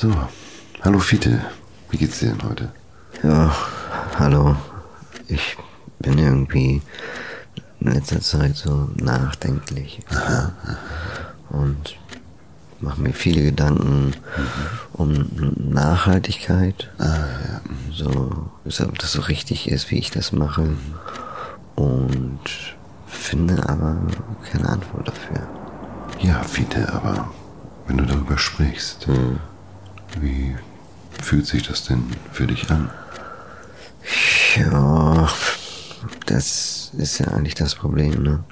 [0.00, 0.14] So,
[0.82, 1.40] hallo Fiete,
[1.90, 2.70] wie geht's dir denn heute?
[3.24, 3.52] Ja,
[4.16, 4.54] hallo.
[5.26, 5.56] Ich
[5.98, 6.80] bin irgendwie
[7.80, 9.98] in letzter Zeit so nachdenklich.
[10.12, 10.52] Ja.
[11.48, 11.96] Und
[12.78, 14.12] mache mir viele Gedanken
[14.92, 16.92] um Nachhaltigkeit.
[16.98, 17.16] Ah,
[17.48, 17.60] ja.
[17.90, 18.50] So,
[18.84, 20.76] ob das so richtig ist, wie ich das mache.
[21.74, 22.38] Und
[23.08, 23.96] finde aber
[24.52, 25.48] keine Antwort dafür.
[26.20, 27.32] Ja, Fiete, aber
[27.88, 29.40] wenn du darüber sprichst, Hm.
[30.20, 30.56] Wie
[31.22, 32.90] fühlt sich das denn für dich an?
[34.56, 35.28] Ja,
[36.26, 38.44] das ist ja eigentlich das Problem, ne?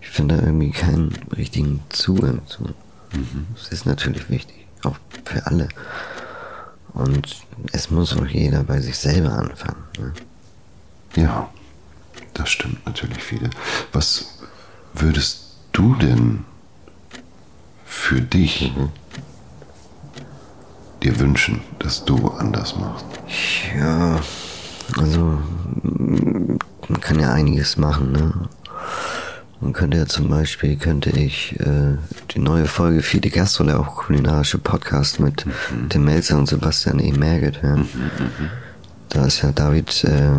[0.00, 2.70] Ich finde da irgendwie keinen richtigen Zugang zu.
[3.56, 5.68] Das ist natürlich wichtig, auch für alle.
[6.92, 7.36] Und
[7.72, 9.82] es muss auch jeder bei sich selber anfangen.
[9.98, 10.12] Ne?
[11.16, 11.50] Ja,
[12.34, 13.50] das stimmt natürlich, Fiete.
[13.92, 14.38] Was
[14.94, 16.44] würdest du denn
[17.84, 18.72] für dich
[21.02, 23.06] dir wünschen, dass du anders machst?
[23.78, 24.20] Ja,
[24.98, 25.38] also
[26.88, 28.32] man kann ja einiges machen, ne?
[29.60, 31.98] Man könnte ja zum Beispiel, könnte ich äh,
[32.30, 35.44] die neue Folge Viele Gastro, der auch kulinarische Podcast mit
[35.90, 37.12] Tim Melzer und Sebastian E.
[37.12, 37.86] Merget hören.
[39.10, 40.30] Da ist ja David äh,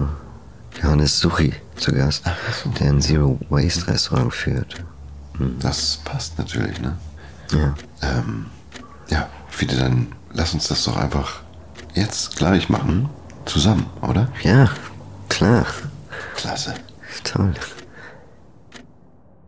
[0.82, 2.24] Johannes Suchi zu Gast,
[2.80, 4.84] der ein Zero Waste Restaurant führt.
[5.60, 6.98] Das passt natürlich, ne?
[7.52, 7.76] Ja.
[8.02, 8.48] Ähm,
[9.10, 11.42] ja, Fiete, dann lass uns das doch einfach
[11.94, 13.10] jetzt gleich machen.
[13.46, 14.32] Zusammen, oder?
[14.44, 14.70] Ja,
[15.30, 15.66] klar.
[16.36, 16.76] Klasse.
[17.24, 17.54] Toll.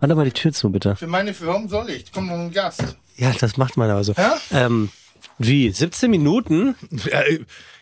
[0.02, 0.96] Mach doch mal die Tür zu, bitte.
[0.96, 2.12] Für meine, für warum soll ich?
[2.12, 2.84] Komm noch ein Gast.
[3.16, 4.14] Ja, das macht man aber so.
[4.14, 4.36] Ja?
[4.52, 4.90] Ähm,
[5.38, 5.70] wie?
[5.72, 6.76] 17 Minuten?
[7.06, 7.40] Äh,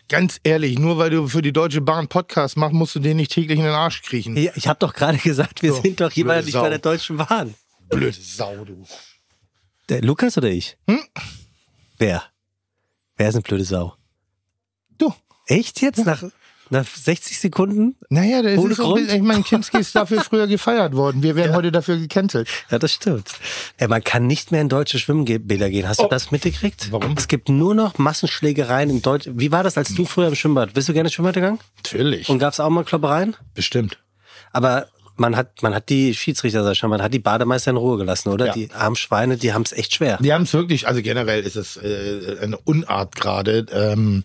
[0.08, 3.32] ganz ehrlich, nur weil du für die Deutsche Bahn Podcast machst, musst du den nicht
[3.32, 4.36] täglich in den Arsch kriechen.
[4.36, 6.62] Ja, Ich habe doch gerade gesagt, wir So, sind doch jemand blöde nicht Sau.
[6.62, 7.54] bei der Deutschen Bahn.
[7.88, 8.84] Blöde Sau, du.
[9.88, 10.76] Der Lukas oder ich?
[10.88, 11.00] Hm?
[11.98, 12.22] Wer?
[13.22, 13.94] Wer ist eine blöde Sau?
[14.98, 15.14] Du.
[15.46, 16.04] Echt jetzt?
[16.04, 16.24] Nach,
[16.70, 17.94] nach 60 Sekunden?
[18.10, 19.12] Naja, das Ohne ist so, Grund?
[19.12, 21.22] ich meine, Kinski ist dafür früher gefeiert worden.
[21.22, 22.48] Wir werden heute dafür gecancelt.
[22.68, 23.28] Ja, das stimmt.
[23.78, 25.86] Ja, man kann nicht mehr in deutsche Schwimmbäder gehen.
[25.86, 26.08] Hast du Oh.
[26.08, 26.90] das mitgekriegt?
[26.90, 27.12] Warum?
[27.16, 29.28] Es gibt nur noch Massenschlägereien im Deutsch.
[29.32, 30.74] Wie war das, als du früher im Schwimmbad?
[30.74, 31.60] Bist du gerne ins Schwimmbad gegangen?
[31.76, 32.28] Natürlich.
[32.28, 33.36] Und gab es auch mal Kloppereien?
[33.54, 33.98] Bestimmt.
[34.50, 37.76] Aber man hat, man hat die Schiedsrichter, sag ich schon, man hat die Bademeister in
[37.76, 38.46] Ruhe gelassen, oder?
[38.46, 38.52] Ja.
[38.52, 40.18] Die armen Schweine, die haben es echt schwer.
[40.20, 44.24] Die haben es wirklich, also generell ist es äh, eine Unart gerade, ähm,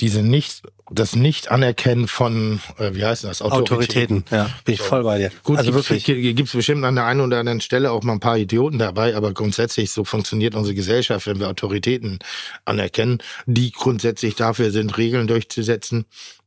[0.00, 5.18] diese nicht, das Nicht-Anerkennen von, äh, wie heißt das, Autoritäten, ja, bin ich voll bei
[5.18, 5.30] dir.
[5.44, 6.04] Gut, also also wirklich.
[6.04, 9.14] gibt es bestimmt an der einen oder anderen Stelle auch mal ein paar Idioten dabei,
[9.14, 12.18] aber grundsätzlich so funktioniert unsere Gesellschaft, wenn wir Autoritäten
[12.64, 16.06] anerkennen, die grundsätzlich dafür sind, Regeln durchzusetzen,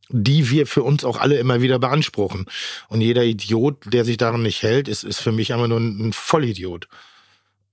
[0.09, 2.45] die wir für uns auch alle immer wieder beanspruchen.
[2.87, 6.13] Und jeder Idiot, der sich daran nicht hält, ist, ist für mich einfach nur ein,
[6.13, 6.87] Vollidiot.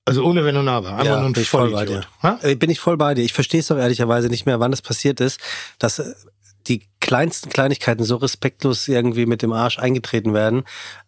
[0.04, 0.92] Also ohne Wenn und Aber.
[0.92, 2.04] Einfach Ja, nur ein bin ich voll bei dir.
[2.22, 2.38] Ha?
[2.42, 3.22] Äh, Bin ich voll bei dir.
[3.22, 5.40] Ich verstehe es doch ehrlicherweise nicht mehr, wann es passiert ist,
[5.78, 6.12] dass äh,
[6.66, 10.64] die kleinsten Kleinigkeiten so respektlos irgendwie mit dem Arsch eingetreten werden,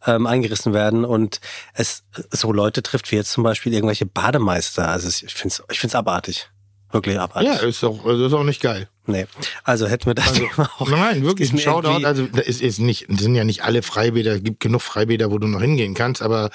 [0.07, 1.41] ähm, eingerissen werden und
[1.73, 4.89] es so Leute trifft wie jetzt zum Beispiel irgendwelche Bademeister.
[4.89, 6.51] Also ich finde es ich find's abartig.
[6.97, 7.49] Wirklich abartig.
[7.49, 8.89] Ja, ist auch, also ist auch nicht geil.
[9.09, 9.27] Nee.
[9.63, 10.89] Also hätten wir das Also, Thema auch.
[10.91, 12.05] nein, wirklich ein Shoutout.
[12.05, 15.47] Also es ist nicht, sind ja nicht alle Freibäder, es gibt genug Freibäder, wo du
[15.47, 16.51] noch hingehen kannst, aber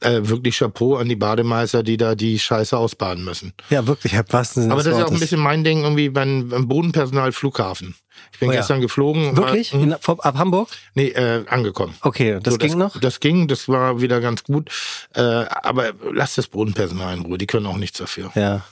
[0.00, 3.52] äh, wirklich Chapeau an die Bademeister, die da die Scheiße ausbaden müssen.
[3.70, 4.24] Ja, wirklich, Sinne
[4.72, 5.12] Aber das ist auch Wortes.
[5.14, 7.94] ein bisschen mein Ding irgendwie beim, beim Bodenpersonal Flughafen.
[8.32, 8.58] Ich bin Oh ja.
[8.58, 9.36] gestern geflogen.
[9.36, 9.72] Wirklich?
[9.72, 10.68] War, In, vor- ab Hamburg?
[10.94, 11.94] nee, äh, angekommen.
[12.02, 12.98] Okay, das So, ging noch?
[13.00, 14.70] Das ging, das war wieder ganz gut.
[15.14, 18.32] Äh, aber lass das Bodenpersonal in Ruhe, die können auch nichts dafür.
[18.34, 18.62] Ja.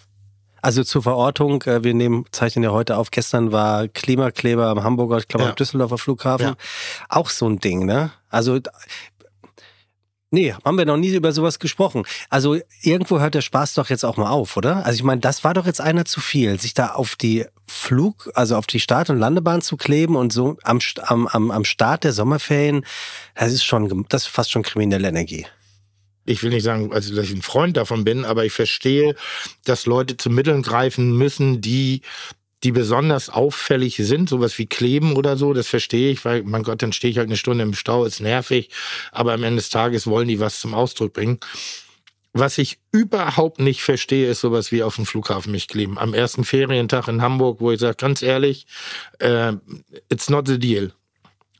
[0.62, 5.18] Also zur Verortung, äh, wir nehmen, zeichnen ja heute auf, gestern war Klimakleber am Hamburger,
[5.18, 5.50] ich glaube Ja.
[5.50, 6.46] am Düsseldorfer Flughafen.
[6.48, 6.54] Ja.
[7.08, 8.10] Auch so ein Ding, ne?
[8.28, 8.58] Also,
[10.30, 12.04] nee, haben wir noch nie über sowas gesprochen.
[12.28, 14.84] Also irgendwo hört der Spaß doch jetzt auch mal auf, oder?
[14.86, 18.30] Also ich meine, das war doch jetzt einer zu viel, sich da auf die Flug,
[18.34, 22.04] also auf die Start- und Landebahn zu kleben und so am, am, am, am Start
[22.04, 22.84] der Sommerferien,
[23.34, 25.46] das ist schon, das ist fast schon kriminelle Energie.
[26.30, 29.14] Ich will nicht sagen, also dass ich ein Freund davon bin, aber ich verstehe,
[29.64, 32.02] dass Leute zu Mitteln greifen müssen, die
[32.62, 36.82] die besonders auffällig sind, sowas wie Kleben oder so, das verstehe ich, weil, mein Gott,
[36.82, 38.68] dann stehe ich halt eine Stunde im Stau, ist nervig,
[39.12, 41.40] aber am Ende des Tages wollen die was zum Ausdruck bringen.
[42.32, 45.98] Was ich überhaupt nicht verstehe, ist sowas wie auf dem Flughafen mich kleben.
[45.98, 48.66] Am ersten Ferientag in Hamburg, wo ich sage, ganz ehrlich,
[49.18, 49.54] äh,
[50.10, 50.92] it's not the deal.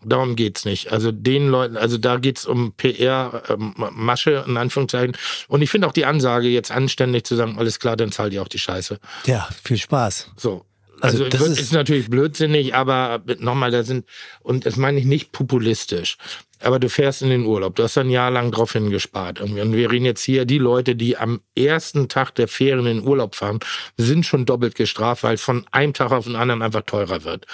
[0.05, 0.93] Darum geht's nicht.
[0.93, 5.17] Also den Leuten, also da geht's um PR-Masche in Anführungszeichen.
[5.49, 8.43] Und ich finde auch die Ansage, jetzt anständig zu sagen, alles klar, dann zahlt ihr
[8.43, 8.99] auch die Scheiße.
[9.27, 10.33] Ja, viel Spaß.
[10.37, 10.65] So.
[11.01, 14.05] Also, das das ist- ist, natürlich blödsinnig, aber nochmal, da sind,
[14.43, 16.17] und das meine ich nicht populistisch,
[16.63, 19.41] aber du fährst in den Urlaub, du hast ein Jahr lang drauf hingespart.
[19.41, 23.07] Und wir reden jetzt hier, die Leute, die am ersten Tag der Ferien in den
[23.07, 23.61] Urlaub fahren,
[23.97, 27.47] sind schon doppelt gestraft, weil es von einem Tag auf den anderen einfach teurer wird.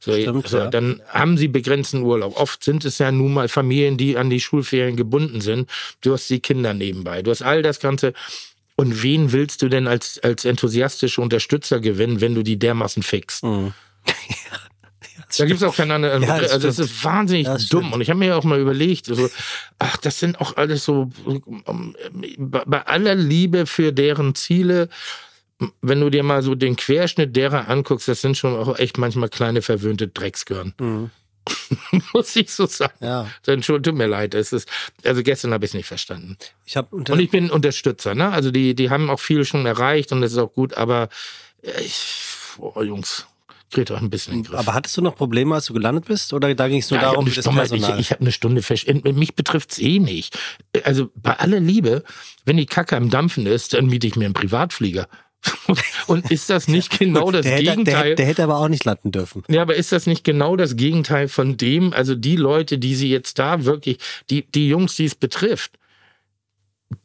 [0.00, 0.66] So, Stimmt, so.
[0.66, 2.38] Dann haben sie begrenzten Urlaub.
[2.38, 5.70] Oft sind es ja nun mal Familien, die an die Schulferien gebunden sind.
[6.02, 7.22] Du hast die Kinder nebenbei.
[7.22, 8.12] Du hast all das Ganze.
[8.80, 13.44] Und wen willst du denn als, als enthusiastische Unterstützer gewinnen, wenn du die dermaßen fixst?
[15.38, 16.18] Da gibt es auch keine andere.
[16.18, 16.24] Mhm.
[16.24, 17.92] Ja, das also das ist wahnsinnig Das dumm.
[17.92, 19.30] Und ich habe mir ja auch mal überlegt, so,
[19.78, 21.08] ach, das sind auch alles so
[21.68, 21.94] ähm,
[22.36, 24.88] bei bei aller Liebe für deren Ziele.
[25.82, 29.28] Wenn du dir mal so den Querschnitt derer anguckst, das sind schon auch echt manchmal
[29.28, 30.74] kleine verwöhnte Drecksgörn.
[30.80, 31.10] Mhm.
[32.12, 32.92] Muss ich so sagen.
[33.00, 33.28] Ja.
[33.46, 34.34] Entschuldigung, tut mir leid.
[34.34, 34.68] Es ist,
[35.04, 36.36] also gestern habe ich es nicht verstanden.
[36.64, 38.30] Ich habe unter Und ich bin Unterstützer, ne?
[38.30, 41.08] Also die, die haben auch viel schon erreicht und das ist auch gut, aber
[41.62, 42.12] äh, ich,
[42.58, 43.26] oh, Jungs,
[43.70, 44.58] kriegt euch ein bisschen in den Griff.
[44.58, 46.32] aber hattest du noch Probleme, als du gelandet bist?
[46.32, 48.00] Oder da ging es nur Ja, darum, ich habe das eine, Stunde, Personal?
[48.00, 48.86] ich, ich hab eine Stunde fest.
[49.04, 50.38] Mich betrifft's eh nicht.
[50.84, 52.02] Also bei aller Liebe,
[52.44, 55.08] wenn die Kacke am Dampfen ist, dann miete ich mir einen Privatflieger.
[56.06, 58.04] Und ist das nicht genau das der, hätte, der, Gegenteil?
[58.04, 59.42] hätte- der hätte aber auch nicht landen dürfen.
[59.48, 63.08] Ja, aber ist das nicht genau das Gegenteil von dem, also die Leute, die sie
[63.10, 63.98] jetzt da wirklich,
[64.28, 65.78] die, die Jungs, die es betrifft,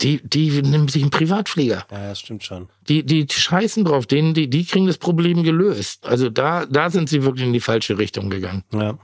[0.01, 1.85] die, die nehmen sich einen Privatflieger.
[1.91, 2.69] Ja, das stimmt schon.
[2.89, 6.05] Die, die scheißen drauf, denen, die, die kriegen das Problem gelöst.
[6.07, 8.63] Also da, da sind sie wirklich in die falsche Richtung gegangen.
[8.73, 8.97] Ja,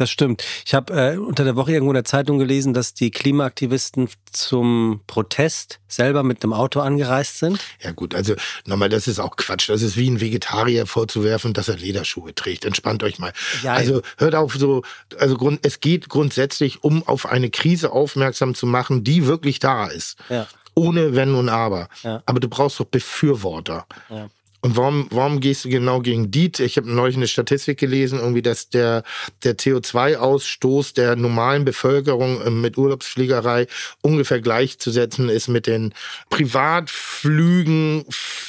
[0.00, 0.44] das stimmt.
[0.64, 5.00] Ich habe äh, unter der Woche irgendwo in der Zeitung gelesen, dass die Klimaaktivisten zum
[5.06, 7.58] Protest selber mit einem Auto angereist sind.
[7.82, 8.34] Ja gut, also
[8.66, 9.68] nochmal, das ist auch Quatsch.
[9.68, 12.64] Das ist wie ein Vegetarier vorzuwerfen, dass er Lederschuhe trägt.
[12.64, 13.32] Entspannt euch mal.
[13.62, 14.82] Ja, also hört auf so,
[15.18, 19.86] also Grund, es geht grundsätzlich um auf eine Krise aufmerksam zu machen, die wirklich da
[19.86, 20.16] ist.
[20.28, 20.46] Ja.
[20.74, 21.88] Ohne Wenn und Aber.
[22.04, 22.22] Ja.
[22.24, 23.86] Aber du brauchst doch Befürworter.
[24.08, 24.28] Ja.
[24.60, 26.50] Und warum, warum gehst du genau gegen die?
[26.58, 29.04] Ich habe neulich eine Statistik gelesen, irgendwie, dass der,
[29.44, 33.68] der CO2-Ausstoß der normalen Bevölkerung äh, mit Urlaubsfliegerei
[34.02, 35.94] ungefähr gleichzusetzen ist mit den
[36.30, 38.04] Privatflügen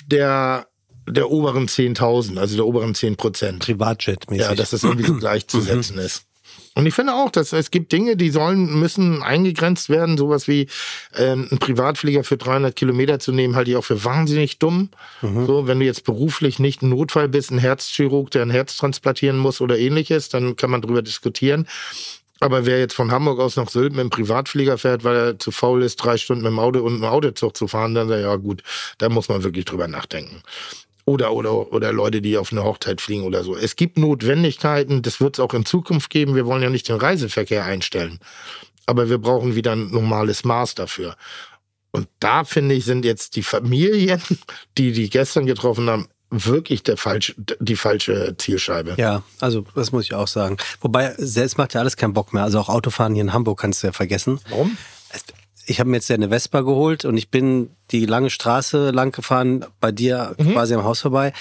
[0.08, 0.68] der,
[1.08, 3.64] der oberen 10.000, also der oberen 10 Prozent.
[3.64, 4.48] Privatjet-mäßig.
[4.48, 6.26] Ja, dass das irgendwie so gleichzusetzen ist.
[6.76, 10.18] Und ich finde auch, dass es gibt Dinge, die sollen, müssen eingegrenzt werden.
[10.18, 10.68] Sowas wie
[11.18, 14.90] ähm, einen Privatflieger für 300 Kilometer zu nehmen, halte ich auch für wahnsinnig dumm.
[15.46, 19.38] So, wenn du jetzt beruflich nicht ein Notfall bist, ein Herzchirurg, der ein Herz transplantieren
[19.38, 21.68] muss oder ähnliches, dann kann man drüber diskutieren.
[22.40, 25.52] Aber wer jetzt von Hamburg aus nach Sylt mit dem Privatflieger fährt, weil er zu
[25.52, 28.30] faul ist, drei Stunden mit dem Auto und einem Autozug zu fahren, dann sagt er,
[28.30, 28.64] ja gut,
[28.98, 30.42] da muss man wirklich drüber nachdenken.
[31.10, 33.58] Oder, oder, oder Leute, die auf eine Hochzeit fliegen oder so.
[33.58, 36.36] Es gibt Notwendigkeiten, das wird es auch in Zukunft geben.
[36.36, 38.20] Wir wollen ja nicht den Reiseverkehr einstellen.
[38.86, 41.16] Aber wir brauchen wieder ein normales Maß dafür.
[41.90, 44.22] Und da finde ich, sind jetzt die Familien,
[44.78, 48.94] die die gestern getroffen haben, wirklich der falsche, die falsche Zielscheibe.
[48.98, 50.58] Ja, also das muss ich auch sagen.
[50.80, 52.44] Wobei, selbst macht ja alles keinen Bock mehr.
[52.44, 54.40] Also auch Autofahren hier in Hamburg kannst du ja vergessen.
[54.50, 54.78] Warum?
[55.70, 59.12] Ich habe mir jetzt ja eine Vespa geholt und ich bin die lange Straße lang
[59.12, 60.54] gefahren, bei dir Mhm.
[60.54, 61.32] quasi am Haus vorbei.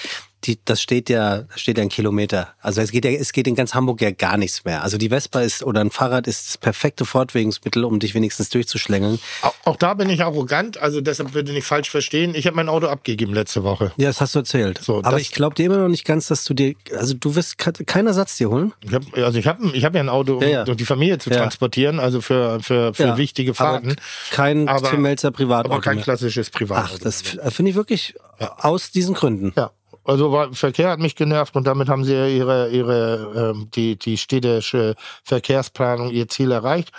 [0.45, 2.53] Die, das steht ja, das steht ja ein Kilometer.
[2.61, 4.83] Also es geht ja, es geht in ganz Hamburg ja gar nichts mehr.
[4.83, 9.19] Also die Vespa ist oder ein Fahrrad ist das perfekte Fortbewegungsmittel, um dich wenigstens durchzuschlängeln.
[9.41, 12.35] Auch, auch da bin ich arrogant, also deshalb bitte nicht falsch verstehen.
[12.35, 13.91] Ich habe mein Auto abgegeben letzte Woche.
[13.97, 14.79] Ja, das hast du erzählt.
[14.81, 17.57] So, Aber ich glaube dir immer noch nicht ganz, dass du dir, also du wirst
[17.57, 18.71] ke- keinen Ersatz dir holen.
[18.81, 20.63] Ich hab, also ich habe ich hab ja ein Auto, um Ja, ja.
[20.63, 21.37] um die Familie zu Ja.
[21.37, 23.89] transportieren, also für, für, für wichtige Fahrten.
[23.91, 23.95] Aber
[24.31, 25.73] kein Aber- Tim Melzer Privatauto.
[25.73, 26.03] Aber kein mehr.
[26.05, 26.93] klassisches Privatauto.
[26.95, 29.51] Ach, das f- finde ich wirklich aus diesen Gründen.
[29.57, 29.71] Ja.
[30.09, 33.97] Also war, Verkehr hat mich genervt und damit haben sie ja ihre, ihre ähm, die,
[33.97, 36.91] die städtische Verkehrsplanung ihr Ziel erreicht.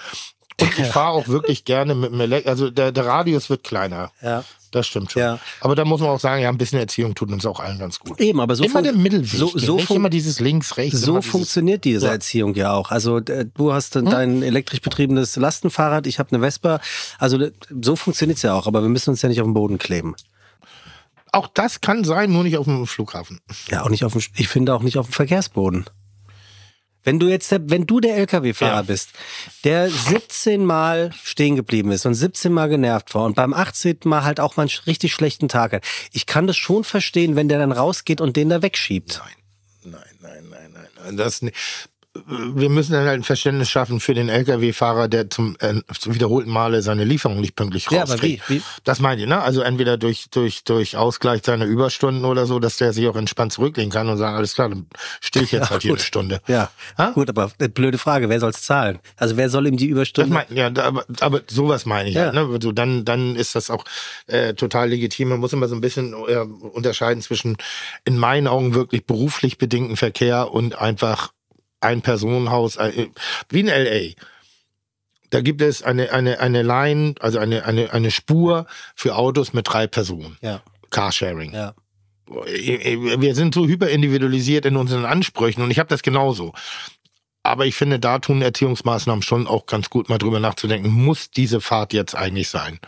[0.61, 2.50] Und ich fahre auch wirklich gerne mit dem Elektro.
[2.50, 4.11] Also der, der Radius wird kleiner.
[4.23, 4.44] Ja.
[4.73, 5.23] Das stimmt schon.
[5.23, 5.38] Ja.
[5.62, 7.99] Aber da muss man auch sagen, ja, ein bisschen Erziehung tut uns auch allen ganz
[7.99, 8.20] gut.
[8.20, 9.28] Eben, aber so immer der Mittelweg.
[9.28, 11.00] So, so, nicht immer dieses links, rechts.
[11.00, 12.12] so dieses- funktioniert diese Ja.
[12.12, 12.90] Erziehung ja auch.
[12.92, 16.78] Also du hast dann dein elektrisch betriebenes Lastenfahrrad, ich habe eine Vespa.
[17.18, 17.38] Also
[17.82, 20.14] so funktioniert's ja auch, aber wir müssen uns ja nicht auf den Boden kleben.
[21.32, 23.40] Auch das kann sein, nur nicht auf dem Flughafen.
[23.68, 25.84] Ja, auch nicht auf dem, ich finde auch nicht auf dem Verkehrsboden.
[27.02, 28.82] Wenn du jetzt, der, wenn du der LKW-Fahrer Ja.
[28.82, 29.10] bist,
[29.64, 34.00] der 17 Mal stehen geblieben ist und 17 Mal genervt war und beim 18.
[34.04, 35.84] Mal halt auch mal einen richtig schlechten Tag hat.
[36.12, 39.22] Ich kann das schon verstehen, wenn der dann rausgeht und den da wegschiebt.
[39.82, 41.16] Nein, nein, nein, nein, nein.
[41.16, 41.52] Das, ni-
[42.26, 46.50] wir müssen dann halt ein Verständnis schaffen für den Lkw-Fahrer, der zum, äh, zum wiederholten
[46.50, 48.50] Male seine Lieferung nicht pünktlich Ja, aber rauskriegt.
[48.50, 48.57] wie?
[48.57, 48.62] wie?
[48.83, 49.40] Das meint ihr, ne?
[49.40, 53.52] Also entweder durch, durch, durch Ausgleich seiner Überstunden oder so, dass der sich auch entspannt
[53.52, 54.87] zurücklegen kann und sagen, alles klar, dann
[55.21, 56.40] stehe ich jetzt halt hier eine Stunde.
[56.49, 57.11] Ja, Ha?
[57.11, 58.99] gut, aber blöde Frage, wer soll's zahlen?
[59.17, 60.35] Also wer soll ihm die Das Überstunde?
[60.35, 62.17] mein, ja, aber, aber sowas meine ich.
[62.17, 62.23] Ja.
[62.25, 62.49] Halt, ne?
[62.52, 63.85] also dann, dann ist das auch
[64.26, 65.29] äh, total legitim.
[65.29, 67.57] Man muss immer so ein bisschen äh, unterscheiden zwischen
[68.05, 71.31] in meinen Augen wirklich beruflich bedingten Verkehr und einfach
[71.80, 72.78] ein Personenhaus,
[73.49, 74.14] wie in L.A.
[75.30, 79.68] Da gibt es eine, eine, eine Line, also eine, eine, eine Spur für Autos mit
[79.68, 80.37] drei Personen.
[80.42, 81.54] ja, Carsharing.
[81.54, 81.75] ja.
[82.26, 86.52] Wir sind so hyperindividualisiert in unseren Ansprüchen und ich habe das genauso.
[87.42, 91.60] Aber ich finde, da tun Erziehungsmaßnahmen schon auch ganz gut, mal drüber nachzudenken, muss diese
[91.60, 92.78] Fahrt jetzt eigentlich sein?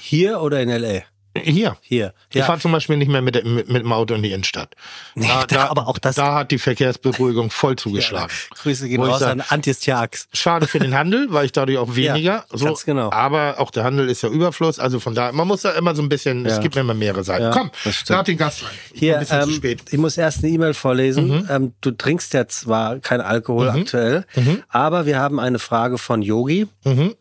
[0.00, 1.02] Hier oder in L.A.?
[1.44, 1.76] Hier.
[1.80, 2.14] Hier.
[2.30, 2.44] Ich Ja.
[2.44, 4.74] fahre zum Beispiel nicht mehr mit, mit, mit dem Auto in die Innenstadt.
[5.14, 8.32] Nee, da- aber auch das- Da hat die Verkehrsberuhigung voll zugeschlagen.
[8.62, 10.28] Grüße gehen raus an Antis Tjax.
[10.32, 12.18] Schade für den Handel, weil ich dadurch auch weniger.
[12.18, 13.10] Ja, so, ganz genau.
[13.12, 14.78] Aber auch der Handel ist ja Überfluss.
[14.78, 16.58] Also von daher, man muss da immer so ein bisschen, es Ja.
[16.62, 17.44] gibt immer mehrere Seiten.
[17.44, 17.70] Ja, Komm,
[18.08, 18.70] lad den Gast rein.
[18.94, 19.82] Hier, ein bisschen zu ähm, spät.
[19.90, 21.28] ich muss erst eine E-Mail vorlesen.
[21.28, 21.48] Mhm.
[21.50, 24.24] Ähm, du trinkst ja zwar kein Alkohol aktuell,
[24.68, 26.66] aber wir haben eine Frage von Yogi.
[26.84, 27.14] Mhm.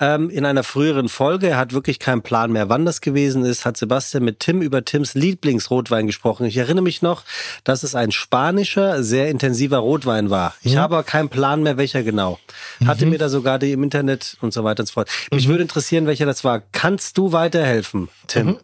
[0.00, 3.66] Ähm, in einer früheren Folge, er hat wirklich keinen Plan mehr, wann das gewesen ist,
[3.66, 6.46] hat Sebastian mit Tim über Tims Lieblingsrotwein gesprochen.
[6.46, 7.22] Ich erinnere mich noch,
[7.64, 10.54] dass es ein spanischer, sehr intensiver Rotwein war.
[10.62, 12.38] Ich habe aber keinen Plan mehr, welcher genau.
[12.86, 13.10] Hatte Mhm.
[13.12, 15.10] mir da sogar die im Internet und so weiter und so fort.
[15.32, 16.62] Mich würde interessieren, welcher das war.
[16.72, 18.46] Kannst du weiterhelfen, Tim?
[18.46, 18.56] Mhm.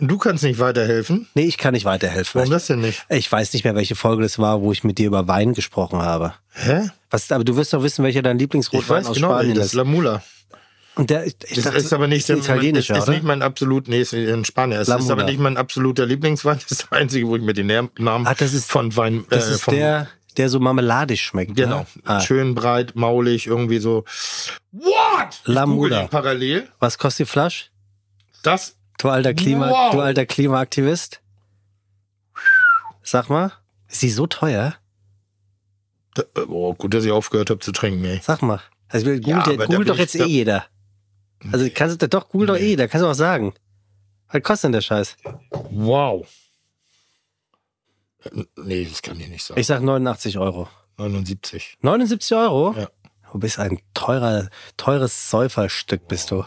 [0.00, 1.28] Du kannst nicht weiterhelfen.
[1.34, 2.40] Nee, ich kann nicht weiterhelfen.
[2.40, 3.06] Warum das denn nicht?
[3.10, 6.02] Ich weiß nicht mehr, welche Folge das war, wo ich mit dir über Wein gesprochen
[6.02, 6.34] habe.
[6.52, 6.90] Hä?
[7.10, 9.66] Was, aber du wirst doch wissen, welcher dein Ich Lieblingsrotwein weiß aus genau, Spanien das
[9.66, 9.70] ist.
[9.72, 10.20] ist La Mula.
[10.96, 13.42] Und der, ich Das dachte, ist aber nicht, ist ein italienischer, ist, ist nicht mein
[13.42, 14.80] absolut, nee, ist in Spanien.
[14.80, 16.58] Es ist aber nicht mein absoluter Lieblingswein.
[16.68, 17.66] Das ist der einzige, wo ich mir den
[17.98, 21.56] Namen Ah, das ist- von Wein, das äh, ist der, der so marmeladisch schmeckt.
[21.56, 21.86] genau, Ne?
[22.04, 24.04] Ah, schön breit, maulig, irgendwie so.
[24.72, 25.40] What?
[25.42, 26.00] Ich La google Mula.
[26.02, 26.68] den Parallel.
[26.78, 27.66] was kostet die Flasche?
[28.42, 29.92] Das, Du alter Klima, Wow.
[29.92, 31.20] du alter Klimaaktivist.
[33.02, 33.52] Sag mal,
[33.88, 34.74] ist die so teuer?
[36.14, 38.20] da, oh, gut, dass ich aufgehört habe zu trinken, ey.
[38.22, 38.60] Sag mal.
[38.88, 40.64] Also googelt, Ja, googelt doch jetzt eh jeder.
[41.52, 42.72] Also kannst du doch google doch Nee.
[42.72, 43.54] eh, da kannst du auch sagen.
[44.30, 45.16] Was kostet denn der Scheiß?
[45.70, 46.26] Wow.
[48.56, 49.60] Nee, das kann ich nicht sagen.
[49.60, 50.68] Ich sag 89 Euro.
[50.96, 51.76] 79.
[51.80, 52.74] 79 Euro?
[52.76, 52.88] Ja.
[53.32, 56.44] Du bist ein teurer, teures Säuferstück, bist du.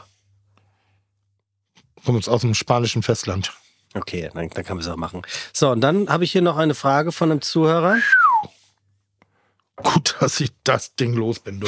[2.06, 3.54] Kommt uns aus dem spanischen Festland.
[3.94, 5.22] Okay, dann, dann kann man es auch machen.
[5.54, 7.98] So, und dann habe ich hier noch eine Frage von einem Zuhörer.
[9.78, 11.68] Gut, dass ich das Ding los bin, du.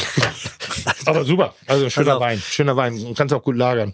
[1.06, 1.54] Aber super.
[1.68, 2.22] Also schöner auf.
[2.22, 2.42] Wein.
[2.42, 2.98] Schöner Wein.
[2.98, 3.94] Du kannst auch gut lagern.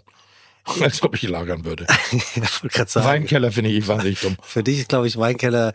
[0.80, 1.86] Als ob ich lagern würde.
[2.62, 4.36] gerade sagen, Weinkeller finde ich wahnsinnig dumm.
[4.42, 5.72] für dich ist, glaube ich, Weinkeller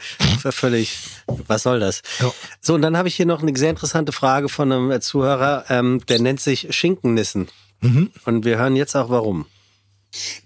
[0.50, 2.02] völlig, was soll das?
[2.20, 2.32] Ja.
[2.60, 6.02] So, und dann habe ich hier noch eine sehr interessante Frage von einem Zuhörer, ähm,
[6.10, 7.48] der nennt sich Schinkennissen.
[7.80, 8.12] Mhm.
[8.26, 9.46] Und wir hören jetzt auch warum.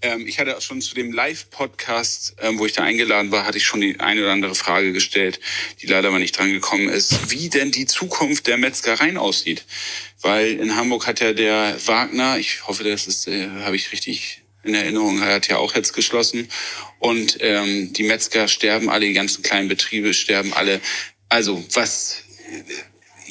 [0.02, 3.58] Ähm, ich hatte auch schon zu dem Live-Podcast, ähm, wo ich da eingeladen war, hatte
[3.58, 5.40] ich schon die eine oder andere Frage gestellt,
[5.82, 9.66] die leider aber nicht dran gekommen ist, wie denn die Zukunft der Metzgereien aussieht.
[10.22, 14.42] Weil in Hamburg hat ja der Wagner, ich hoffe, das ist, äh, habe ich richtig
[14.64, 16.50] in Erinnerung, er hat ja auch jetzt geschlossen.
[17.00, 20.82] Und ähm, die Metzger sterben alle, die ganzen kleinen Betriebe sterben alle.
[21.30, 22.24] Also was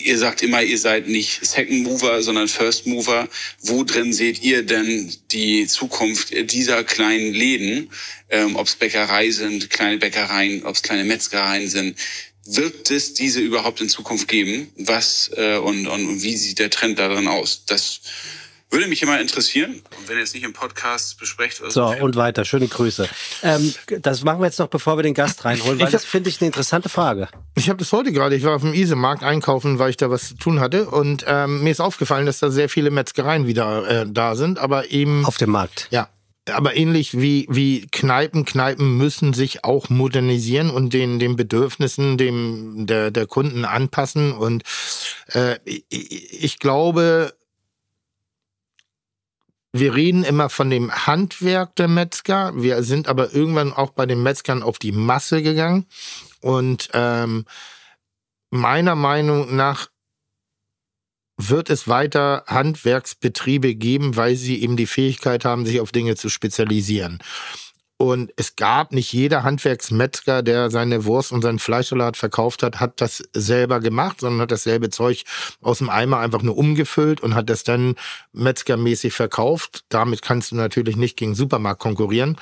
[0.04, 3.28] ihr sagt immer, ihr seid nicht Second Mover, sondern First Mover.
[3.62, 7.90] Wo drin seht ihr denn die Zukunft dieser kleinen Läden?
[8.28, 11.98] Ähm, ob es Bäckerei sind, kleine Bäckereien, ob es kleine Metzgereien sind.
[12.46, 14.70] Wird es diese überhaupt in Zukunft geben?
[14.76, 17.64] Was äh, und, und wie sieht der Trend darin aus?
[17.66, 18.00] Das
[18.74, 19.80] würde mich immer interessieren.
[19.98, 22.44] Und wenn ihr es nicht im Podcast besprecht, oder So, und weiter.
[22.44, 23.08] Schöne Grüße.
[23.42, 26.04] Ähm, das machen wir jetzt noch, bevor wir den Gast reinholen, weil Ich hab- das
[26.04, 27.28] finde ich eine interessante Frage.
[27.54, 30.28] Ich habe das heute gerade, ich war auf dem Isemarkt einkaufen, weil ich da was
[30.28, 30.86] zu tun hatte.
[30.90, 34.90] Und ähm, mir ist aufgefallen, dass da sehr viele Metzgereien wieder äh, da sind, aber
[34.90, 35.24] eben.
[35.24, 35.88] Auf dem Markt.
[35.90, 36.08] Ja,
[36.50, 42.86] aber ähnlich wie, wie Kneipen, Kneipen müssen sich auch modernisieren und den, den Bedürfnissen dem,
[42.86, 44.32] der, der Kunden anpassen.
[44.32, 44.62] Und
[45.32, 47.32] äh, ich, ich glaube,
[49.76, 52.52] wir reden immer von dem Handwerk der Metzger.
[52.54, 55.86] Wir sind aber irgendwann auch bei den Metzgern auf die Masse gegangen.
[56.40, 57.44] Und ähm,
[58.50, 59.88] meiner Meinung nach
[61.36, 66.28] wird es weiter Handwerksbetriebe geben, weil sie eben die Fähigkeit haben, sich auf Dinge zu
[66.28, 67.18] spezialisieren.
[67.96, 73.00] Und es gab nicht jeder Handwerksmetzger, der seine Wurst und seinen Fleischsalat verkauft hat, hat
[73.00, 75.24] das selber gemacht, sondern hat dasselbe Zeug
[75.62, 77.94] aus dem Eimer einfach nur umgefüllt und hat das dann
[78.32, 79.84] metzgermäßig verkauft.
[79.90, 82.36] Damit kannst du natürlich nicht gegen Supermarkt konkurrieren.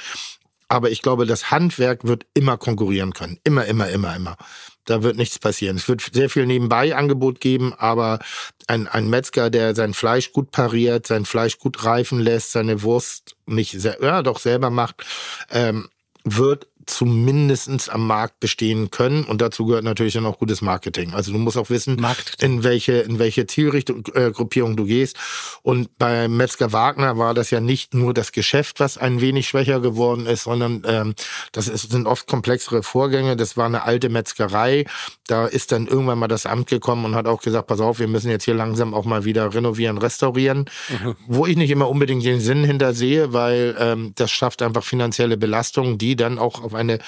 [0.68, 3.38] Aber ich glaube, das Handwerk wird immer konkurrieren können.
[3.44, 4.37] Immer, immer, immer, immer.
[4.84, 5.76] Da wird nichts passieren.
[5.76, 8.18] Es wird sehr viel Nebenbei-Angebot geben, aber
[8.66, 13.36] ein, ein Metzger, der sein Fleisch gut pariert, sein Fleisch gut reifen lässt, seine Wurst
[13.46, 15.04] nicht, ja, doch selber macht,
[15.50, 15.88] ähm,
[16.24, 19.24] wird zumindestens am Markt bestehen können.
[19.24, 21.14] Und dazu gehört natürlich dann auch gutes Marketing.
[21.14, 22.50] Also du musst auch wissen, Marketing.
[22.50, 25.16] in welche, in welche Zielrichtung, äh, Gruppierung du gehst.
[25.62, 29.80] Und bei Metzger Wagner war das ja nicht nur das Geschäft, was ein wenig schwächer
[29.80, 31.14] geworden ist, sondern ähm,
[31.52, 33.36] das ist, sind oft komplexere Vorgänge.
[33.36, 34.84] Das war eine alte Metzgerei.
[35.26, 38.08] Da ist dann irgendwann mal das Amt gekommen und hat auch gesagt, pass auf, wir
[38.08, 40.66] müssen jetzt hier langsam auch mal wieder renovieren, restaurieren.
[41.26, 45.36] Wo ich nicht immer unbedingt den Sinn hinter sehe, weil ähm, das schafft einfach finanzielle
[45.36, 46.98] Belastungen, die dann auch auf eine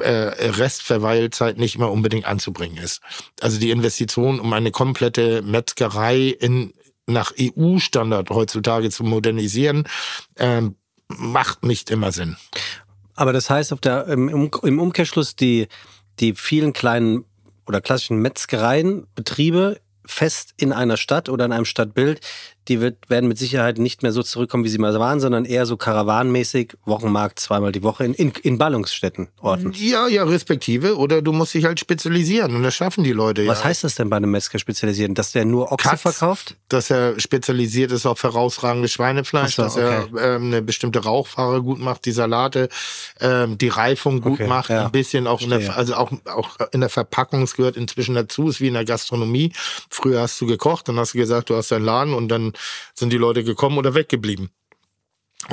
[0.00, 0.10] äh,
[0.50, 3.00] Restverweilzeit nicht immer unbedingt anzubringen ist.
[3.40, 6.72] Also die Investition, um eine komplette Metzgerei in
[7.06, 9.86] nach EU-Standard heutzutage zu modernisieren,
[10.36, 10.76] ähm,
[11.08, 12.36] macht nicht immer Sinn.
[13.14, 15.68] Aber das heißt, auf der, im, im Umkehrschluss, die,
[16.18, 17.24] die vielen kleinen
[17.66, 22.20] oder klassischen Metzgereien, Betriebe fest in einer Stadt oder in einem Stadtbild,
[22.68, 25.66] die wird, werden mit Sicherheit nicht mehr so zurückkommen, wie sie mal waren, sondern eher
[25.66, 29.72] so karawanenmäßig, Wochenmarkt zweimal die Woche in, in, in Ballungsstätten, Orten.
[29.76, 30.96] Ja, ja, respektive.
[30.96, 33.46] Oder du musst dich halt spezialisieren und das schaffen die Leute.
[33.46, 33.66] Was ja.
[33.66, 35.14] heißt das denn bei einem Metzger spezialisieren?
[35.14, 36.00] Dass der nur Ochse Katz.
[36.00, 36.56] verkauft?
[36.74, 40.08] dass er spezialisiert ist auf herausragendes Schweinefleisch, so, dass okay.
[40.16, 42.68] er ähm, eine bestimmte Rauchfahre gut macht, die Salate,
[43.20, 44.86] ähm, die Reifung gut Okay, macht, ja.
[44.86, 48.48] ein bisschen auch in der, also auch, auch in der Verpackung, es gehört inzwischen dazu,
[48.48, 49.52] ist wie in der Gastronomie.
[49.88, 52.53] Früher hast du gekocht, dann hast du gesagt, du hast deinen Laden und dann
[52.94, 54.50] sind die Leute gekommen oder weggeblieben.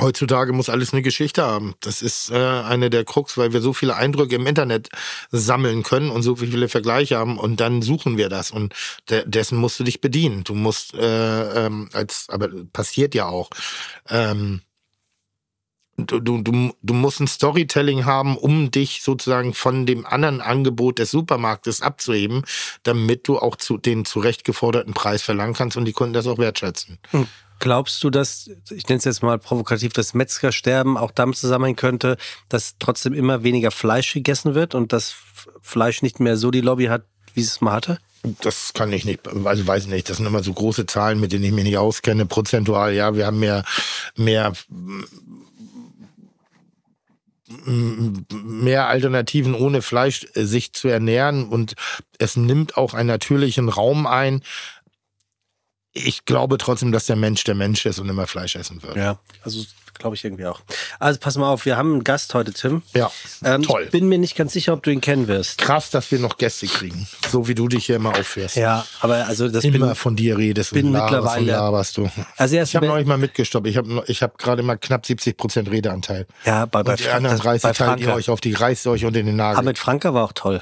[0.00, 1.74] Heutzutage muss alles eine Geschichte haben.
[1.80, 4.88] Das ist äh, eine der Krux, weil wir so viele Eindrücke im Internet
[5.30, 8.74] sammeln können und so viele Vergleiche haben und dann suchen wir das und
[9.10, 10.44] de dessen musst du dich bedienen.
[10.44, 13.50] Du musst äh, ähm, als, aber passiert ja auch.
[14.08, 14.62] Ähm,
[15.98, 21.10] Du, du, du, musst ein Storytelling haben, um dich sozusagen von dem anderen Angebot des
[21.10, 22.44] Supermarktes abzuheben,
[22.82, 26.38] damit du auch zu den zurecht geforderten Preis verlangen kannst und die Kunden das auch
[26.38, 26.98] wertschätzen.
[27.58, 32.16] Glaubst du, dass, ich nenne es jetzt mal provokativ, das Metzgersterben auch damit zusammenhängen könnte,
[32.48, 35.14] dass trotzdem immer weniger Fleisch gegessen wird und das
[35.60, 37.98] Fleisch nicht mehr so die Lobby hat, wie es mal hatte?
[38.40, 40.08] Das kann ich nicht, also weiß nicht.
[40.08, 42.26] Das sind immer so große Zahlen, mit denen ich mich nicht auskenne.
[42.26, 43.64] Prozentual, ja, wir haben mehr,
[44.16, 44.52] mehr,
[47.64, 51.74] mehr Alternativen ohne Fleisch äh, sich zu ernähren und
[52.18, 54.42] es nimmt auch einen natürlichen Raum ein.
[55.92, 58.96] Ich glaube trotzdem, dass der Mensch der Mensch ist und immer Fleisch essen wird.
[58.96, 59.64] Ja, also
[59.98, 60.60] glaube ich irgendwie auch.
[60.98, 62.82] Also pass mal auf, wir haben einen Gast heute, Tim.
[62.94, 63.10] Ja,
[63.44, 63.82] Ähm, toll.
[63.84, 65.58] Ich bin mir nicht ganz sicher, ob du ihn kennen wirst.
[65.58, 67.06] Krass, dass wir noch Gäste kriegen.
[67.30, 68.56] So wie du dich hier immer aufführst.
[68.56, 71.96] Ja, aber also das Immer bin, von dir redest bin und laberst und mittlerweile- laberst
[71.96, 72.10] du.
[72.36, 73.66] also Ich habe neulich mal mitgestoppt.
[73.66, 76.26] Ich habe ich hab gerade mal knapp 70 Prozent Redeanteil.
[76.44, 78.86] ja, bei, bei, Und die anderen das- 30 bei teilt ihr euch auf die, reißt
[78.88, 79.58] euch unter den Nagel.
[79.58, 80.60] Aber mit Franka war auch toll.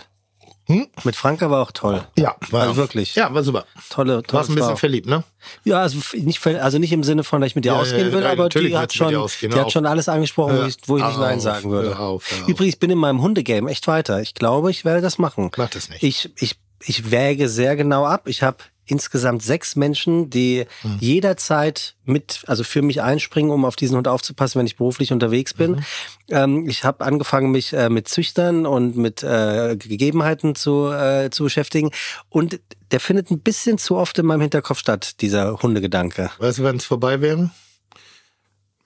[0.70, 0.86] Hm?
[1.04, 2.04] Mit Franka war auch toll.
[2.16, 3.14] ja, war Also wirklich.
[3.16, 3.64] Ja, war super.
[3.88, 4.76] Tolle, tolle Warst ein bisschen Frau.
[4.76, 5.24] verliebt, ne?
[5.64, 8.12] Ja, also nicht, also nicht im Sinne von, dass ich mit dir Ja, ausgehen ja,
[8.12, 9.72] will, ja, aber die hat du schon, ausgehen, die hat auf.
[9.72, 11.88] schon alles angesprochen, wo ich, wo ich nicht Nein auf, sagen würde.
[11.90, 12.48] hör auf, hör auf.
[12.48, 14.20] Übrigens, ich bin in meinem Hundegame echt weiter.
[14.22, 15.50] Ich glaube, ich werde das machen.
[15.56, 16.02] Mach das nicht.
[16.02, 18.28] Ich, ich, ich wäge sehr genau ab.
[18.28, 18.58] Ich habe
[18.90, 20.96] insgesamt sechs Menschen, die Hm.
[21.00, 25.54] jederzeit mit, also für mich einspringen, um auf diesen Hund aufzupassen, wenn ich beruflich unterwegs
[25.54, 25.72] bin.
[25.72, 25.84] Mhm.
[26.28, 31.44] Ähm, ich habe angefangen, mich äh, mit Züchtern und mit äh, Gegebenheiten zu, äh, zu
[31.44, 31.90] beschäftigen.
[32.28, 36.30] Und der findet ein bisschen zu oft in meinem Hinterkopf statt, dieser Hundegedanke.
[36.38, 37.50] Weißt du, wann es vorbei wäre?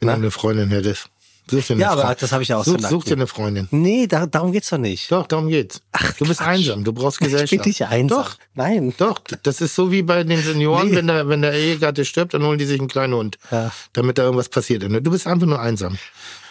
[0.00, 0.12] Wenn Na?
[0.12, 1.08] du eine Freundin hättest.
[1.50, 3.26] Such dir eine Ja, aber Frau- das habe ich ja auch such, such dir eine
[3.26, 3.68] Freundin.
[3.70, 5.12] Nee, da, darum geht's doch nicht.
[5.12, 5.80] Doch, darum geht's.
[6.18, 6.46] du bist Quatsch.
[6.48, 7.50] einsam, du brauchst Ich Gesellschaft.
[7.62, 8.18] bin nicht einsam.
[8.22, 8.94] Doch, Nein.
[8.96, 9.20] doch.
[9.42, 10.96] Das ist so wie bei den Senioren, Nee.
[10.96, 13.38] wenn, der, wenn der Ehegatte stirbt, dann holen die sich einen kleinen Hund.
[13.50, 13.70] Ja.
[13.92, 14.82] Damit da irgendwas passiert.
[14.84, 15.98] Du bist einfach nur einsam.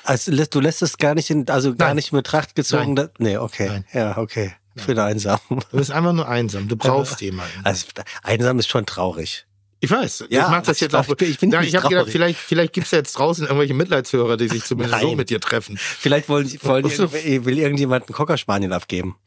[0.03, 1.95] Also du lässt es gar nicht in, also gar Nein.
[1.95, 2.93] nicht in Betracht gezogen.
[2.93, 2.95] Nein.
[2.95, 3.67] Da, nee, okay.
[3.69, 3.85] Nein.
[3.93, 4.53] Ja, okay.
[4.75, 5.39] Ich bin einsam.
[5.49, 6.67] Du bist einfach nur einsam.
[6.67, 7.51] Du brauchst jemanden.
[7.63, 7.85] Also
[8.23, 9.45] einsam ist schon traurig.
[9.83, 10.27] Ich weiß.
[10.29, 11.09] Ja, ich mach das ich jetzt glaub, auch.
[11.09, 13.45] ich bin- ich bin ja, nicht ich habe gedacht, vielleicht, vielleicht gibt's ja jetzt draußen
[13.45, 15.17] irgendwelche Mitleidshörer, die sich zumindest so Nein.
[15.17, 15.77] mit dir treffen.
[15.77, 17.11] Vielleicht wollen, wollen so.
[17.11, 19.17] will irgendjemand einen Cocker Spaniel abgeben.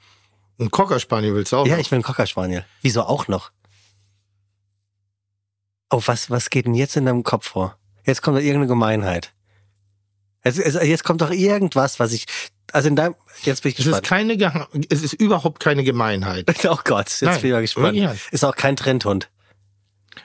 [0.59, 1.67] Ein Cocker Spaniel willst du auch?
[1.67, 1.81] Ja, noch?
[1.83, 2.65] ich will einen Cocker Spaniel.
[2.81, 3.51] Wieso auch noch?
[5.91, 7.77] Oh, was, was geht denn jetzt in deinem Kopf vor?
[8.07, 9.35] Jetzt kommt doch irgendeine Gemeinheit.
[10.43, 12.25] Jetzt, jetzt jetzt kommt doch irgendwas, was ich,
[12.73, 14.39] also in deinem, jetzt bin ich es ist gespannt.
[14.41, 16.47] keine, es ist überhaupt keine Gemeinheit.
[16.65, 18.19] Oh Gott, jetzt Nein, bin ich mal gespannt.
[18.31, 19.29] Ist auch kein Trendhund.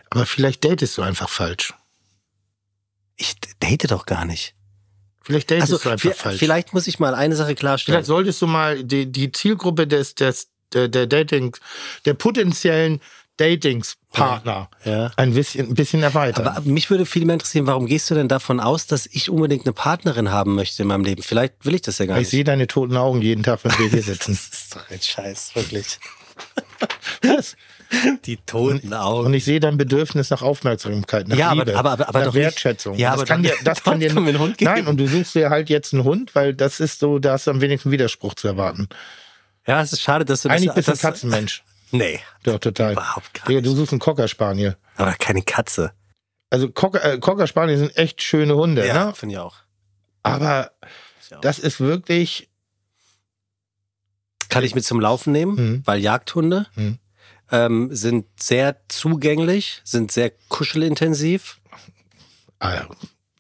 [0.10, 1.74] Aber vielleicht datest du einfach falsch.
[3.18, 4.56] Ich date doch gar nicht.
[5.24, 6.40] Vielleicht datest Also du einfach falsch.
[6.40, 7.96] vielleicht muss ich mal eine Sache klarstellen.
[7.98, 11.56] Vielleicht solltest du mal die, die Zielgruppe des, des der, der Dating,
[12.06, 13.02] der potenziellen
[13.38, 15.12] Datingspartner Ja.
[15.18, 16.48] ein bisschen, ein bisschen erweitern.
[16.48, 19.66] Aber mich würde viel mehr interessieren, warum gehst du denn davon aus, dass ich unbedingt
[19.66, 21.24] eine Partnerin haben möchte in meinem Leben?
[21.24, 22.30] Vielleicht will ich das ja gar ich nicht.
[22.32, 24.32] sehe deine toten Augen jeden Tag, wenn wir hier sitzen.
[24.34, 26.00] Das ist doch ein Scheiß, wirklich.
[27.24, 27.56] Was?
[28.26, 29.26] Die toten Augen.
[29.28, 32.26] Und ich sehe dein Bedürfnis nach Aufmerksamkeit, nach Ja, aber- Liebe, aber- aber- aber nach
[32.28, 32.96] doch nicht- Wertschätzung.
[32.98, 34.72] Ja, das aber kann dir, das kann dir einen Hund geben.
[34.72, 37.48] Nein, und du suchst dir halt jetzt einen Hund, weil das ist so, da hast
[37.48, 38.88] du am wenigsten Widerspruch zu erwarten.
[39.68, 40.58] Ja, es ist schade, dass du das...
[40.58, 41.64] Eigentlich bist du ein das, Katzenmensch.
[41.94, 42.94] Nee, Doch, total.
[42.94, 44.78] Überhaupt gar Digga, du suchst einen Cocker Spaniel.
[44.96, 45.92] aber keine Katze.
[46.50, 49.14] Also Cocker, äh, sind echt schöne Hunde, Ja, ne?
[49.14, 49.58] finde ich auch.
[50.24, 50.72] Aber
[51.30, 51.42] Ich auch.
[51.42, 52.48] das ist wirklich,
[54.48, 55.82] Kann ich mit zum Laufen nehmen, Mhm.
[55.86, 56.98] weil Jagdhunde Mhm.
[57.52, 61.60] Ähm, sind sehr zugänglich, sind sehr kuschelintensiv.
[62.60, 62.86] ah,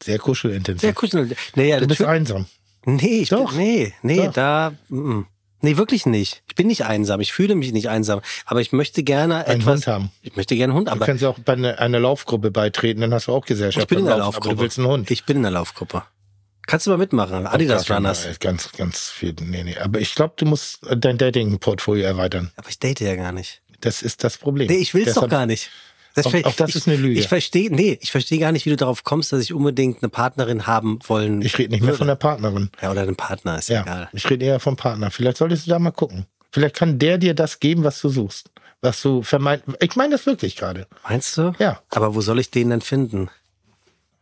[0.03, 0.81] sehr kuschelintensiv.
[0.81, 1.35] Sehr kuschel.
[1.55, 2.45] Nee, ja, du bist einsam.
[2.85, 3.51] nee, ich Doch.
[3.51, 4.33] Bin, nee, nee, Doch.
[4.33, 5.21] da, mm,
[5.61, 6.41] nee, wirklich nicht.
[6.49, 7.21] Ich bin nicht einsam.
[7.21, 8.21] Ich fühle mich nicht einsam.
[8.45, 9.81] Aber ich möchte gerne Einen etwas.
[9.81, 10.11] Hund haben.
[10.23, 13.13] Ich möchte gerne einen Hund, Du aber kannst auch bei einer, einer Laufgruppe beitreten, dann
[13.13, 14.55] hast du auch Gesellschaft ich bin in der Laufen, Laufgruppe.
[14.55, 15.11] Du willst einen Hund.
[15.11, 16.03] Ich bin in der Laufgruppe.
[16.67, 17.47] Kannst du mal mitmachen?
[17.47, 18.27] Adidas Runners.
[18.39, 19.35] Ganz, ganz viel.
[19.41, 19.77] Nee, nee.
[19.77, 22.51] Aber ich glaube, du musst dein Dating-Portfolio erweitern.
[22.55, 23.61] Aber ich date ja gar nicht.
[23.81, 24.67] Das ist das Problem.
[24.67, 25.69] Nee, ich will's doch Deshalb- gar nicht.
[26.13, 27.19] Das Auch- auch das ich, ist eine Lüge.
[27.21, 30.09] Ich verstehe, nee, ich verstehe gar nicht, wie du darauf kommst, dass ich unbedingt eine
[30.09, 31.41] Partnerin haben wollen.
[31.41, 31.99] Ich rede nicht mehr würde.
[31.99, 32.69] von der Partnerin.
[32.81, 34.09] Ja, oder einen Partner, ist Ja, egal.
[34.11, 35.09] ich rede eher vom Partner.
[35.09, 36.25] Vielleicht solltest du da mal gucken.
[36.51, 38.51] Vielleicht kann der dir das geben, was du suchst.
[38.81, 39.63] Was du vermeint.
[39.79, 40.85] Ich meine das wirklich gerade.
[41.07, 41.53] Meinst du?
[41.59, 41.81] Ja.
[41.91, 43.29] Aber wo soll ich den denn finden?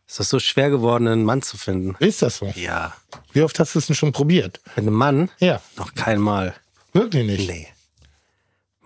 [0.06, 1.96] Ist das so schwer geworden, einen Mann zu finden?
[1.98, 2.52] Ist das so?
[2.56, 2.94] Ja.
[3.32, 4.60] Wie oft hast du es denn schon probiert?
[4.76, 5.28] Mit einem Mann?
[5.38, 6.54] Ja, Noch kein Mal.
[6.92, 7.48] wirklich nicht.
[7.50, 7.68] Nee.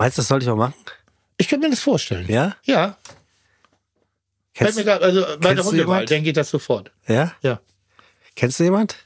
[0.04, 0.74] Meinst du, das sollte ich auch machen?
[1.38, 2.26] Ich könnte mir das vorstellen.
[2.28, 2.54] Ja?
[2.64, 2.98] Ja.
[4.52, 6.10] Kennst, mir grad, also bei der jemand?
[6.10, 6.90] dann geht das sofort.
[7.08, 7.32] ja?
[7.40, 7.58] Ja.
[8.36, 8.96] Kennst du jemand?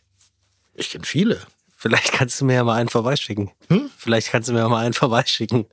[0.75, 1.41] Ich kenne viele.
[1.77, 3.53] Vielleicht kannst du mir ja mal einen vorbeischicken.
[3.69, 3.89] Hm?
[3.97, 5.67] Vielleicht kannst du mir ja mal einen vorbeischicken.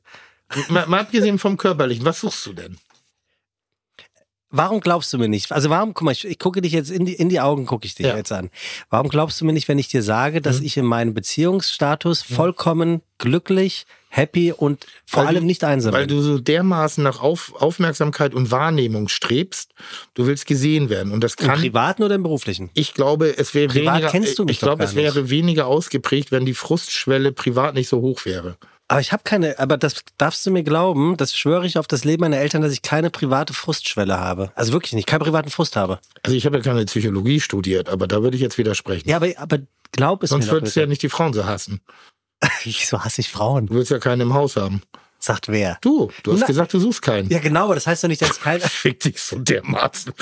[0.70, 2.78] mal, mal abgesehen vom Körperlichen, was suchst du denn?
[4.52, 5.52] Warum glaubst du mir nicht?
[5.52, 7.86] Also warum, guck mal, ich, ich gucke dich jetzt in die, in die Augen, gucke
[7.86, 8.16] ich dich Ja.
[8.16, 8.50] jetzt an.
[8.90, 10.66] Warum glaubst du mir nicht, wenn ich dir sage, dass Mhm.
[10.66, 16.06] ich in meinem Beziehungsstatus vollkommen glücklich, happy und vor Weil allem du- nicht einsam Weil
[16.08, 16.16] bin?
[16.18, 19.72] du so dermaßen nach Auf, Aufmerksamkeit und Wahrnehmung strebst.
[20.14, 21.12] Du willst gesehen werden.
[21.12, 21.60] Und das Im kann.
[21.60, 22.70] privaten oder im beruflichen?
[22.76, 24.12] Ich glaube, es wäre Privat weniger.
[24.12, 28.00] kennst du mich ich glaube, es wäre weniger ausgeprägt, wenn die Frustschwelle privat nicht so
[28.02, 28.58] hoch wäre.
[28.88, 32.04] Aber ich habe keine, aber das darfst du mir glauben, das schwöre ich auf das
[32.04, 34.52] Leben meiner Eltern, dass ich keine private Frustschwelle habe.
[34.56, 36.00] Also wirklich nicht, keinen privaten Frust habe.
[36.22, 39.10] Also ich habe ja keine Psychologie studiert, aber da würde ich jetzt widersprechen.
[39.10, 39.60] Ja, aber, aber
[39.92, 41.82] glaub es Sonst mir doch würdest du ja nicht die Frauen so hassen.
[42.64, 43.66] Wieso hasse ich Frauen?
[43.68, 44.84] Du willst ja keinen im Haus haben.
[45.18, 45.80] Sagt wer?
[45.82, 47.30] Du, du hast Na- gesagt, du suchst keinen.
[47.30, 48.60] Ja, genau, aber das heißt doch nicht, dass keiner.
[48.70, 50.14] Fick dich so dermaßen.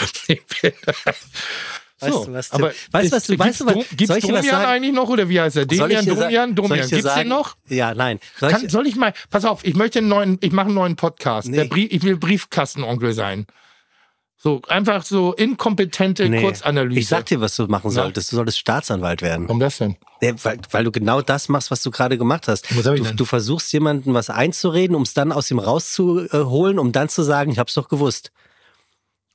[2.03, 4.23] Weißt so, du, was, aber weißt, du, was du, weißt du, was, Gibt soll ich
[4.23, 4.65] was Domian sagen?
[4.65, 5.65] eigentlich noch oder wie heißt er?
[5.65, 6.87] Demian, Domian, Domian.
[6.87, 7.55] dir Gibt's den noch?
[7.67, 8.19] Ja, nein.
[8.39, 10.75] Soll Kann, ich, soll ich mal, pass auf, ich möchte einen neuen, ich mache einen
[10.75, 11.47] neuen Podcast.
[11.47, 11.65] Nee.
[11.65, 13.45] Brief, ich will Briefkastenonkel sein.
[14.43, 16.41] So, einfach so inkompetente nee.
[16.41, 16.99] Kurzanalyse.
[16.99, 18.29] Ich sag dir, was du machen solltest.
[18.29, 19.47] Du solltest Staatsanwalt werden.
[19.47, 19.95] Warum das denn?
[20.21, 22.65] Ja, weil, weil du genau das machst, was du gerade gemacht hast.
[22.77, 23.15] Was hab ich Du, denn?
[23.15, 27.53] du versuchst jemandem was einzureden, um es dann aus ihm rauszuholen, um dann zu sagen,
[27.53, 28.33] ich hab's doch gewusst.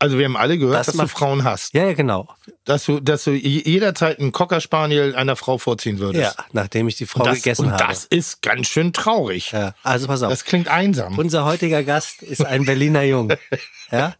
[0.00, 1.74] Also wir haben alle gehört, Das dass du macht- Frauen hast.
[1.74, 2.28] Ja, ja, genau.
[2.64, 6.36] Dass du, dass du je- jederzeit einen Cocker Spaniel einer Frau vorziehen würdest.
[6.38, 7.84] Ja, nachdem ich die Frau Und das, gegessen und habe.
[7.84, 9.50] das ist ganz schön traurig.
[9.50, 10.30] ja, also pass auf.
[10.30, 11.18] Das klingt einsam.
[11.18, 13.32] Unser heutiger Gast ist ein Berliner Jung.
[13.90, 14.14] Ja?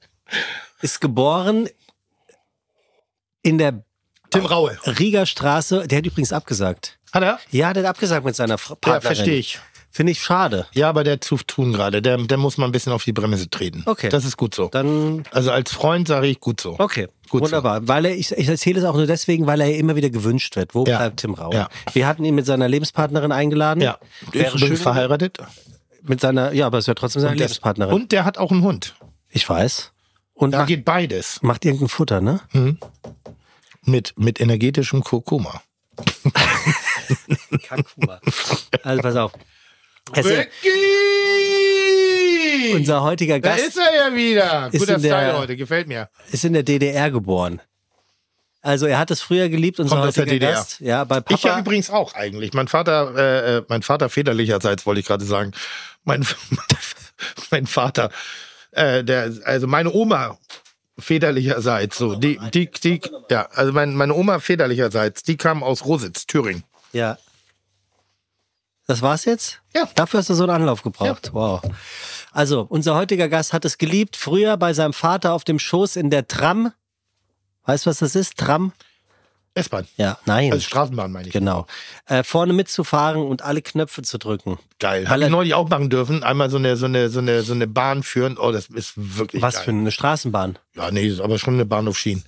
[0.81, 1.69] Ist geboren
[3.43, 3.85] in der
[4.31, 4.77] Tim Raue.
[4.99, 5.87] Rieger Straße.
[5.87, 6.99] Der hat übrigens abgesagt.
[7.13, 7.39] Hat er?
[7.51, 9.59] Ja, der hat abgesagt mit seiner Fra- Ja, verstehe ich.
[9.91, 10.67] Finde ich schade.
[10.75, 12.03] Ja, aber der zu tun gerade.
[12.03, 13.83] Der, der muss mal ein bisschen auf die Bremse treten.
[13.87, 14.09] Okay.
[14.11, 14.69] Das ist gut so.
[14.69, 16.77] Dann, Also als Freund sage ich gut so.
[16.79, 17.09] okay.
[17.31, 17.45] Gut so.
[17.47, 17.87] Wunderbar.
[17.89, 20.75] Weil er, ich, ich erzähle es auch nur deswegen, weil er immer wieder gewünscht wird.
[20.75, 20.99] Wo Ja.
[20.99, 21.53] bleibt Tim Rau?
[21.53, 21.69] Ja.
[21.93, 23.81] Wir hatten ihn mit seiner Lebenspartnerin eingeladen.
[23.83, 23.99] Ja.
[24.33, 25.39] Wäre Ist schön, verheiratet.
[26.03, 27.95] Mit seiner, ja, aber es wäre trotzdem seine Und der- Lebenspartnerin.
[27.95, 28.95] Und der hat auch einen Hund.
[29.31, 29.93] ich weiß.
[30.35, 31.41] Und Da macht, geht beides.
[31.43, 32.41] macht irgendein Futter, ne?
[33.85, 35.61] Mit, mit energetischem Kurkuma.
[37.69, 38.21] Kakuma.
[38.83, 39.33] also pass auf.
[40.15, 40.49] Ist,
[42.75, 44.71] unser heutiger Da Gast ist er ja wieder.
[44.71, 46.09] Guter Style heute, gefällt mir.
[46.31, 47.61] ist in der DDR geboren.
[48.61, 50.53] Also er hat es früher geliebt, unser Kommt aus der DDR.
[50.53, 50.81] Gast.
[50.81, 51.61] Ja, bei Ich ja Papa.
[51.61, 52.53] übrigens auch eigentlich.
[52.55, 55.53] Mein Vater, äh, äh, mein Vater väterlicherseits wollte ich gerade sagen.
[56.05, 56.27] Mein,
[57.51, 58.11] mein Vater,
[58.73, 60.39] äh, der, also meine Oma
[60.99, 66.27] väterlicherseits, so die, die, die, ja, also mein, meine Oma väterlicherseits, die kam aus Rositz,
[66.27, 66.65] Thüringen.
[66.93, 67.17] ja.
[68.89, 69.61] Das war's jetzt?
[69.75, 69.87] Ja.
[69.95, 71.31] Dafür hast du so einen Anlauf gebraucht.
[71.35, 71.61] Wow.
[72.33, 76.09] Also, unser heutiger Gast hat es geliebt, früher bei seinem Vater auf dem Schoß in
[76.09, 76.73] der Tram.
[77.67, 78.39] Weißt du, was das ist?
[78.39, 78.73] Tram?
[79.53, 79.87] S-Bahn.
[79.99, 80.53] Ja, nein.
[80.53, 81.33] Also Straßenbahn meine ich.
[81.35, 81.67] genau.
[82.07, 84.59] Äh, vorne mitzufahren und alle Knöpfe zu drücken.
[84.79, 85.07] Geil.
[85.07, 86.23] Habe ich neulich auch machen dürfen.
[86.23, 88.39] Einmal so eine, so eine, so eine, so eine Bahn führen.
[88.39, 89.65] Oh, das ist wirklich Was geil.
[89.65, 90.59] für eine Straßenbahn?
[90.77, 92.25] Ja, nee, ist aber schon eine Bahn auf Schienen.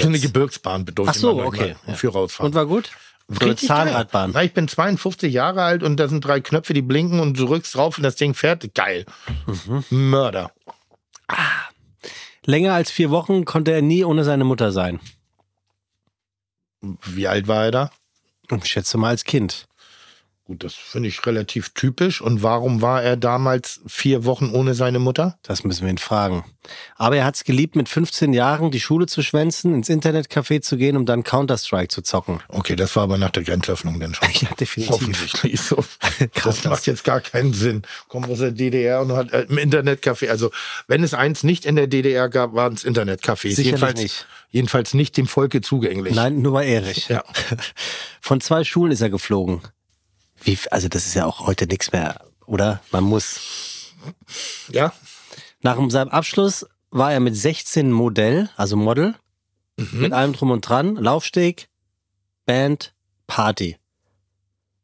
[0.00, 0.18] So eine?
[0.18, 1.94] Gebirgsbahn bedeutet Ach so, okay, ja.
[1.94, 2.50] Für rausfahren.
[2.50, 2.90] Und war gut?
[3.28, 4.32] So eine Zahnradbahn.
[4.32, 4.46] Geil.
[4.46, 7.74] Ich bin 52 Jahre alt und da sind drei Knöpfe, die blinken und du rückst
[7.74, 8.74] drauf und das Ding fährt.
[8.74, 9.06] Geil.
[9.46, 9.84] Mhm.
[9.90, 10.52] Mörder.
[12.44, 15.00] Länger als vier Wochen konnte er nie ohne seine Mutter sein.
[16.80, 17.90] Wie alt war er da?
[18.50, 19.66] Ich schätze mal als Kind.
[20.46, 22.20] Gut, das finde ich relativ typisch.
[22.20, 25.38] Und warum war er damals vier Wochen ohne seine Mutter?
[25.42, 26.44] Das müssen wir ihn fragen.
[26.96, 30.76] Aber er hat es geliebt, mit 15 Jahren die Schule zu schwänzen, ins Internetcafé zu
[30.76, 32.40] gehen, um dann Counter-Strike zu zocken.
[32.48, 34.28] Okay, das war aber nach der Grenzöffnung dann schon.
[34.34, 34.94] Ja, definitiv.
[34.94, 35.82] Offensichtlich so.
[36.44, 37.82] Das macht jetzt gar keinen Sinn.
[38.08, 40.28] Kommt aus der DDR und hat äh, im Internetcafé.
[40.28, 40.50] Also,
[40.86, 43.58] wenn es eins nicht in der DDR gab, waren es Internetcafés.
[43.60, 44.26] Jedenfalls nicht.
[44.50, 46.14] jedenfalls nicht dem Volke zugänglich.
[46.14, 47.08] Nein, nur bei Erich.
[47.08, 47.24] Ja.
[48.20, 49.62] Von zwei Schulen ist er geflogen.
[50.44, 52.80] Wie, also das ist ja auch heute nichts mehr, oder?
[52.92, 53.94] Man muss.
[54.70, 54.92] Ja?
[55.62, 59.14] Nach seinem Abschluss war er mit 16 Modell, also Model,
[59.76, 61.68] mit allem drum und dran, Laufsteg,
[62.44, 62.94] Band,
[63.26, 63.78] Party.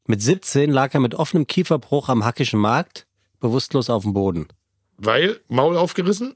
[0.07, 3.07] Mit 17 lag er mit offenem Kieferbruch am Hackischen Markt,
[3.39, 4.49] bewusstlos auf dem Boden.
[4.97, 6.35] Weil Maul aufgerissen?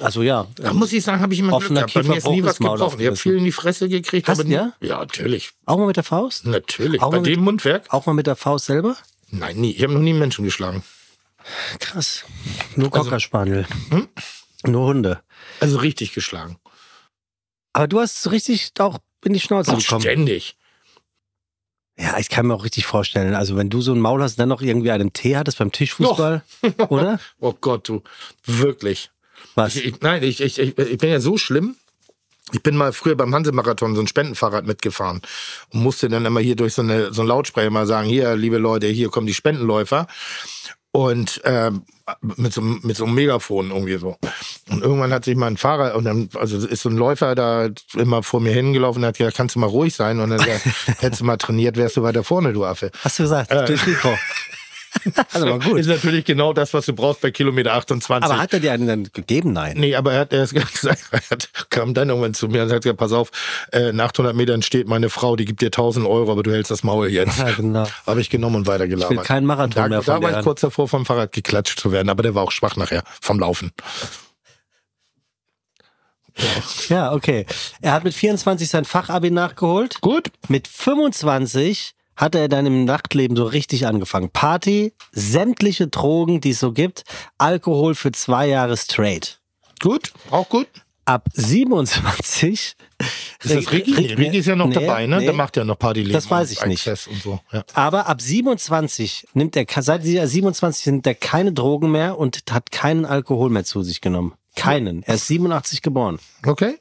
[0.00, 1.94] Also ja, Da muss ich sagen, habe ich immer Glück gehabt.
[1.94, 3.00] Bei mir ist nie was gebrochen.
[3.00, 4.28] Ich habe viel in die Fresse gekriegt.
[4.28, 4.72] Hast aber ja?
[4.80, 5.52] Ja, natürlich.
[5.64, 6.44] auch mal mit der Faust?
[6.46, 7.00] Natürlich.
[7.00, 7.92] Auch Bei mit- dem Mundwerk?
[7.92, 8.96] Auch mal mit der Faust selber?
[9.30, 9.72] Nein, nie.
[9.72, 10.82] Ich habe noch nie einen Menschen geschlagen.
[11.78, 12.24] Krass.
[12.74, 13.66] Nur Cocker Spaniel.
[14.64, 15.20] Nur Hunde.
[15.60, 16.58] Also richtig geschlagen.
[17.72, 20.00] Aber du hast so richtig auch in die Schnauze Auch bekommen.
[20.00, 20.56] ständig.
[21.98, 23.34] Ja, ich kann mir auch richtig vorstellen.
[23.34, 26.42] Also wenn du so ein Maul hast, dann noch irgendwie einen Tee hattest beim Tischfußball,
[26.88, 27.18] oder?
[27.40, 28.02] Oh Gott, du.
[28.44, 29.10] Wirklich.
[29.56, 29.74] Was?
[29.76, 31.74] Ich, ich, nein, ich, ich, ich, bin ja so schlimm.
[32.52, 35.20] Ich bin mal früher beim Hansemarathon so ein Spendenfahrrad mitgefahren
[35.70, 38.58] und musste dann immer hier durch so, eine, so einen Lautsprecher mal sagen, hier, liebe
[38.58, 40.06] Leute, hier kommen die Spendenläufer.
[40.92, 41.82] Und ähm,
[42.22, 44.16] mit, so, einem- mit so einem Megafon irgendwie so.
[44.70, 47.68] Und irgendwann hat sich mal ein Fahrer, und dann, also ist so ein Läufer da
[47.94, 50.20] immer vor mir hingelaufen und hat gesagt, kannst du mal ruhig sein?
[50.20, 50.40] Und dann
[51.00, 52.92] hättest du mal trainiert, wärst du weiter vorne, du Affe.
[53.02, 53.50] Hast du gesagt?
[53.50, 54.16] Durchs Mikro.
[55.32, 55.78] Also war gut.
[55.78, 58.30] Ist natürlich genau das, was du brauchst bei Kilometer 28.
[58.30, 59.52] Aber hat er dir einen dann gegeben?
[59.52, 59.76] Nein.
[59.76, 62.82] Nee, aber er hat erst gesagt, er hat, kam dann irgendwann zu mir und hat
[62.82, 63.30] gesagt, pass auf,
[63.72, 66.70] äh, nach 800 Metern steht meine Frau, die gibt dir 1000 Euro, aber du hältst
[66.70, 67.38] das Maul jetzt.
[67.46, 67.86] Ja, genau.
[68.06, 69.12] Habe ich genommen und weitergelabert.
[69.12, 71.78] Ich will keinen Marathon da, mehr von Da war ich kurz davor, vom Fahrrad geklatscht
[71.78, 73.72] zu werden, aber der war auch schwach nachher, vom Laufen.
[76.88, 77.46] Ja, okay.
[77.80, 80.00] Er hat mit 24 sein Fachabi nachgeholt.
[80.00, 80.30] Gut.
[80.48, 84.30] Mit 25 hat er dann im Nachtleben so richtig angefangen.
[84.30, 87.04] Party, sämtliche Drogen, die es so gibt,
[87.38, 89.40] Alkohol für zwei Jahre straight.
[89.80, 90.66] Gut, auch gut.
[91.04, 92.74] Ab 27
[93.44, 93.92] Ist das Ricky?
[93.92, 95.18] Nee, Ricky ist ja noch Nee, dabei, ne?
[95.18, 95.24] nee.
[95.26, 96.12] Der macht ja noch Partyleben.
[96.12, 96.82] Das weiß ich nicht.
[97.22, 97.38] So.
[97.52, 97.62] ja.
[97.74, 102.72] Aber ab 27 nimmt er, seit dieser 27 nimmt er keine Drogen mehr und hat
[102.72, 104.34] keinen Alkohol mehr zu sich genommen.
[104.56, 105.04] Keinen.
[105.04, 106.18] Er ist 87 geboren.
[106.44, 106.76] Okay.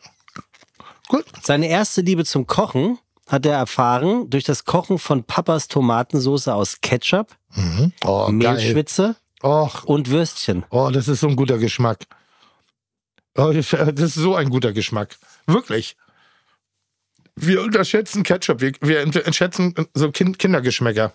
[1.08, 1.26] Gut.
[1.44, 6.82] Seine erste Liebe zum Kochen hat er erfahren durch das Kochen von Papas Tomatensauce aus
[6.82, 7.36] Ketchup,
[8.04, 8.34] Oh, geil.
[8.34, 10.66] Mehlschwitze Och, und Würstchen.
[10.70, 12.00] oh, das ist so ein guter Geschmack.
[13.38, 15.18] Oh, das ist so ein guter Geschmack.
[15.48, 15.98] Wirklich.
[17.36, 18.62] Wir unterschätzen Ketchup.
[18.62, 21.14] Wir, wir unterschätzen so kind, Kindergeschmäcker.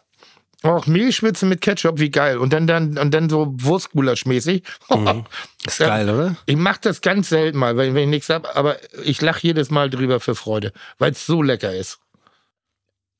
[0.62, 2.36] Och, Mehlschwitze mit Ketchup, wie geil.
[2.36, 4.62] Und dann, dann, und dann so Wurstgulasch-mäßig.
[5.66, 6.36] Ist geil, oder?
[6.46, 9.70] Ich mache das ganz selten mal, wenn, wenn ich nichts hab, aber ich lache jedes
[9.70, 11.98] Mal drüber für Freude, weil es so lecker ist.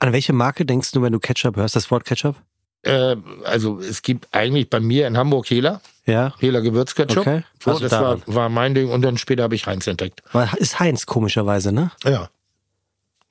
[0.00, 2.36] An welche Marke denkst du, wenn du Ketchup hörst, das Wort Ketchup?
[2.82, 6.34] Äh, also es gibt eigentlich bei mir in Hamburg Hela, Ja.
[6.38, 7.26] Hela Gewürzketchup.
[7.26, 7.42] Okay.
[7.62, 10.22] So, Also das war, war mein Ding und dann später habe ich Heinz entdeckt.
[10.32, 11.90] Weil Ist Heinz komischerweise, ne?
[12.04, 12.30] Ja.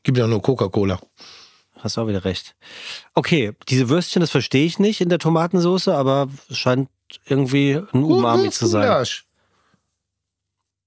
[0.04, 1.00] Gibt ja nur Coca-Cola.
[1.80, 2.56] Hast du auch wieder recht.
[3.14, 6.90] Okay, diese Würstchen, das verstehe ich nicht in der Tomatensauce, aber es scheint
[7.26, 8.84] irgendwie ein Umami zu sein.
[8.84, 9.26] Gulasch.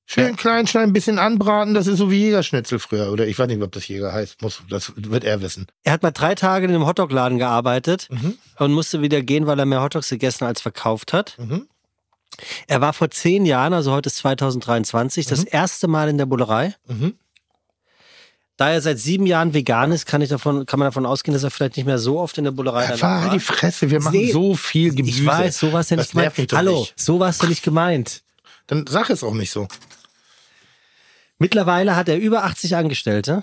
[0.05, 3.11] Schön klein schneiden, ein bisschen anbraten, das ist so wie Jägerschnitzel früher.
[3.13, 4.43] Oder ich weiß nicht, ob das Jäger heißt.
[4.43, 5.67] Muss, das wird er wissen.
[5.85, 8.37] Er hat mal drei Tage in einem Hotdog-Laden gearbeitet Mhm.
[8.59, 11.39] und musste wieder gehen, weil er mehr Hotdogs gegessen als verkauft hat.
[11.39, 11.67] Mhm.
[12.67, 16.75] Er war vor zehn Jahren, also heute ist 2023, das erste Mal in der Bullerei.
[16.89, 17.15] Mhm.
[18.59, 21.43] Da er seit sieben Jahren vegan ist, kann, ich davon, kann man davon ausgehen, dass
[21.43, 23.31] er vielleicht nicht mehr so oft in der Bullerei Ja, fahr war.
[23.33, 25.21] die Fresse, wir machen Nee, so viel Gemüse.
[25.21, 26.53] Ich weiß, so war es ja nicht gemeint.
[26.53, 27.01] Hallo, nicht.
[27.01, 28.23] so war es ja nicht gemeint.
[28.67, 29.67] Dann sag es auch nicht so.
[31.39, 33.43] Mittlerweile hat er über 80 Angestellte.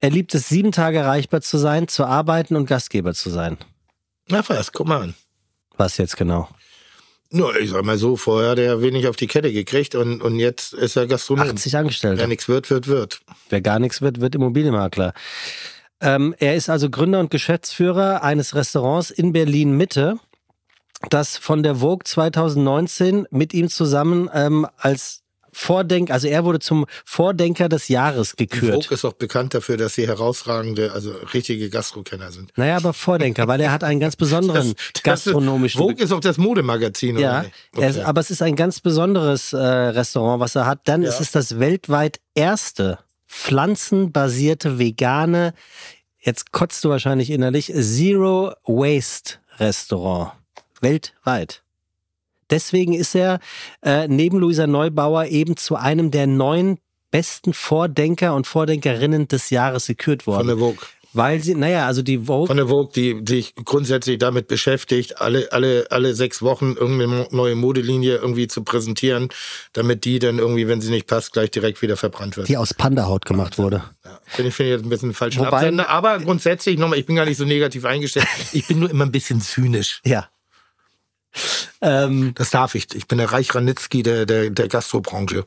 [0.00, 3.56] Er liebt es, sieben Tage erreichbar zu sein, zu arbeiten und Gastgeber zu sein.
[4.28, 5.14] Na was, guck mal an.
[5.78, 6.48] Was jetzt genau?
[7.30, 10.38] Nur, ich sag mal so, vorher hat er wenig auf die Kette gekriegt und, und
[10.38, 11.48] jetzt ist er Gastronom.
[11.48, 12.20] 80 Angestellte.
[12.20, 13.20] Wer nichts wird, wird, wird.
[13.48, 15.12] Wer gar nichts wird, wird Immobilienmakler.
[16.00, 20.18] Ähm, er ist also Gründer und Geschäftsführer eines Restaurants in Berlin Mitte,
[21.10, 25.22] das von der Vogue 2019 mit ihm zusammen ähm, als
[25.58, 28.84] Vordenk, also er wurde zum Vordenker des Jahres gekürt.
[28.84, 32.52] Vogue ist auch bekannt dafür, dass sie herausragende, also richtige Gastrokenner sind.
[32.56, 35.80] Naja, aber Vordenker, weil er hat einen ganz besonderen gastronomischen.
[35.80, 38.04] Vogue ist auch das Modemagazin, ja, oder er ist, Okay.
[38.06, 40.80] aber es ist ein ganz besonderes äh, Restaurant, was er hat.
[40.84, 41.08] Dann Ja.
[41.08, 45.54] ist es das weltweit erste pflanzenbasierte vegane,
[46.18, 50.32] jetzt kotzt du wahrscheinlich innerlich, Zero Waste Restaurant.
[50.82, 51.62] Weltweit.
[52.50, 53.40] Deswegen ist er
[53.82, 56.78] äh, neben Luisa Neubauer eben zu einem der neun
[57.10, 60.46] besten Vordenker und Vordenkerinnen des Jahres gekürt Von worden.
[60.48, 60.78] der Vogue.
[61.12, 65.50] Weil sie, naja, also die Vogue Von der Vogue, die sich grundsätzlich damit beschäftigt, alle,
[65.50, 69.30] alle, alle sechs Wochen irgendeine neue Modelinie irgendwie zu präsentieren,
[69.72, 72.48] damit die dann irgendwie, wenn sie nicht passt, gleich direkt wieder verbrannt wird.
[72.48, 73.82] die aus Pandahaut gemacht wurde.
[74.04, 75.38] Ja, Finde ich, finde ich jetzt ein bisschen falsch.
[75.38, 78.26] Wobei- Absender, aber grundsätzlich nochmal, ich bin gar nicht so negativ eingestellt.
[78.52, 80.02] Ich bin nur immer ein bisschen zynisch.
[80.04, 80.28] Ja.
[81.80, 82.94] Ähm, Das darf ich.
[82.94, 85.46] Ich bin der Reich Ranitzky der, der, der Gastrobranche.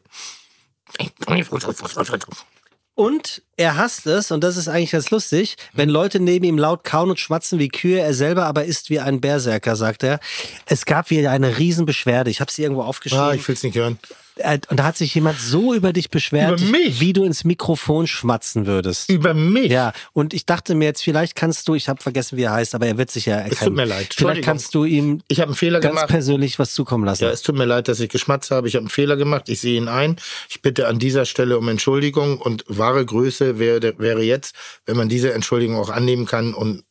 [2.95, 6.83] Und er hasst es, und das ist eigentlich ganz lustig, wenn Leute neben ihm laut
[6.83, 10.19] kauen und schmatzen wie Kühe, er selber aber ist wie ein Berserker, sagt er.
[10.65, 12.29] Es gab wieder eine Riesenbeschwerde.
[12.29, 13.23] Ich habe sie irgendwo aufgeschrieben.
[13.23, 13.99] Ah, ich will's nicht hören.
[14.39, 18.07] Äh, und da hat sich jemand so über dich beschwert, Über wie du ins Mikrofon
[18.07, 19.09] schmatzen würdest.
[19.09, 19.71] Über mich?
[19.71, 22.75] Ja, und ich dachte mir jetzt, vielleicht kannst du, ich habe vergessen, wie er heißt,
[22.75, 23.59] aber er wird sich ja erkennen.
[23.69, 24.13] tut mir leid.
[24.15, 26.09] Vielleicht kannst du ihm Ich habe einen Fehler ganz gemacht.
[26.09, 27.23] persönlich was zukommen lassen.
[27.23, 28.67] Ja, es tut mir leid, dass ich geschmatzt habe.
[28.67, 29.49] Ich habe einen Fehler gemacht.
[29.49, 30.15] Ich sehe ihn ein.
[30.49, 35.09] Ich bitte an dieser Stelle um Entschuldigung und wahre Größe wäre, wäre jetzt, wenn man
[35.09, 36.83] diese Entschuldigung auch annehmen kann und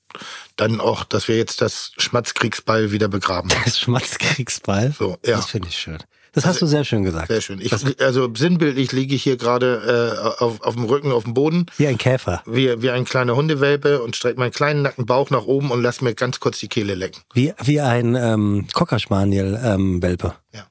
[0.56, 3.50] dann auch, dass wir jetzt das Schmatzkriegsball wieder begraben.
[3.64, 4.94] Das Schmatzkriegsball.
[4.98, 5.36] So, ja.
[5.36, 5.98] Das finde ich schön.
[6.32, 7.28] Das hast du sehr schön gesagt.
[7.28, 7.60] Sehr schön.
[7.60, 11.66] Ich, also sinnbildlich liege ich hier gerade äh, auf, auf dem Rücken, auf dem Boden,
[11.76, 12.42] Wie ein Käfer.
[12.46, 16.00] wie, wie ein kleiner Hundewelpe und strecke meinen kleinen nackten Bauch nach oben und lass
[16.00, 17.22] mir ganz kurz die Kehle lecken.
[17.32, 20.00] Wie, wie ein ähm, Cocker Spaniel ähm.
[20.52, 20.66] Ja.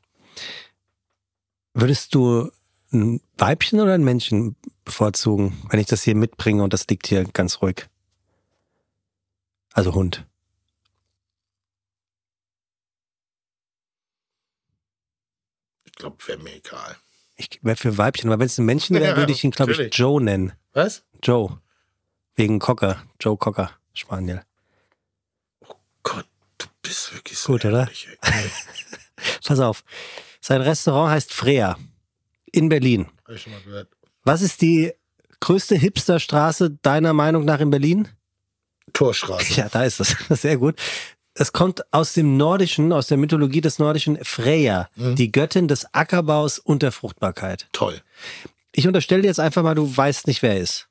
[1.74, 2.50] Würdest du
[2.92, 7.24] ein Weibchen oder ein Männchen bevorzugen, wenn ich das hier mitbringe und das liegt hier
[7.26, 7.88] ganz ruhig?
[9.74, 10.26] Also Hund.
[15.98, 16.96] Glaube, wäre mir egal.
[17.36, 19.72] Ich wäre für Weibchen, aber wenn es ein Männchen wäre, Ja, würde ich ihn, glaube
[19.74, 19.94] ich.
[19.96, 20.54] Joe nennen.
[20.74, 21.04] Was?
[21.22, 21.60] Joe.
[22.36, 23.04] Wegen Cocker.
[23.20, 24.42] Joe Cocker Spaniel.
[26.04, 26.26] Gott,
[26.58, 27.82] du bist wirklich so Gut, oder?
[27.82, 28.52] ehrlich, ey.
[29.46, 29.84] Pass auf.
[30.42, 31.78] Sein Restaurant heißt Freya.
[32.52, 33.08] In Berlin.
[33.26, 33.90] Hab ich schon mal gehört.
[34.24, 34.94] Was ist die
[35.40, 38.08] größte Hipsterstraße deiner Meinung nach in Berlin?
[38.94, 39.54] Torstraße.
[39.56, 40.16] Ja, da ist es.
[40.42, 40.80] Sehr gut.
[41.40, 45.16] Es kommt aus dem Nordischen, aus der Mythologie des Nordischen Freya, Mhm.
[45.16, 47.68] die Göttin des Ackerbaus und der Fruchtbarkeit.
[47.74, 48.02] Toll.
[48.72, 50.88] Ich unterstelle dir jetzt einfach mal, du weißt nicht, wer er ist.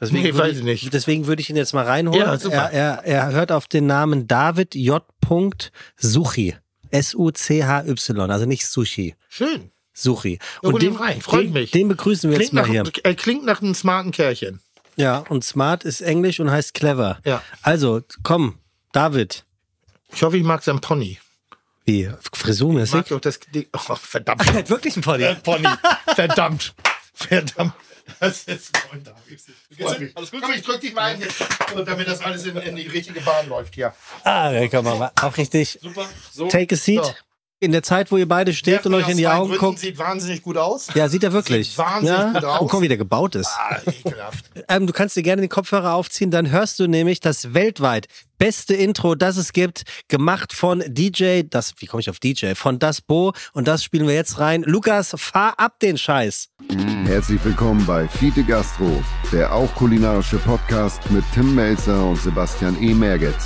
[0.00, 0.92] Deswegen Nee, würde weiß ich nicht.
[0.92, 2.20] Deswegen würde ich ihn jetzt mal reinholen.
[2.20, 2.70] Ja, super.
[2.72, 5.02] Er, er, er hört auf den Namen David J.
[5.96, 6.56] Suchi.
[6.90, 9.14] S-U-C-H-Y, also nicht Sushi.
[9.28, 9.70] Schön.
[9.94, 10.38] Suchi.
[10.62, 11.70] Ja, hol ihn rein, freut den, mich.
[11.70, 13.04] den begrüßen wir jetzt Klingt mal nach, hier.
[13.04, 14.60] er klingt nach einem smarten Kerlchen.
[14.96, 17.18] Ja, und smart ist Englisch und heißt clever.
[17.24, 17.42] Ja.
[17.62, 18.58] Also, komm,
[18.92, 19.44] David.
[20.14, 21.18] Ich hoffe, ich mag sein Pony.
[21.84, 22.02] Wie?
[22.02, 23.06] Ich mag Frisurmäßig?
[23.06, 23.40] doch das.
[23.40, 24.46] die- Oh, verdammt.
[24.46, 25.24] Er hat wirklich ein Pony.
[25.24, 25.66] Äh, Pony.
[26.14, 26.74] Verdammt.
[27.14, 27.72] Verdammt.
[28.20, 29.08] Das ist Freund
[30.14, 30.42] Alles gut?
[30.42, 33.48] Komm, ich drück dich mal ein, hier, damit das alles in, in die richtige Bahn
[33.48, 33.94] läuft hier.
[34.24, 35.78] Ah, da kann man mal auch richtig.
[35.80, 36.08] Super.
[36.32, 36.48] So.
[36.48, 37.04] Take a seat.
[37.04, 37.12] So.
[37.62, 39.78] In der Zeit, wo ihr beide steht und euch in die Augen Gründen guckt.
[39.78, 40.88] Sieht wahnsinnig gut aus.
[40.96, 41.68] Ja, sieht er wirklich.
[41.68, 42.32] Sieht wahnsinnig ja?
[42.32, 42.60] gut aus.
[42.60, 43.50] Und guck, wie der gebaut ist.
[43.56, 44.44] Ah, ekelhaft.
[44.68, 48.74] Ähm, du kannst dir gerne den Kopfhörer aufziehen, dann hörst du nämlich das weltweit beste
[48.74, 52.54] Intro, das es gibt, gemacht von DJ, das, wie komme ich auf DJ?
[52.54, 54.64] Von Das Bo und das spielen wir jetzt rein.
[54.64, 56.48] Lukas, fahr ab den Scheiß.
[57.04, 62.92] Herzlich willkommen bei Fiete Gastro, der auch kulinarische Podcast mit Tim Melzer und Sebastian E.
[62.92, 63.36] Merget.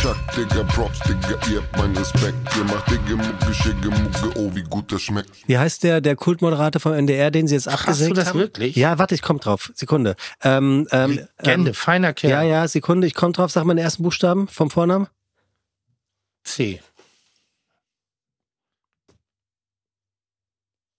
[0.00, 2.36] Chuck, Digga, Props, Digga, ihr habt meinen Respekt.
[2.56, 5.30] Ihr macht Digga, Mucke, Schicke, Mucke, oh, wie gut das schmeckt.
[5.46, 8.40] Wie heißt der, der Kultmoderator vom NDR, den sie jetzt abgesägt du das haben?
[8.40, 8.74] wirklich?
[8.74, 9.70] Ja, warte, ich komm drauf.
[9.76, 10.16] Sekunde.
[10.42, 12.32] Ähm, ähm, Legende, ähm, feiner Kerl.
[12.32, 13.52] ja, ja, Sekunde, ich komm drauf.
[13.52, 15.06] Sag mal den ersten Buchstaben vom Vornamen.
[16.42, 16.80] C.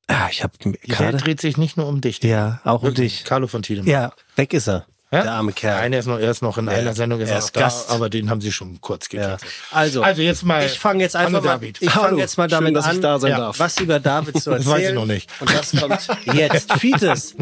[0.07, 1.17] Ah, ich Die Welt gerade.
[1.17, 2.23] dreht sich nicht nur um dich.
[2.23, 3.25] Ja, auch um dich.
[3.25, 3.91] Carlo von Tiedemann.
[3.91, 4.85] Ja, weg ist er.
[5.13, 5.23] Ja?
[5.23, 5.81] Der arme Kerl.
[5.81, 7.45] Nein, er ist noch, er ist noch in Ja, einer Sendung, er ist, er ist
[7.45, 7.89] ist da, Gast.
[7.91, 9.21] aber den haben sie schon kurz Ja.
[9.21, 9.51] gecancelt.
[9.71, 10.65] Also, Also jetzt mal.
[10.65, 11.81] ich fange jetzt einfach mal, David.
[11.81, 13.59] ich fange jetzt mal damit Schön, dass an, ich da sein ja, darf.
[13.59, 14.75] was über David zu Das erzählen.
[14.77, 15.29] weiß ich noch nicht.
[15.41, 16.71] Und das kommt jetzt.
[16.73, 17.35] Fites.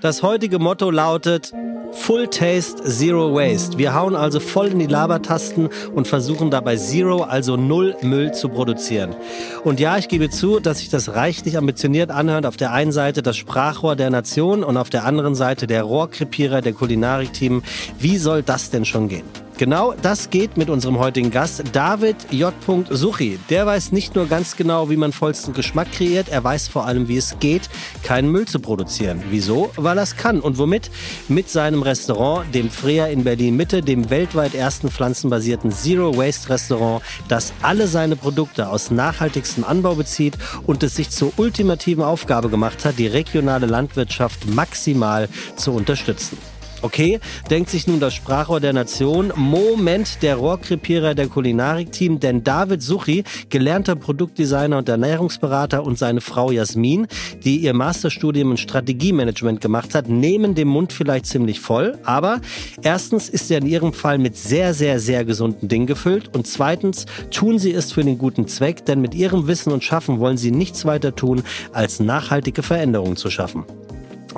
[0.00, 1.52] Das heutige Motto lautet:
[1.92, 3.76] Full Taste, Zero Waste.
[3.76, 8.48] Wir hauen also voll in die Labertasten und versuchen dabei Zero, also null Müll zu
[8.48, 9.14] produzieren.
[9.62, 12.46] Und ja, ich gebe zu, dass sich das reichlich ambitioniert anhört.
[12.46, 16.62] Auf der einen Seite das Sprachrohr der Nation und auf der anderen Seite der Rohrkrepierer
[16.62, 16.72] der
[17.10, 17.62] Kulinarikteam.
[17.98, 19.24] Wie soll das denn schon gehen?
[19.60, 22.54] Genau das geht mit unserem heutigen Gast, David J.
[22.88, 23.38] Suchi.
[23.50, 27.08] Der weiß nicht nur ganz genau, wie man vollsten Geschmack kreiert, er weiß vor allem,
[27.08, 27.68] wie es geht,
[28.02, 29.22] keinen Müll zu produzieren.
[29.28, 29.70] Wieso?
[29.76, 30.40] Weil er es kann.
[30.40, 30.90] Und womit?
[31.28, 37.02] Mit seinem Restaurant, dem Freya in Berlin Mitte, dem weltweit ersten pflanzenbasierten Zero Waste Restaurant,
[37.28, 42.86] das alle seine Produkte aus nachhaltigstem Anbau bezieht und es sich zur ultimativen Aufgabe gemacht
[42.86, 46.38] hat, die regionale Landwirtschaft maximal zu unterstützen.
[46.82, 47.20] Okay,
[47.50, 49.34] denkt sich nun das Sprachrohr der Nation.
[49.36, 56.50] Moment, der Rohrkrepierer der Kulinarikteam, denn David Suchi, gelernter Produktdesigner und Ernährungsberater und seine Frau
[56.50, 57.06] Jasmin,
[57.44, 61.98] die ihr Masterstudium in Strategiemanagement gemacht hat, nehmen den Mund vielleicht ziemlich voll.
[62.04, 62.40] Aber
[62.82, 67.04] erstens ist er in ihrem Fall mit sehr, sehr, sehr gesunden Dingen gefüllt und zweitens
[67.30, 70.50] tun sie es für den guten Zweck, denn mit ihrem Wissen und Schaffen wollen sie
[70.50, 73.64] nichts weiter tun, als nachhaltige Veränderungen zu schaffen.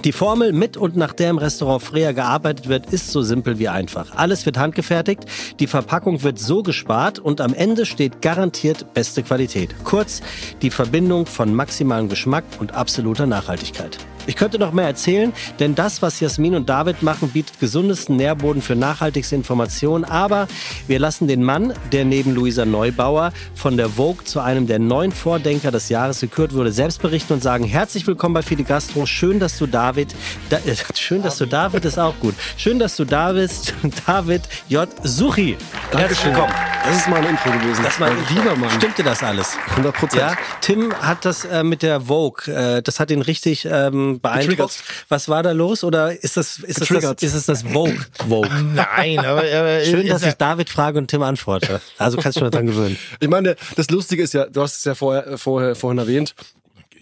[0.05, 3.69] Die Formel, mit und nach der im Restaurant Freya gearbeitet wird, ist so simpel wie
[3.69, 4.17] einfach.
[4.17, 5.25] Alles wird handgefertigt,
[5.61, 9.75] die Verpackung wird so gespart und am Ende steht garantiert beste Qualität.
[9.85, 10.23] Kurz,
[10.63, 13.99] die Verbindung von maximalem Geschmack und absoluter Nachhaltigkeit.
[14.27, 18.63] Ich könnte noch mehr erzählen, denn das, was Jasmin und David machen, bietet gesundesten Nährboden
[18.63, 20.05] für nachhaltigste Informationen.
[20.05, 20.47] Aber
[20.87, 25.11] wir lassen den Mann, der neben Luisa Neubauer von der Vogue zu einem der neun
[25.11, 29.07] Vordenker des Jahres gekürt wurde, selbst berichten und sagen: Herzlich willkommen bei Fide Gastro.
[29.07, 30.15] Schön, dass du David,
[30.51, 32.35] da, äh, schön, dass du David ist auch gut.
[32.57, 33.75] Schön, dass du da bist,
[34.07, 34.89] David J.
[35.03, 35.57] Suchi.
[35.91, 36.53] Herzlich willkommen.
[36.85, 37.83] Das ist mal ein Intro gewesen.
[37.85, 38.71] Das war mein lieber Mann.
[38.71, 39.57] Stimmte das alles?
[39.71, 40.23] 100 Prozent.
[40.23, 44.51] Ja, Tim hat das äh, mit der Vogue, äh, das hat ihn richtig ähm, beeindruckt.
[44.51, 44.83] Getriggert.
[45.09, 45.85] Was war da los?
[45.85, 47.99] Oder ist das, ist das, das, ist es das Vogue?
[48.29, 48.49] Vogue.
[48.75, 51.81] Nein, aber, aber Schön, dass ich David frage und Tim antworte.
[51.99, 52.99] Also kannst du schon dran gewöhnen.
[53.21, 56.35] Ich meine, das Lustige ist ja, du hast es ja vorher, vorher, vorhin erwähnt.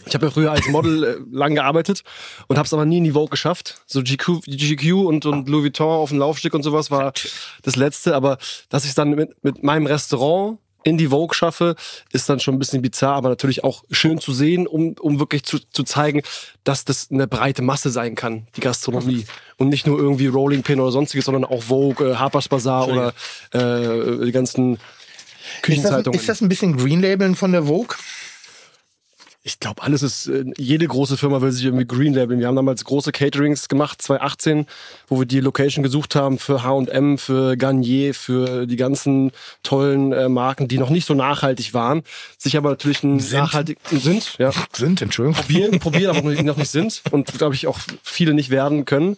[0.06, 2.02] Ich habe ja früher als Model äh, lang gearbeitet
[2.48, 3.82] und habe es aber nie in die Vogue geschafft.
[3.86, 7.12] So GQ, GQ und, und Louis Vuitton auf dem Laufstück und sowas war
[7.62, 8.14] das Letzte.
[8.14, 8.38] Aber
[8.68, 11.76] dass ich es dann mit, mit meinem Restaurant in die Vogue schaffe,
[12.12, 15.44] ist dann schon ein bisschen bizarr, aber natürlich auch schön zu sehen, um, um wirklich
[15.44, 16.22] zu, zu zeigen,
[16.64, 19.24] dass das eine breite Masse sein kann, die Gastronomie.
[19.56, 23.12] Und nicht nur irgendwie Rolling Pin oder sonstiges, sondern auch Vogue, äh, Harper's Bazaar oder
[23.52, 26.18] äh, die ganzen Ist das, Küchenzeitungen.
[26.18, 27.96] ist das ein bisschen Green Labeln von der Vogue?
[29.50, 32.38] Ich glaube, alles ist, äh, jede große Firma will sich irgendwie Green Labeln.
[32.38, 34.66] Wir haben damals große Caterings gemacht, 2018,
[35.08, 39.32] wo wir die Location gesucht haben für H&M, für Garnier, für die ganzen
[39.64, 42.02] tollen äh, Marken, die noch nicht so nachhaltig waren,
[42.38, 43.40] sich aber natürlich ein Sind.
[43.40, 44.52] nachhaltig sind, ja.
[44.72, 45.42] Sind, Entschuldigung.
[45.42, 49.16] Probieren, probieren, aber noch nicht sind und glaube ich auch viele nicht werden können.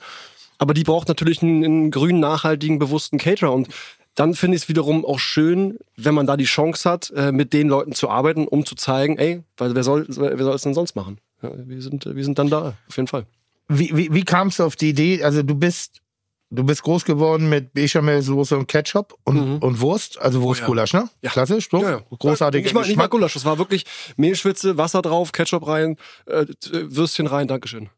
[0.56, 3.68] Aber die braucht natürlich einen, einen grünen, nachhaltigen, bewussten Caterer und
[4.14, 7.52] dann finde ich es wiederum auch schön, wenn man da die Chance hat, äh, mit
[7.52, 10.74] den Leuten zu arbeiten, um zu zeigen, ey, weil wer soll wer soll es denn
[10.74, 11.18] sonst machen?
[11.42, 13.26] Ja, wir, sind, wir sind dann da, auf jeden Fall.
[13.68, 15.22] Wie, wie, wie kamst du auf die Idee?
[15.24, 16.02] Also du bist,
[16.50, 19.58] du bist groß geworden mit Bechamelsoße und Ketchup und, Mhm.
[19.58, 21.08] und Wurst, also Wurstgulasch, ne?
[21.22, 21.30] Ja.
[21.30, 21.78] Klassisch, so?
[22.18, 23.10] Großartiger Nicht mal, nicht mal Geschmack.
[23.10, 23.86] Gulasch, das war wirklich
[24.16, 25.96] Mehlschwitze, Wasser drauf, Ketchup rein,
[26.26, 27.88] äh, Würstchen rein, Dankeschön.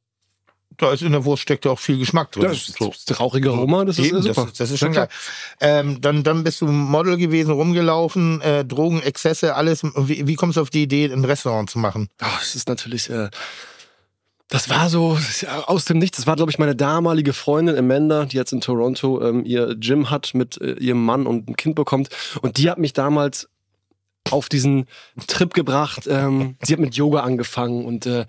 [0.77, 2.45] Da ist in der Wurst steckt ja auch viel Geschmack drin.
[2.45, 4.35] Das ist das rauchige Aroma, das ist Eben, super.
[4.43, 5.09] Das, ist- das ist schon Ja, geil.
[5.61, 9.83] Ähm, dann, dann bist du Model gewesen, rumgelaufen, äh, Drogen, Exzesse, alles.
[9.97, 12.09] Wie, wie kommst du auf die Idee, ein Restaurant zu machen?
[12.21, 13.31] Ach, es ist natürlich, äh,
[14.49, 16.19] das war so das aus dem Nichts.
[16.19, 20.11] Das war, glaube ich, meine damalige Freundin Amanda, die jetzt in Toronto ähm, ihr Gym
[20.11, 22.09] hat mit äh, ihrem Mann und ein Kind bekommt.
[22.43, 23.49] Und die hat mich damals
[24.31, 24.87] auf diesen
[25.27, 26.07] Trip gebracht.
[26.09, 28.27] Ähm, sie hat mit Yoga angefangen und äh,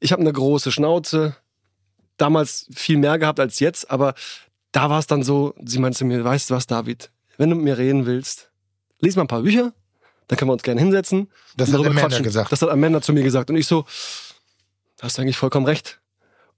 [0.00, 1.36] ich habe eine große Schnauze.
[2.16, 4.14] Damals viel mehr gehabt als jetzt, aber
[4.72, 7.56] da war es dann so, sie meinte zu mir, weißt du was, David, wenn du
[7.56, 8.50] mit mir reden willst,
[9.00, 9.72] lies mal ein paar Bücher,
[10.28, 11.30] dann können wir uns gerne hinsetzen.
[11.56, 12.22] Das hat Amanda quatschen.
[12.22, 12.52] gesagt.
[12.52, 13.50] Das hat Amanda zu mir gesagt.
[13.50, 13.84] Und ich so,
[15.00, 16.00] hast du eigentlich vollkommen recht.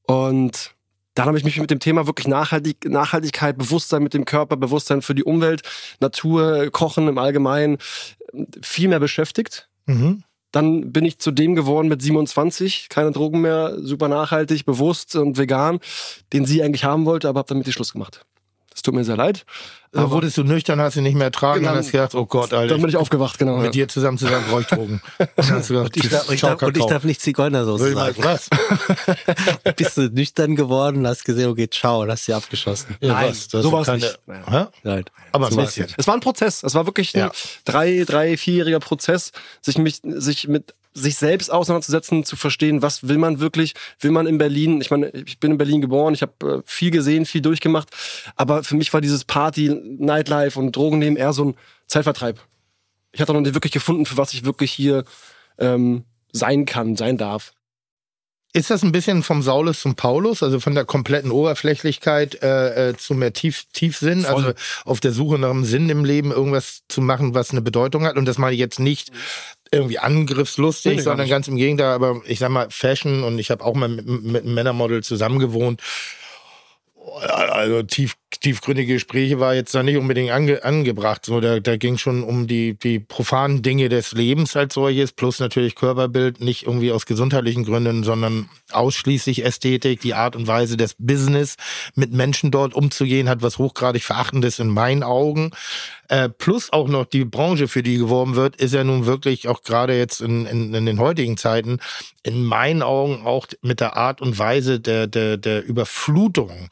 [0.02, 0.74] Und
[1.14, 5.02] dann habe ich mich mit dem Thema wirklich Nachhaltig Nachhaltigkeit, Bewusstsein mit dem Körper, Bewusstsein
[5.02, 5.62] für die Umwelt,
[5.98, 7.78] Natur, Kochen im Allgemeinen
[8.62, 9.68] viel mehr beschäftigt.
[9.86, 10.22] Mhm.
[10.56, 15.36] Dann bin ich zu dem geworden mit 27, keine Drogen mehr, super nachhaltig, bewusst und
[15.36, 15.80] vegan,
[16.32, 18.24] den sie eigentlich haben wollte, aber habe damit die Schluss gemacht.
[18.76, 19.46] Das tut mir sehr leid.
[19.90, 21.72] Da Aber wurdest du nüchtern, hast du nicht mehr ertragen Genau.
[21.72, 22.74] und hast gedacht, oh Gott, Alter.
[22.74, 23.56] dann bin ich aufgewacht, genau.
[23.56, 25.00] mit dir zusammen zu sagen, brauche ich Drogen.
[25.18, 27.94] Und dann hast du gesagt, Ich darf, ich darf, und ich darf nicht Zigeunersoße Will
[27.94, 28.22] mal sagen.
[28.24, 28.50] was?
[29.76, 32.96] Bist du nüchtern geworden, hast gesehen, okay, ciao, und hast sie abgeschossen.
[33.00, 33.48] Ja, Nein, was?
[33.48, 34.18] Das so ist war's keine- nicht.
[34.84, 35.04] Nein.
[35.32, 35.94] Aber ein So war's bisschen.
[35.96, 36.62] Es war ein Prozess.
[36.62, 37.32] Es war wirklich ein Ja.
[37.64, 43.18] drei, drei, vierjähriger Prozess, sich, mich, sich mit sich selbst auseinanderzusetzen, zu verstehen, was will
[43.18, 46.32] man wirklich, will man in Berlin, ich meine, ich bin in Berlin geboren, ich habe
[46.46, 47.90] äh, viel gesehen, viel durchgemacht,
[48.34, 51.54] aber für mich war dieses Party, Nightlife und Drogennehmen eher so ein
[51.86, 52.40] Zeitvertreib.
[53.12, 55.04] Ich hatte noch nicht wirklich gefunden, für was ich wirklich hier
[55.58, 57.52] ähm, sein kann, sein darf.
[58.56, 62.96] Ist das ein bisschen vom Saulus zum Paulus, also von der kompletten Oberflächlichkeit äh, äh,
[62.96, 64.34] zu mehr Tief, Tiefsinn, Voll.
[64.34, 64.52] also
[64.86, 68.16] auf der Suche nach einem Sinn im Leben, irgendwas zu machen, was eine Bedeutung hat?
[68.16, 69.12] Und das meine ich jetzt nicht
[69.70, 73.74] irgendwie angriffslustig, sondern ganz im Gegenteil, aber ich sag mal Fashion und ich habe auch
[73.74, 75.82] mal mit, mit einem Männermodel zusammengewohnt.
[77.20, 81.24] Also tief, tiefgründige Gespräche war jetzt da nicht unbedingt ange, angebracht.
[81.24, 85.38] So, da, da ging schon um die, die profanen Dinge des Lebens als solches, plus
[85.38, 90.96] natürlich Körperbild, nicht irgendwie aus gesundheitlichen Gründen, sondern ausschließlich Ästhetik, die Art und Weise des
[90.98, 91.56] Business
[91.94, 95.52] mit Menschen dort umzugehen, hat was hochgradig Verachtendes in meinen Augen.
[96.08, 99.62] Äh, plus auch noch die Branche, für die geworben wird, ist ja nun wirklich auch
[99.62, 101.78] gerade jetzt in, in, in den heutigen Zeiten
[102.22, 106.68] in meinen Augen auch mit der Art und Weise der, der, der Überflutung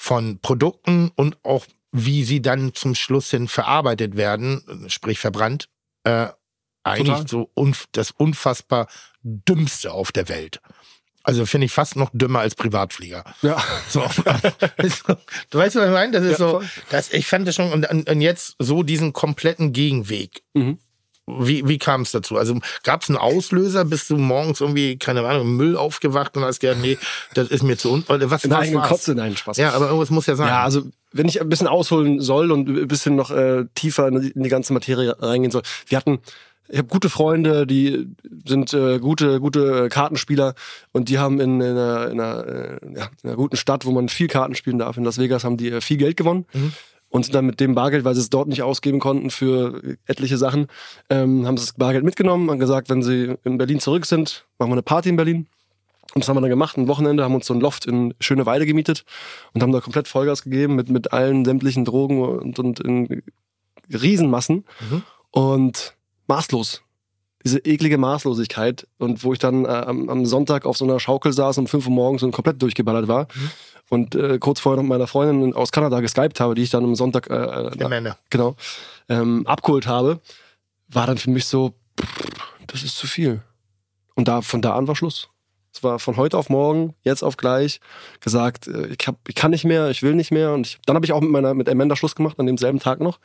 [0.00, 5.68] von Produkten und auch wie sie dann zum Schluss hin verarbeitet werden, sprich verbrannt,
[6.04, 6.28] äh,
[6.82, 7.28] eigentlich Total.
[7.28, 8.88] so unf das unfassbar
[9.22, 10.62] dümmste auf der Welt.
[11.22, 13.24] Also finde ich fast noch dümmer als Privatflieger.
[13.42, 13.62] Ja.
[13.90, 14.00] So.
[15.50, 16.12] du weißt, was ich meine?
[16.12, 19.12] Das ist Ja, so, das, ich fand das schon, und, und und jetzt so diesen
[19.12, 20.42] kompletten Gegenweg.
[20.54, 20.78] Mhm.
[21.38, 22.36] Wie, wie kam es dazu?
[22.36, 23.84] Also gab es einen Auslöser?
[23.84, 26.98] Bist du morgens irgendwie, keine Ahnung, im Müll aufgewacht und hast gedacht, nee,
[27.34, 28.04] das ist mir zu un...
[28.08, 28.88] oder Was, In der was?
[28.88, 29.56] Kotze, nein, Spaß.
[29.56, 30.48] Ja, aber irgendwas muss ja sein.
[30.48, 34.32] Ja, also wenn ich ein bisschen ausholen soll und ein bisschen noch äh, tiefer in
[34.34, 35.62] die, ganze Materie reingehen soll.
[35.86, 36.20] Wir hatten,
[36.68, 38.06] ich habe gute Freunde, die
[38.44, 40.54] sind äh, gute, gute Kartenspieler
[40.92, 43.90] und die haben in, in, einer, in, einer, äh, ja, in einer guten Stadt, wo
[43.90, 46.46] man viel Karten spielen darf, in Las Vegas, haben die äh, viel Geld gewonnen.
[47.10, 50.68] Und dann mit dem Bargeld, weil sie es dort nicht ausgeben konnten für etliche Sachen,
[51.10, 54.70] ähm, haben sie das Bargeld mitgenommen und gesagt, wenn sie in Berlin zurück sind, machen
[54.70, 55.48] wir eine Party in Berlin.
[56.14, 58.66] Und das haben wir dann gemacht, ein Wochenende, haben uns so ein Loft in Schöneweide
[58.66, 59.04] gemietet
[59.52, 63.22] und haben da komplett Vollgas gegeben mit, mit allen sämtlichen Drogen und, und in
[63.92, 64.64] Riesenmassen.
[65.30, 65.94] Und
[66.26, 66.82] maßlos.
[67.44, 68.86] Diese eklige Maßlosigkeit.
[68.98, 71.86] Und wo ich dann äh, am, am Sonntag auf so einer Schaukel saß um 5
[71.86, 73.28] Uhr morgens und komplett durchgeballert war
[73.90, 76.84] und äh, kurz vorher noch mit meiner Freundin aus Kanada geskypt habe, die ich dann
[76.84, 78.16] am Sonntag äh, Der Männer.
[78.30, 78.56] genau,
[79.10, 80.20] ähm, abgeholt habe,
[80.88, 81.74] war dann für mich so,
[82.66, 83.42] das ist zu viel.
[84.14, 85.28] Und da, von da an war Schluss.
[85.72, 87.78] Es war von heute auf morgen, jetzt auf gleich,
[88.20, 90.52] gesagt, äh, ich, hab, ich kann nicht mehr, ich will nicht mehr.
[90.52, 93.00] Und ich, dann habe ich auch mit meiner mit Amanda Schluss gemacht, an demselben Tag
[93.00, 93.20] noch.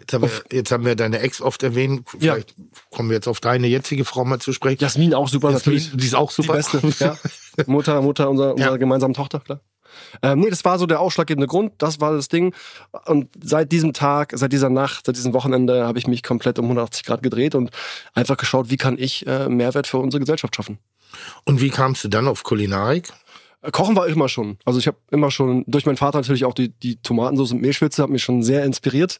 [0.00, 2.04] Jetzt haben, wir, jetzt haben wir deine Ex oft erwähnt.
[2.18, 2.34] Ja.
[2.34, 2.54] Vielleicht
[2.90, 4.82] kommen wir jetzt auf deine jetzige Frau mal zu sprechen.
[4.82, 5.96] Jasmin auch super, Jasmin, natürlich.
[5.96, 6.60] die ist auch super.
[6.60, 7.04] Die beste.
[7.04, 7.16] ja.
[7.66, 8.76] Mutter, Mutter unserer, unserer Ja.
[8.76, 9.60] gemeinsamen Tochter, klar.
[10.22, 12.54] Ähm, nee, das war so der ausschlaggebende Grund, das war das Ding.
[13.06, 16.66] Und seit diesem Tag, seit dieser Nacht, seit diesem Wochenende habe ich mich komplett um
[16.66, 17.70] 180 Grad gedreht und
[18.14, 20.78] einfach geschaut, wie kann ich äh, Mehrwert für unsere Gesellschaft schaffen.
[21.44, 23.12] Und wie kamst du dann auf Kulinarik?
[23.62, 24.58] Äh, Kochen war immer schon.
[24.64, 28.02] Also ich habe immer schon, durch meinen Vater natürlich auch die, die Tomatensauce und Mehlschwitze,
[28.02, 29.18] hat mich schon sehr inspiriert.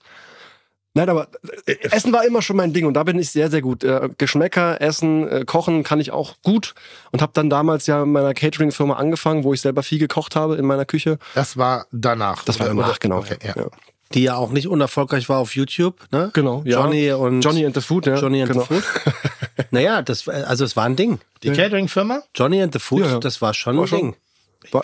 [0.96, 1.26] Nein, aber
[1.66, 3.82] äh, Essen war immer schon mein Ding und da bin ich sehr, sehr gut.
[3.82, 6.74] Äh, Geschmäcker, Essen, äh, Kochen kann ich auch gut
[7.10, 10.56] und habe dann damals ja in meiner Catering-Firma angefangen, wo ich selber viel gekocht habe
[10.56, 11.18] in meiner Küche.
[11.34, 12.44] Das war danach.
[12.44, 13.18] Das war danach, oder- genau.
[13.18, 13.54] Okay, ja.
[13.56, 13.66] Ja.
[14.12, 16.30] Die ja auch nicht unerfolgreich war auf YouTube, ne?
[16.34, 16.78] Genau, ja.
[16.80, 18.14] Johnny und Johnny and the Food, ja.
[18.16, 18.64] Johnny and genau.
[18.68, 18.84] the Food.
[19.72, 21.18] naja, das, also es war ein Ding.
[21.42, 22.22] Die Catering-Firma?
[22.36, 23.18] Johnny and the Food, Ja, ja.
[23.18, 24.16] das war schon War ein schon- Ding.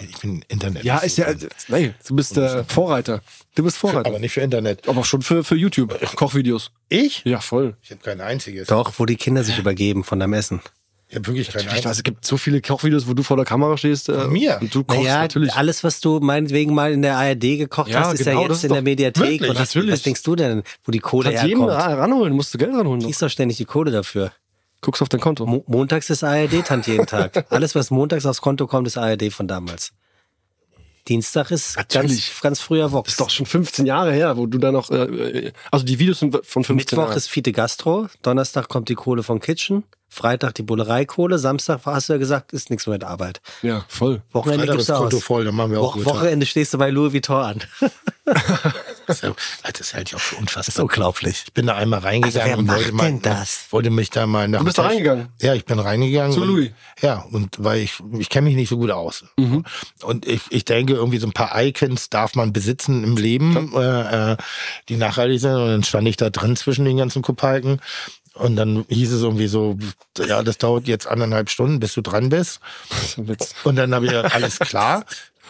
[0.01, 0.85] Ich bin Internet.
[0.85, 1.27] Ja, ist ja,
[1.69, 3.23] nee, du bist äh, Vorreiter.
[3.55, 4.09] Du bist Vorreiter.
[4.09, 4.89] Aber nicht für Internet.
[4.89, 6.71] Aber schon für, für YouTube, Kochvideos.
[6.89, 7.23] Ich?
[7.25, 7.77] Ja, voll.
[7.83, 8.69] Ich habe kein einziges.
[8.69, 10.61] Doch, wo die Kinder sich übergeben von deinem Essen.
[11.09, 11.97] Ich habe wirklich kein Ich weiß, einziges.
[11.97, 14.09] es gibt so viele Kochvideos, wo du vor der Kamera stehst.
[14.09, 14.59] Äh, Von mir?
[14.61, 15.53] Und du kochst Naja, natürlich.
[15.55, 18.59] alles, was du meinetwegen mal in der ARD gekocht Ja, hast, ist genau, ja jetzt
[18.59, 19.23] ist in der Mediathek.
[19.23, 19.93] Wirklich, und was, natürlich.
[19.95, 21.71] was denkst du denn, wo die Kohle Kannst herkommt?
[21.71, 23.03] ra- ranholen, musst du Geld ranholen.
[23.03, 24.31] Kriegst doch ständig die Kohle dafür.
[24.81, 25.47] Guckst auf dein Konto.
[25.47, 27.47] Mo montags ist ARD-Tant jeden Tag.
[27.51, 29.93] Alles, was montags aufs Konto kommt, ist ARD von damals.
[31.09, 32.41] Dienstag ist ganz, Natürlich.
[32.41, 33.07] ganz früher Vox.
[33.07, 35.99] Das ist doch schon 15 Jahre her, wo du da noch, äh, äh, also die
[35.99, 37.17] Videos sind von 15 Mittwoch Jahren.
[37.17, 42.13] ist Fiete Gastro, Donnerstag kommt die Kohle von Kitchen, Freitag die Bullereikohle, Samstag hast du
[42.13, 43.41] ja gesagt, ist nichts mehr mit Arbeit.
[43.63, 44.23] ja, voll.
[44.33, 45.23] Wochenende Freitag ist Konto aus.
[45.23, 46.05] voll, dann machen wir auch Wo.
[46.05, 47.63] Wochenende stehst du bei Louis Vuitton an.
[49.11, 50.69] Das, das hält ich auch für Das unfassbar.
[50.75, 51.43] ist unglaublich.
[51.47, 53.67] Ich bin da einmal reingegangen Also wer und macht wollte, mal, denn das?
[53.71, 55.29] wollte mich da mal nach Du bist da reingegangen?
[55.41, 56.33] Ja, ich bin reingegangen.
[56.33, 56.71] Zu und, Louis?
[57.01, 59.25] Ja, und weil ich, ich kenne mich nicht so gut aus.
[59.37, 59.65] Mhm.
[60.03, 64.33] Und ich, ich denke, irgendwie so ein paar Icons darf man besitzen im Leben, äh,
[64.33, 64.37] äh,
[64.89, 65.55] die nachhaltig sind.
[65.55, 67.81] Und dann stand ich da drin zwischen den ganzen Kupalken.
[68.41, 69.77] Und dann hieß es irgendwie so,
[70.19, 72.61] ja, das dauert jetzt anderthalb Stunden, bis du dran bist.
[73.65, 75.05] Und dann habe ich gesagt, alles klar.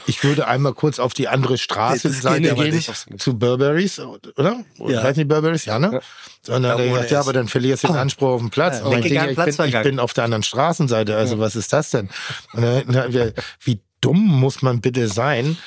[0.07, 2.93] Ich würde einmal kurz auf die andere Straßenseite gehen, Gemüse.
[3.19, 4.65] zu Burberrys, oder?
[4.79, 5.03] Ja.
[5.03, 5.67] Heißt nicht Burberrys?
[5.67, 6.01] Ja, ne?
[6.43, 8.51] So, Und dann hat er gesagt, ja, aber dann verlierst du den Anspruch auf den
[8.51, 8.79] Platz.
[8.79, 11.73] Ja, Und ich, denke, ich, bin, ich bin auf der anderen Straßenseite, also was ist
[11.73, 12.09] das denn?
[12.55, 15.59] Und dann, dann wir, wie dumm muss man bitte sein,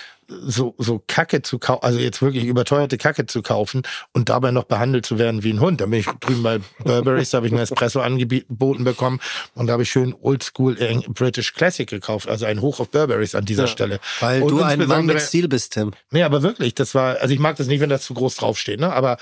[0.42, 4.66] so, so Kacke zu kaufen, also jetzt wirklich überteuerte Kacke zu kaufen und dabei noch
[4.66, 5.82] behandelt zu werden wie ein Hund.
[5.82, 9.20] Da bin ich drüben bei Burberry's, da habe ich einen Espresso angeboten bekommen
[9.56, 10.76] und da habe ich schön Oldschool
[11.10, 14.00] British Classic gekauft, also ein Hoch auf Burberry's an dieser Stelle.
[14.20, 15.92] Weil und du ein Mann mit Stil bist, Tim.
[16.12, 18.80] Nee, aber wirklich, das war, also ich mag das nicht, wenn das zu groß draufsteht,
[18.80, 18.92] ne?
[18.94, 19.18] Aber,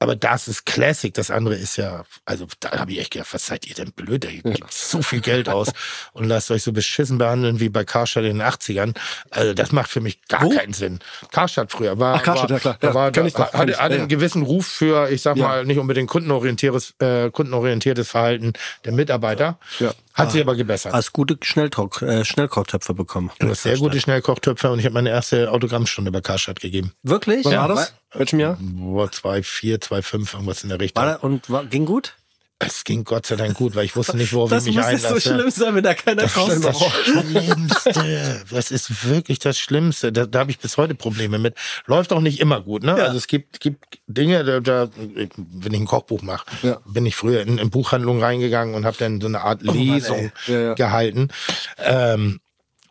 [0.00, 3.46] aber das ist Classic, das andere ist ja, also da habe ich echt gedacht, was
[3.46, 4.24] seid ihr denn blöd?
[4.24, 5.68] Ihr gebt so viel Geld aus
[6.12, 8.94] und lasst euch so beschissen behandeln wie bei Karstadt in den 80ern.
[9.30, 11.00] Also das macht für mich gar keinen Sinn.
[11.32, 12.76] Karstadt früher war, Ach, Karstadt, war, ja, klar.
[12.80, 13.78] da Ja, war, da, ich doch, kenn hatte, ich.
[13.78, 14.16] hatte Ja, einen ja.
[14.16, 15.48] gewissen Ruf für, ich sag Ja.
[15.48, 18.52] mal, nicht unbedingt kundenorientiertes, äh, kundenorientiertes Verhalten
[18.84, 19.58] der Mitarbeiter.
[19.80, 19.92] Ja.
[20.14, 20.92] Hat sich aber gebessert.
[20.92, 23.30] Hast gute Schnellkoch, äh, Schnellkochtöpfe bekommen.
[23.38, 26.92] Du hast sehr gute Schnellkochtöpfe und ich habe meine erste Autogrammstunde bei Karstadt gegeben.
[27.04, 27.44] Wirklich?
[27.44, 27.94] Wann Ja, war das?
[28.12, 28.56] Welchem Jahr?
[28.60, 31.04] Boah, 2,4, 2,5, irgendwas in der Richtung.
[31.04, 32.14] War, und war, ging gut?
[32.60, 35.50] Es ging Gott sei Dank gut, weil ich wusste nicht, worauf ich mich muss einlasse.
[35.52, 38.42] sein, wenn da keiner Das ist das Schlimmste.
[38.50, 40.10] Das ist wirklich das Schlimmste.
[40.10, 41.54] Da, da habe ich bis heute Probleme mit.
[41.86, 42.82] Läuft auch nicht immer gut.
[42.82, 42.94] Ne?
[42.94, 44.88] Also es gibt, gibt Dinge, da, da,
[45.36, 46.80] wenn ich ein Kochbuch mache, Ja.
[46.84, 50.32] bin ich früher in, in Buchhandlungen reingegangen und habe dann so eine Art Lesung ey.
[50.48, 50.74] Ja, ja.
[50.74, 51.28] gehalten.
[51.78, 52.40] Ähm,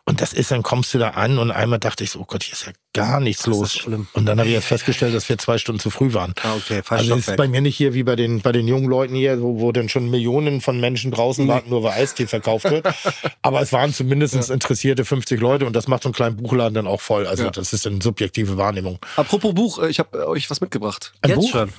[0.08, 2.42] und das ist, dann kommst du da an und einmal dachte ich so, oh Gott,
[2.42, 3.74] hier ist ja gar nichts los.
[3.74, 4.08] schlimm.
[4.14, 6.34] Und dann habe ich jetzt festgestellt, dass wir zwei Stunden zu früh waren.
[6.42, 8.66] Ah, okay, falsch Also es ist bei mir nicht hier wie bei den, bei den
[8.66, 12.26] jungen Leuten hier, wo, wo dann schon Millionen von Menschen draußen warten, nur weil Eistee
[12.26, 12.86] verkauft wird.
[13.42, 16.86] Aber es waren zumindest interessierte 50 Leute und das macht so einen kleinen Buchladen dann
[16.86, 17.26] auch voll.
[17.26, 17.50] Also Ja.
[17.50, 18.98] das ist eine subjektive Wahrnehmung.
[19.16, 21.12] Apropos Buch, äh, ich habe euch was mitgebracht.
[21.20, 21.50] Ein Jetzt Buch?
[21.50, 21.72] schon.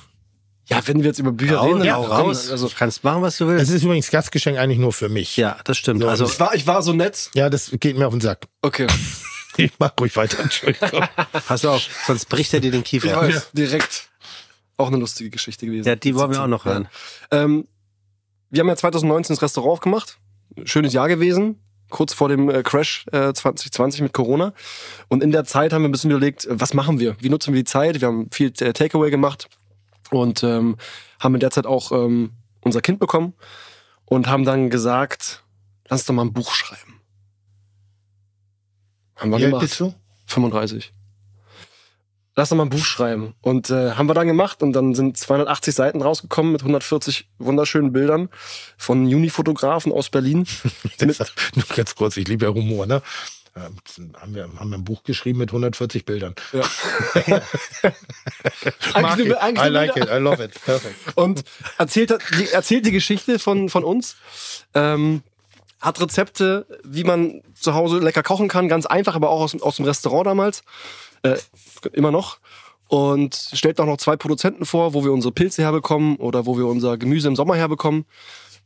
[0.70, 2.50] Ja, wenn wir jetzt über Bücher reden, ja, dann raus.
[2.50, 3.72] Also, du kannst machen, was du Es willst.
[3.72, 5.36] ist übrigens Gastgeschenk eigentlich nur für mich.
[5.36, 6.04] Ja, das stimmt.
[6.04, 7.30] Also, ich, war, ich war so nett.
[7.34, 8.46] Ja, das geht mir auf den Sack.
[8.62, 8.86] Okay.
[9.56, 11.04] Ich mach ruhig weiter, Entschuldigung.
[11.46, 13.14] pass auf, sonst bricht er dir den Ich Kiefer.
[13.16, 14.08] weiß, direkt.
[14.78, 15.86] Auch eine lustige Geschichte gewesen.
[15.86, 16.88] Ja, die wollen wir auch noch hören.
[17.32, 17.66] Ähm,
[18.48, 20.18] wir haben ja 2019 das Restaurant aufgemacht.
[20.64, 21.58] Schönes Jahr gewesen.
[21.90, 24.54] Kurz vor dem äh, Crash äh, 2020 mit Corona.
[25.08, 27.16] Und in der Zeit haben wir ein bisschen überlegt, äh, was machen wir?
[27.18, 28.00] Wie nutzen wir die Zeit?
[28.00, 29.48] Wir haben viel äh, Takeaway gemacht
[30.10, 30.76] und ähm,
[31.18, 32.32] haben in der Zeit auch ähm,
[32.62, 33.34] unser Kind bekommen
[34.04, 35.44] und haben dann gesagt,
[35.88, 37.00] lass uns doch mal ein Buch schreiben.
[39.16, 39.62] Haben wir Wie alt gemacht.
[39.62, 39.94] bist du?
[40.26, 40.92] 35.
[42.36, 43.34] Lass doch mal ein Buch schreiben.
[43.42, 47.92] Und äh, haben wir dann gemacht und dann sind 280 Seiten rausgekommen mit 140 wunderschönen
[47.92, 48.28] Bildern
[48.78, 50.46] von Juni-Fotografen aus Berlin.
[51.00, 51.14] Nur
[51.76, 53.02] ganz kurz, ich liebe ja Humor, ne?
[53.56, 53.76] Ähm,
[54.20, 56.34] haben, wir, haben wir ein Buch geschrieben mit 140 Bildern.
[56.52, 56.62] Ja.
[58.94, 59.36] Eigentlich ich.
[59.38, 60.52] eigentlich I like it, I love it.
[60.64, 60.94] Perfect.
[61.16, 61.42] Und
[61.78, 64.16] erzählt, die, erzählt die Geschichte von, von uns.
[64.74, 65.22] Ähm,
[65.80, 68.68] hat Rezepte, wie man zu Hause lecker kochen kann.
[68.68, 70.62] Ganz einfach, aber auch aus, dem- aus dem Restaurant damals.
[71.22, 71.36] Äh,
[71.92, 72.38] immer noch.
[72.88, 76.66] Und stellt auch noch zwei Produzenten vor, wo wir unsere Pilze herbekommen oder wo wir
[76.66, 78.04] unser Gemüse im Sommer herbekommen.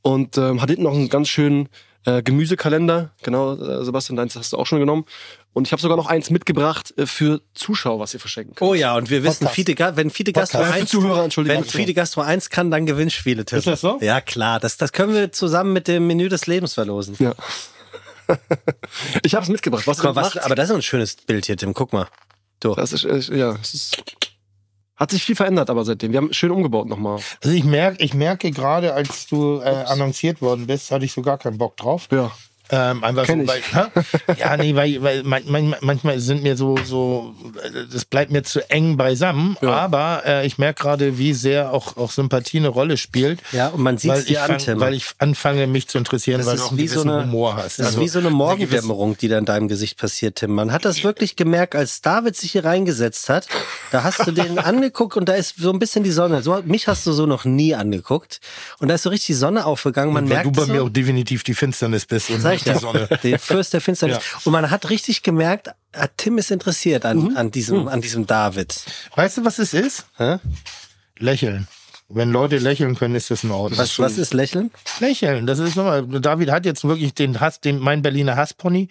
[0.03, 1.69] Und ähm, hat hinten noch einen ganz schönen
[2.07, 3.11] äh, Gemüsekalender.
[3.23, 5.05] Genau, äh, Sebastian, deins hast du auch schon genommen.
[5.53, 8.69] Und ich habe sogar noch eins mitgebracht äh, für Zuschauer, was ihr verschenken könnt.
[8.69, 9.47] Oh ja, und wir wissen,
[9.77, 10.81] Ga- wenn Fide Gastro Podcast.
[10.81, 13.59] 1, Für Zuhörer, wenn Fide Gastro 1 kann, dann Gewinnspiele tippen.
[13.59, 13.99] Ist das so?
[14.01, 14.61] Ja, klar.
[14.61, 17.17] Das, das können wir zusammen mit dem Menü des Lebens verlosen.
[17.19, 17.35] Ja.
[19.23, 19.87] ich habe es mitgebracht.
[19.87, 21.75] Was, mal, was, aber das ist ein schönes Bild hier, Tim.
[21.75, 22.09] Guck mal.
[22.61, 22.75] Du.
[22.75, 24.03] Das ist, äh, ja, es ist,
[24.97, 26.13] hat sich viel verändert, aber seitdem.
[26.13, 27.21] Wir haben schön umgebaut nochmal.
[27.43, 31.23] Also ich merke, ich merke gerade, als du äh, annonciert worden bist, hatte ich so
[31.23, 32.09] gar keinen Bock drauf.
[32.13, 32.31] Ja.
[32.71, 34.35] Ähm, einfach Kenn so, weil, hä?
[34.39, 37.35] ja, nee, weil, weil man, man, manchmal sind mir so, so,
[37.93, 39.73] das bleibt mir zu eng beisammen, Ja.
[39.73, 43.41] aber äh, ich merke gerade, wie sehr auch, auch Sympathie eine Rolle spielt.
[43.53, 46.63] Ja, und man sieht dir an, weil ich anfange, mich zu interessieren, Das weil ist
[46.63, 47.79] du auch wie so eine- Humor hast.
[47.79, 50.53] Das ist Also, wie so eine Morgendämmerung, die da in deinem Gesicht passiert, Tim.
[50.53, 53.47] Man hat das wirklich gemerkt, als David sich hier reingesetzt hat.
[53.93, 56.43] Da hast du den angeguckt und da ist so ein bisschen die Sonne.
[56.43, 58.41] So, mich hast du so noch nie angeguckt.
[58.79, 60.15] Und da ist so richtig die Sonne aufgegangen.
[60.15, 63.09] Man weil merkt du bei so, mir auch definitiv die Finsternis bist und Dir, Sonne.
[63.23, 64.19] den Fürst der Finsternis.
[64.45, 67.37] Und man hat richtig gemerkt, ah, Tim ist interessiert an, Mhm.
[67.37, 68.75] an, diesem, an diesem David.
[69.17, 70.07] Weißt du, was es ist?
[70.17, 70.37] Hä?
[71.19, 71.69] Lächeln.
[72.09, 73.79] Wenn Leute lächeln können, ist das in Ordnung.
[73.79, 74.71] Was, was ist Lächeln?
[75.01, 75.47] Lächeln?
[75.47, 76.07] Das ist nochmal.
[76.07, 78.89] David hat jetzt wirklich den Hass, den mein Berliner Hasspony.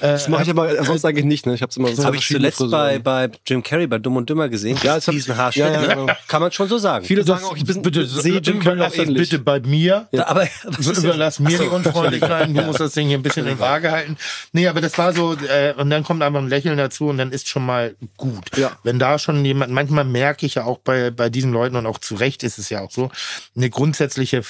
[0.00, 1.46] Das mache ich aber sonst eigentlich nicht.
[1.46, 1.54] Ne?
[1.54, 3.02] Ich habe immer so Das habe ich zuletzt bei, Frisuren.
[3.02, 4.78] bei Jim Carrey bei Dumm und Dümmer gesehen.
[4.82, 5.66] Ja, das diesen Haarschnitt.
[5.66, 5.88] ja, ja, ne?
[5.88, 6.06] genau.
[6.28, 7.04] Kann man schon so sagen.
[7.04, 9.28] Viele sagen auch, ich bin, bitte, sehe Jim Carrey auch das ähnlich.
[9.30, 10.08] bitte bei mir.
[10.12, 13.46] Da- aber was ist Überlass mir die Unfreundlichkeit, du musst das Ding hier ein bisschen
[13.46, 14.16] in Waage halten.
[14.52, 17.32] Nee, aber das war so, äh, und dann kommt einfach ein Lächeln dazu und dann
[17.32, 18.56] ist schon mal gut.
[18.56, 18.72] Ja.
[18.82, 21.98] Wenn da schon jemand, manchmal merke ich ja auch bei, bei diesen Leuten und auch
[21.98, 23.10] zu Recht ist es ja auch so,
[23.56, 24.42] eine grundsätzliche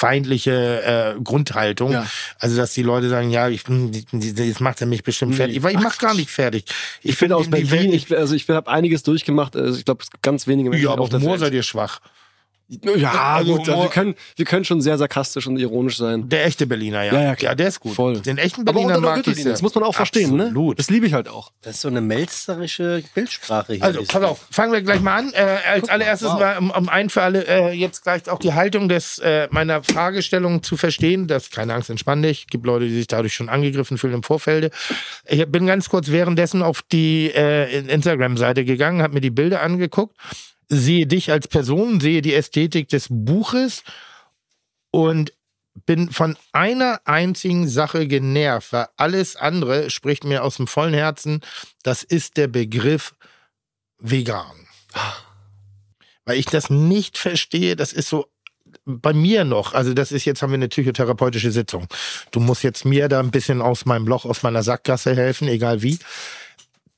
[0.00, 1.92] feindliche äh, Grundhaltung.
[1.92, 2.06] Ja.
[2.38, 5.62] Also dass die Leute sagen, ja, ich, hm, jetzt macht er mich bestimmt fertig.
[5.62, 6.64] Weil ich mach's gar nicht fertig.
[7.02, 9.56] Ich bin aus Berlin, ich, also ich habe einiges durchgemacht.
[9.56, 12.00] Also ich glaube, es gibt ganz wenige Menschen ja, aber auf Moor seid ihr schwach.
[12.96, 16.28] Ja, Also gut, also wir, können, wir können schon sehr sarkastisch und ironisch sein.
[16.28, 17.14] Der echte Berliner, ja.
[17.14, 17.56] Ja, ja, klar.
[17.56, 17.94] der ist gut.
[17.94, 18.20] Voll.
[18.20, 19.50] Den echten Berliner mag ich sehr.
[19.50, 20.44] das muss man auch verstehen, ne?
[20.44, 20.78] Absolut.
[20.78, 21.50] Das liebe ich halt auch.
[21.62, 23.82] Das ist so eine melzerische Bildsprache hier.
[23.82, 25.32] Also, pass auf, fangen wir gleich mal an.
[25.32, 26.38] Äh, als mal, allererstes wow.
[26.38, 29.82] mal, um, um ein für alle äh, jetzt gleich auch die Haltung des äh, meiner
[29.82, 31.26] Fragestellung zu verstehen.
[31.26, 32.46] Das keine Angst, entspann dich.
[32.46, 34.72] Gibt Leute, die sich dadurch schon angegriffen fühlen im Vorfeld.
[35.26, 40.16] Ich bin ganz kurz währenddessen auf die äh, Instagram-Seite gegangen, habe mir die Bilder angeguckt,
[40.70, 43.82] sehe dich als Person, sehe die Ästhetik des Buches
[44.90, 45.32] und
[45.86, 51.40] bin von einer einzigen Sache genervt, weil alles andere spricht mir aus dem vollen Herzen.
[51.82, 53.14] Das ist der Begriff
[53.98, 54.66] vegan.
[56.24, 58.26] Weil ich das nicht verstehe, das ist so
[58.84, 61.86] bei mir noch, also das ist jetzt haben wir eine psychotherapeutische Sitzung.
[62.30, 65.82] Du musst jetzt mir da ein bisschen aus meinem Loch, aus meiner Sackgasse helfen, egal
[65.82, 65.98] wie.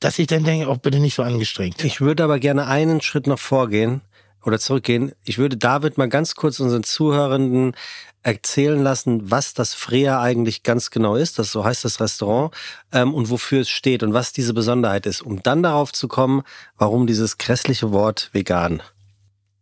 [0.02, 1.82] Dass ich dann denke, auch bitte nicht so angestrengt.
[1.84, 4.00] Ich würde aber gerne einen Schritt noch vorgehen
[4.44, 5.12] oder zurückgehen.
[5.24, 7.76] Ich würde David mal ganz kurz unseren Zuhörenden
[8.24, 11.38] erzählen lassen, was das Freya eigentlich ganz genau ist.
[11.38, 12.52] Das so heißt das Restaurant
[12.92, 16.42] ähm, und wofür es steht und was diese Besonderheit ist, um dann darauf zu kommen,
[16.76, 18.82] warum dieses grässliche Wort vegan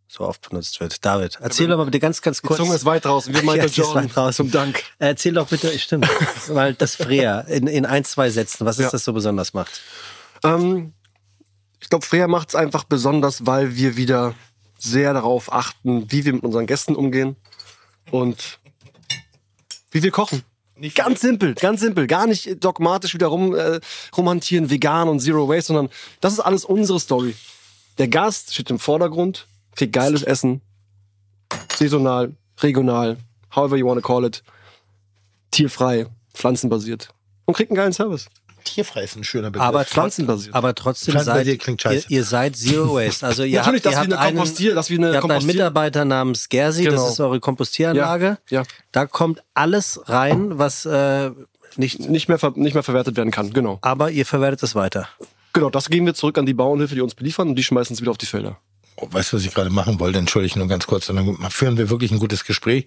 [0.07, 1.05] so oft benutzt wird.
[1.05, 2.59] David, erzähl doch mal bitte ganz, ganz Die kurz.
[2.59, 3.33] Zunge ist weit draußen.
[3.33, 3.95] Wir meinen Ja, die John.
[3.95, 4.45] weit draußen.
[4.45, 4.83] Zum Dank.
[4.99, 6.07] Erzähl doch bitte, stimmt,
[6.49, 8.89] weil das Freya in, in ein, zwei Sätzen, was ist Ja.
[8.91, 9.81] das so besonders macht.
[10.43, 10.93] Ähm,
[11.79, 14.35] ich glaube, Freya macht es einfach besonders, weil wir wieder
[14.77, 17.35] sehr darauf achten, wie wir mit unseren Gästen umgehen
[18.11, 18.59] und
[19.91, 20.43] wie wir kochen.
[20.95, 22.07] ganz simpel, ganz simpel.
[22.07, 23.79] Gar nicht dogmatisch wieder rum, äh,
[24.15, 25.89] rumhantieren, vegan und Zero Waste, sondern
[26.19, 27.35] das ist alles unsere Story.
[27.97, 30.61] Der Gast steht im Vordergrund, kriegt geiles Essen,
[31.75, 33.17] saisonal, regional,
[33.55, 34.43] however you want to call it,
[35.51, 37.09] tierfrei, pflanzenbasiert
[37.45, 38.27] und kriegt einen geilen Service.
[38.63, 39.67] Tierfrei ist ein schöner Begriff.
[39.67, 40.55] Aber, Pflanzenbasiert.
[40.55, 42.05] aber trotzdem Pflanzenbasiert seid klingt ihr, scheiße.
[42.09, 43.25] ihr seid Zero Waste.
[43.25, 45.45] Also ihr Natürlich, habt, dass ihr wir habt eine einen, wir eine ihr habt einen
[45.45, 47.01] Mitarbeiter namens Gersi, Genau.
[47.03, 48.37] das ist eure Kompostieranlage.
[48.49, 48.67] Ja, ja.
[48.91, 51.31] Da kommt alles rein, was äh,
[51.77, 53.51] nicht, nicht mehr, ver nicht mehr verwertet werden kann.
[53.53, 53.79] Genau.
[53.81, 55.07] aber ihr verwertet es weiter.
[55.53, 58.01] Genau, das geben wir zurück an die Bauernhilfe, die uns beliefern und die schmeißen es
[58.01, 58.57] wieder auf die Felder.
[58.95, 60.19] Oh, weißt du, was ich gerade machen wollte?
[60.19, 61.07] Entschuldige nur ganz kurz.
[61.07, 62.85] Dann führen wir wirklich ein gutes Gespräch.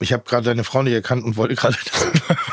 [0.00, 1.76] Ich habe gerade deine Frau nicht erkannt und wollte gerade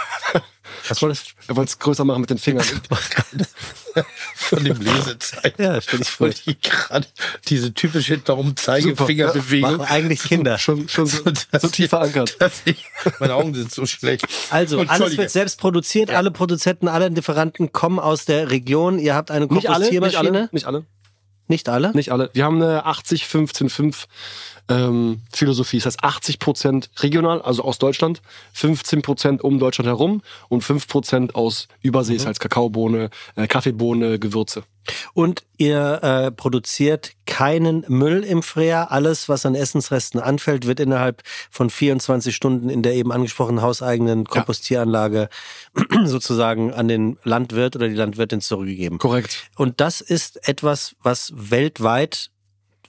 [0.96, 1.26] Was war das?
[1.48, 2.66] Er wollte es größer machen mit den Fingern.
[4.36, 5.62] von dem Lesezeichen.
[5.62, 6.28] Ja, stell dich vor.
[6.28, 7.08] Ich gerade
[7.48, 9.78] diese typische darum Zeigefingerbewegung.
[9.78, 10.58] Machen eigentlich Kinder.
[10.58, 11.20] schon schon so,
[11.60, 12.36] so tief ich- verankert.
[12.66, 12.86] ich,
[13.20, 14.26] meine Augen sind so schlecht.
[14.50, 16.10] Also, alles wird selbst produziert.
[16.12, 19.00] Alle Produzenten, alle Lieferanten kommen aus der Region.
[19.00, 20.20] Ihr habt eine alle, nicht Kompostiermaschine.
[20.30, 20.86] alle, nicht alle,
[21.48, 21.92] Nicht alle?
[21.94, 22.30] nicht alle.
[22.34, 24.06] Wir haben eine 80-15-5
[24.70, 25.78] ähm, Philosophie.
[25.78, 28.22] Das heißt 80 Prozent regional, also aus Deutschland,
[28.54, 34.20] 15 Prozent um Deutschland herum und 5 Prozent aus Übersee, das heißt Kakaobohne, äh, Kaffeebohne,
[34.20, 34.64] Gewürze.
[35.14, 38.92] Und ihr äh, produziert keinen Müll im Freer.
[38.92, 44.26] Alles, was an Essensresten anfällt, wird innerhalb von 24 Stunden in der eben angesprochenen hauseigenen
[44.26, 45.30] Kompostieranlage
[46.04, 48.98] sozusagen an den Landwirt oder die Landwirtin zurückgegeben.
[48.98, 49.50] Korrekt.
[49.56, 52.30] Und das ist etwas, was weltweit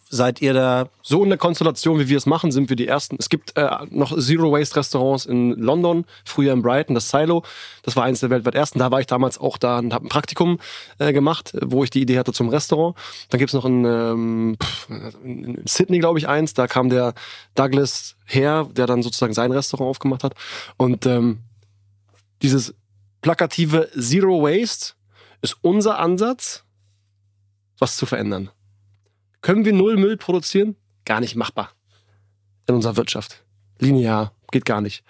[0.09, 3.17] seid ihr da So in der Konstellation, wie wir es machen, sind wir die Ersten.
[3.19, 7.43] Es gibt äh, noch Zero Waste Restaurants in London, früher in Brighton, das Silo.
[7.83, 8.79] Das war eines der weltweit ersten.
[8.79, 10.59] Da war ich damals auch da und habe ein Praktikum
[10.99, 12.97] äh, gemacht, wo ich die Idee hatte zum Restaurant.
[13.31, 14.57] Dann gibt's noch in, ähm,
[15.25, 16.55] in Sydney, glaube ich, eins.
[16.55, 17.15] Da kam der
[17.55, 20.35] Douglas her, der dann sozusagen sein Restaurant aufgemacht hat.
[20.77, 21.41] Und ähm,
[22.43, 22.75] dieses
[23.21, 24.95] plakative Zero Waste
[25.43, 26.65] ist unser Ansatz,
[27.79, 28.51] was zu verändern.
[29.45, 30.75] Können wir null Müll produzieren?
[31.05, 31.73] Gar nicht machbar.
[32.67, 33.45] In unserer Wirtschaft.
[33.79, 34.33] Linear.
[34.51, 35.05] Geht gar nicht.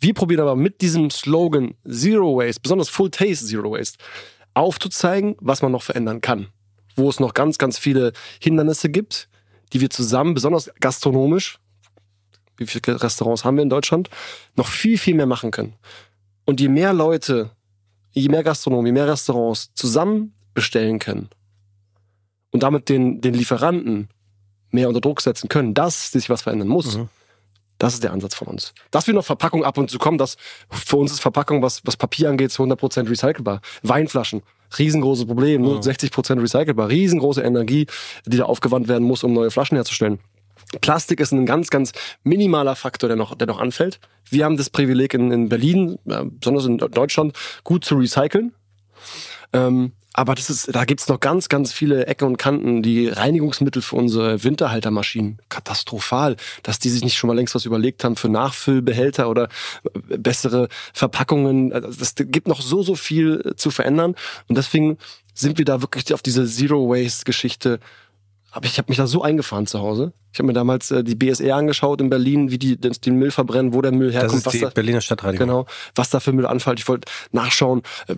[0.00, 3.96] Wir probieren aber mit diesem Slogan Zero Waste, besonders Full Taste Zero Waste,
[4.52, 6.48] aufzuzeigen, was man noch verändern kann.
[6.94, 9.30] Wo es noch ganz, ganz viele Hindernisse gibt,
[9.72, 11.58] die wir zusammen, besonders gastronomisch,
[12.58, 14.10] wie viele Restaurants haben wir in Deutschland,
[14.56, 15.72] noch viel, viel mehr machen können.
[16.44, 17.52] Und je mehr Leute,
[18.12, 21.30] je mehr Gastronomen, je mehr Restaurants zusammen bestellen können,
[22.54, 24.08] und damit den, den Lieferanten
[24.70, 26.98] mehr unter Druck setzen können, dass sich was verändern muss.
[27.78, 28.74] Das ist der Ansatz von uns.
[28.92, 30.36] Dass wir noch Verpackung ab und zu kommen, das
[30.70, 33.60] für uns ist Verpackung, was, was Papier angeht, zu 100% recycelbar.
[33.82, 34.42] Weinflaschen,
[34.78, 37.88] riesengroßes Problem, nur 60% recycelbar, riesengroße Energie,
[38.24, 40.20] die da aufgewandt werden muss, um neue Flaschen herzustellen.
[40.80, 41.90] Plastik ist ein ganz, ganz
[42.22, 43.98] minimaler Faktor, der noch, der noch anfällt.
[44.30, 48.54] Wir haben das Privileg in, in Berlin, äh, besonders in Deutschland, gut zu recyceln.
[49.54, 52.82] Ähm, aber das ist, da gibt's noch ganz, ganz viele Ecken und Kanten.
[52.82, 58.04] Die Reinigungsmittel für unsere Winterhaltermaschinen, katastrophal, dass die sich nicht schon mal längst was überlegt
[58.04, 59.48] haben für Nachfüllbehälter oder
[59.84, 61.72] äh, bessere Verpackungen.
[61.72, 64.14] Also Es gibt noch so, so viel äh, zu verändern.
[64.46, 64.98] Und deswegen
[65.34, 67.80] sind wir da wirklich auf diese Zero-Waste-Geschichte
[68.54, 70.12] aber ich habe mich da so eingefahren zu Hause.
[70.32, 73.74] Ich habe mir damals äh, die BSR angeschaut in Berlin, wie die den, Müll verbrennen,
[73.74, 74.32] wo der Müll herkommt.
[74.32, 75.48] Das ist was die da, Berliner Stadtreinigung.
[75.48, 76.78] Genau, was da für Müll anfällt.
[76.78, 78.14] Ich wollte nachschauen, äh,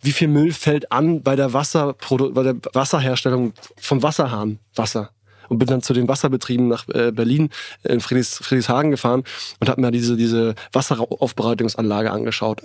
[0.00, 5.10] wie viel Müll fällt an bei der, Wasserprodu bei der Wasserherstellung vom Wasserhahn Wasser.
[5.48, 7.50] Und bin dann zu den Wasserbetrieben nach äh, Berlin
[7.82, 9.24] äh, in Friedrichs, Friedrichshagen gefahren
[9.58, 12.62] und habe mir diese, diese Wasseraufbereitungsanlage angeschaut.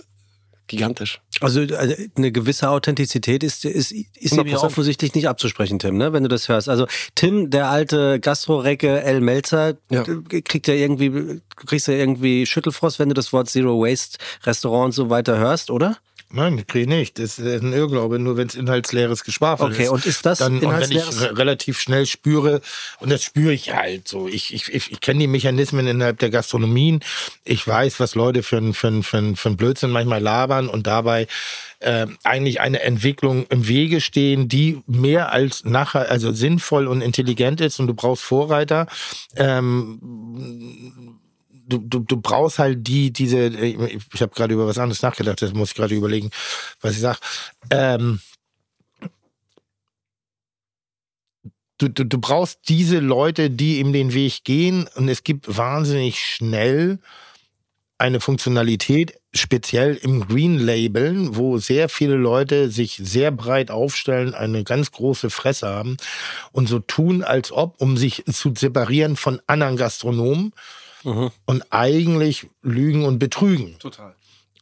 [0.67, 1.21] Gigantisch.
[1.41, 4.63] Also äh, eine gewisse Authentizität ist, ist, ist ihm ja 100%.
[4.63, 6.13] offensichtlich nicht abzusprechen, Tim, ne?
[6.13, 6.69] wenn du das hörst.
[6.69, 9.21] Also Tim, der alte Gastrorecke L.
[9.21, 10.03] Melzer, Ja.
[10.03, 14.91] kriegt ja irgendwie, kriegst ja irgendwie Schüttelfrost, wenn du das Wort Zero Waste Restaurant und
[14.93, 15.97] so weiter hörst, oder?
[16.31, 17.19] Nein, ich kriege nicht.
[17.19, 19.77] Das ist ein Irrglaube, nur wenn es inhaltsleeres Geschwafel ist.
[19.77, 22.61] Okay, und ist das dann, und wenn ich relativ schnell spüre,
[22.99, 27.01] und das spüre ich halt so, ich, ich, ich, kenne die Mechanismen innerhalb der Gastronomien,
[27.43, 30.87] ich weiß, was Leute für ein, für ein, für ein, für Blödsinn manchmal labern und
[30.87, 31.27] dabei
[31.79, 37.61] äh, eigentlich eine Entwicklung im Wege stehen, die mehr als nachher, also sinnvoll und intelligent
[37.61, 38.87] ist und du brauchst Vorreiter.
[39.37, 41.19] Ähm,
[41.67, 45.53] du, du, du brauchst halt die, diese, ich, habe gerade über was anderes nachgedacht, das
[45.53, 46.31] muss ich gerade überlegen,
[46.81, 47.19] was ich sag.
[47.69, 48.19] Ähm,
[51.77, 56.19] du, du, du brauchst diese Leute, die ihm den Weg gehen und es gibt wahnsinnig
[56.19, 56.99] schnell
[57.97, 64.65] eine Funktionalität, speziell im Green Labeln, wo sehr viele Leute sich sehr breit aufstellen, eine
[64.65, 65.95] ganz große Fresse haben
[66.51, 70.51] und so tun, als ob, um sich zu separieren von anderen Gastronomen
[71.45, 73.77] und eigentlich lügen und betrügen.
[73.79, 74.15] Total.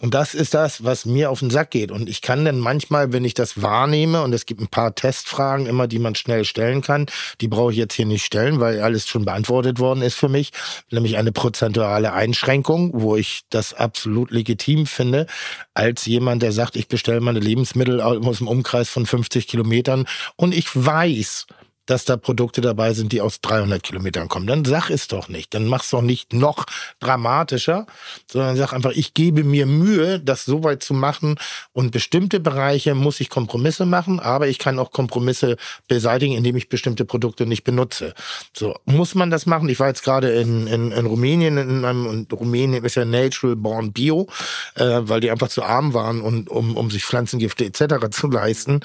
[0.04, 1.89] Und das ist das, was mir auf den Sack geht.
[1.89, 5.66] Und ich kann dann manchmal, wenn ich das wahrnehme, und es gibt ein paar Testfragen
[5.66, 7.06] immer, die man schnell stellen kann,
[7.39, 10.52] die brauche ich jetzt hier nicht stellen, weil alles schon beantwortet worden ist für mich,
[10.91, 15.26] nämlich eine prozentuale Einschränkung, wo ich das absolut legitim finde,
[15.74, 20.54] als jemand, der sagt, ich bestelle meine Lebensmittel aus dem Umkreis von 50 Kilometern und
[20.54, 21.48] ich weiß,
[21.86, 24.48] dass da Produkte dabei sind, die aus 300 Kilometern kommen.
[24.48, 25.54] Dann sag es doch nicht.
[25.54, 26.66] Dann mach's doch nicht noch
[27.00, 27.86] dramatischer,
[28.32, 31.36] sondern sag einfach, ich gebe mir Mühe, das so weit zu machen.
[31.74, 35.58] Und bestimmte Bereiche muss ich Kompromisse machen, aber ich kann auch Kompromisse
[35.88, 38.14] beseitigen, indem ich bestimmte Produkte nicht benutze.
[38.56, 39.70] So, muss man das machen?
[39.70, 43.56] Ich war jetzt gerade in, in, in Rumänien, in einem, und Rumänien ist ja Natural
[43.56, 44.28] Born Bio,
[44.76, 48.10] äh, weil die einfach zu arm waren, und, um, um sich Pflanzengifte etc.
[48.12, 48.82] zu leisten.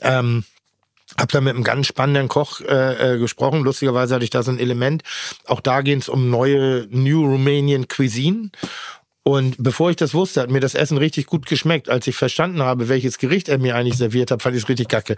[0.00, 0.44] Ähm,
[1.18, 3.62] hab da mit einem ganz spannenden Koch äh, äh, gesprochen.
[3.62, 5.02] Lustigerweise hatte ich da so ein Element.
[5.46, 8.50] Auch da ging es um neue New Romanian Cuisine.
[9.24, 11.90] Und bevor ich das wusste, hat mir das Essen richtig gut geschmeckt.
[11.90, 14.88] Als ich verstanden habe, welches Gericht er mir eigentlich serviert hat, fand ich es richtig
[14.88, 15.16] kacke.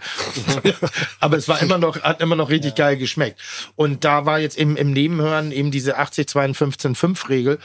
[1.21, 3.39] Aber es war immer noch, hat immer noch richtig geil geschmeckt.
[3.77, 7.59] Und da war jetzt im, im Nebenhören eben diese 80, 52, 5 Regel.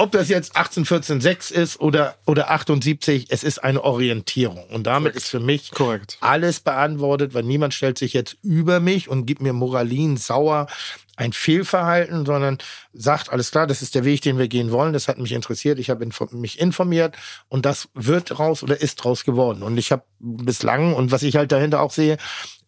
[0.00, 4.64] Ob das jetzt 18, 14, 6 ist oder, oder 78, es ist eine Orientierung.
[4.70, 6.16] Und damit ist für mich Korrekt.
[6.22, 10.68] alles beantwortet, weil niemand stellt sich jetzt über mich und gibt mir Moralin sauer
[11.16, 12.56] ein Fehlverhalten, sondern
[12.94, 15.78] sagt, alles klar, das ist der Weg, den wir gehen wollen, das hat mich interessiert,
[15.78, 17.14] ich habe info mich informiert
[17.50, 19.62] und das wird raus oder ist raus geworden.
[19.62, 22.16] Und ich habe bislang, und was ich halt dahinter auch sehe,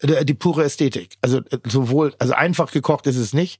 [0.02, 1.16] die, die pure Ästhetik.
[1.22, 3.58] Also äh, sowohl, also einfach gekocht ist es nicht,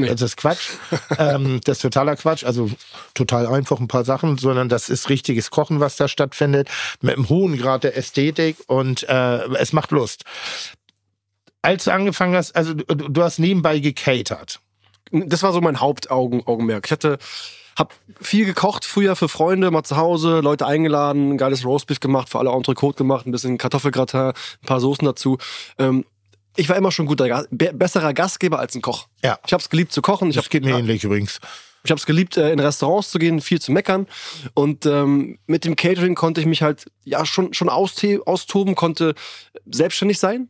[0.00, 0.08] Nee.
[0.08, 0.70] das ist Quatsch.
[1.18, 2.44] ähm, das ist totaler Quatsch.
[2.44, 2.70] Also
[3.14, 6.68] total einfach ein paar Sachen, sondern das ist richtiges Kochen, was da stattfindet,
[7.00, 10.24] mit einem hohen Grad der Ästhetik und äh, es macht Lust.
[11.62, 14.60] Als du angefangen hast, also du, du hast nebenbei gecatert.
[15.10, 16.86] das war so mein Hauptaugenmerk.
[16.86, 17.18] Ich hatte
[17.76, 22.28] hab viel gekocht früher für Freunde, mal zu Hause, Leute eingeladen, ein geiles Roastbeef gemacht,
[22.28, 25.38] für alle Entrecote gemacht, ein bisschen Kartoffelgratin, ein paar Soßen dazu.
[25.78, 26.04] Ähm,
[26.56, 29.06] ich war immer schon guter, be besserer Gastgeber als ein Koch.
[29.22, 29.38] Ja.
[29.46, 30.30] Ich habe es geliebt zu kochen.
[30.30, 31.40] Ich Das habe geht mir ähnlich übrigens.
[31.84, 34.06] ich habe es geliebt, äh, in Restaurants zu gehen, viel zu meckern.
[34.54, 39.14] Und ähm, mit dem Catering konnte ich mich halt ja schon, schon austoben, konnte
[39.66, 40.48] selbstständig sein.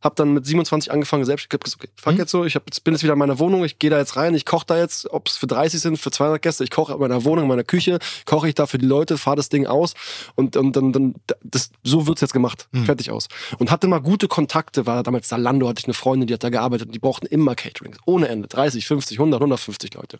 [0.00, 1.46] Hab dann mit 27 angefangen, selbst.
[1.48, 3.38] Ich hab gesagt, okay, fuck jetzt so, ich hab, jetzt bin jetzt wieder in meiner
[3.38, 5.98] Wohnung, ich gehe da jetzt rein, ich koche da jetzt, ob es für 30 sind,
[5.98, 8.78] für 200 Gäste, ich koche in meiner Wohnung, in meiner Küche, koche ich da für
[8.78, 9.94] die Leute, fahre das Ding aus
[10.34, 13.28] und, und dann, dann das, so wird's jetzt gemacht, fertig aus.
[13.58, 16.50] Und hatte mal gute Kontakte, war damals Zalando, hatte ich eine Freundin, die hat da
[16.50, 20.18] gearbeitet und die brauchten immer Catering, ohne Ende, 30, 50, 100, 150 Leute.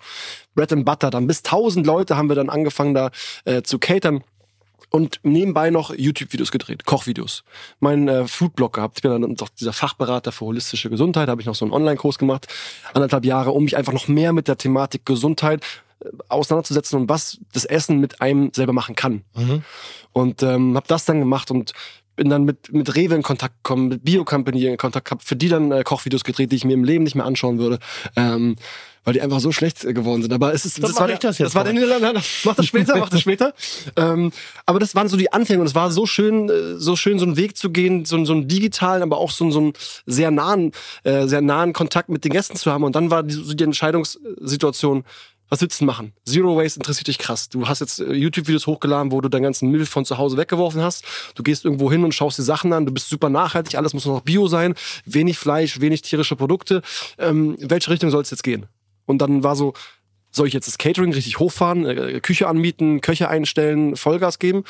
[0.55, 3.11] Bread and Butter, dann bis 1000 Leute haben wir dann angefangen da
[3.45, 4.23] äh, zu catern
[4.91, 7.45] und nebenbei noch YouTube-Videos gedreht, Kochvideos.
[7.81, 8.99] Mein äh, Foodblog gehabt.
[8.99, 12.19] Ich bin dann doch dieser Fachberater für holistische Gesundheit, habe ich noch so einen Online-Kurs
[12.19, 12.47] gemacht,
[12.95, 15.63] anderthalb Jahre, um mich einfach noch mehr mit der Thematik Gesundheit
[16.01, 19.25] äh, auseinanderzusetzen und was das Essen mit einem selber machen kann.
[20.13, 21.73] Und ähm, habe das dann gemacht und
[22.19, 25.49] bin dann mit, mit Rewe in Kontakt gekommen, mit Bio-Company in Kontakt gehabt, für die
[25.49, 27.79] dann äh, Kochvideos gedreht, die ich mir im Leben nicht mehr anschauen würde.
[28.17, 28.57] Ähm,
[29.09, 30.35] weil die einfach so schlecht äh, geworden sind.
[30.35, 32.23] Aber es ist, das mach war ich das jetzt das war der, nein, nein, nein,
[32.45, 33.55] mach das später, mach das später.
[33.97, 34.33] Ähm,
[34.67, 37.25] aber das waren so die Anfänge und es war so schön, äh, so schön, so
[37.25, 39.73] einen Weg zu gehen, so, einen- so einen digitalen, aber auch so, einen- so einen
[40.05, 40.73] sehr nahen,
[41.05, 42.85] äh, sehr nahen Kontakt mit den Gästen zu haben.
[42.85, 45.05] Und dann war die, so die Entscheidungssituation,
[45.51, 46.13] was willst du denn machen?
[46.27, 47.49] Zero Waste interessiert dich krass.
[47.49, 50.83] Du hast jetzt äh, YouTube-Videos hochgeladen, wo du deinen ganzen Müll von zu Hause weggeworfen
[50.83, 51.05] hast.
[51.35, 52.85] Du gehst irgendwo hin und schaust dir Sachen an.
[52.85, 53.77] Du bist super nachhaltig.
[53.77, 54.75] Alles muss nur noch Bio sein.
[55.07, 56.83] Wenig Fleisch, wenig tierische Produkte.
[57.17, 58.67] Ähm, in welche Richtung soll es jetzt gehen?
[59.09, 59.73] Und dann war so,
[60.31, 64.65] soll ich jetzt das Catering richtig hochfahren, äh, Küche anmieten, Köche einstellen, Vollgas geben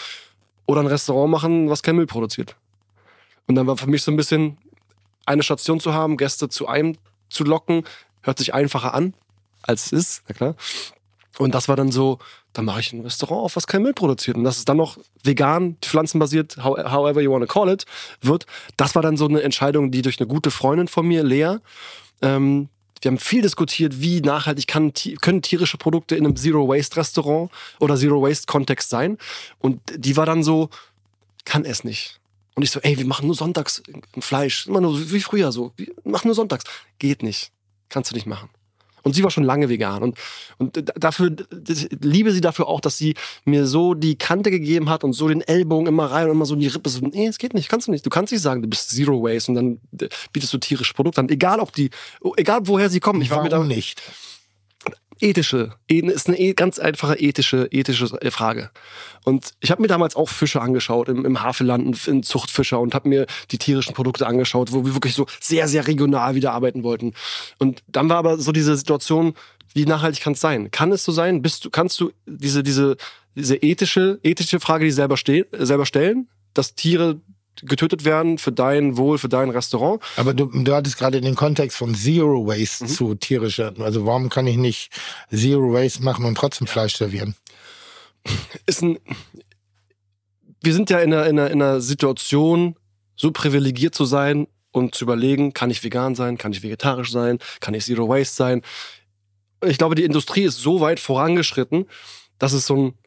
[0.65, 2.55] oder ein Restaurant machen, was kein Müll produziert?
[3.49, 4.57] Und dann war für mich so ein bisschen
[5.27, 6.97] eine Station zu haben, Gäste zu einem
[7.29, 7.83] zu locken,
[8.23, 9.13] hört sich einfacher an,
[9.63, 10.55] als es ist, na klar.
[11.39, 12.19] Und das war dann so,
[12.53, 14.37] dann mache ich ein Restaurant auf, was kein Müll produziert.
[14.37, 17.85] Und dass es dann noch vegan, pflanzenbasiert, how- however you want to call it,
[18.21, 18.47] wird.
[18.77, 21.57] Das war dann so eine Entscheidung, die durch eine gute Freundin von mir, Lea,
[22.23, 22.69] ähm,
[23.03, 28.91] wir haben viel diskutiert, wie nachhaltig kann, können tierische Produkte in einem Zero-Waste-Restaurant oder Zero-Waste-Kontext
[28.91, 29.19] sein.
[29.59, 30.71] Und die war dann so,
[31.45, 32.21] kann es nicht.
[32.55, 33.83] Und ich so, ey, wir machen nur sonntags
[34.19, 34.67] Fleisch.
[34.67, 35.73] Immer nur wie früher so.
[35.77, 36.65] Wir machen nur sonntags.
[36.99, 37.53] Geht nicht.
[37.89, 38.51] Kannst du nicht machen.
[39.03, 40.03] Und sie war schon lange vegan.
[40.03, 40.19] Und,
[40.59, 41.35] und dafür,
[42.01, 45.43] liebe sie dafür auch, dass sie mir so die Kante gegeben hat und so den
[45.43, 46.89] Ellbogen immer rein und immer so in die Rippe.
[46.89, 48.05] So, nee, es geht nicht, kannst du nicht.
[48.05, 51.21] Du kannst nicht sagen, du bist Zero Waste und dann äh, bietest du tierische Produkte
[51.21, 51.29] an.
[51.29, 51.91] Egal ob die,
[52.37, 53.23] egal woher sie kommen.
[53.23, 54.01] Ich war mir da Warum nicht?
[55.21, 58.71] Ethische, ist eine e- ganz einfache ethische, ethische äh, Frage.
[59.25, 63.09] Und ich habe mir damals auch Fische angeschaut im, im Havelland, in Zuchtfischer und habe
[63.09, 67.15] mir die tierischen Produkte angeschaut, wo wir wirklich so sehr, sehr regional wieder arbeiten wollten.
[67.59, 69.35] Und dann war aber so diese Situation,
[69.75, 70.71] wie nachhaltig kann es sein?
[70.71, 71.43] Kann es so sein?
[71.43, 72.97] Bist du, kannst du diese, diese,
[73.35, 77.21] diese ethische, ethische Frage, die selber, ste selber stellen, dass Tiere
[77.63, 80.03] getötet werden für dein Wohl, für dein Restaurant?
[80.17, 82.89] Aber du, du hattest gerade den Kontext von Zero Waste Mhm.
[82.89, 83.73] zu tierischer.
[83.79, 84.91] Also warum kann ich nicht
[85.31, 87.35] Zero Waste machen und trotzdem Fleisch servieren?
[88.67, 88.99] ist ein.
[90.63, 92.75] Wir sind ja in einer, in, einer, in einer Situation,
[93.17, 97.39] so privilegiert zu sein und zu überlegen, kann ich vegan sein, kann ich vegetarisch sein,
[97.61, 98.63] kann ich Zero Waste sein.
[99.65, 101.87] Ich glaube, die Industrie ist so weit vorangeschritten,
[102.39, 102.99] dass es so einen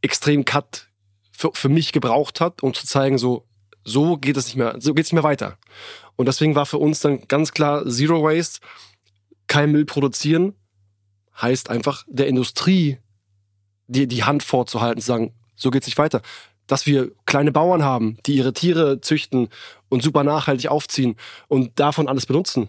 [0.00, 0.88] extremen Cut
[1.32, 3.46] für, für mich gebraucht hat, um zu zeigen, so,
[3.84, 5.58] so geht es nicht mehr, so geht es nicht mehr weiter.
[6.16, 8.60] Und deswegen war für uns dann ganz klar Zero Waste,
[9.46, 10.54] kein Müll produzieren,
[11.40, 12.98] heißt einfach der Industrie
[13.86, 16.22] die, die Hand vorzuhalten, zu sagen, so geht's nicht weiter.
[16.66, 19.48] Dass wir kleine Bauern haben, die ihre Tiere züchten
[19.90, 21.16] und super nachhaltig aufziehen
[21.48, 22.68] und davon alles benutzen,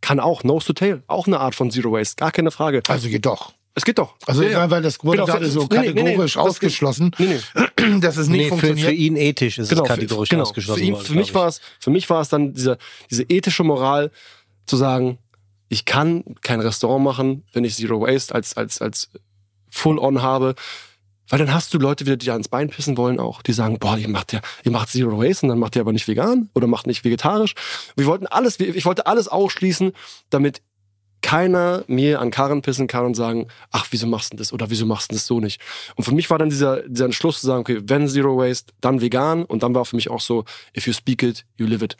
[0.00, 2.82] kann auch Nose to Tail, auch eine Art von Zero Waste, gar keine Frage.
[2.88, 3.52] Also geht doch.
[3.76, 4.14] Es geht doch.
[4.26, 4.70] Also Ja, ja.
[4.70, 8.00] weil das wurde Genau, gerade so nee, nee, nee, nee, kategorisch das ausgeschlossen, Nee, nee.
[8.00, 8.88] dass es nicht Nee, für, funktioniert.
[8.88, 10.42] für ihn ethisch ist Genau, es für, kategorisch genau.
[10.42, 12.78] ausgeschlossen Für, ihn, worden, für, mich war es, für mich war es dann diese,
[13.10, 14.10] diese ethische Moral
[14.66, 15.18] zu sagen,
[15.68, 19.10] ich kann kein Restaurant machen, wenn ich Zero Waste als, als, als
[19.70, 20.54] Full-On habe.
[21.30, 23.40] Weil dann hast du Leute wieder, die da ans Bein pissen wollen auch.
[23.42, 25.92] Die sagen, boah, ihr macht ja, ihr macht Zero Waste und dann macht ihr aber
[25.92, 27.54] nicht vegan oder macht nicht vegetarisch.
[27.96, 29.92] Wir wollten alles, ich wollte alles ausschließen,
[30.30, 30.60] damit
[31.24, 34.84] keiner mir an Karren pissen kann und sagen, ach, wieso machst du das oder wieso
[34.84, 35.58] machst du das so nicht?
[35.96, 39.00] Und für mich war dann dieser, dieser Entschluss zu sagen, okay, wenn Zero Waste, dann
[39.00, 40.44] vegan und dann war für mich auch so,
[40.76, 41.96] if you speak it, you live it.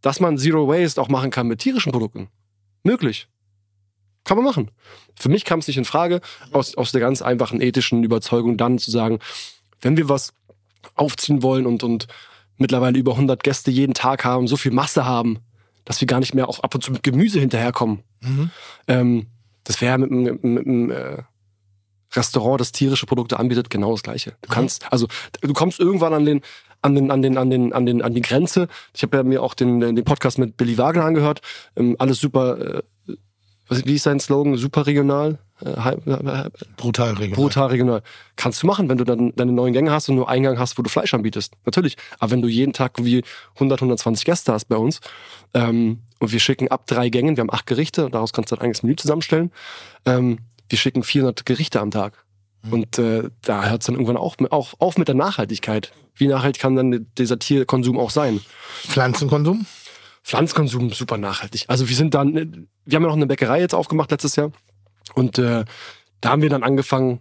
[0.00, 2.26] Dass man Zero Waste auch machen kann mit tierischen Produkten.
[2.82, 3.28] Möglich.
[4.24, 4.72] Kann man machen.
[5.14, 6.20] Für mich kam es nicht in Frage,
[6.50, 9.20] aus, aus der ganz einfachen ethischen Überzeugung dann zu sagen,
[9.80, 10.32] wenn wir was
[10.96, 12.08] aufziehen wollen und, und
[12.56, 15.38] mittlerweile über 100 Gäste jeden Tag haben, so viel Masse haben,
[15.84, 18.02] dass wir gar nicht mehr auch ab und zu mit Gemüse hinterherkommen.
[18.20, 18.50] Mhm.
[18.88, 19.26] Ähm,
[19.64, 21.22] das wäre mit, einem- äh,
[22.16, 24.34] Restaurant, das tierische Produkte anbietet, genau das Gleiche.
[24.42, 25.08] Du kannst, also
[25.40, 26.42] du kommst irgendwann an den
[26.80, 28.68] an den an den an den an den an die Grenze.
[28.94, 31.40] Ich habe ja mir auch den den Podcast mit Billy Wagner angehört.
[31.76, 32.76] Ähm, alles super.
[32.78, 32.82] Äh,
[33.66, 34.56] was, wie ist sein Slogan?
[34.56, 35.38] Super regional.
[35.62, 37.36] Äh, äh, Brutal regional.
[37.36, 38.02] brutal regional.
[38.36, 40.76] Kannst du machen, wenn du dann deine neuen Gänge hast und nur einen Gang hast,
[40.78, 41.54] wo du Fleisch anbietest.
[41.64, 41.96] Natürlich.
[42.18, 43.22] Aber wenn du jeden Tag wie
[43.54, 45.00] 100, 120 Gäste hast bei uns
[45.54, 48.62] ähm, und wir schicken ab drei Gängen, wir haben acht Gerichte, daraus kannst du dein
[48.62, 49.52] eigenes Menü zusammenstellen.
[50.06, 50.38] Ähm,
[50.68, 52.24] wir schicken 400 Gerichte am Tag.
[52.70, 55.92] Und äh, da hört es dann irgendwann auch, auch auf mit der Nachhaltigkeit.
[56.16, 58.40] Wie nachhaltig kann dann dieser Tierkonsum auch sein?
[58.86, 59.66] Pflanzenkonsum?
[60.24, 61.66] Pflanzenkonsum super nachhaltig.
[61.68, 62.34] Also wir sind dann,
[62.86, 64.50] wir haben ja noch eine Bäckerei jetzt aufgemacht letztes Jahr
[65.14, 65.64] und äh,
[66.20, 67.20] da haben wir dann angefangen,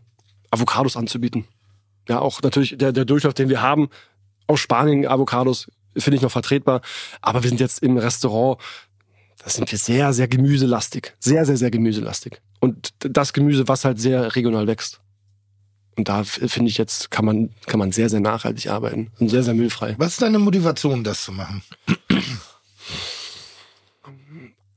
[0.50, 1.46] Avocados anzubieten.
[2.08, 3.90] Ja, auch natürlich der, der Durchlauf, den wir haben,
[4.48, 6.82] aus Spanien Avocados, finde ich noch vertretbar.
[7.22, 8.62] Aber wir sind jetzt im Restaurant,
[9.44, 11.14] da sind wir sehr, sehr gemüselastig.
[11.20, 12.42] Sehr, sehr, sehr gemüselastig.
[12.60, 15.02] Und das Gemüse, was halt sehr regional wächst.
[15.96, 19.44] Und da finde ich jetzt, kann man, kann man sehr, sehr nachhaltig arbeiten und sehr,
[19.44, 19.96] sehr müllfrei.
[19.98, 21.62] Was ist deine Motivation, das zu machen?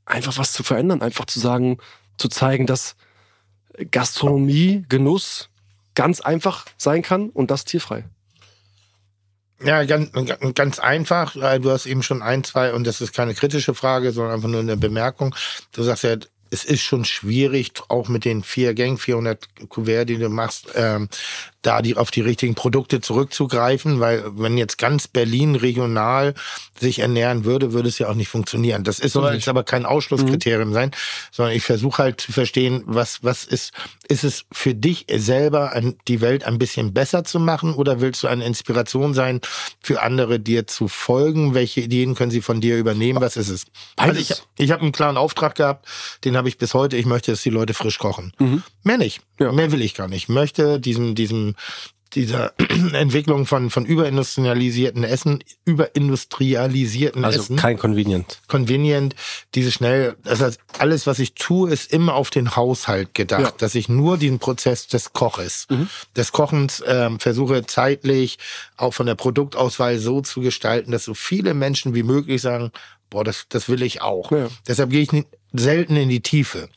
[0.04, 1.78] Einfach was zu verändern, einfach zu sagen,
[2.16, 2.96] zu zeigen, dass
[3.90, 5.50] Gastronomie, Genuss
[5.94, 8.04] ganz einfach sein kann und das tierfrei.
[9.64, 10.10] Ja, ganz,
[10.54, 11.32] ganz einfach.
[11.32, 14.60] Du hast eben schon ein, zwei, und das ist keine kritische Frage, sondern einfach nur
[14.60, 15.34] eine Bemerkung.
[15.72, 16.16] Du sagst ja,
[16.50, 21.08] es ist schon schwierig, auch mit den vier Gang, 400 Kuvert, die du machst, ähm,
[21.66, 26.34] da die, auf die richtigen Produkte zurückzugreifen, weil wenn jetzt ganz Berlin regional
[26.78, 28.84] sich ernähren würde, würde es ja auch nicht funktionieren.
[28.84, 30.90] Das ist soll jetzt aber kein Ausschlusskriterium sein,
[31.32, 33.72] sondern ich versuche halt zu verstehen, was, was ist,
[34.08, 38.22] ist es für dich selber, an, die Welt ein bisschen besser zu machen oder willst
[38.22, 39.40] du eine Inspiration sein
[39.80, 41.54] für andere, dir zu folgen?
[41.54, 43.20] Welche Ideen können sie von dir übernehmen?
[43.20, 43.66] Was ist es?
[43.96, 45.86] Also ich, ich habe einen klaren Auftrag gehabt,
[46.24, 46.96] den habe ich bis heute.
[46.96, 48.32] Ich möchte, dass die Leute frisch kochen.
[48.82, 49.20] Mehr nicht.
[49.40, 49.52] Ja.
[49.52, 50.24] Mehr will ich gar nicht.
[50.24, 51.55] Ich möchte diesem, diesem,
[52.14, 52.54] dieser
[52.92, 58.40] Entwicklung von, von überindustrialisierten Essen, überindustrialisierten Also Essen, kein Convenient.
[58.48, 59.14] convenient,
[59.54, 63.52] diese schnell, das heißt, alles, was ich tue, ist immer auf den Haushalt gedacht, Ja.
[63.58, 65.66] dass ich nur diesen Prozess des Koches,
[66.16, 68.38] des Kochens ähm, versuche zeitlich
[68.76, 72.70] auch von der Produktauswahl so zu gestalten, dass so viele Menschen wie möglich sagen,
[73.10, 74.30] boah, das, das will ich auch.
[74.32, 74.48] Ja.
[74.66, 75.10] Deshalb gehe ich
[75.52, 76.68] selten in die Tiefe.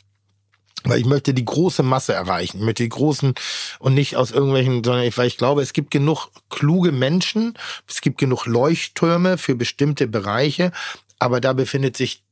[0.86, 3.34] Weil ich möchte die große Masse erreichen, mit die großen
[3.80, 7.58] und nicht aus irgendwelchen, sondern ich, weil ich glaube, es gibt genug kluge Menschen,
[7.88, 10.72] es gibt genug Leuchttürme für bestimmte Bereiche,
[11.20, 12.24] aber da befindet sich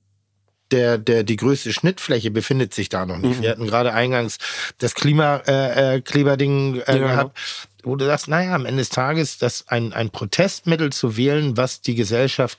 [0.71, 3.41] der, der, die größte Schnittfläche befindet sich da noch nicht.
[3.41, 4.37] Wir hatten gerade eingangs
[4.79, 7.07] das Klima, äh, äh, Kleberding äh, Ja.
[7.07, 7.37] gehabt,
[7.83, 11.81] wo du sagst, naja, am Ende des Tages, das ein, ein Protestmittel zu wählen, was
[11.81, 12.57] die Gesellschaft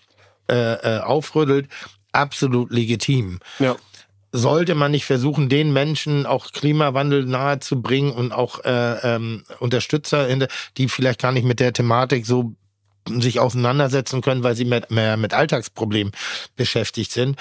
[0.48, 0.54] äh,
[0.96, 1.68] äh, aufrüttelt,
[2.12, 3.76] absolut legitim Ja.
[4.32, 9.44] Sollte man nicht versuchen, den Menschen auch Klimawandel nahe zu bringen und auch äh, ähm,
[9.58, 12.54] Unterstützer, der, die vielleicht gar nicht mit der Thematik so
[13.08, 16.12] sich auseinandersetzen können, weil sie mit, mehr mit Alltagsproblemen
[16.56, 17.38] beschäftigt sind.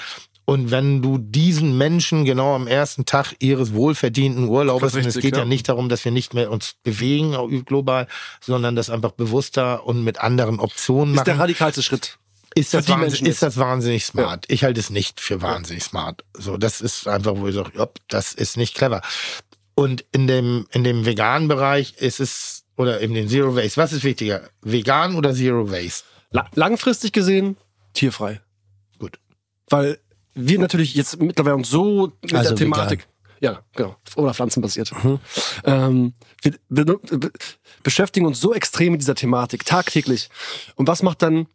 [0.49, 5.35] Und wenn du diesen Menschen genau am ersten Tag ihres wohlverdienten Urlaubes, und es geht
[5.35, 5.45] ja ja.
[5.45, 7.35] nicht darum, dass wir nicht mehr uns bewegen
[7.65, 8.07] global,
[8.39, 12.17] sondern das einfach bewusster und mit anderen Optionen Ist der machen, radikalste Schritt.
[12.57, 14.45] Ist das, die wahnsinnig, Menschen ist das wahnsinnig smart.
[14.47, 16.23] Ich halte es nicht für wahnsinnig smart.
[16.33, 19.01] So, das ist einfach, wo ich sage, ja, das ist nicht clever.
[19.75, 23.93] Und in dem, in dem veganen Bereich ist es, oder in den Zero Waste, was
[23.93, 24.49] ist wichtiger?
[24.61, 26.03] Vegan oder Zero Waste?
[26.31, 27.57] La langfristig gesehen,
[27.93, 28.41] tierfrei.
[28.99, 29.19] Gut.
[29.69, 29.99] Weil
[30.33, 33.07] wir natürlich jetzt mittlerweile uns so mit Also der Thematik.
[33.39, 33.95] Ja, genau.
[34.15, 34.91] Oder pflanzenbasiert.
[35.63, 37.31] Ähm, wir, wir, wir
[37.83, 40.29] beschäftigen uns so extrem mit dieser Thematik, tagtäglich.
[40.75, 41.47] Und was macht dann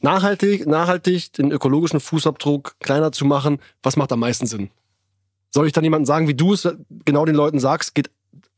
[0.00, 3.58] nachhaltig, nachhaltig den ökologischen Fußabdruck kleiner zu machen?
[3.82, 4.70] Was macht am meisten Sinn?
[5.50, 6.68] Soll ich dann jemandem sagen, wie du es
[7.04, 8.10] genau den Leuten sagst, geht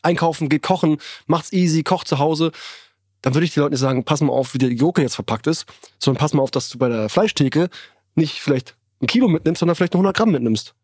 [0.02, 2.52] einkaufen, geht kochen, macht's easy, kocht zu Hause,
[3.22, 5.46] dann würde ich den Leuten nicht sagen, pass mal auf, wie der Joghurt jetzt verpackt
[5.46, 5.66] ist,
[5.98, 7.68] sondern pass mal auf, dass du bei der Fleischtheke
[8.14, 10.74] nicht vielleicht ein Kilo mitnimmst, sondern vielleicht nur 100 Gramm mitnimmst.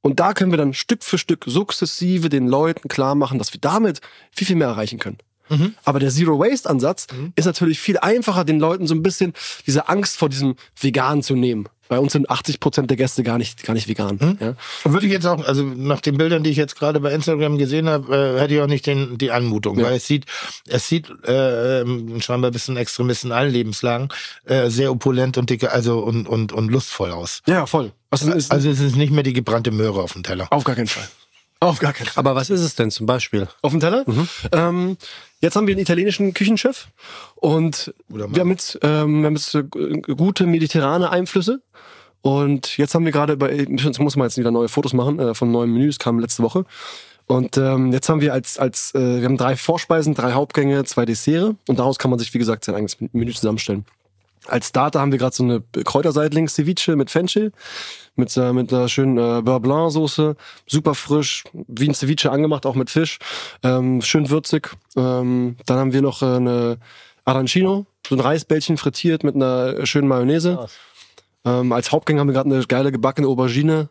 [0.00, 3.60] Und da können wir dann Stück für Stück sukzessive den Leuten klar machen, dass wir
[3.60, 4.00] damit
[4.30, 5.18] viel, viel mehr erreichen können.
[5.84, 9.32] Aber der Zero-Waste-Ansatz ist natürlich viel einfacher, den Leuten so ein bisschen
[9.66, 11.68] diese Angst vor diesem Vegan zu nehmen.
[11.88, 14.38] Bei uns sind 80 Prozent der Gäste gar nicht, gar nicht vegan.
[14.40, 14.54] Ja?
[14.82, 17.58] Und würde ich jetzt auch, also nach den Bildern, die ich jetzt gerade bei Instagram
[17.58, 19.84] gesehen habe, äh, hätte ich auch nicht den, die Anmutung, Ja.
[19.84, 20.24] weil es sieht,
[20.66, 21.84] es sieht äh,
[22.20, 24.08] scheinbar ein Extremist in allen Lebenslagen
[24.46, 27.42] äh, sehr opulent und dicke, also und, und, und lustvoll aus.
[27.46, 27.92] ja, voll.
[28.10, 30.48] Also, Also es ist nicht mehr die gebrannte Möhre auf dem Teller.
[30.50, 31.06] auf gar keinen Fall.
[31.66, 32.20] Auf gar keinen Fall.
[32.20, 33.48] Aber was ist es denn zum Beispiel?
[33.62, 34.04] auf dem Teller.
[34.52, 34.96] Ähm,
[35.40, 36.88] jetzt haben wir einen italienischen Küchenchef
[37.36, 41.60] und wir haben jetzt, ähm, wir haben jetzt äh, gute mediterrane Einflüsse.
[42.22, 45.34] Und jetzt haben wir gerade bei, jetzt muss man jetzt wieder neue Fotos machen äh,
[45.34, 46.64] von neuen Menüs, kam letzte Woche.
[47.26, 51.04] Und ähm, jetzt haben wir als, als äh, wir haben drei Vorspeisen, drei Hauptgänge, zwei
[51.04, 53.84] Desserts und daraus kann man sich, wie gesagt, sein eigenes Menü zusammenstellen.
[54.48, 57.52] Als Starter haben wir gerade so eine Kräuterseitling Ceviche mit Fenchel,
[58.14, 60.36] mit, äh, mit einer schönen äh, Beurre Blanc Soße,
[60.66, 63.18] super frisch, wie ein Ceviche angemacht, auch mit Fisch,
[63.62, 64.70] ähm, schön würzig.
[64.96, 66.78] Ähm, dann haben wir noch äh, eine
[67.24, 70.68] Arancino, so ein Reisbällchen frittiert mit einer schönen Mayonnaise.
[71.44, 73.88] Ähm, als Hauptgang haben wir gerade eine geile gebackene Aubergine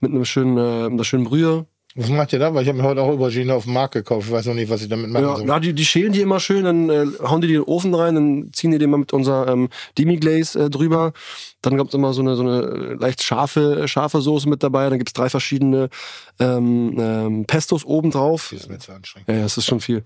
[0.00, 1.66] mit einem schönen, äh, mit einer schönen Brühe.
[1.94, 2.54] Was macht ihr da?
[2.54, 4.26] Weil ich habe mir heute auch Aubergine auf dem Markt gekauft.
[4.28, 5.44] Ich weiß noch nicht, was ich damit machen Ja, soll.
[5.46, 7.94] na, die, die schälen die immer schön, dann äh, hauen die die in den Ofen
[7.94, 9.68] rein, dann ziehen die den mal mit unserer ähm,
[9.98, 11.12] Demi-Glaze äh, drüber.
[11.60, 14.88] Dann gibt's immer so eine, so eine äh, leicht scharfe, scharfe Soße mit dabei.
[14.88, 15.90] Dann gibt's drei verschiedene
[16.40, 18.48] ähm, ähm, Pestos oben drauf.
[18.52, 19.28] Das ist mir zu anstrengend.
[19.28, 20.02] Ja, ja, das ist schon viel.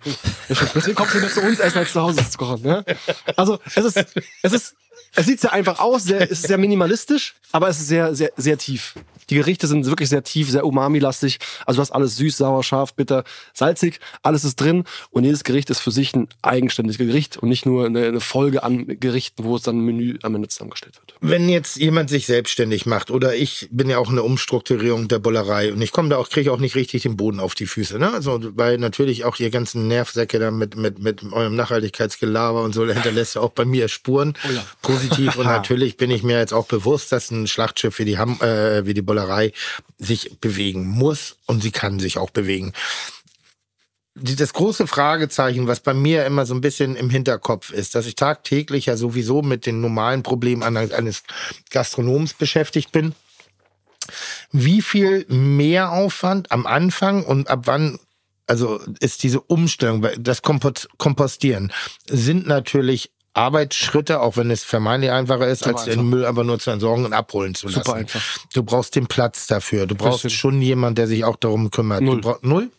[0.48, 2.64] Deswegen kommst du mehr zu uns essen als zu Hause zu kochen.
[2.64, 2.84] Ja?
[3.36, 4.04] Also es ist,
[4.42, 4.74] es ist
[5.16, 8.32] Es sieht sehr einfach aus, sehr, es ist sehr minimalistisch, aber es ist sehr, sehr,
[8.36, 8.94] sehr tief.
[9.30, 11.38] Die Gerichte sind wirklich sehr tief, sehr umami-lastig.
[11.64, 15.68] Also du hast alles süß, sauer, scharf, bitter, salzig, alles ist drin und jedes Gericht
[15.70, 19.56] ist für sich ein eigenständiges Gericht und nicht nur eine, eine Folge an Gerichten, wo
[19.56, 21.14] es dann ein Menü am Ende zusammengestellt wird.
[21.20, 25.72] Wenn jetzt jemand sich selbstständig macht oder ich bin ja auch eine Umstrukturierung der Bollerei
[25.72, 28.12] und ich komme da auch, kriege auch nicht richtig den Boden auf die Füße, ne?
[28.12, 32.86] Also, weil natürlich auch ihr ganzen Nervsäcke da mit, mit, mit eurem Nachhaltigkeitsgelaber und so,
[32.86, 34.34] hinterlässt ja auch bei mir Spuren.
[35.08, 38.40] Positiv und natürlich bin ich mir jetzt auch bewusst, dass ein Schlachtschiff wie die, Ham
[38.40, 39.52] äh, wie die Bollerei
[39.98, 42.72] sich bewegen muss und sie kann sich auch bewegen.
[44.14, 48.14] Das große Fragezeichen, was bei mir immer so ein bisschen im Hinterkopf ist, dass ich
[48.14, 51.22] tagtäglich ja sowieso mit den normalen Problemen eines
[51.70, 53.14] Gastronoms beschäftigt bin.
[54.52, 57.98] Wie viel Mehraufwand am Anfang und ab wann
[58.46, 61.72] also ist diese Umstellung, das Kompos- Kompostieren
[62.08, 66.70] sind natürlich Arbeitsschritte, auch wenn es vermeintlich einfacher ist, als den Müll einfach nur zu
[66.70, 67.82] entsorgen und abholen zu lassen.
[67.84, 68.22] Super einfach.
[68.54, 69.86] Du brauchst den Platz dafür.
[69.86, 70.38] Du brauchst Bisschen.
[70.38, 72.02] schon jemanden, der sich auch darum kümmert.
[72.02, 72.20] Null.
[72.42, 72.70] Null?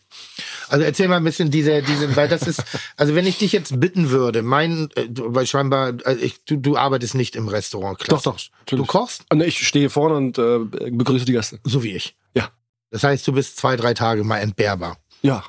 [0.68, 2.62] Also erzähl mal ein bisschen diese, diese, weil das ist,
[2.96, 6.76] also wenn ich dich jetzt bitten würde, mein, äh, weil scheinbar, äh, ich, du, du
[6.76, 8.22] arbeitest nicht im Restaurant, Doch, doch.
[8.22, 8.50] klassisch.
[8.60, 8.86] natürlich.
[8.86, 10.58] Du kochst, Und ich stehe vorne und äh,
[10.90, 11.60] begrüße die Gäste.
[11.64, 12.16] so wie ich.
[12.34, 12.50] Ja.
[12.90, 14.98] Das heißt, du bist zwei, drei Tage mal entbehrbar.
[15.22, 15.44] Ja.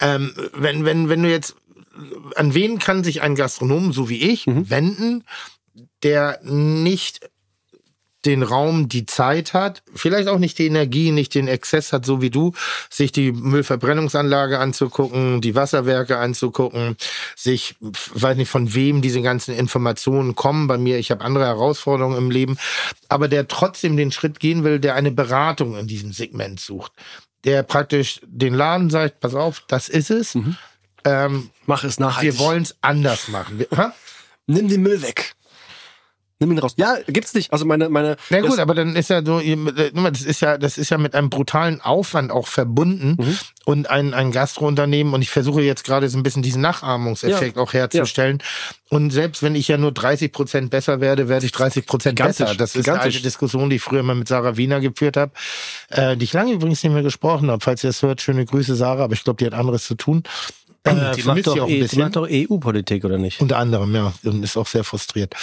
[0.00, 1.54] Ähm, wenn, wenn, wenn du jetzt,
[2.36, 4.70] an wen kann sich ein Gastronom, so wie ich, Mhm.
[4.70, 5.24] wenden,
[6.02, 7.20] der nicht
[8.24, 12.22] den Raum, die Zeit hat, vielleicht auch nicht die Energie, nicht den Exzess hat, so
[12.22, 12.52] wie du,
[12.88, 16.96] sich die Müllverbrennungsanlage anzugucken, die Wasserwerke anzugucken,
[17.34, 20.68] sich, weiß nicht von wem diese ganzen Informationen kommen.
[20.68, 22.58] Bei mir, ich habe andere Herausforderungen im Leben,
[23.08, 26.92] aber der trotzdem den Schritt gehen will, der eine Beratung in diesem Segment sucht,
[27.44, 30.38] der praktisch den Laden sagt, pass auf, das ist es.
[31.04, 32.32] Ähm, Mach es nachhaltig.
[32.34, 33.58] wir wollen es anders machen.
[33.58, 33.92] Wir, ha?
[34.46, 35.34] Nimm den Müll weg.
[36.40, 36.72] Nimm ihn raus.
[36.76, 37.52] Ja, gibt's nicht.
[37.52, 38.16] Also meine, meine.
[38.30, 39.40] Na gut, aber dann ist ja so,
[39.92, 43.38] mal, das ist ja, das ist ja mit einem brutalen Aufwand auch verbunden Mhm.
[43.64, 47.72] und ein, ein Gastrounternehmen und ich versuche jetzt gerade so ein bisschen diesen Nachahmungseffekt auch
[47.74, 48.42] herzustellen.
[48.88, 52.56] Und selbst wenn ich ja nur 30 Prozent besser werde, werde ich 30 Prozent besser.
[52.56, 55.30] Das ist eine alte Diskussion, die ich früher mal mit Sarah Wiener geführt habe,
[55.90, 57.62] äh, die ich lange übrigens nicht mehr gesprochen habe.
[57.62, 60.24] Falls ihr das hört, schöne Grüße, Sarah, aber ich glaube, die hat anderes zu tun.
[60.84, 62.02] Äh, Die vermisst macht, doch, auch ein eh- die bisschen.
[62.02, 63.40] macht doch EU-Politik, oder nicht?
[63.40, 64.12] Unter anderem, ja.
[64.24, 65.34] Und ist auch sehr frustriert.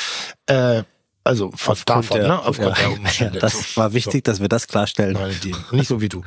[0.48, 0.84] Äh,
[1.24, 2.40] also von davon, der, ne?
[2.44, 3.34] Aufgrund ja, der Umstände.
[3.36, 5.14] ja, das war wichtig, dass wir das klarstellen.
[5.14, 6.24] Meine die, nicht so wie du.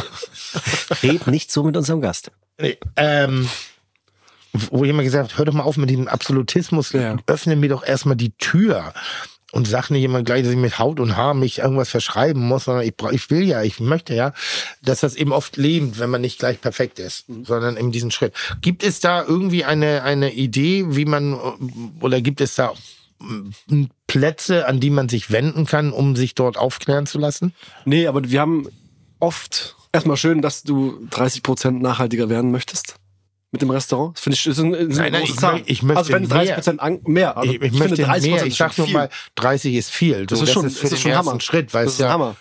[1.02, 2.30] Red nicht so mit unserem Gast.
[2.60, 3.48] Nee, ähm,
[4.52, 7.16] wo jemand gesagt hat, hör doch mal auf mit diesem Absolutismus, Ja.
[7.26, 8.92] öffne mir doch erstmal die Tür.
[9.52, 12.64] Und sag nicht immer gleich, dass ich mit Haut und Haar mich irgendwas verschreiben muss,
[12.64, 14.32] sondern ich, ich will ja, ich möchte ja,
[14.82, 18.32] dass das eben oft lebt, wenn man nicht gleich perfekt ist, sondern eben diesen Schritt.
[18.60, 21.34] Gibt es da irgendwie eine, eine Idee, wie man,
[22.00, 22.72] oder gibt es da
[23.18, 27.52] mm, Plätze, an die man sich wenden kann, um sich dort aufklären zu lassen?
[27.84, 28.68] Nee, aber wir haben
[29.18, 32.99] oft erstmal schön, dass du 30% nachhaltiger werden möchtest.
[33.52, 34.16] Mit dem Restaurant.
[34.16, 36.28] Das finde ich, ist ein, ist Nein, ein nein, ich mö- ich möchte also wenn
[36.28, 36.62] mehr.
[36.62, 37.36] 30% an, mehr.
[37.36, 38.36] Also ich, ich, finde möchte 30% mehr.
[38.36, 40.26] ist Ich sag schon nur mal, 30 ist viel.
[40.26, 41.40] Das So, ist schon, ist für das den ist schon ersten Hammer.
[41.40, 42.36] Schritt, weil das ist ja Hammer.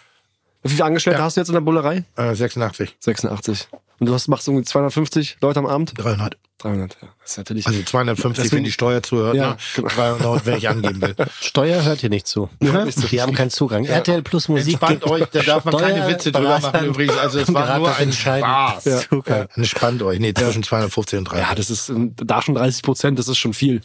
[0.61, 1.25] Wie viele Angestellte Ja.
[1.25, 2.03] hast du jetzt in der Bullerei?
[2.15, 3.67] äh, 86, 86.
[3.99, 5.93] Und du hast, machst irgendwie 250 Leute am Abend?
[5.97, 6.37] 300.
[6.59, 7.07] 300, ja.
[7.21, 7.67] Das ist natürlich.
[7.67, 9.35] Also 250, Deswegen- wenn die Steuer zuhört.
[9.35, 9.57] Ja, ne?
[9.75, 9.87] genau.
[9.87, 11.15] 300, wenn ich angeben will.
[11.41, 12.49] Steuer hört hier nicht zu.
[12.59, 13.85] Die haben keinen Zugang.
[13.85, 14.73] RTL Plus Musik.
[14.73, 17.17] Entspannt euch, da darf man keine Witze drüber machen übrigens.
[17.17, 18.11] Also es war nur ein.
[18.11, 18.85] Spaß.
[18.85, 18.99] Ja.
[18.99, 19.47] Zugang.
[19.55, 20.19] Entspannt euch.
[20.19, 21.49] Nee, zwischen 250 und 300.
[21.49, 23.81] ja, das ist ähm, da schon 30 Prozent, das ist schon viel.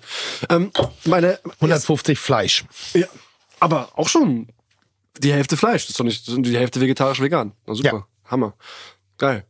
[0.51, 0.73] Ähm,
[1.05, 2.65] meine 150 Fleisch.
[2.93, 3.07] Ja,
[3.61, 4.49] aber auch schon
[5.19, 5.83] die Hälfte Fleisch.
[5.85, 7.53] Das ist doch nicht die Hälfte vegetarisch vegan.
[7.67, 8.07] Na super.
[8.25, 8.31] Ja.
[8.31, 8.55] Hammer.
[9.19, 9.45] Geil.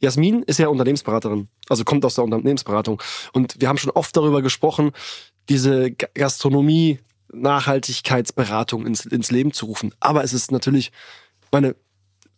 [0.00, 3.00] Jasmin ist ja Unternehmensberaterin, also kommt aus der Unternehmensberatung.
[3.32, 4.92] Und wir haben schon oft darüber gesprochen,
[5.48, 7.00] diese Ga- Gastronomie,
[7.32, 9.94] Nachhaltigkeitsberatung ins, ins Leben zu rufen.
[10.00, 10.90] Aber es ist natürlich
[11.52, 11.76] meine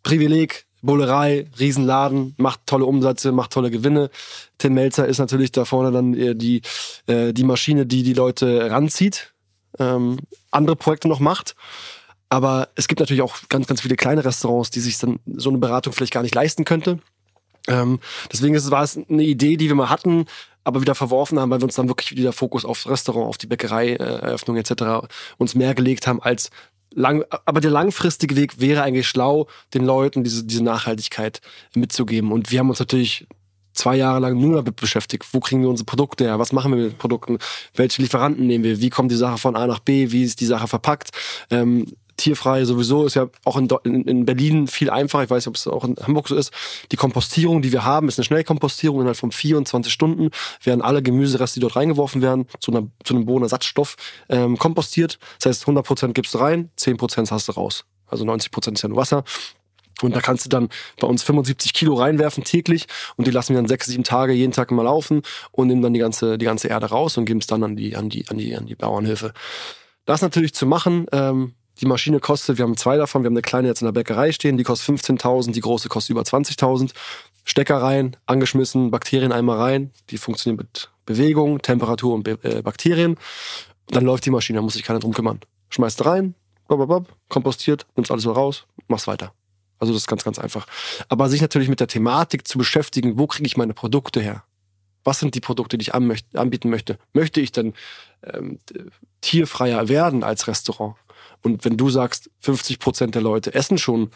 [0.03, 4.11] Privileg, Bullerei, Riesenladen, macht tolle Umsätze, macht tolle Gewinne.
[4.59, 6.63] Tim Melzer ist natürlich da vorne dann äh, die,
[7.07, 9.33] äh, die Maschine, die die Leute ranzieht,
[9.79, 10.19] ähm,
[10.51, 11.55] andere Projekte noch macht.
[12.29, 15.59] Aber es gibt natürlich auch ganz, ganz viele kleine Restaurants, die sich dann so eine
[15.59, 16.99] Beratung vielleicht gar nicht leisten könnte.
[17.69, 18.01] Ähm,
[18.33, 20.27] deswegen ist, war es eine Idee, die wir mal hatten,
[20.65, 23.47] aber wieder verworfen haben, weil wir uns dann wirklich wieder Fokus aufs Restaurant, auf die
[23.47, 25.07] Bäckerei-Eröffnung etc.
[25.39, 26.51] uns mehr gelegt haben als
[26.95, 31.41] lang, aber der langfristige Weg wäre eigentlich schlau, den Leuten diese, diese Nachhaltigkeit
[31.75, 32.33] mitzugeben.
[32.33, 33.27] Und wir haben uns natürlich
[33.73, 35.27] zwei Jahre lang nur damit beschäftigt.
[35.33, 36.39] Wo kriegen wir unsere Produkte her?
[36.39, 37.39] Was machen wir mit Produkten?
[37.75, 38.81] Welche Lieferanten nehmen wir?
[38.81, 40.11] Wie kommt die Sache von A nach B?
[40.11, 41.11] Wie ist die Sache verpackt?
[41.51, 41.87] Ähm,
[42.17, 45.25] tierfrei sowieso ist ja auch in, in, in Berlin viel einfacher.
[45.25, 46.53] Ich weiß nicht, ob es auch in Hamburg so ist.
[46.91, 49.01] Die Kompostierung, die wir haben, ist eine Schnellkompostierung.
[49.01, 50.31] Innerhalb von 24 Stunden
[50.63, 53.97] werden alle Gemüsereste, die dort reingeworfen werden, zu, einer, zu einem Bodenersatzstoff
[54.29, 55.19] ähm, kompostiert.
[55.41, 57.85] Das heißt, 100% gibst du rein, 10% hast du raus.
[58.07, 59.25] Also 90% ist ja nur Wasser.
[60.03, 60.69] Und da kannst du dann
[61.01, 62.87] bei uns 75 Kilo reinwerfen täglich
[63.17, 65.23] und die lassen wir dann sechs, sieben Tage jeden Tag mal laufen
[65.53, 67.97] und nehmen dann die ganze, die ganze Erde raus und geben es dann an die,
[67.97, 69.33] an die, an die, an die Bauernhilfe.
[70.05, 73.43] Das natürlich zu machen, ähm, die Maschine kostet, wir haben zwei davon, wir haben eine
[73.43, 76.93] kleine jetzt in der Bäckerei stehen, die kostet 15.000, die große kostet über 20.000.
[77.45, 83.17] Stecker rein, angeschmissen, Bakterien einmal rein, die funktionieren mit Bewegung, Temperatur und äh, Bakterien.
[83.89, 85.41] Dann läuft die Maschine, da muss sich keiner drum kümmern.
[85.71, 86.35] Schmeißt rein,
[86.69, 89.33] blablabla, kompostiert, nimmst alles so raus, machst weiter.
[89.79, 90.67] Also das ist ganz, ganz einfach.
[91.09, 94.45] Aber sich natürlich mit der Thematik zu beschäftigen, wo kriege ich meine Produkte her?
[95.03, 96.99] Was sind die Produkte, die ich anbieten möchte?
[97.13, 97.75] Möchte ich denn
[98.23, 98.61] ähm,
[99.21, 100.95] tierfreier werden als Restaurant?
[101.43, 104.11] Und wenn du sagst, 50 Prozent der Leute essen schon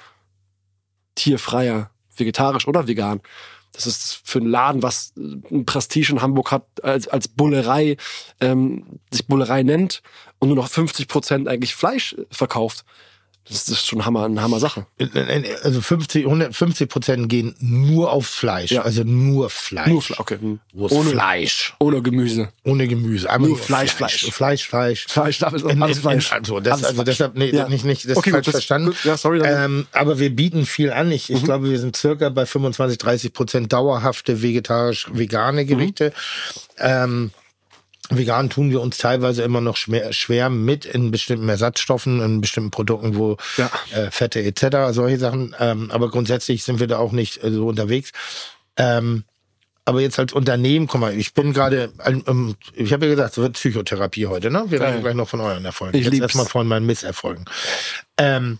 [1.14, 3.20] tierfreier, vegetarisch oder vegan,
[3.72, 7.96] das ist für einen Laden, was äh, ein Prestige in Hamburg hat, als, als Bullerei,
[8.40, 10.02] ähm, sich Bullerei nennt
[10.38, 12.84] und nur noch 50 Prozent eigentlich Fleisch äh, verkauft.
[13.48, 14.86] Das ist schon Hammer, eine Hammer-Sache.
[15.62, 18.72] Also 50, 150 Prozent gehen nur aufs Fleisch.
[18.72, 18.82] Ja.
[18.82, 19.86] Also nur Fleisch.
[19.86, 20.38] Nur Fleisch, okay.
[20.40, 20.58] hm.
[20.74, 21.74] Ohne, Fleisch.
[21.78, 22.48] ohne Gemüse.
[22.64, 23.30] Ohne Gemüse.
[23.30, 24.30] Aber Nur Fleisch, Fleisch.
[24.32, 25.06] Fleisch, Fleisch.
[25.06, 26.30] Fleisch, es In, alles Fleisch.
[26.32, 27.06] In, also, das, Alles also Fleisch.
[27.06, 27.68] deshalb, nee, Ja.
[27.68, 28.88] nicht, nicht, das Okay, falsch gut, verstanden.
[28.88, 31.12] gut, ja, sorry, Ähm, aber wir bieten viel an.
[31.12, 31.36] Ich, Mhm.
[31.36, 35.66] ich glaube, wir sind circa bei 25, 30 Prozent dauerhafte vegetarisch-vegane Mhm.
[35.68, 36.12] Gerichte.
[36.78, 37.30] Ähm,
[38.10, 42.70] Vegan tun wir uns teilweise immer noch schwer, schwer mit in bestimmten Ersatzstoffen, in bestimmten
[42.70, 43.70] Produkten, wo Ja.
[43.92, 45.54] äh, Fette etc., solche Sachen.
[45.58, 48.12] Ähm, aber grundsätzlich sind wir da auch nicht äh, so unterwegs.
[48.76, 49.24] Ähm,
[49.84, 53.38] aber jetzt als Unternehmen, guck mal, ich bin gerade, ähm, ich habe ja gesagt, es
[53.38, 54.64] wird Psychotherapie heute, ne?
[54.68, 55.96] Wir reden gleich noch von euren Erfolgen.
[55.96, 57.44] Ich jetzt erstmal von meinen Misserfolgen.
[58.18, 58.58] Ähm,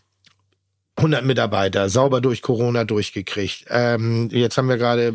[0.99, 3.67] 100 Mitarbeiter, sauber durch Corona durchgekriegt.
[3.69, 5.13] Ähm, jetzt haben wir gerade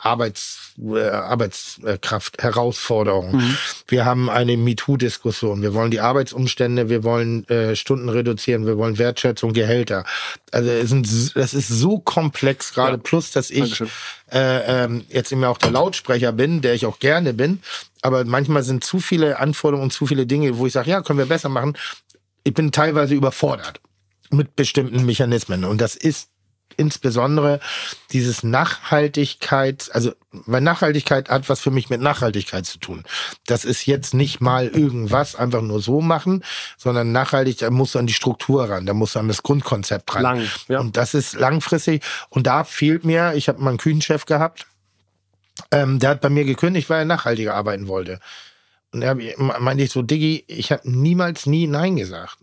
[0.00, 3.38] Arbeits, äh, Arbeitskraft, Herausforderungen.
[3.38, 3.58] Mhm.
[3.88, 5.60] Wir haben eine MeToo-Diskussion.
[5.60, 10.04] Wir wollen die Arbeitsumstände, wir wollen äh, Stunden reduzieren, wir wollen Wertschätzung, Gehälter.
[10.52, 12.96] Also es sind, das ist so komplex gerade.
[12.96, 13.02] Ja.
[13.02, 13.90] Plus, dass ich Dankeschön.
[14.30, 17.60] äh, ähm, jetzt immer auch der Lautsprecher bin, der ich auch gerne bin.
[18.02, 21.18] Aber manchmal sind zu viele Anforderungen und zu viele Dinge, wo ich sage, ja, können
[21.18, 21.76] wir besser machen.
[22.44, 23.80] Ich bin teilweise überfordert
[24.36, 25.64] mit bestimmten Mechanismen.
[25.64, 26.28] Und das ist
[26.76, 27.60] insbesondere
[28.12, 33.04] dieses Nachhaltigkeit, also weil Nachhaltigkeit hat was für mich mit Nachhaltigkeit zu tun.
[33.46, 36.44] Das ist jetzt nicht mal irgendwas einfach nur so machen,
[36.76, 40.22] sondern nachhaltig, da muss an die Struktur ran, da muss an das Grundkonzept ran.
[40.22, 40.80] Lang, ja.
[40.80, 42.02] Und das ist langfristig.
[42.28, 44.66] Und da fehlt mir, ich habe mal einen Küchenchef gehabt,
[45.70, 48.18] ähm, der hat bei mir gekündigt, weil er nachhaltiger arbeiten wollte.
[48.92, 52.38] Und er meinte ich so, Diggi, ich habe niemals nie Nein gesagt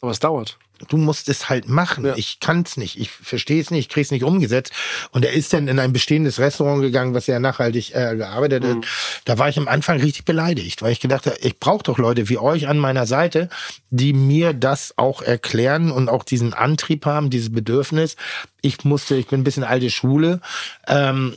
[0.00, 0.58] Aber es dauert.
[0.88, 2.04] Du musst es halt machen.
[2.06, 2.14] Ja.
[2.16, 4.72] Ich kann's nicht, ich verstehe es nicht, ich krieg's nicht umgesetzt.
[5.10, 8.68] Und er ist dann in ein bestehendes Restaurant gegangen, was ja nachhaltig äh, gearbeitet Mhm.
[8.82, 8.86] hat.
[9.24, 12.28] Da war ich am Anfang richtig beleidigt, weil ich gedacht habe, ich brauche doch Leute
[12.28, 13.48] wie euch an meiner Seite,
[13.90, 18.16] die mir das auch erklären und auch diesen Antrieb haben, dieses Bedürfnis.
[18.62, 20.40] Ich musste, ich bin ein bisschen alte Schule.
[20.88, 21.36] Ähm,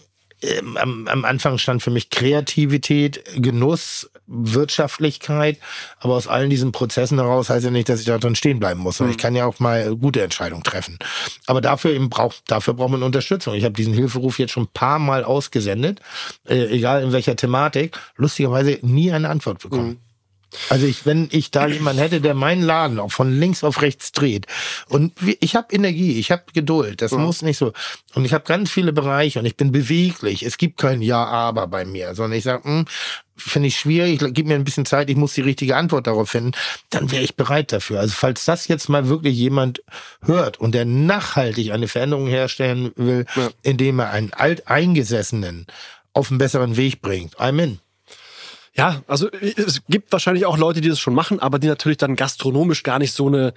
[0.75, 5.57] am, am Anfang stand für mich Kreativität, Genuss, Wirtschaftlichkeit,
[5.99, 8.79] aber aus allen diesen Prozessen heraus heißt ja nicht, dass ich da drin stehen bleiben
[8.79, 8.97] muss.
[8.97, 10.97] sondern Ich kann ja auch mal gute Entscheidungen treffen.
[11.47, 13.53] Aber dafür eben braucht, dafür braucht man Unterstützung.
[13.55, 15.99] Ich habe diesen Hilferuf jetzt schon ein paar Mal ausgesendet,
[16.47, 19.99] äh, egal in welcher Thematik, lustigerweise nie eine Antwort bekommen.
[20.69, 24.11] Also ich, wenn ich da jemanden hätte, der meinen Laden auch von links auf rechts
[24.11, 24.47] dreht
[24.87, 27.71] und ich habe Energie, ich habe Geduld, das muss nicht so
[28.15, 30.43] und ich habe ganz viele Bereiche und ich bin beweglich.
[30.43, 32.85] Es gibt kein Ja, aber bei mir, sondern ich sage,
[33.37, 36.51] finde ich schwierig, gib mir ein bisschen Zeit, ich muss die richtige Antwort darauf finden,
[36.89, 37.99] dann wäre ich bereit dafür.
[37.99, 39.81] Also falls das jetzt mal wirklich jemand
[40.23, 43.49] hört und der nachhaltig eine Veränderung herstellen will, Ja.
[43.61, 45.67] indem er einen alteingesessenen
[46.13, 47.79] auf einen besseren Weg bringt, I'm in.
[48.79, 52.15] Ja, also es gibt wahrscheinlich auch Leute, die das schon machen, aber die natürlich dann
[52.15, 53.53] gastronomisch gar nicht so eine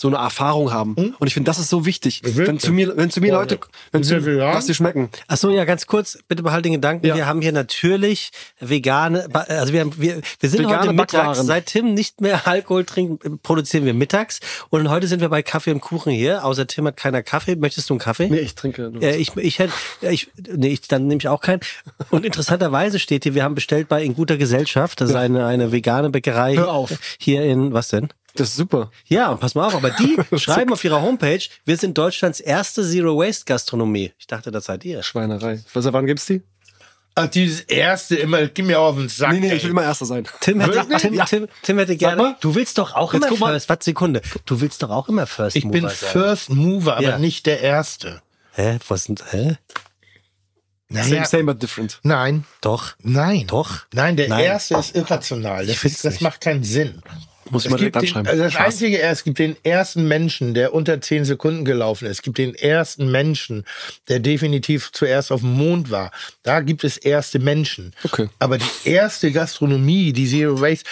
[0.00, 0.94] so eine Erfahrung haben.
[0.94, 2.22] Und ich finde, das ist so wichtig.
[2.24, 2.48] Wirklich?
[2.48, 3.60] Wenn zu mir, wenn zu mir Leute,
[3.92, 5.10] wenn zu, was die schmecken.
[5.28, 7.06] Ach so, ja, ganz kurz, bitte behalt den Gedanken.
[7.06, 7.16] Ja.
[7.16, 11.46] Wir haben hier natürlich vegane, also wir, haben, wir, wir sind Vegane heute mittags, Backwaren.
[11.46, 14.40] seit Tim nicht mehr Alkohol trinkt, äh, produzieren wir mittags.
[14.70, 16.46] Und heute sind wir bei Kaffee und Kuchen hier.
[16.46, 17.56] Außer Tim hat keiner Kaffee.
[17.56, 18.30] Möchtest du einen Kaffee?
[18.30, 19.02] Nee, ich trinke nur.
[19.02, 21.60] Äh, ich, ich hätte, äh, ich, nee, ich, dann nehme ich auch keinen.
[22.08, 25.72] Und interessanterweise steht hier, wir haben bestellt bei In guter Gesellschaft, das ist eine, eine
[25.72, 26.56] vegane Bäckerei.
[26.56, 26.98] Hör auf.
[27.18, 28.08] Hier in, was denn?
[28.34, 28.90] Das ist super.
[29.06, 32.82] Ja, und pass mal auf, aber die schreiben auf ihrer Homepage, wir sind Deutschlands erste
[32.88, 34.12] Zero Waste Gastronomie.
[34.18, 35.02] Ich dachte, das seid ihr.
[35.02, 35.60] Schweinerei.
[35.74, 36.42] Was, wann gibt's die?
[37.16, 39.32] Ach, dieses erste immer, gib mir auf den Sack.
[39.32, 39.56] Nee, nee, ey.
[39.56, 40.28] ich will immer Erster sein.
[40.40, 40.86] Tim hätte?
[40.98, 42.22] Tim, Tim, Tim hätte gerne.
[42.22, 42.36] mal.
[42.40, 43.52] Du willst doch auch Jetzt immer guck mal.
[43.52, 43.68] First.
[43.68, 44.22] Was Sekunde?
[44.46, 46.10] Du willst doch auch immer First ich bin Mover sein.
[46.10, 47.18] First Mover, aber Ja.
[47.18, 48.22] nicht der Erste.
[48.52, 48.78] Hä?
[48.88, 49.24] Was sind?
[49.32, 49.56] Hä?
[50.88, 51.98] Same, same, but different.
[52.02, 52.94] Nein, Doch.
[53.00, 53.46] nein.
[53.46, 53.80] Doch.
[53.92, 54.44] Nein, der Nein.
[54.44, 55.64] Erste ist irrational.
[55.66, 56.20] Das, das nicht.
[56.20, 57.00] macht keinen Sinn.
[57.50, 58.28] Muss ich mal direkt den, anschreiben.
[58.28, 58.66] also das Spaß.
[58.66, 62.18] einzige, es gibt den ersten Menschen, der unter 10 Sekunden gelaufen ist.
[62.18, 63.64] Es gibt den ersten Menschen,
[64.08, 66.10] der definitiv zuerst auf dem Mond war.
[66.42, 67.92] Da gibt es erste Menschen.
[68.04, 68.28] Okay.
[68.38, 70.84] Aber die erste Gastronomie, die Zero Waste,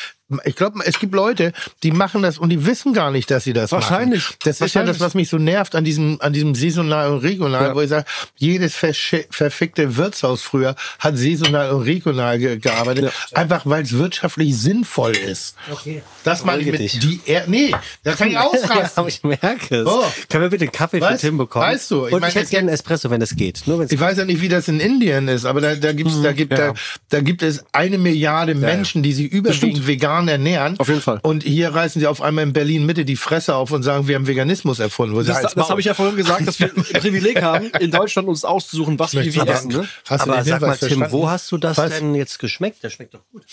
[0.45, 1.53] ich glaube, es gibt Leute,
[1.83, 4.23] die machen das und die wissen gar nicht, dass sie das Wahrscheinlich.
[4.25, 4.37] machen.
[4.45, 5.01] Das ist ja das, Wahrscheinlich.
[5.01, 7.75] was mich so nervt an diesem, an diesem saisonal und regional, Ja.
[7.75, 8.05] wo ich sage,
[8.37, 15.17] jedes verfickte Wirtshaus früher hat saisonal und regional ge gearbeitet, einfach weil es wirtschaftlich sinnvoll
[15.17, 15.55] ist.
[15.71, 16.03] Okay.
[16.25, 16.99] Das meine ich mit dich.
[16.99, 18.91] die er nee, da kann ich Ja, ausrasten.
[18.97, 19.87] aber ich merke es.
[19.87, 20.05] Oh.
[20.29, 21.65] Können wir bitte einen Kaffee Weißt- für Tim bekommen?
[21.65, 23.63] weißt du, ich Und meine, ich hätte gerne einen Espresso, wenn es geht.
[23.67, 25.93] Nur wenn es Ich weiß ja nicht, wie das in Indien ist, aber da, da
[25.93, 26.69] gibt's, da gibt, ja.
[26.69, 26.75] da,
[27.09, 30.81] da gibt es eine Milliarde Menschen, die sich überwiegend vegan ernähren.
[30.81, 31.21] Auf jeden Fall.
[31.23, 34.17] Und hier reißen sie auf einmal in Berlin Mitte die Fresse auf und sagen, wir
[34.17, 35.15] haben Veganismus erfunden.
[35.15, 37.91] Wo sie Das, das habe ich ja vorhin gesagt, dass wir ein Privileg haben, in
[37.91, 39.69] Deutschland uns auszusuchen, was wir essen.
[39.71, 39.89] Ne?
[40.09, 41.13] Hast du aber sag mal, Tim, verstanden?
[41.13, 41.91] wo hast du das Was?
[41.99, 42.83] denn jetzt geschmeckt?
[42.83, 43.45] Der schmeckt doch gut.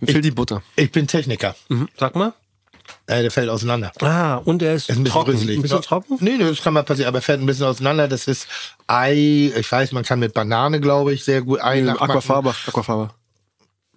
[0.00, 0.62] Mir fehlt die Butter.
[0.74, 1.54] Ich bin Techniker.
[1.98, 2.34] Sag mal.
[3.08, 3.90] Äh, der fällt auseinander.
[4.00, 5.32] Ah, und er ist, Ist ein bisschen trocken.
[5.32, 5.58] brüsselig.
[5.58, 6.18] Ein bisschen trocken?
[6.20, 8.06] Nee, nee, das kann mal passieren, aber er fällt ein bisschen auseinander.
[8.08, 8.46] Das ist
[8.86, 12.10] Ei, ich weiß, man kann mit Banane, glaube ich, sehr gut Ei nachmachen.
[12.10, 12.54] Aquafaba.
[12.66, 13.14] Aquafaba.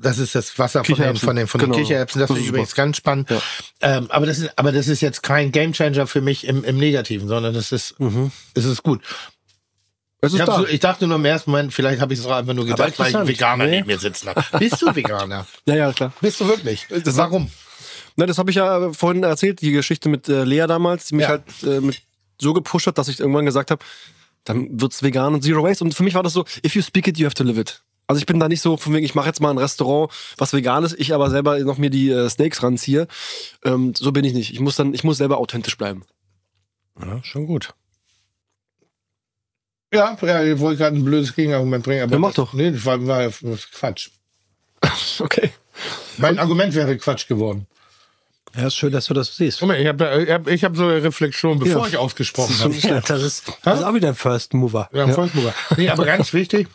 [0.02, 1.82] Das ist das Wasser von den, von den, von den Genau.
[1.84, 2.20] Kichererbsen.
[2.22, 3.30] Das Das finde ich ist übrigens ganz spannend.
[3.30, 3.42] Ja.
[3.82, 7.28] Ähm, aber, das ist, aber das ist jetzt kein Gamechanger für mich im, im Negativen,
[7.28, 7.96] sondern das ist,
[8.54, 9.02] es ist gut.
[10.22, 10.58] Es Ich, ist da.
[10.58, 12.98] so, ich dachte nur im ersten Moment, vielleicht habe ich es auch einfach nur gedacht,
[12.98, 13.28] weil ich einen.
[13.28, 13.72] Veganer Nee.
[13.78, 14.44] neben mir sitzen habe.
[14.58, 15.46] Bist du Veganer?
[15.66, 16.12] ja, ja, klar.
[16.22, 16.88] Bist du wirklich?
[16.90, 17.50] Das- Warum?
[18.16, 21.24] Na, das habe ich ja vorhin erzählt, die Geschichte mit äh, Lea damals, die mich
[21.24, 21.30] Ja.
[21.30, 22.02] halt äh, mit
[22.42, 23.84] so gepusht hat, dass ich irgendwann gesagt habe,
[24.44, 25.84] dann wird's vegan und Zero Waste.
[25.86, 27.82] Und für mich war das so, if you speak it, you have to live it.
[28.10, 30.52] Also ich bin da nicht so von wegen, ich mache jetzt mal ein Restaurant, was
[30.52, 33.08] vegan ist, ich aber selber noch mir die äh, Steaks ranziehe.
[33.64, 34.52] Ähm, so bin ich nicht.
[34.52, 36.02] Ich muss dann, ich muss selber authentisch bleiben.
[37.00, 37.76] Ja, schon gut.
[39.94, 42.54] Ja, ja ich wollte gerade ein blödes Gegenargument bringen, aber Ja, mach das, doch.
[42.54, 43.30] Nee, das war, war
[43.74, 44.10] Quatsch.
[45.20, 45.52] Okay.
[46.18, 47.68] Mein Argument wäre Quatsch geworden.
[48.56, 49.60] Ja, ist schön, dass du das siehst.
[49.60, 51.88] Guck mal, ich habe ich hab, ich hab so eine Reflexion, bevor Ja.
[51.88, 52.74] ich ausgesprochen habe.
[52.74, 54.90] Ja, das, ist, das ist auch wieder ein First Mover.
[54.94, 55.54] Ja, Volksmover.
[55.78, 56.68] Nee, aber ganz wichtig,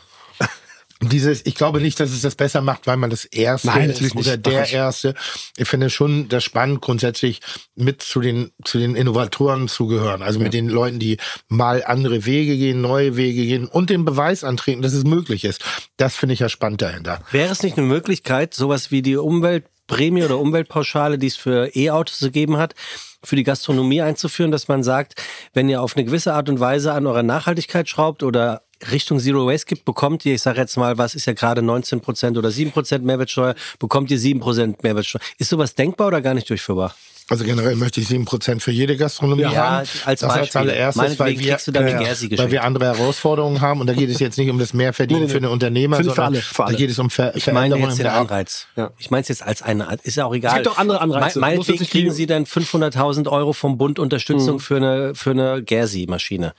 [1.02, 3.88] dieses, ich glaube nicht, dass es das besser macht, weil man das Erste Nein, ist
[3.88, 4.26] natürlich nicht.
[4.26, 5.14] oder der Erste.
[5.56, 7.40] Ich finde schon das spannend, grundsätzlich
[7.74, 10.22] mit zu den, zu den Innovatoren zu gehören.
[10.22, 11.18] Also mit den Leuten, die
[11.48, 15.64] mal andere Wege gehen, neue Wege gehen und den Beweis antreten, dass es möglich ist.
[15.96, 17.20] Das finde ich ja spannend dahinter.
[17.32, 22.20] Wäre es nicht eine Möglichkeit, sowas wie die Umweltprämie oder Umweltpauschale, die es für E-Autos
[22.20, 22.74] gegeben hat,
[23.22, 25.20] für die Gastronomie einzuführen, dass man sagt,
[25.52, 29.46] wenn ihr auf eine gewisse Art und Weise an eurer Nachhaltigkeit schraubt oder Richtung Zero
[29.46, 32.98] Waste gibt, bekommt ihr, ich sage jetzt mal, was ist ja gerade 19% oder 7%
[33.00, 35.20] Mehrwertsteuer, bekommt ihr 7% Mehrwertsteuer.
[35.38, 36.94] Ist sowas denkbar oder gar nicht durchführbar?
[37.30, 39.88] Also generell möchte ich 7% für jede Gastronomie Ja, haben.
[40.04, 40.60] als das als Beispiel.
[40.60, 41.56] allererstes, weil wir,
[41.98, 43.80] Gersi weil wir andere Herausforderungen haben.
[43.80, 46.34] Und da geht es jetzt nicht um das Mehrverdienen für den Unternehmer, ich für sondern
[46.34, 48.20] alle, für da geht es um Ver Ich meine Veränderungen jetzt in den der Ar-
[48.20, 48.66] Anreiz.
[48.76, 48.90] Ja.
[48.98, 50.56] Ich meine es jetzt als eine, ist ja auch egal.
[50.56, 51.38] gibt auch andere Anreize.
[51.40, 54.60] Me- jetzt Meinetwegen kriegen Sie dann 500.000 Euro vom Bund Unterstützung Mhm.
[54.60, 56.52] für eine, für eine Gersi-Maschine.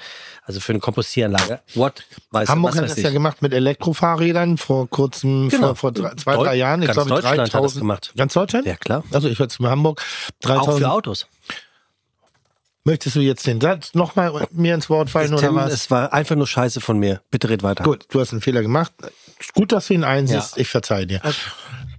[0.47, 1.59] Also für eine Kompostieranlage.
[1.73, 2.03] What?
[2.29, 3.03] Weiß, Hamburg was hat weiß das ich.
[3.03, 5.67] ja gemacht mit Elektrofahrrädern vor kurzem, Genau.
[5.69, 6.81] vor, vor drei, zwei, Deu- drei Jahren.
[6.83, 8.13] Ich ganz glaube, Deutschland hat das 3000 gemacht.
[8.15, 8.67] Ganz Deutschland?
[8.67, 9.03] Ja, klar.
[9.11, 10.01] Also ich war zu Hamburg.
[10.01, 10.47] Auch für
[10.81, 10.85] 3000.
[10.85, 11.27] Autos.
[12.83, 15.73] Möchtest du jetzt den Satz nochmal mir ins Wort fallen oder Tim, was?
[15.73, 17.21] es war einfach nur Scheiße von mir.
[17.31, 17.83] Bitte red weiter.
[17.83, 18.93] Gut, du hast einen Fehler gemacht.
[19.55, 20.55] Gut, dass du ihn einsiehst.
[20.57, 20.61] Ja.
[20.61, 21.19] Ich verzeihe dir.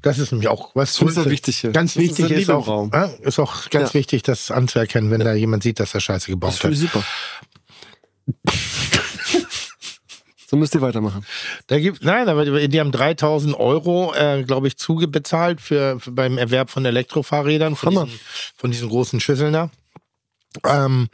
[0.03, 1.63] Das ist nämlich auch was Das ist ja wichtig.
[1.73, 2.91] Ganz Das ist wichtig ist, im auch, Raum.
[2.95, 3.95] ja, ist auch ganz Ja.
[3.95, 6.85] wichtig, das anzuerkennen, wenn da jemand sieht, dass er Scheiße Das gebaut finde hat.
[6.85, 7.05] ich super.
[10.49, 11.25] So müsst ihr weitermachen.
[11.67, 16.39] Da gibt, nein, aber die haben 3000 Euro, äh, glaube ich, zugebezahlt für, für beim
[16.39, 18.21] Erwerb von Elektrofahrrädern, von diesen,
[18.57, 19.71] von diesen großen Schüsseln da.
[20.65, 21.09] Ähm,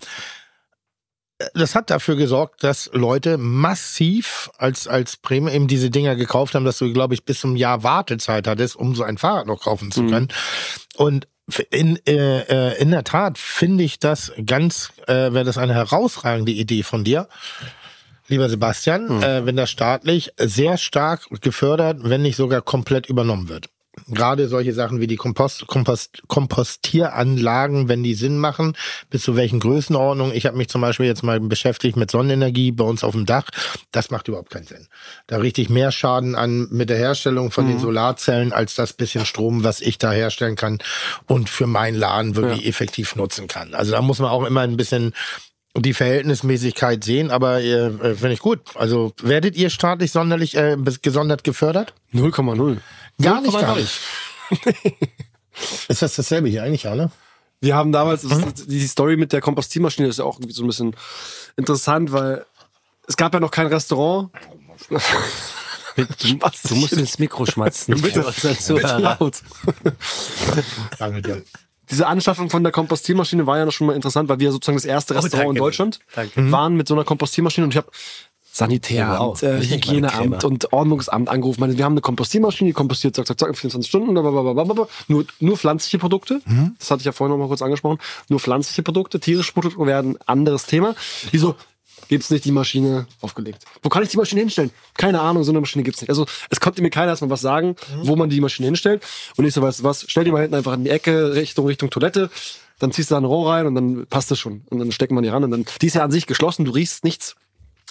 [1.55, 6.65] das hat dafür gesorgt, dass Leute massiv als, als Prämie eben diese Dinger gekauft haben,
[6.65, 9.91] dass du, glaube ich, bis zum Jahr Wartezeit hattest, um so ein Fahrrad noch kaufen
[9.91, 10.29] zu können.
[10.95, 11.27] Und
[11.59, 16.53] in, äh, äh, in der Tat finde ich das ganz, äh, wäre das eine herausragende
[16.53, 17.29] Idee von dir,
[18.29, 23.69] lieber Sebastian, äh, wenn das staatlich sehr stark gefördert, wenn nicht sogar komplett übernommen wird.
[24.09, 28.74] Gerade solche Sachen wie die Kompost, Kompost, Kompostieranlagen, wenn die Sinn machen,
[29.10, 30.35] bis zu welchen Größenordnungen.
[30.35, 33.48] Ich habe mich zum Beispiel jetzt mal beschäftigt mit Sonnenenergie bei uns auf dem Dach.
[33.90, 34.89] Das macht überhaupt keinen Sinn.
[35.27, 39.27] Da richte ich mehr Schaden an mit der Herstellung von den Solarzellen als das bisschen
[39.27, 40.78] Strom, was ich da herstellen kann
[41.27, 43.74] und für meinen Laden wirklich effektiv nutzen kann.
[43.74, 45.12] Also da muss man auch immer ein bisschen
[45.77, 48.60] die Verhältnismäßigkeit sehen, aber äh, äh, finde ich gut.
[48.74, 51.94] Also werdet ihr staatlich sonderlich äh, gesondert gefördert?
[52.12, 52.78] 0,0.
[53.21, 53.61] Gar nicht, 0,0.
[53.61, 54.01] gar nicht.
[55.89, 57.11] Ist das dasselbe hier eigentlich, ja, ne?
[57.61, 60.67] Wir haben damals, ist- die Story mit der Kompostiermaschine ist ja auch irgendwie so ein
[60.67, 60.97] bisschen
[61.57, 62.45] interessant, weil
[63.07, 64.31] es gab ja noch kein Restaurant.
[64.89, 65.03] Was?
[66.69, 68.01] Du musst ins Mikro schmatzen.
[68.01, 68.25] Bitte.
[68.27, 69.43] Unseren Bitte laut.
[70.99, 71.43] Danke dir.
[71.91, 74.87] Diese Anschaffung von der Kompostiermaschine war ja noch schon mal interessant, weil wir sozusagen das
[74.87, 75.61] erste Restaurant in danke.
[75.61, 76.51] Deutschland Danke.
[76.51, 77.91] waren mit so einer Kompostiermaschine und ich habe
[78.55, 79.43] Sanitär, Wow.
[79.43, 81.59] äh, Hygieneamt und Ordnungsamt angerufen.
[81.61, 84.87] Meine, wir haben eine Kompostiermaschine, die kompostiert zack, zack, zack, in 24 Stunden, blablabla.
[85.09, 86.43] nur, nur pflanzliche Produkte.
[86.79, 87.99] Das hatte ich ja vorhin noch mal kurz angesprochen.
[88.29, 90.95] Nur pflanzliche Produkte, tierische Produkte werden ein anderes Thema.
[91.31, 91.55] Wieso
[92.09, 93.65] gibt's nicht die Maschine aufgelegt?
[93.83, 94.70] Wo kann ich die Maschine hinstellen?
[94.99, 96.11] Keine Ahnung, so eine Maschine gibt's nicht.
[96.11, 99.03] Also es konnte mir keiner erstmal was sagen, wo man die Maschine hinstellt.
[99.39, 101.66] Und ich so, weißt du was, stell die mal hinten einfach in die Ecke, Richtung,
[101.66, 102.29] Richtung Toilette.
[102.81, 104.62] Dann ziehst du da ein Rohr rein und dann passt das schon.
[104.69, 106.73] Und dann stecken wir die ran und dann, die ist ja an sich geschlossen, du
[106.73, 107.37] riechst nichts.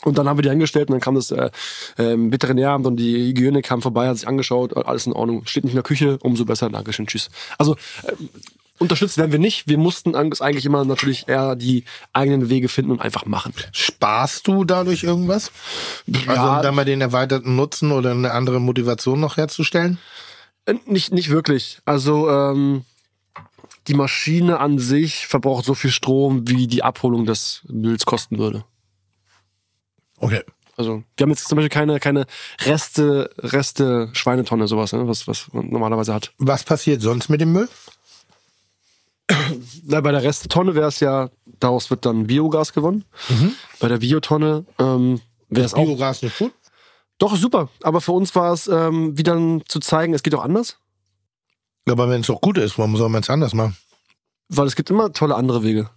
[0.03, 1.51] Und dann haben wir die angestellt und dann kam das äh,
[1.97, 5.73] ähm, Veterinäramt und die Hygiene kam vorbei, hat sich angeschaut, alles in Ordnung, steht nicht
[5.73, 7.29] in der Küche, umso besser, Dankeschön, tschüss.
[7.59, 8.13] Also äh,
[8.79, 11.83] unterstützt werden wir nicht, wir mussten eigentlich immer natürlich eher die
[12.13, 13.53] eigenen Wege finden und einfach machen.
[13.71, 15.51] Sparst du dadurch irgendwas?
[16.25, 19.99] Also um da mal den erweiterten Nutzen oder eine andere Motivation noch herzustellen?
[20.65, 21.79] Äh, Nicht, nicht wirklich.
[21.85, 22.85] Also ähm,
[23.87, 28.63] die Maschine an sich verbraucht so viel Strom, wie die Abholung des Mülls kosten würde.
[30.21, 30.41] Okay.
[30.77, 32.25] Also wir haben jetzt zum Beispiel keine, keine
[32.65, 36.33] Reste, Reste Schweinetonne, sowas, ne, was, was man normalerweise hat.
[36.37, 37.67] Was passiert sonst mit dem Müll?
[39.83, 41.29] Na, bei der Restetonne wäre es ja,
[41.59, 43.05] daraus wird dann Biogas gewonnen.
[43.79, 45.85] Bei der Biotonne ähm, wäre es auch.
[45.85, 46.53] Biogas nicht gut?
[47.17, 47.69] Doch, super.
[47.83, 49.37] Aber für uns war es ähm, wieder
[49.67, 50.77] zu zeigen, es geht auch anders.
[51.87, 53.77] Aber wenn es doch gut ist, warum soll man es anders machen?
[54.49, 55.89] Weil es gibt immer tolle andere Wege.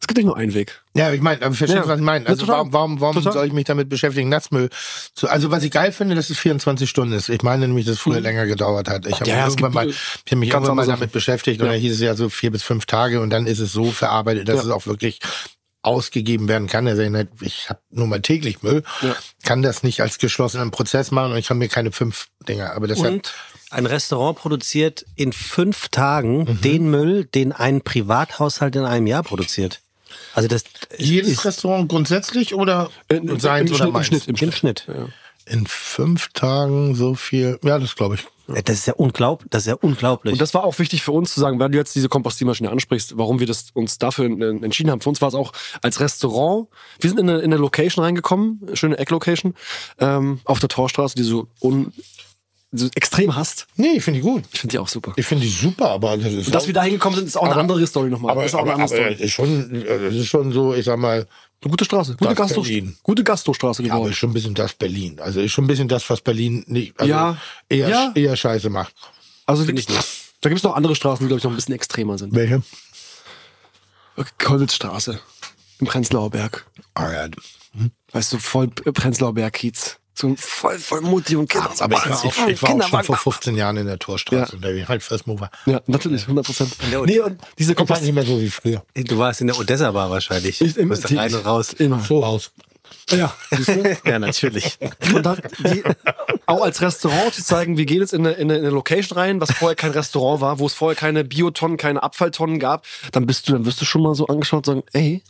[0.00, 0.82] Es gibt nicht nur einen Weg.
[0.94, 1.88] Ja, ich meine, aber verstehst du, Ja.
[1.88, 2.26] was ich meine?
[2.26, 3.32] Also warum, warum, warum Total.
[3.32, 4.68] soll ich mich damit beschäftigen, Nassmüll?
[5.14, 7.28] zu- also was ich geil finde, dass es 24 Stunden ist.
[7.30, 9.06] Ich meine nämlich, dass es früher länger gedauert hat.
[9.06, 9.36] Ich habe Mhm.
[9.36, 9.96] Ja, irgendwann mal, ich
[10.30, 12.62] hab mich ganz irgendwann mal damit beschäftigt und dann hieß es ja so vier bis
[12.62, 15.18] fünf Tage und dann ist es so verarbeitet, dass es auch wirklich
[15.82, 16.86] ausgegeben werden kann.
[16.88, 17.02] Also
[17.40, 18.82] ich habe nur mal täglich Müll,
[19.44, 22.72] kann das nicht als geschlossenen Prozess machen und ich kann mir keine fünf Dinger.
[22.74, 23.34] Aber deshalb Und
[23.70, 26.60] ein Restaurant produziert in fünf Tagen Mhm.
[26.60, 29.80] den Müll, den ein Privathaushalt in einem Jahr produziert.
[30.34, 30.64] Also das
[30.98, 34.36] jedes ist Restaurant grundsätzlich oder In- in- seins im oder Schnitt- im?
[34.36, 34.86] Schnitt, im im Schnitt.
[35.48, 37.58] In fünf Tagen so viel.
[37.62, 38.26] Ja, das glaube ich.
[38.64, 39.48] Das ist ja unglaublich.
[39.50, 40.32] Das ist ja unglaublich.
[40.32, 43.18] Und das war auch wichtig für uns zu sagen, weil du jetzt diese Kompostiermaschine ansprichst,
[43.18, 45.00] warum wir das uns dafür äh, entschieden haben.
[45.00, 45.52] Für uns war es auch
[45.82, 46.68] als Restaurant.
[47.00, 49.54] Wir sind in eine, in eine Location reingekommen, schöne Ecklocation,
[49.98, 51.92] ähm, auf der Torstraße, die so, un,
[52.72, 53.66] so extrem hasst.
[53.76, 54.44] Nee, ich finde die gut.
[54.52, 55.12] Ich finde die auch super.
[55.16, 57.36] Ich finde die super, aber das ist Und dass auch- wir da hingekommen sind, ist
[57.36, 58.32] auch eine Aber- andere Story nochmal.
[58.32, 59.24] Aber, das ist auch eine aber, andere aber Story.
[59.24, 61.26] ist schon, äh, das ist schon so, ich sag mal,
[61.62, 62.96] Eine gute Straße, gute, Berlin.
[63.02, 64.12] gute Gastrostraße ja, aber geworden.
[64.12, 65.18] ist schon ein bisschen das Berlin.
[65.20, 67.36] Also ist schon ein bisschen das, was Berlin nicht, also Ja.
[67.68, 68.12] eher, Ja.
[68.14, 68.94] eher scheiße macht.
[69.46, 70.04] also finde ich nicht.
[70.42, 72.34] Da gibt es noch andere Straßen, die, glaube ich, noch ein bisschen extremer sind.
[72.34, 72.62] Welche?
[74.38, 75.18] Kolwitzstraße
[75.78, 76.66] im Prenzlauer Berg.
[76.94, 77.28] Ah, ja.
[78.12, 79.98] Weißt du, voll Prenzlauer Berg-Kiez.
[80.18, 81.70] So voll, voll Mutti und Kinder.
[81.80, 84.56] Aber ich, war- ich, ich war auch schon vor 15 Jahren in der Torstraße Ja.
[84.56, 84.88] unterwegs.
[84.88, 85.50] Halt First Mover.
[85.66, 86.74] Ja, natürlich, 100 Prozent.
[86.90, 88.02] der Nee, und diese Ich war Kompost...
[88.02, 88.82] nicht mehr so wie früher.
[88.94, 90.60] du warst in der Odessa-Bar wahrscheinlich.
[90.62, 91.74] Ich- du bist rein und raus.
[91.74, 92.00] Immer.
[92.00, 92.50] So aus.
[93.10, 93.34] Ja?
[94.06, 94.78] Ja, natürlich.
[95.14, 95.82] Und dann die,
[96.46, 99.18] auch als Restaurant zu zeigen, wir gehen jetzt in eine, in, eine, in eine Location
[99.18, 103.26] rein, was vorher kein Restaurant war, wo es vorher keine Biotonnen, keine Abfalltonnen gab, dann
[103.26, 105.22] bist du, dann wirst du schon mal so angeschaut und sagen, ey,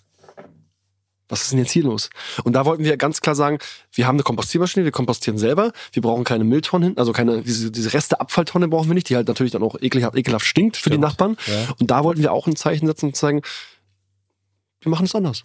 [1.28, 2.10] was ist denn jetzt hier los?
[2.44, 3.58] Und da wollten wir ganz klar sagen,
[3.92, 7.70] wir haben eine Kompostiermaschine, wir kompostieren selber, wir brauchen keine Mülltonnen, hin, also keine, diese,
[7.70, 10.90] diese Reste Abfalltonne brauchen wir nicht, die halt natürlich dann auch ekelhaft, ekelhaft stinkt für
[10.90, 11.36] die Nachbarn.
[11.80, 13.42] Und da wollten wir auch ein Zeichen setzen und zeigen,
[14.80, 15.44] wir machen es anders.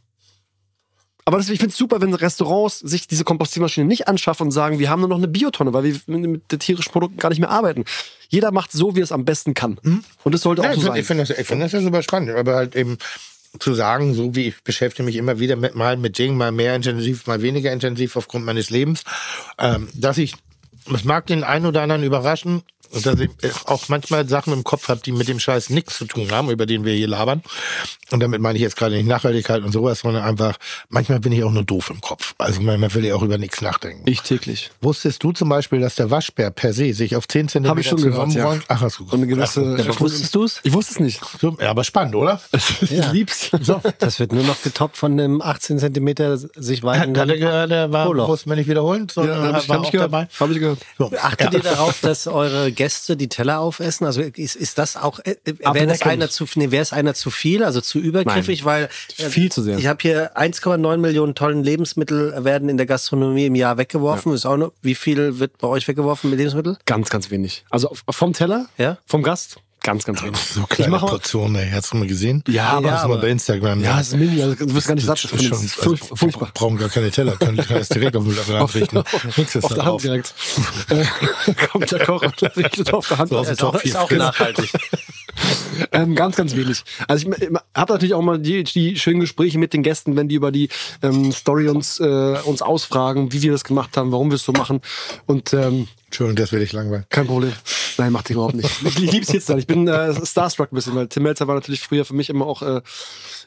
[1.26, 4.80] Aber das, ich finde es super, wenn Restaurants sich diese Kompostiermaschine nicht anschaffen und sagen,
[4.80, 7.52] wir haben nur noch eine Biotonne, weil wir mit den tierischen Produkten gar nicht mehr
[7.52, 7.86] arbeiten.
[8.30, 9.78] Jeder macht so, wie er es am besten kann.
[10.24, 11.06] Und das sollte Ja, auch ich so finde sein.
[11.06, 12.32] find das, ich find das ja super spannend.
[12.32, 12.98] Aber halt eben
[13.60, 16.76] zu sagen, so wie ich beschäftige mich immer wieder mit mal mit Dingen, mal mehr
[16.76, 19.03] intensiv, mal weniger intensiv aufgrund meines Lebens,
[19.60, 20.36] ähm, dass ich,
[20.94, 23.30] es mag den einen oder anderen überraschen, und dass ich
[23.65, 26.65] auch manchmal Sachen im Kopf habe, die mit dem Scheiß nichts zu tun haben, über
[26.65, 27.41] den wir hier labern.
[28.11, 30.57] Und damit meine ich jetzt gerade nicht Nachhaltigkeit und sowas, sondern einfach,
[30.89, 32.35] manchmal bin ich auch nur doof im Kopf.
[32.38, 34.03] Also manchmal will ich auch über nichts nachdenken.
[34.05, 34.72] Ich täglich.
[34.81, 37.88] Wusstest du zum Beispiel, dass der Waschbär per se sich auf 10 Zentimeter Hab ich
[37.88, 38.59] schon gehört, ja.
[38.68, 39.61] Ach, hast du Und eine gewisse.
[39.61, 40.59] Aber wusstest du es?
[40.63, 41.22] Ich wusste es nicht.
[41.39, 42.41] So, ja, aber spannend, oder?
[42.81, 43.51] Ich lieb's.
[43.61, 43.81] So.
[43.99, 47.91] Das wird nur noch getoppt von einem 18 Zentimeter sich Hat weitenden er gehört, der
[47.91, 50.11] war, mussten wir nicht wiederholen, sondern Ja, hab ich, war hab ich gehört.
[50.11, 50.27] dabei.
[50.39, 50.80] Hab ich gehört.
[50.97, 51.11] So.
[51.22, 54.06] Achtet ihr darauf, dass eure Gäste die Teller aufessen?
[54.06, 55.66] Also ist, ist das auch, äh, wäre das
[56.02, 56.06] Ableckend.
[56.08, 59.62] einer zu, nee, wäre es einer zu viel, also zu übergriffig, weil äh, Viel zu
[59.62, 59.78] sehr.
[59.78, 64.34] Ich habe hier 1,9 Millionen Tonnen Lebensmittel werden in der Gastronomie im Jahr weggeworfen.
[64.34, 66.78] Ist auch noch, wie viel wird bei euch weggeworfen mit Lebensmittel?
[66.86, 67.64] Ganz, ganz wenig.
[67.70, 68.98] Also vom Teller, Ja.
[69.06, 70.38] vom Gast, ganz, ganz wenig.
[70.38, 71.70] So kleine mache- Portionen, ey.
[71.72, 72.44] Hast du mal gesehen?
[72.48, 73.82] Ja, aber- Hast du mal bei Instagram.
[73.82, 75.24] Ja, es ist mini, also du wirst gar nicht satt.
[75.24, 76.52] Das ist schon, Das also, furch- furchtbar.
[76.53, 79.03] brauchen gar keine Teller, können das direkt auf den Apparat richten.
[79.38, 80.34] Nix ist Auf da der Hand direkt.
[80.90, 81.06] Äh,
[81.72, 83.30] Kommt der Koch und richtet auf der Hand.
[83.30, 84.18] So aus dem Ist auch, Topf ist auch hier.
[84.20, 84.72] nachhaltig.
[85.91, 86.84] Ähm, ganz, ganz wenig.
[87.08, 90.36] Also ich habe natürlich auch mal die, die schönen Gespräche mit den Gästen, wenn die
[90.36, 90.70] über die
[91.02, 94.52] ähm, Story uns, äh, uns ausfragen, wie wir das gemacht haben, warum wir es so
[94.52, 94.82] machen.
[95.26, 97.05] Und ähm, Entschuldigung, das will ich langweilen.
[97.09, 97.53] kein Problem.
[97.97, 98.69] Nein, macht ich überhaupt nicht.
[98.83, 99.57] Ich lieb's jetzt dann.
[99.59, 102.45] Ich bin äh, starstruck ein bisschen, weil Tim Melzer war natürlich früher für mich immer
[102.45, 102.81] auch äh,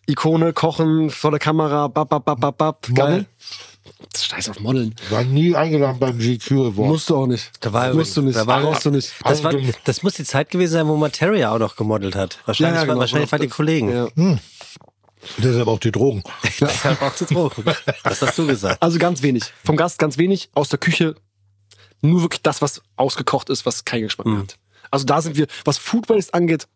[0.07, 2.89] Ikone, Kochen vor der Kamera, bap, bap, bap, bap, bap.
[2.95, 3.27] Geil.
[4.17, 4.95] Scheiß auf Modeln.
[5.11, 6.77] War nie eingeladen beim GQ Award.
[6.89, 7.51] Musst du auch nicht.
[7.61, 8.37] Da war Musst du nicht.
[8.37, 9.13] Da war, Brauchst du nicht.
[9.23, 9.53] Das, war,
[9.85, 12.39] das muss die Zeit gewesen sein, wo Materia auch noch gemodelt hat.
[12.47, 13.01] Wahrscheinlich, Ja, ja, war, genau.
[13.01, 13.93] wahrscheinlich waren die Kollegen.
[13.93, 14.09] Ja.
[15.39, 16.23] Deshalb auch die Drogen.
[16.61, 17.65] Deshalb auch zu Drogen.
[18.03, 18.83] Das hast du gesagt.
[18.83, 19.45] Also ganz wenig.
[19.65, 20.51] Vom Gast ganz wenig.
[20.55, 21.15] Aus der Küche
[22.05, 24.57] nur wirklich das, was ausgekocht ist, was keinen Geschmack mehr hat.
[24.91, 26.69] Also da sind wir, was Food Waste angeht,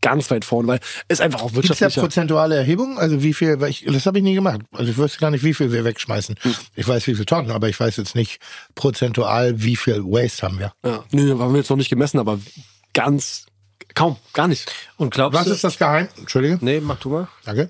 [0.00, 2.00] ganz weit vorne, weil es einfach auch Gibt es da wirtschaftlicher.
[2.00, 2.98] prozentuale Erhebung?
[2.98, 4.60] Also wie viel, weil ich, das habe ich nie gemacht.
[4.72, 6.36] Also ich wüsste gar nicht, wie viel wir wegschmeißen.
[6.76, 8.40] Ich weiß, wie viel Tonnen, aber ich weiß jetzt nicht
[8.74, 10.72] prozentual, wie viel Waste haben wir.
[10.84, 11.04] Ja.
[11.10, 12.38] Nö, haben wir jetzt noch nicht gemessen, aber
[12.94, 13.44] ganz,
[13.94, 14.72] kaum, gar nicht.
[14.96, 15.52] Und glaubst Was du?
[15.52, 16.08] ist das Geheim?
[16.16, 17.28] Entschuldige, Nee, mach du mal.
[17.44, 17.68] danke.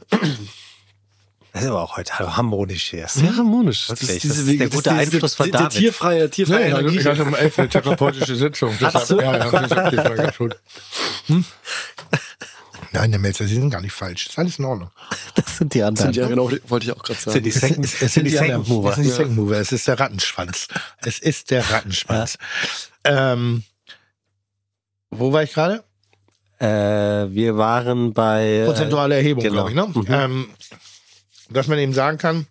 [1.59, 3.09] Das ist aber auch heute harmonisch hier.
[3.09, 3.89] Sehr harmonisch.
[3.89, 5.71] Wirklich, das ist der gute Einfluss von David.
[5.71, 6.99] tierfreie, tierfreie Nee, also Energie.
[7.01, 8.77] ich hatte um elf eine therapeutische Sitzung.
[8.81, 9.21] Deshalb, so.
[9.21, 10.57] ja, ja, deshalb das war ganz gut.
[11.27, 11.45] Hm?
[12.93, 14.29] Nein, der Melzer, Sie sind gar nicht falsch.
[14.29, 14.91] Ist alles in Ordnung.
[15.35, 16.13] Das sind die anderen.
[16.13, 17.33] Sind ja, genau, wollte ich auch gerade sagen.
[17.33, 18.91] sind die Second, Es sind die Second Mover.
[18.91, 19.57] Es sind die Second Mover.
[19.59, 20.69] Es ist der Rattenschwanz.
[20.99, 22.39] Es ist der Rattenschwanz.
[23.03, 23.65] Ähm,
[25.11, 25.83] wo war ich gerade?
[26.61, 26.67] Äh,
[27.35, 28.63] wir waren bei.
[28.65, 29.67] Prozentuale Erhebung, genau.
[29.67, 30.09] glaube ich.
[30.09, 30.25] Ne?
[30.27, 30.33] Mhm.
[30.33, 30.51] Ähm,
[31.51, 32.47] dass man eben sagen kann,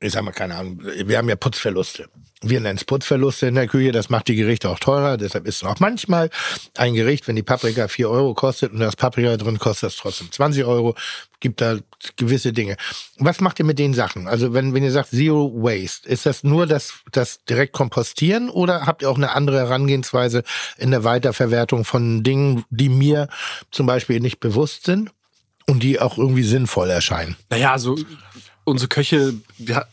[0.00, 2.08] ich sag mal, keine Ahnung, wir haben ja Putzverluste.
[2.42, 5.56] Wir nennen es Putzverluste in der Küche, das macht die Gerichte auch teurer, deshalb ist
[5.56, 6.28] es auch manchmal
[6.76, 9.96] ein Gericht, wenn die Paprika 4 Euro kostet und da ist Paprika drin, kostet das
[9.96, 10.94] trotzdem 20 Euro,
[11.40, 11.78] gibt da
[12.16, 12.76] gewisse Dinge.
[13.18, 14.28] Was macht ihr mit den Sachen?
[14.28, 18.84] Also wenn, wenn ihr sagt Zero Waste, ist das nur das, das direkt kompostieren oder
[18.84, 20.42] habt ihr auch eine andere Herangehensweise
[20.76, 23.28] in der Weiterverwertung von Dingen, die mir
[23.70, 25.10] zum Beispiel nicht bewusst sind
[25.68, 27.36] und die auch irgendwie sinnvoll erscheinen?
[27.50, 27.96] Naja, also
[28.64, 29.86] unsere Köche wir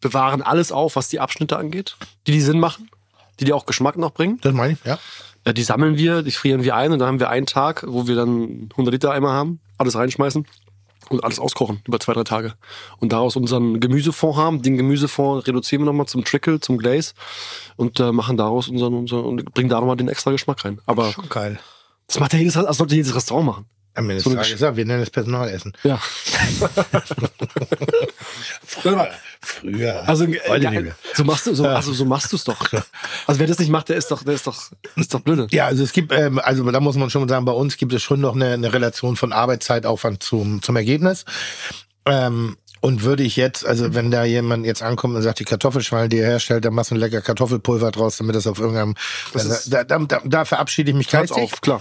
[0.00, 1.96] bewahren alles auf, was die Abschnitte angeht,
[2.26, 2.90] die die Sinn machen,
[3.40, 4.38] die die auch Geschmack noch bringen.
[4.42, 4.98] Das meine ich, ja.
[5.46, 8.06] Ja, die sammeln wir, die frieren wir ein und dann haben wir einen Tag, wo
[8.06, 10.46] wir dann 100 Liter Eimer haben, alles reinschmeißen
[11.10, 12.54] und alles auskochen über zwei, drei Tage.
[12.98, 14.62] Und daraus unseren Gemüsefond haben.
[14.62, 17.12] Den Gemüsefond reduzieren wir nochmal zum Trickle, zum Glaze
[17.76, 20.80] und äh, machen daraus unseren, unseren und bringen da nochmal den extra Geschmack rein.
[20.86, 21.58] Aber Schon geil.
[22.06, 23.66] das macht ja jedes, das sollte jedes Restaurant machen.
[23.94, 25.72] Am Ende des So eine Tages, ja, wir nennen es Personalessen.
[25.84, 26.00] Ja.
[29.40, 30.08] Früher.
[30.08, 32.72] Also, äh, so machst du, so, also so machst du es doch.
[33.26, 35.46] Also wer das nicht macht, der ist doch, der ist doch, ist doch blöde.
[35.50, 38.02] Ja, also es gibt, ähm, also da muss man schon sagen, bei uns gibt es
[38.02, 41.24] schon noch eine, eine Relation von Arbeitszeitaufwand zum, zum Ergebnis.
[42.06, 46.10] Ähm, und würde ich jetzt, also wenn da jemand jetzt ankommt und sagt, die Kartoffelschweine,
[46.10, 48.94] die er herstellt, dann machst du ein lecker Kartoffelpulver draus, damit das auf irgendeinem,
[49.32, 51.80] Das da, da, da, da verabschiede ich mich Ganz auf, klar.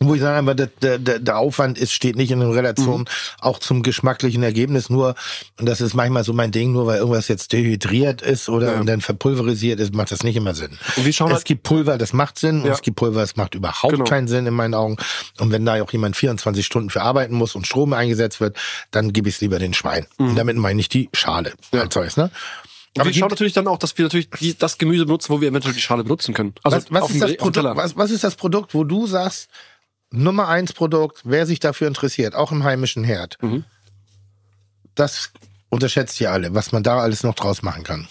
[0.00, 0.66] Wo ich sage, aber der,
[0.98, 3.06] der, der Aufwand ist, steht nicht in Relation Mhm.
[3.40, 4.90] auch zum geschmacklichen Ergebnis.
[4.90, 5.14] Nur,
[5.58, 8.80] und das ist manchmal so mein Ding, nur weil irgendwas jetzt dehydriert ist oder Ja.
[8.80, 10.78] und dann verpulverisiert ist, macht das nicht immer Sinn.
[10.96, 12.72] Und wir schauen es gibt Pulver, das macht Sinn, und Ja.
[12.74, 14.04] es gibt Pulver, das macht überhaupt Genau.
[14.04, 14.96] keinen Sinn in meinen Augen.
[15.40, 18.56] Und wenn da auch jemand 24 Stunden für arbeiten muss und Strom eingesetzt wird,
[18.90, 20.06] dann gebe ich es lieber den Schwein.
[20.18, 21.78] Und damit meine ich die Schale Mhm.
[21.78, 21.84] Ja.
[21.84, 22.24] als solches, ne?
[22.24, 25.40] Und Aber wir schauen natürlich dann auch, dass wir natürlich die, das Gemüse benutzen, wo
[25.42, 26.54] wir eventuell die Schale benutzen können.
[26.62, 29.48] Also was, was, ist dem Produkt, was, was ist das Produkt, wo du sagst,
[30.16, 33.64] Nummer eins Produkt, wer sich dafür interessiert, auch im heimischen Herd, Mhm.
[34.94, 35.30] das
[35.68, 38.08] unterschätzt ihr alle, was man da alles noch draus machen kann.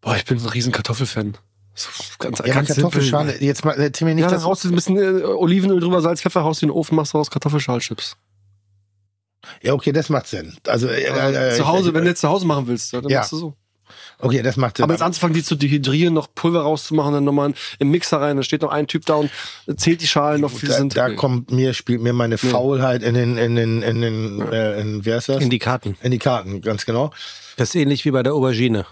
[0.00, 1.36] Boah, ich bin ein riesen Kartoffelfan.
[1.74, 1.88] So
[2.18, 3.46] Ganz, Ja, ganz Kartoffelschale, simpel.
[3.46, 6.44] jetzt mal, erzähl mir nicht, Ja, dass du ein bisschen äh, Olivenöl drüber, Salz, Pfeffer,
[6.44, 8.16] haust du in den Ofen, machst daraus Kartoffelschalchips.
[9.62, 10.56] ja, okay, das macht Sinn.
[10.66, 13.10] Also, äh, äh, zu Hause, ich, wenn du jetzt zu Hause machen willst, ja, dann
[13.10, 13.20] Ja.
[13.20, 13.56] machst du so.
[14.22, 14.84] Okay, das macht Sinn.
[14.84, 18.44] Aber jetzt anzufangen, die zu dehydrieren, noch Pulver rauszumachen, dann nochmal im Mixer rein, dann
[18.44, 19.30] steht noch ein Typ da und
[19.76, 20.96] zählt die Schalen noch, wie viel da, sind.
[20.96, 25.04] da kommt mir, spielt mir meine Faulheit in den, in den, in den, äh, in,
[25.04, 25.42] wie heißt das?
[25.42, 25.96] In die Karten.
[26.02, 27.12] in die Karten, ganz genau.
[27.56, 28.86] Das ist ähnlich wie bei der Aubergine.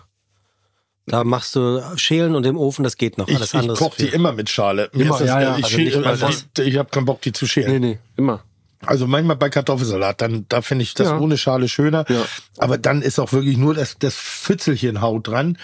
[1.06, 3.26] Da machst du Schälen und im Ofen, das geht noch.
[3.26, 3.76] Ich, Alles ich andere.
[3.76, 4.90] koche die ist immer mit Schale.
[4.92, 5.58] Mir Immer, ist das, ja, ja.
[5.58, 7.72] Ich, Also also die, ich habe keinen Bock, die zu schälen.
[7.72, 8.44] Nee, nee, immer.
[8.84, 11.18] Also manchmal bei Kartoffelsalat, dann da finde ich das Ja.
[11.18, 12.04] ohne Schale schöner.
[12.08, 12.24] Ja.
[12.58, 15.58] Aber dann ist auch wirklich nur das, das Pfützelchen Haut dran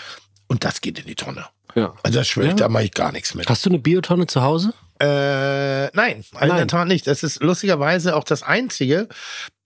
[0.48, 1.46] und das geht in die Tonne.
[1.74, 1.94] Ja.
[2.02, 3.48] Also das schwöre ich, da mache ich gar nichts mit.
[3.48, 4.72] Hast du eine Biotonne zu Hause?
[5.00, 7.06] Äh, nein, in der Tat nicht.
[7.06, 9.08] Das ist lustigerweise auch das Einzige.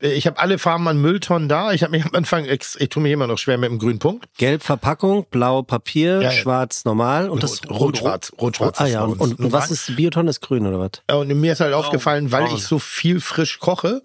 [0.03, 1.73] Äh, Ich habe alle Farben an Mülltonnen da.
[1.73, 4.27] Ich habe mich am Anfang, ich tue mir immer noch schwer mit dem grünen Punkt.
[4.39, 6.31] Gelb Verpackung, blau Papier, Ja, ja.
[6.33, 8.33] schwarz normal und das Rot- rot-schwarz.
[8.41, 10.31] Rot-schwarz Ah ist ja, und, und, und was ist Biotonne?
[10.31, 10.91] Ist grün oder was?
[11.09, 14.03] Ja, Und mir ist halt aufgefallen, weil ich so viel frisch koche,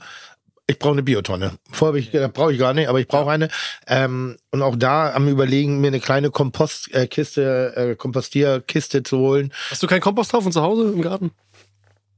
[0.68, 1.54] ich brauche eine Biotonne.
[1.72, 3.50] Vorher habe ich gedacht, brauche ich gar nicht, aber ich brauche eine.
[3.88, 9.54] Ähm, und auch da am überlegen, mir eine kleine Kompostkiste, äh, äh, Kompostierkiste zu holen.
[9.70, 11.32] Hast du keinen Komposthaufen zu Hause im Garten?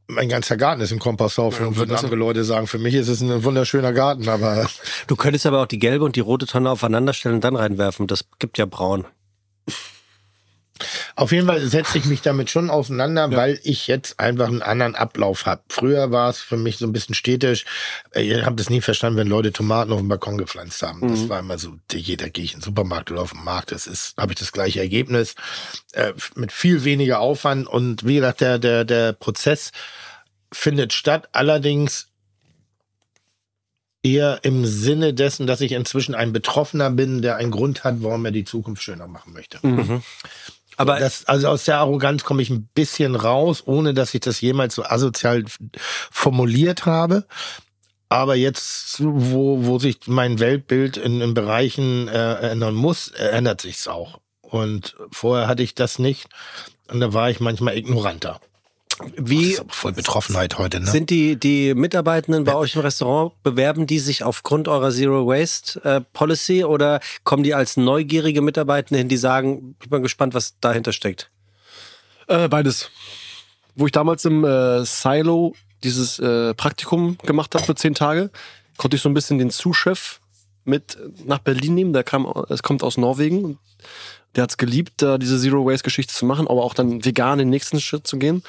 [0.09, 2.67] Mein ganzer Garten ist ein Komposthaufen, würden andere Leute sagen.
[2.67, 4.69] Für mich ist es ein wunderschöner Garten, aber
[5.07, 8.07] Du könntest aber auch die gelbe und die rote Tonne aufeinander stellen und dann reinwerfen.
[8.07, 9.05] Das gibt ja braun.
[11.15, 14.95] Auf jeden Fall setze ich mich damit schon auseinander, weil ich jetzt einfach einen anderen
[14.95, 15.61] Ablauf habe.
[15.69, 17.65] Früher war es für mich so ein bisschen städtisch.
[18.11, 21.07] Äh, Ihr habt es nie verstanden, wenn Leute Tomaten auf dem Balkon gepflanzt haben.
[21.07, 23.87] Das war immer so, jeder gehe ich in den Supermarkt oder auf den Markt, das
[23.87, 25.35] ist, habe ich das gleiche Ergebnis.
[25.93, 29.71] Äh, mit viel weniger Aufwand und wie gesagt, der, der, der Prozess
[30.51, 31.29] findet statt.
[31.31, 32.07] Allerdings
[34.03, 38.23] eher im Sinne dessen, dass ich inzwischen ein Betroffener bin, der einen Grund hat, warum
[38.25, 39.59] er die Zukunft schöner machen möchte.
[40.77, 44.39] Aber Das, also aus der Arroganz komme ich ein bisschen raus, ohne dass ich das
[44.39, 45.43] jemals so asozial
[46.11, 47.25] formuliert habe.
[48.09, 53.87] Aber jetzt, wo, wo sich mein Weltbild in, in Bereichen äh, ändern muss, ändert sich's
[53.87, 54.21] auch.
[54.41, 56.29] Und vorher hatte ich das nicht.
[56.89, 58.39] Und da war ich manchmal ignoranter.
[58.97, 60.87] Das wie ist aber voll Betroffenheit heute, ne?
[60.87, 65.83] sind die, die Mitarbeitenden bei euch im Restaurant, bewerben die sich aufgrund eurer Zero Waste
[65.83, 70.59] äh, Policy oder kommen die als neugierige Mitarbeitende hin, die sagen, ich bin gespannt, was
[70.59, 71.29] dahinter steckt?
[72.27, 72.89] Äh, beides.
[73.75, 75.53] Wo ich damals im äh, Silo
[75.83, 78.31] dieses äh, Praktikum gemacht habe für zehn Tage,
[78.77, 80.19] konnte ich so ein bisschen den Zuschef
[80.65, 81.93] mit nach Berlin nehmen.
[81.93, 83.59] Der kam, es kommt aus Norwegen.
[84.37, 87.39] Der hat es geliebt, da diese Zero Waste Geschichte zu machen, aber auch dann vegan
[87.39, 88.43] den nächsten Schritt zu gehen.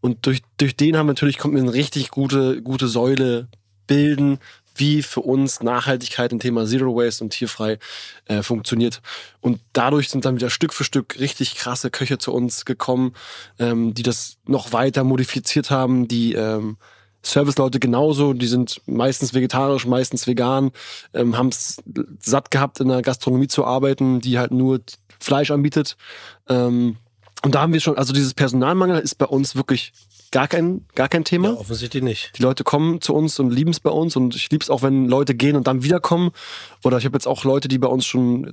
[0.00, 3.48] Und durch, durch den haben wir natürlich kommt eine richtig gute, gute Säule
[3.86, 4.38] bilden,
[4.76, 7.78] wie für uns Nachhaltigkeit im Thema Zero Waste und tierfrei
[8.26, 9.00] äh, funktioniert.
[9.40, 13.14] Und dadurch sind dann wieder Stück für Stück richtig krasse Köche zu uns gekommen,
[13.58, 16.76] ähm, die das noch weiter modifiziert haben, die ähm,
[17.22, 20.70] Serviceleute genauso, die sind meistens vegetarisch, meistens vegan,
[21.12, 21.82] ähm, haben es
[22.18, 24.80] satt gehabt, in der Gastronomie zu arbeiten, die halt nur
[25.20, 25.96] Fleisch anbietet.
[26.48, 26.96] Ähm,
[27.42, 29.92] und da haben wir schon, also dieses Personalmangel ist bei uns wirklich
[30.30, 31.58] gar kein, gar kein Thema.
[31.58, 32.32] offensichtlich nicht.
[32.38, 34.82] Die Leute kommen zu uns und lieben es bei uns und ich liebe es auch,
[34.82, 36.30] wenn Leute gehen und dann wiederkommen.
[36.84, 38.52] Oder ich habe jetzt auch Leute, die bei uns schon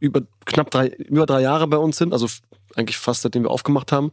[0.00, 2.26] über knapp drei, über drei Jahre bei uns sind, also
[2.74, 4.12] eigentlich fast seitdem wir aufgemacht haben.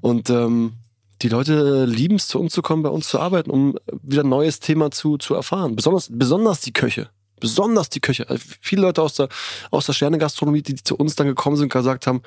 [0.00, 0.74] Und ähm,
[1.22, 4.28] die Leute lieben es, zu uns zu kommen, bei uns zu arbeiten, um wieder ein
[4.28, 5.76] neues Thema zu, zu erfahren.
[5.76, 7.08] Besonders, besonders die Köche.
[7.44, 8.26] Besonders die Köche.
[8.30, 9.28] Also viele Leute aus der,
[9.70, 12.22] aus der Sternegastronomie, die zu uns dann gekommen sind, gesagt haben,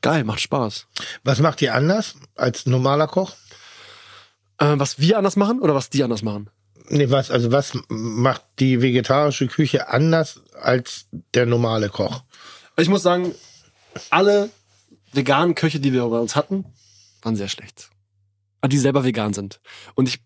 [0.00, 0.88] geil, macht Spaß.
[1.22, 3.36] Was macht ihr anders als normaler Koch?
[4.58, 6.50] Äh, was wir anders machen oder was die anders machen?
[6.88, 12.24] Nee, was, also was macht die vegetarische Küche anders als der normale Koch?
[12.76, 13.36] Ich muss sagen,
[14.10, 14.50] alle
[15.12, 16.64] veganen Köche, die wir bei uns hatten,
[17.22, 17.90] waren sehr schlecht.
[18.66, 19.60] Die selber vegan sind.
[19.94, 20.18] Und ich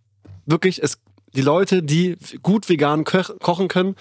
[0.47, 0.99] wirklich, es,
[1.35, 3.97] die Leute, die gut vegan ko kochen können,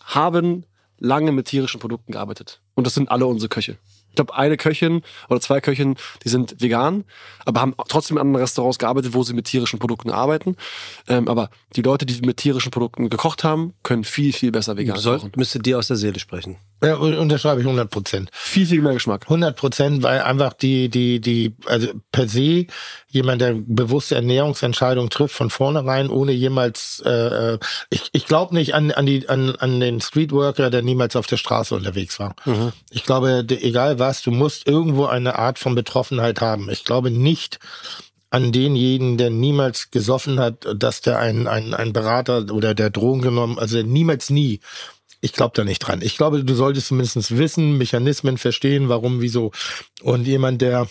[0.00, 0.64] haben
[0.98, 2.60] lange mit tierischen Produkten gearbeitet.
[2.74, 3.78] Und das sind alle unsere Köche.
[4.10, 7.02] Ich glaube, eine Köchin oder zwei Köchinnen, die sind vegan,
[7.44, 10.56] aber haben trotzdem in anderen Restaurants gearbeitet, wo sie mit tierischen Produkten arbeiten.
[11.08, 14.98] Ähm, aber die Leute, die mit tierischen Produkten gekocht haben, können viel, viel besser vegan
[14.98, 15.32] Soll, kochen.
[15.34, 16.58] müsste dir aus der Seele sprechen.
[16.84, 18.30] Ja, un- unterschreibe ich 100 Prozent.
[18.32, 19.22] Viel, viel mehr Geschmack.
[19.24, 22.66] 100 Prozent, weil einfach die, die, die, also per se
[23.08, 27.10] jemand, der bewusste Ernährungsentscheidungen trifft von vornherein, ohne jemals, äh,
[27.54, 27.58] äh,
[27.90, 31.36] ich, ich glaube nicht an, an, die, an, an den Streetworker, der niemals auf der
[31.36, 32.34] Straße unterwegs war.
[32.90, 36.68] Ich glaube, egal was, du musst irgendwo eine Art von Betroffenheit haben.
[36.70, 37.58] Ich glaube nicht
[38.30, 43.22] an denjenigen, der niemals gesoffen hat, dass der ein, ein, ein Berater oder der Drogen
[43.22, 44.58] genommen, also niemals nie.
[45.24, 46.02] Ich glaube da nicht dran.
[46.02, 49.52] Ich glaube, du solltest zumindest wissen, Mechanismen verstehen, warum, wieso.
[50.02, 50.86] Und jemand, der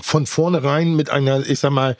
[0.00, 1.98] von vornherein mit einer, ich sag mal,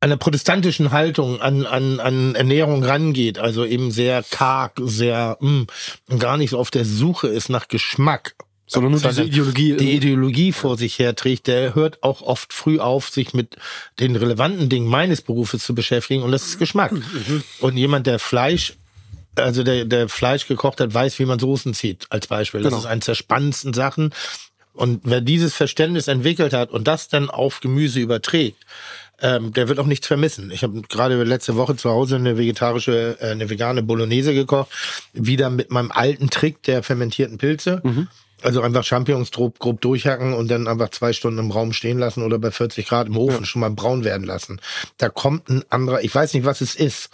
[0.00, 5.66] einer protestantischen Haltung an, an, an Ernährung rangeht, also eben sehr karg, sehr mh,
[6.08, 8.34] und gar nicht so auf der Suche ist nach Geschmack,
[8.66, 9.76] Sondern nur diese Ideologie.
[9.76, 13.56] die Ideologie vor sich herträgt, der hört auch oft früh auf, sich mit
[14.00, 16.92] den relevanten Dingen meines Berufes zu beschäftigen und das ist Geschmack.
[17.60, 18.74] Und jemand, der Fleisch,
[19.36, 22.60] also der, der Fleisch gekocht hat, weiß, wie man Soßen zieht, als Beispiel.
[22.62, 22.80] Das Genau.
[22.80, 24.12] ist eines der spannendsten Sachen.
[24.72, 28.58] Und wer dieses Verständnis entwickelt hat und das dann auf Gemüse überträgt,
[29.22, 30.50] ähm, der wird auch nichts vermissen.
[30.50, 34.70] Ich habe gerade letzte Woche zu Hause eine vegetarische, äh, eine vegane Bolognese gekocht,
[35.14, 37.80] wieder mit meinem alten Trick der fermentierten Pilze.
[38.42, 42.22] Also einfach Champignons grob, grob durchhacken und dann einfach zwei Stunden im Raum stehen lassen
[42.22, 44.60] oder bei 40 Grad im Ofen schon mal braun werden lassen.
[44.98, 47.08] Da kommt ein anderer, ich weiß nicht, was es ist.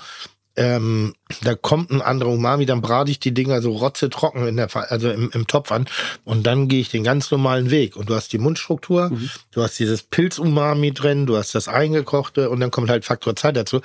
[0.57, 4.57] Ähm, da kommt ein anderer Umami, dann brate ich die Dinger so rotze trocken in
[4.57, 5.87] der, also im, im Topf an
[6.25, 7.97] und dann gehe ich den ganz normalen Weg.
[7.97, 9.11] Und du hast die Mundstruktur,
[9.53, 13.57] du hast dieses Pilz-Umami drin, du hast das Eingekochte und dann kommt halt Faktor Zeit
[13.57, 13.81] dazu.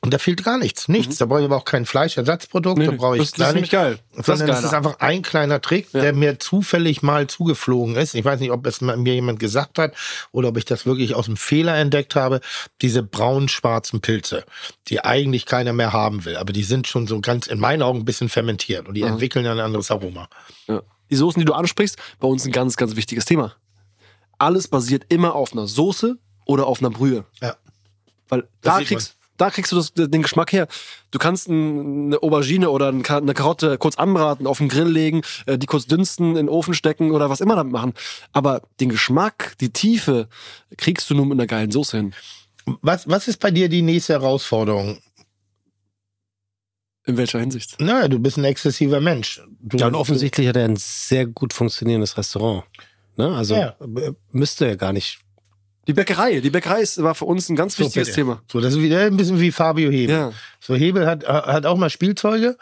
[0.00, 1.16] Und da fehlt gar nichts, nichts.
[1.18, 3.70] Da brauche ich aber auch kein Fleischersatzprodukt, Nee, da brauche ich Das- das gar nicht.
[3.70, 3.98] geil.
[4.10, 4.66] Das ist Sondern das geiler.
[4.68, 6.00] ist einfach ein kleiner Trick, Ja.
[6.00, 8.14] der mir zufällig mal zugeflogen ist.
[8.14, 9.94] Ich weiß nicht, ob es mir jemand gesagt hat
[10.32, 12.40] oder ob ich das wirklich aus dem Fehler entdeckt habe.
[12.82, 14.44] Diese braun-schwarzen Pilze,
[14.88, 18.00] die eigentlich keiner mehr haben will, aber die sind schon so ganz, in meinen Augen,
[18.00, 20.28] ein bisschen fermentiert und die entwickeln ja ein anderes Aroma.
[20.66, 20.82] Ja.
[21.10, 23.54] Die Soßen, die du ansprichst, bei uns ein ganz, ganz wichtiges Thema.
[24.38, 27.24] Alles basiert immer auf einer Soße oder auf einer Brühe.
[27.40, 27.56] Ja.
[28.28, 30.66] Weil da kriegst, da kriegst du das, den Geschmack her.
[31.10, 33.02] Du kannst ein- eine Aubergine oder eine
[33.34, 37.10] Karotte kurz anbraten, auf den Grill legen, äh, die kurz dünsten, in den Ofen stecken
[37.12, 37.92] oder was immer damit machen.
[38.32, 40.28] Aber den Geschmack, die Tiefe,
[40.76, 42.14] kriegst du nur mit einer geilen Soße hin.
[42.80, 44.98] Was, was ist bei dir die nächste Herausforderung?
[47.06, 47.80] In welcher Hinsicht?
[47.80, 49.42] Naja, du bist ein exzessiver Mensch.
[49.60, 52.64] Du, Ja, und offensichtlich hat er ein sehr gut funktionierendes Restaurant.
[53.16, 53.28] Ne?
[53.34, 53.76] Also Ja.
[53.80, 55.18] äh, müsste er gar nicht.
[55.86, 56.40] Die Bäckerei.
[56.40, 58.16] Die Bäckerei ist, war für uns ein ganz So, wichtiges bitte.
[58.20, 58.42] Thema.
[58.50, 60.14] So, das ist wieder ein bisschen wie Fabio Hebel.
[60.16, 60.32] Ja.
[60.60, 62.56] So, Hebel hat, hat auch mal Spielzeuge.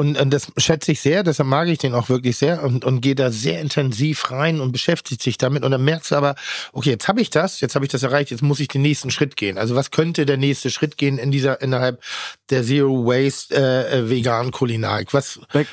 [0.00, 3.02] Und, und das schätze ich sehr, deshalb mag ich den auch wirklich sehr und, und
[3.02, 5.62] gehe da sehr intensiv rein und beschäftigt sich damit.
[5.62, 6.36] Und dann merkst du aber,
[6.72, 9.10] okay, jetzt habe ich das, jetzt habe ich das erreicht, jetzt muss ich den nächsten
[9.10, 9.58] Schritt gehen.
[9.58, 12.02] Also was könnte der nächste Schritt gehen in dieser, innerhalb
[12.48, 15.12] der Zero Waste äh, äh, veganen Kulinarik?
[15.12, 15.68] Was, Bäck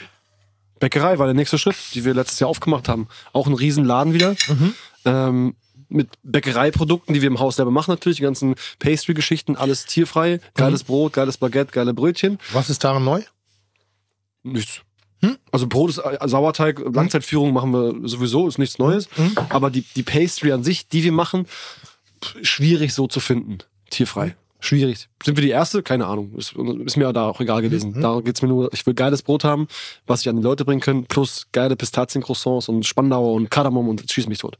[0.81, 3.07] Bäckerei war der nächste Schritt, die wir letztes Jahr aufgemacht haben.
[3.31, 4.35] Auch ein Riesenladen wieder.
[5.05, 5.55] Ähm,
[5.87, 10.83] mit Bäckereiprodukten, die wir im Haus selber machen natürlich, die ganzen Pastry-Geschichten, alles tierfrei, geiles
[10.83, 12.39] Brot, geiles Baguette, geile Brötchen.
[12.51, 13.23] was ist daran neu?
[14.53, 14.81] Nichts.
[15.51, 19.09] Also Brot ist äh, Sauerteig, Langzeitführung machen wir sowieso, ist nichts Neues.
[19.49, 21.47] Aber die, die Pastry an sich, die wir machen,
[22.41, 23.59] schwierig so zu finden.
[23.89, 24.35] Tierfrei.
[24.59, 25.07] Schwierig.
[25.23, 25.83] Sind wir die Erste?
[25.83, 26.33] Keine Ahnung.
[26.35, 26.55] Ist,
[26.85, 28.01] ist mir da auch egal gewesen.
[28.01, 29.67] Da geht's mir nur, ich will geiles Brot haben,
[30.07, 34.11] was ich an die Leute bringen können, plus geile Pistaziencroissants und Spandauer und Kardamom und
[34.11, 34.57] schieß mich tot.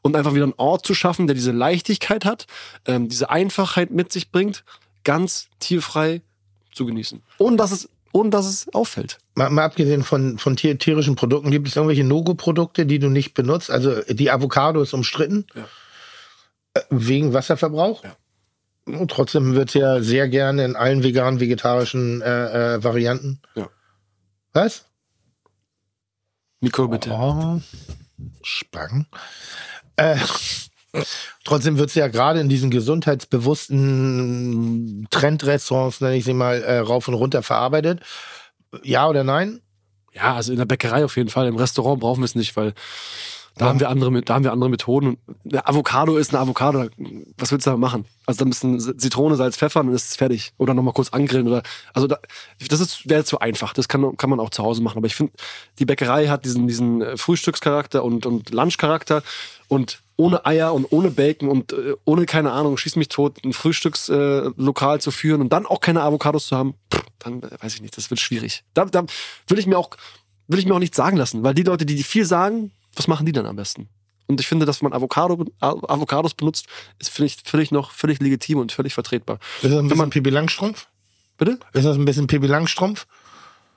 [0.00, 2.46] Und einfach wieder einen Ort zu schaffen, der diese Leichtigkeit hat,
[2.86, 4.64] ähm, diese Einfachheit mit sich bringt,
[5.02, 6.22] ganz tierfrei
[6.72, 7.20] zu genießen.
[7.38, 9.18] Ohne dass es, ohne dass es auffällt.
[9.34, 13.34] Mal, mal abgesehen von, von tier, tierischen Produkten, gibt es irgendwelche No-Go-Produkte, die du nicht
[13.34, 13.70] benutzt?
[13.70, 15.46] Also die Avocado ist umstritten.
[15.54, 15.66] Ja.
[16.74, 18.02] Äh, Wegen Wasserverbrauch.
[18.84, 23.40] Und trotzdem wird ja sehr gerne in allen veganen, vegetarischen äh, äh, Varianten.
[23.54, 23.68] Ja.
[24.52, 24.86] Was?
[26.60, 27.10] Nico, bitte.
[27.10, 27.60] Oh,
[28.42, 29.06] Spang.
[29.96, 30.16] Äh,
[31.44, 37.06] trotzdem wird es ja gerade in diesen gesundheitsbewussten Trendrestaurants, nenne ich sie mal, äh, rauf
[37.08, 38.00] und runter verarbeitet.
[38.82, 39.60] Ja oder nein?
[40.12, 41.46] Ja, also in der Bäckerei auf jeden Fall.
[41.46, 42.74] Im Restaurant brauchen wir es nicht, weil
[43.56, 45.18] da haben wir andere, da haben wir andere Methoden.
[45.44, 46.88] Eine Avocado ist eine Avocado.
[47.36, 48.06] Was willst du da machen?
[48.24, 50.52] Also da bisschen Zitrone, Salz, Pfeffer und ist es fertig.
[50.56, 51.62] Oder nochmal kurz angrillen oder,
[51.92, 52.18] also da,
[52.66, 53.74] das wäre zu einfach.
[53.74, 54.98] Das kann, kann man auch zu Hause machen.
[54.98, 55.32] Aber ich finde,
[55.78, 59.22] die Bäckerei hat diesen, diesen äh, Frühstückscharakter und, und Lunchcharakter
[59.68, 63.52] und ohne Eier und ohne Bacon und äh, ohne, keine Ahnung, schieß mich tot, ein
[63.52, 67.74] Frühstückslokal äh, zu führen und dann auch keine Avocados zu haben, pff, dann äh, weiß
[67.74, 68.64] ich nicht, das wird schwierig.
[68.74, 69.04] Da, da
[69.48, 69.90] will ich mir auch,
[70.48, 73.26] will ich mir auch nicht sagen lassen, weil die Leute, die viel sagen, was machen
[73.26, 73.88] die dann am besten?
[74.28, 76.66] Und ich finde, dass man Avocado, Avocados benutzt,
[76.98, 79.38] ist ich völlig noch völlig legitim und völlig vertretbar.
[79.62, 80.86] Ist das ein bisschen man- Pippi Langstrumpf?
[81.38, 81.58] Bitte?
[81.72, 83.06] Ist das ein bisschen Pippi Langstrumpf?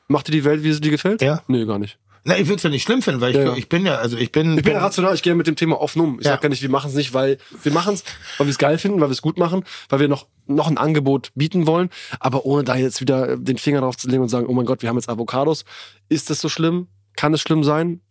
[0.08, 1.22] Macht dir die Welt, wie sie dir gefällt?
[1.22, 1.42] Ja.
[1.48, 1.98] Nee, gar nicht.
[2.28, 3.56] Na, ich würde es ja nicht schlimm finden, weil ich, Ja, ja.
[3.56, 4.58] ich bin ja, also ich bin.
[4.58, 6.20] Ich bin ja rational, ich gehe mit dem Thema offen um.
[6.20, 6.32] Ich Ja.
[6.34, 8.04] sag gar nicht, wir machen es nicht, weil wir machen es,
[8.38, 10.78] weil wir es geil finden, weil wir es gut machen, weil wir noch, noch ein
[10.80, 11.90] Angebot bieten wollen,
[12.20, 14.82] aber ohne da jetzt wieder den Finger drauf zu legen und sagen, oh mein Gott,
[14.82, 15.66] wir haben jetzt Avocados.
[16.10, 16.88] Ist das so schlimm?
[17.16, 18.02] Kann es schlimm sein?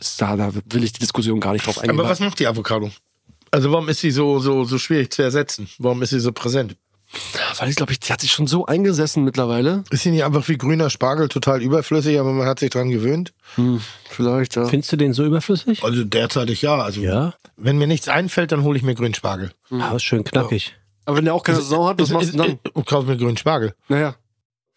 [0.00, 1.98] Ist Da, da will ich die Diskussion gar nicht drauf eingehen.
[1.98, 2.90] Aber was macht die Avocado?
[3.50, 5.68] Also warum ist sie so, so, so schwierig zu ersetzen?
[5.78, 6.76] Warum ist sie so präsent?
[7.58, 9.82] weil ich glaube, ich, die hat sich schon so eingesessen mittlerweile.
[9.90, 13.32] Ist sie nicht einfach wie grüner Spargel total überflüssig, aber man hat sich dran gewöhnt?
[13.54, 13.80] Hm,
[14.10, 14.66] vielleicht, ja.
[14.66, 15.82] Findest du den so überflüssig?
[15.82, 16.76] Also derzeitig ja.
[16.76, 17.32] Also Ja.
[17.56, 19.52] wenn mir nichts einfällt, dann hole ich mir grünen Spargel.
[19.70, 20.74] Aber ist schön knackig.
[21.06, 22.58] Aber wenn der auch keine Saison hat, was Ist- machst du ist- dann?
[22.76, 23.72] Ich kaufe mir grünen Spargel.
[23.88, 24.14] Naja.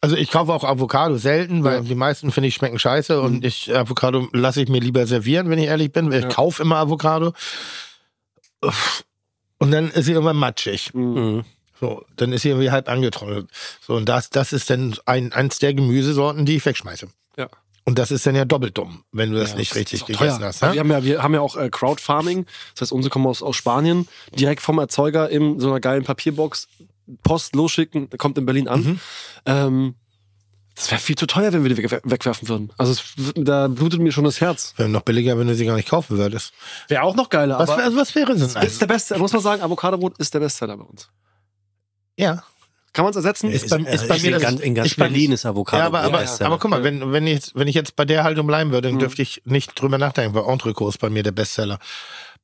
[0.03, 1.82] Also ich kaufe auch Avocado selten, weil Ja.
[1.82, 5.60] die meisten finde ich schmecken scheiße und ich Avocado lasse ich mir lieber servieren, wenn
[5.60, 6.11] ich ehrlich bin.
[6.11, 6.28] Ich Ja.
[6.30, 7.34] kaufe immer Avocado.
[8.61, 9.03] Uff.
[9.60, 10.94] Und dann ist sie irgendwann matschig.
[10.94, 11.44] Mhm.
[11.80, 13.48] So, dann ist sie irgendwie halb angetrocknet.
[13.86, 17.07] So, und das, das ist dann ein, eins der Gemüsesorten, die ich wegschmeiße.
[17.38, 17.48] Ja.
[17.86, 20.07] Und das ist dann ja doppelt dumm, wenn du das Ja, nicht das richtig auch
[20.07, 20.18] teuer.
[20.18, 20.61] gegessen hast.
[20.61, 20.73] Ne?
[20.73, 22.45] wir, haben ja, wir haben ja auch äh, Crowdfarming.
[22.73, 24.07] Das heißt, unsere kommen aus, aus Spanien.
[24.36, 26.68] Direkt vom Erzeuger in so einer geilen Papierbox.
[27.23, 28.81] Post losschicken, kommt in Berlin an.
[28.83, 28.99] Mhm.
[29.45, 29.95] Ähm,
[30.75, 32.71] Das wäre viel zu teuer, wenn wir die weg- wegwerfen würden.
[32.77, 33.03] Also es,
[33.35, 34.73] da blutet mir schon das Herz.
[34.77, 36.53] Wäre noch billiger, wenn du sie gar nicht kaufen würdest.
[36.88, 37.59] Wäre auch noch geiler.
[37.59, 38.43] Was, aber also was wäre denn?
[38.63, 41.09] ist der beste, muss man sagen, Avocadobrot ist der Bestseller bei uns.
[42.17, 42.43] ja.
[42.93, 43.49] Kann man es ersetzen?
[43.49, 45.79] Ist bei, ist bei Ich mir das, ganz, in ganz ist Berlin ist Avocado.
[45.79, 46.47] Ja, aber, aber, Bestseller.
[46.49, 48.89] aber guck mal, wenn, wenn, ich jetzt, wenn ich jetzt bei der Haltung bleiben würde,
[48.89, 51.79] dann dürfte ich nicht drüber nachdenken, weil Entrecot ist bei mir der Bestseller.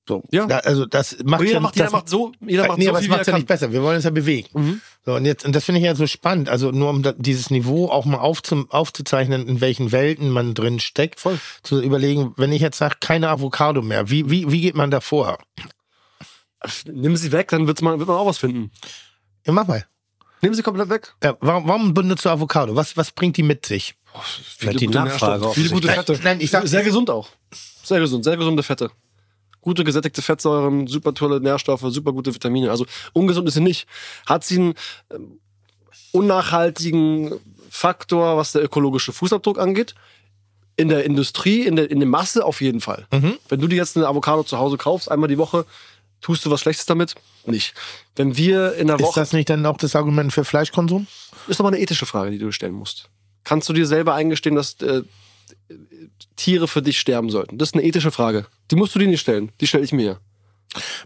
[0.07, 0.23] So.
[0.31, 0.45] Ja.
[0.45, 2.91] Da, also das macht jeder ja macht, jeder das, macht so, jeder macht nee, so
[2.91, 3.71] aber viel, das macht ja nicht besser.
[3.73, 4.47] Wir wollen uns ja bewegen.
[4.53, 4.81] Mhm.
[5.05, 6.47] So, und jetzt, und das finde ich ja so spannend.
[6.49, 10.79] Also nur um da, dieses Niveau auch mal aufzu, aufzuzeichnen, in welchen Welten man drin
[10.79, 11.39] steckt, Voll.
[11.63, 15.01] zu überlegen, wenn ich jetzt sage, keine Avocado mehr, wie, wie, wie geht man da
[15.01, 15.37] vor?
[16.85, 18.71] Nimm sie weg, dann wird's mal, wird man auch was finden.
[19.45, 19.85] Ja, mach mal.
[20.41, 21.13] Nimm sie komplett weg.
[21.23, 22.75] Ja, warum, warum benutzt du Avocado?
[22.75, 23.95] Was, was bringt die mit sich?
[24.57, 25.87] Vielleicht die gute Nachfrage Viele gute.
[25.89, 26.19] Fette.
[26.23, 27.29] Nein, ich sag- sehr gesund auch.
[27.83, 28.91] Sehr gesund, sehr gesunde Fette.
[29.67, 32.71] Gute gesättigte Fettsäuren, super tolle Nährstoffe, super gute Vitamine.
[32.71, 33.85] Also ungesund ist sie nicht.
[34.25, 34.73] Hat sie einen
[35.13, 35.41] ähm,
[36.13, 37.33] unnachhaltigen
[37.69, 39.93] Faktor, was der ökologische Fußabdruck angeht?
[40.77, 43.07] In der Industrie, in der, in der Masse auf jeden Fall.
[43.11, 43.39] Mhm.
[43.49, 45.65] Wenn du dir jetzt eine Avocado zu Hause kaufst, einmal die Woche,
[46.21, 47.15] tust du was Schlechtes damit?
[47.45, 47.73] Nicht.
[48.15, 49.19] Wenn wir in der Ist Woche.
[49.19, 51.07] das nicht dann auch das Argument für Fleischkonsum?
[51.49, 53.09] ist aber eine ethische Frage, die du stellen musst.
[53.43, 55.01] Kannst du dir selber eingestehen, dass äh,
[56.35, 57.57] Tiere für dich sterben sollten?
[57.57, 58.45] Das ist eine ethische Frage.
[58.71, 59.51] Die musst du dir nicht stellen.
[59.59, 60.19] Die stelle ich mir.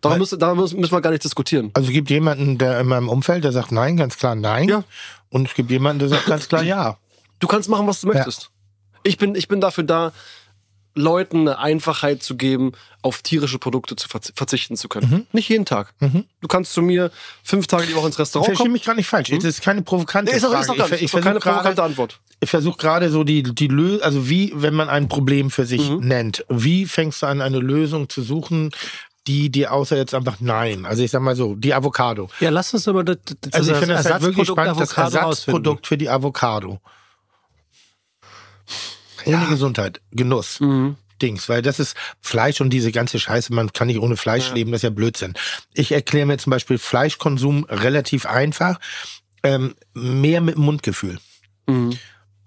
[0.02, 1.72] Darum müssen, darum müssen wir gar nicht diskutieren.
[1.74, 4.68] Also es gibt jemanden, der in meinem Umfeld, der sagt nein, ganz klar nein.
[4.68, 4.84] Ja.
[5.30, 6.98] Und es gibt jemanden, der sagt ganz klar ja.
[7.40, 8.52] Du kannst machen, was du möchtest.
[9.04, 10.14] Ich, bin, ich bin dafür da,
[10.94, 15.26] Leuten eine Einfachheit zu geben, auf tierische Produkte zu verzi- verzichten zu können.
[15.32, 15.94] Nicht jeden Tag.
[16.00, 17.12] Du kannst zu mir
[17.44, 18.74] fünf Tage die Woche ins Restaurant Verstehe kommen.
[18.74, 19.30] mich gar nicht falsch.
[19.32, 20.62] Es ist keine provokante Nee, ist doch, Frage.
[20.62, 21.02] ist doch gar ich, nicht.
[21.04, 22.20] ich doch keine provokante Antwort.
[22.42, 25.90] ich versuche gerade so die, die Lösung, also wie, wenn man ein Problem für sich
[25.90, 26.00] Mhm.
[26.08, 28.72] nennt, wie fängst du an, eine Lösung zu suchen,
[29.28, 30.86] die dir außer jetzt einfach nein.
[30.86, 32.28] Also ich sag mal so, die Avocado.
[32.40, 35.18] Ja, lass uns aber das, das Also ich finde das halt wirklich spannend, das Avocado
[35.30, 36.80] Ersatzprodukt für die Avocado.
[39.26, 40.60] Ohne Gesundheit, Genuss.
[40.60, 40.96] Mhm.
[41.22, 44.72] Dings, weil das ist Fleisch und diese ganze Scheiße, man kann nicht ohne Fleisch leben,
[44.72, 45.36] das ist ja Blödsinn.
[45.74, 48.80] Ich erkläre mir zum Beispiel Fleischkonsum relativ einfach,
[49.44, 51.20] ähm, mehr mit Mundgefühl.
[51.68, 51.98] Mhm.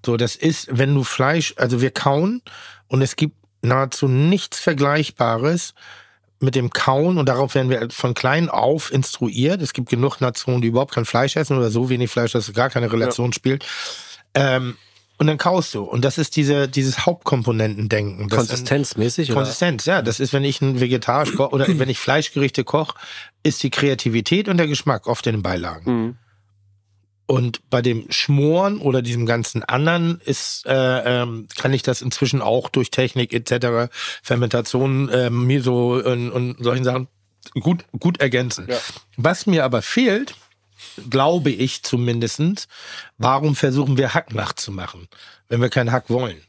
[0.04, 2.42] So, das ist, wenn du Fleisch, also wir kauen
[2.88, 5.74] und es gibt nahezu nichts Vergleichbares
[6.40, 9.62] mit dem Kauen und darauf werden wir von klein auf instruiert.
[9.62, 12.54] Es gibt genug Nationen, die überhaupt kein Fleisch essen oder so wenig Fleisch, dass es
[12.54, 13.64] gar keine Relation spielt.
[14.34, 14.76] Ähm,
[15.16, 15.84] und dann kaust du.
[15.84, 18.28] Und das ist diese, dieses Hauptkomponentendenken.
[18.28, 19.40] Das Konsistenzmäßig, oder?
[19.40, 20.02] Konsistenz, ja.
[20.02, 22.96] Das ist, wenn ich ein vegetarisch koche oder wenn ich Fleischgerichte koche,
[23.42, 25.92] ist die Kreativität und der Geschmack oft in den Beilagen.
[25.92, 26.16] Mhm.
[27.26, 32.42] Und bei dem Schmoren oder diesem ganzen anderen ist, äh, ähm, kann ich das inzwischen
[32.42, 33.90] auch durch Technik etc.,
[34.22, 37.08] Fermentation, ähm, mir so und, und solchen Sachen
[37.60, 38.66] gut, gut ergänzen.
[38.68, 38.78] Ja.
[39.16, 40.34] Was mir aber fehlt,
[41.10, 42.68] glaube ich zumindestens,
[43.18, 45.08] warum versuchen wir Hack nachzumachen,
[45.48, 46.40] wenn wir keinen Hack wollen?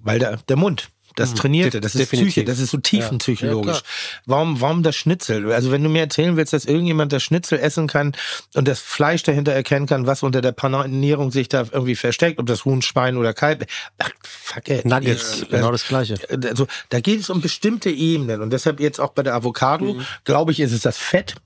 [0.00, 2.34] Weil der, der Mund, das Trainierte, das ist definitiv.
[2.34, 3.80] Psyche, das ist so tiefenpsychologisch.
[4.26, 5.50] warum, warum das Schnitzel?
[5.50, 8.12] Also wenn du mir erzählen willst, dass irgendjemand das Schnitzel essen kann
[8.54, 12.44] und das Fleisch dahinter erkennen kann, was unter der Panierung sich da irgendwie versteckt, ob
[12.46, 14.84] das Huhn, Schwein oder Kalb, ach, fuck it.
[14.84, 16.16] Nuggets, Äh, genau das Gleiche.
[16.28, 20.52] Also, da geht es um bestimmte Ebenen und deshalb jetzt auch bei der Avocado, glaube
[20.52, 21.36] ich, ist es das Fett.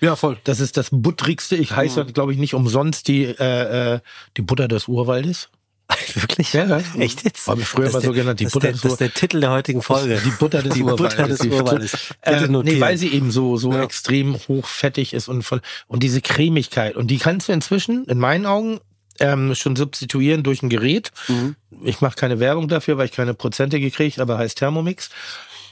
[0.00, 0.36] Ja, voll.
[0.44, 1.56] Das ist das buttrigste.
[1.56, 4.00] Ich heiße, glaube ich, nicht umsonst die, äh, äh,
[4.36, 5.48] die Butter des Urwaldes.
[6.14, 6.52] Wirklich?
[6.52, 6.82] Ja, ja.
[6.98, 7.46] Echt jetzt?
[7.46, 9.14] Haben wir früher Das mal so genannt, die das, Butter ist der, des das ist
[9.14, 10.20] der Titel der heutigen Folge.
[10.24, 11.16] Die Butter des Die Urwaldes.
[11.16, 12.14] Butter des Urwaldes.
[12.22, 16.96] Äh, nee, weil sie eben so, so extrem hochfettig ist und von, und diese Cremigkeit.
[16.96, 18.80] Und die kannst du inzwischen, in meinen Augen,
[19.20, 21.10] ähm, schon substituieren durch ein Gerät.
[21.28, 21.56] Mhm.
[21.84, 25.10] Ich mache keine Werbung dafür, weil ich keine Prozente gekriegt, aber heißt Thermomix.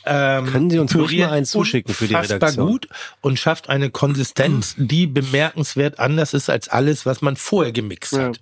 [0.06, 2.66] Ähm, Können Sie uns mal einen zuschicken für die Redaktion?
[2.66, 2.88] gut
[3.20, 8.24] und schafft eine Konsistenz, die bemerkenswert anders ist als alles, was man vorher gemixt Ja.
[8.24, 8.40] hat.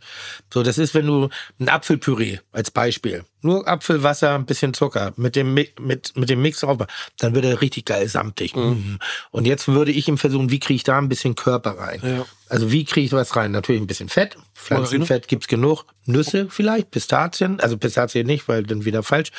[0.52, 1.28] So, das ist, wenn du
[1.60, 6.30] ein Apfelpüree als Beispiel, nur Apfel, Wasser, ein bisschen Zucker mit dem Mi- mit mit
[6.30, 6.78] dem Mix drauf,
[7.18, 8.54] dann wird er richtig geil samtig.
[8.56, 8.98] Mhm.
[9.30, 12.00] Und jetzt würde ich ihm versuchen, wie kriege ich da ein bisschen Körper rein?
[12.02, 12.24] Ja.
[12.48, 13.50] Also wie kriege ich was rein?
[13.50, 18.84] Natürlich ein bisschen Fett, Pflanzenfett gibt's genug, Nüsse vielleicht, Pistazien, also Pistazien nicht, weil dann
[18.84, 19.30] wieder falsch.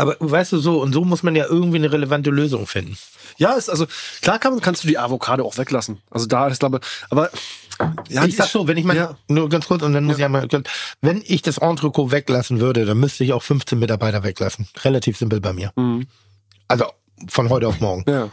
[0.00, 2.96] Aber weißt du so und so muss man ja irgendwie eine relevante Lösung finden.
[3.36, 3.86] Ja, ist also
[4.22, 5.98] klar kann, kannst du die Avocado auch weglassen.
[6.10, 7.30] Also da ist glaube aber
[8.08, 9.16] ja, ich sag so, wenn ich mal, ja.
[9.28, 10.46] nur ganz kurz, und dann muss ich einmal,
[11.00, 14.68] wenn ich das Entrecot weglassen würde, dann müsste ich auch 15 Mitarbeiter weglassen.
[14.84, 15.72] Relativ simpel bei mir.
[15.76, 16.06] Mhm.
[16.68, 16.86] Also
[17.28, 18.04] von heute auf morgen.
[18.06, 18.30] Ja.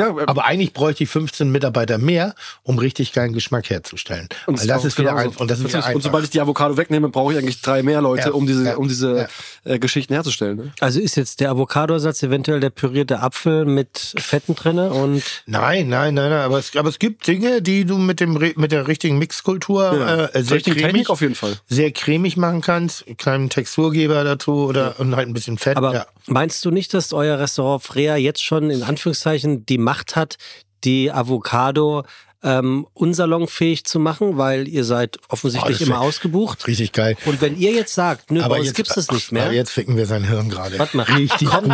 [0.00, 4.28] Ja, äh, Aber eigentlich bräuchte ich 15 Mitarbeiter mehr, um richtig geilen Geschmack herzustellen.
[4.46, 5.94] Und Weil das ist wieder ein, und das ist wieder.
[5.94, 8.64] Und sobald ich die Avocado wegnehme, brauche ich eigentlich drei mehr Leute, Ja, um diese,
[8.64, 9.28] ja, um diese
[9.64, 9.72] ja.
[9.74, 10.56] äh, Geschichten herzustellen.
[10.56, 10.72] Ne?
[10.80, 16.14] Also ist jetzt der Avocado-Ersatz eventuell der pürierte Apfel mit Fetten drinne und Nein, nein,
[16.14, 16.40] nein, nein.
[16.40, 20.24] Aber es, aber es gibt Dinge, die du mit dem mit der richtigen Mixkultur Ja.
[20.26, 21.56] äh, sehr Richtige cremig, Technik auf jeden Fall.
[21.68, 25.76] sehr cremig machen kannst, einen kleinen Texturgeber dazu oder und halt ein bisschen Fett.
[25.76, 26.06] Aber ja.
[26.26, 30.36] meinst du nicht, dass euer Restaurant Freya jetzt schon in Anführungszeichen die Macht hat,
[30.84, 32.04] die Avocado
[32.42, 36.66] ähm, unsalonfähig zu machen, weil ihr seid Oh, offensichtlich das immer ausgebucht?
[36.66, 37.16] Richtig geil.
[37.26, 39.44] Und wenn ihr jetzt sagt, nö, aber bei uns gibt's das nicht mehr.
[39.44, 40.78] Aber jetzt ficken wir sein Hirn gerade.
[40.78, 41.70] Warte mal, Richtig komm, gut.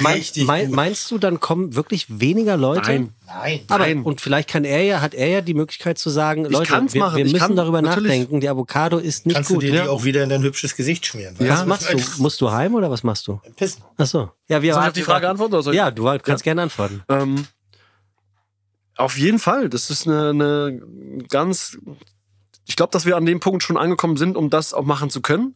[0.00, 0.76] mein, Richtig mein, gut.
[0.76, 2.82] meinst du, dann kommen wirklich weniger Leute?
[2.90, 3.14] Nein.
[3.26, 3.60] Nein.
[3.68, 4.02] Aber, Nein.
[4.02, 7.00] und vielleicht kann er ja, hat er ja die Möglichkeit zu sagen, Leute, kann's wir,
[7.00, 7.16] machen.
[7.16, 8.10] wir Ich müssen kann- darüber natürlich.
[8.10, 9.62] nachdenken, die Avocado ist nicht Kannst gut.
[9.62, 9.88] du dir die ja.
[9.88, 11.34] auch wieder in dein hübsches Gesicht schmieren?
[11.38, 11.66] was weißt du?
[11.66, 12.22] machst du?
[12.22, 13.40] Musst du heim oder was machst du?
[13.56, 13.82] Pissen.
[13.96, 14.30] Ach so.
[14.48, 15.54] Ja, wir Soll ich auf die Frage antworten?
[15.54, 17.02] Oder soll ich- Ja, du kannst gerne antworten.
[17.08, 17.46] Ähm,
[18.96, 19.68] auf jeden Fall.
[19.68, 21.78] Das ist eine, eine ganz.
[22.66, 25.20] Ich glaube, dass wir an dem Punkt schon angekommen sind, um das auch machen zu
[25.20, 25.54] können.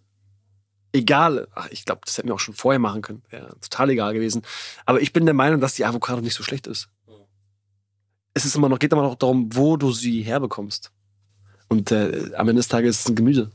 [0.92, 1.48] Egal.
[1.54, 3.22] Ach, ich glaube, das hätten wir auch schon vorher machen können.
[3.30, 4.42] Wäre total egal gewesen.
[4.86, 6.88] Aber ich bin der Meinung, dass die Avocado nicht so schlecht ist.
[8.34, 10.92] Es ist immer noch, geht immer noch darum, wo du sie herbekommst.
[11.68, 13.50] Und äh, am Ende des Tages ist es ein Gemüse.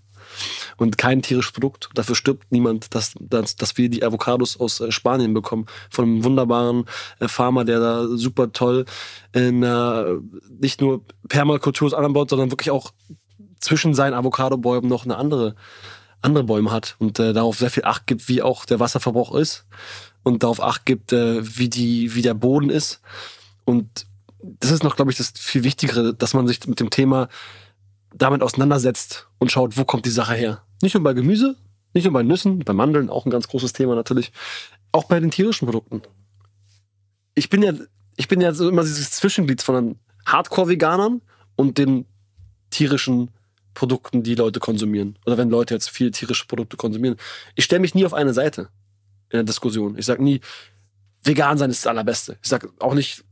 [0.78, 1.90] Und kein tierisches Produkt.
[1.94, 5.66] Dafür stirbt niemand, dass, dass, dass wir die Avocados aus äh, Spanien bekommen.
[5.90, 6.86] Von einem wunderbaren
[7.20, 8.86] äh, Farmer, der da super toll
[9.34, 10.06] in äh,
[10.60, 12.92] nicht nur Permakultur anbaut, sondern wirklich auch
[13.60, 15.56] zwischen seinen Avocadobäumen noch eine andere,
[16.22, 19.66] andere Bäume hat und äh, darauf sehr viel Acht gibt, wie auch der Wasserverbrauch ist
[20.24, 23.02] und darauf Acht gibt, äh, wie, die, wie der Boden ist.
[23.66, 24.06] Und
[24.42, 27.30] das ist noch, glaube ich, das viel Wichtigere, dass man sich mit dem Thema
[28.16, 30.64] damit auseinandersetzt und schaut, wo kommt die Sache her.
[30.82, 31.56] Nicht nur bei Gemüse,
[31.94, 34.32] nicht nur bei Nüssen, bei Mandeln, auch ein ganz großes Thema natürlich,
[34.92, 36.02] auch bei den tierischen Produkten.
[37.36, 37.74] Ich bin ja,
[38.16, 41.22] ich bin ja so immer dieses Zwischenglied von den Hardcore-Veganern
[41.56, 42.06] und den
[42.70, 43.32] tierischen
[43.74, 45.18] Produkten, die Leute konsumieren.
[45.26, 47.18] Oder wenn Leute jetzt viel tierische Produkte konsumieren.
[47.56, 48.70] Ich stelle mich nie auf eine Seite
[49.30, 49.98] in der Diskussion.
[49.98, 50.42] Ich sage nie,
[51.24, 52.38] vegan sein ist das Allerbeste.
[52.42, 53.24] Ich sage auch nicht,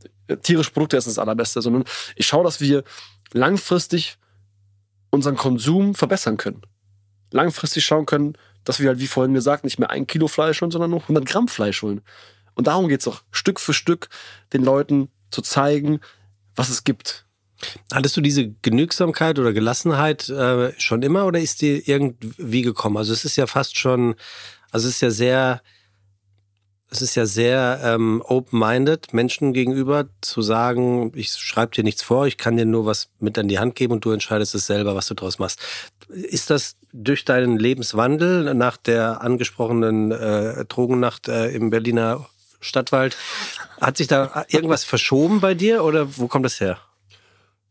[0.42, 1.84] tierische Produkte essen ist das Allerbeste, sondern
[2.16, 2.84] ich schaue, dass wir
[3.34, 4.18] langfristig
[5.12, 6.62] unseren Konsum verbessern können.
[7.32, 8.34] Langfristig schauen können,
[8.64, 11.26] dass wir halt, wie vorhin gesagt, nicht mehr ein Kilo Fleisch holen, sondern nur 100
[11.26, 12.02] Gramm Fleisch holen.
[12.56, 14.10] Und darum geht es doch, Stück für Stück
[14.54, 16.00] den Leuten zu zeigen,
[16.56, 17.26] was es gibt.
[17.94, 22.98] Hattest du diese Genügsamkeit oder Gelassenheit äh, schon immer oder ist die irgendwie gekommen?
[22.98, 24.16] Also es ist ja fast schon,
[24.72, 25.62] also es ist ja sehr,
[26.92, 32.28] es ist ja sehr ähm, open-minded Menschen gegenüber zu sagen, ich schreibe dir nichts vor,
[32.28, 34.94] ich kann dir nur was mit an die Hand geben und du entscheidest es selber,
[34.94, 35.60] was du draus machst.
[36.10, 42.26] Ist das durch deinen Lebenswandel nach der angesprochenen äh, Drogennacht äh, im Berliner
[42.60, 43.18] Stadtwald,
[43.80, 46.78] hat sich da irgendwas verschoben bei dir oder wo kommt das her?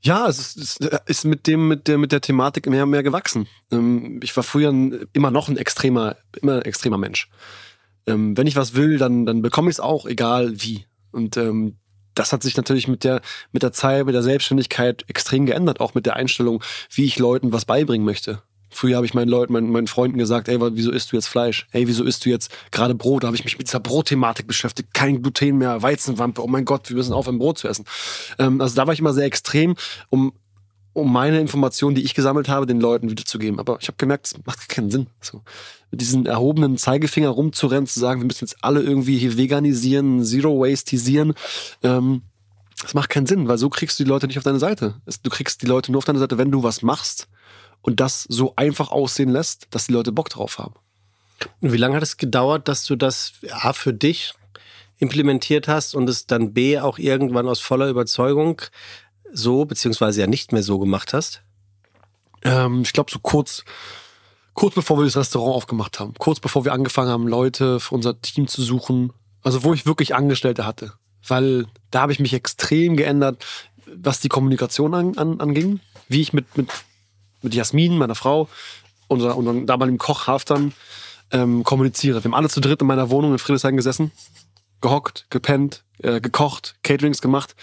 [0.02, 3.02] Ja, es ist, es ist mit dem, mit der, mit der Thematik mehr und mehr
[3.02, 3.46] gewachsen.
[3.70, 7.28] Ähm, Ich war früher ein, immer noch ein extremer, immer ein extremer Mensch.
[8.06, 10.86] Ähm, Wenn ich was will, dann, dann bekomme ich es auch, egal wie.
[11.12, 11.76] Und ähm,
[12.14, 13.20] das hat sich natürlich mit der,
[13.52, 16.62] mit der Zeit, mit der Selbstständigkeit extrem geändert, auch mit der Einstellung,
[16.92, 18.42] wie ich Leuten was beibringen möchte.
[18.72, 21.66] Früher habe ich meinen Leuten, meinen, meinen Freunden gesagt, ey, wieso isst du jetzt Fleisch?
[21.72, 23.24] Ey, wieso isst du jetzt gerade Brot?
[23.24, 24.94] Da habe ich mich mit dieser Brotthematik beschäftigt.
[24.94, 26.42] Kein Gluten mehr, Weizenwampe.
[26.42, 27.84] Oh mein Gott, wir müssen aufhören, Brot zu essen.
[28.38, 29.74] Ähm, also da war ich immer sehr extrem,
[30.08, 30.32] um,
[30.92, 33.60] um meine Informationen, die ich gesammelt habe, den Leuten wiederzugeben.
[33.60, 35.06] Aber ich habe gemerkt, es macht keinen Sinn.
[35.20, 35.42] So.
[35.90, 41.34] Mit diesen erhobenen Zeigefinger rumzurennen, zu sagen, wir müssen jetzt alle irgendwie hier veganisieren, zero-wastisieren.
[41.82, 42.22] Ähm,
[42.82, 45.00] das macht keinen Sinn, weil so kriegst du die Leute nicht auf deine Seite.
[45.22, 47.28] Du kriegst die Leute nur auf deine Seite, wenn du was machst
[47.82, 50.74] und das so einfach aussehen lässt, dass die Leute Bock drauf haben.
[51.60, 54.34] Und wie lange hat es gedauert, dass du das A für dich
[54.98, 58.60] implementiert hast und es dann B auch irgendwann aus voller Überzeugung
[59.32, 61.42] so, beziehungsweise ja nicht mehr so gemacht hast?
[62.42, 63.64] Ähm, ich glaube, so kurz,
[64.54, 68.20] kurz bevor wir das Restaurant aufgemacht haben, kurz bevor wir angefangen haben, Leute für unser
[68.20, 69.12] Team zu suchen,
[69.42, 70.92] also wo ich wirklich Angestellte hatte.
[71.26, 73.44] Weil da habe ich mich extrem geändert,
[73.94, 76.68] was die Kommunikation an, an, anging, wie ich mit, mit,
[77.42, 78.48] mit Jasmin, meiner Frau,
[79.08, 80.72] unser, unserem damaligen Koch Halftern,
[81.32, 82.22] ähm, kommuniziere.
[82.22, 84.12] Wir haben alle zu dritt in meiner Wohnung in Friedrichshain gesessen,
[84.80, 87.54] gehockt, gepennt, äh, gekocht, Caterings gemacht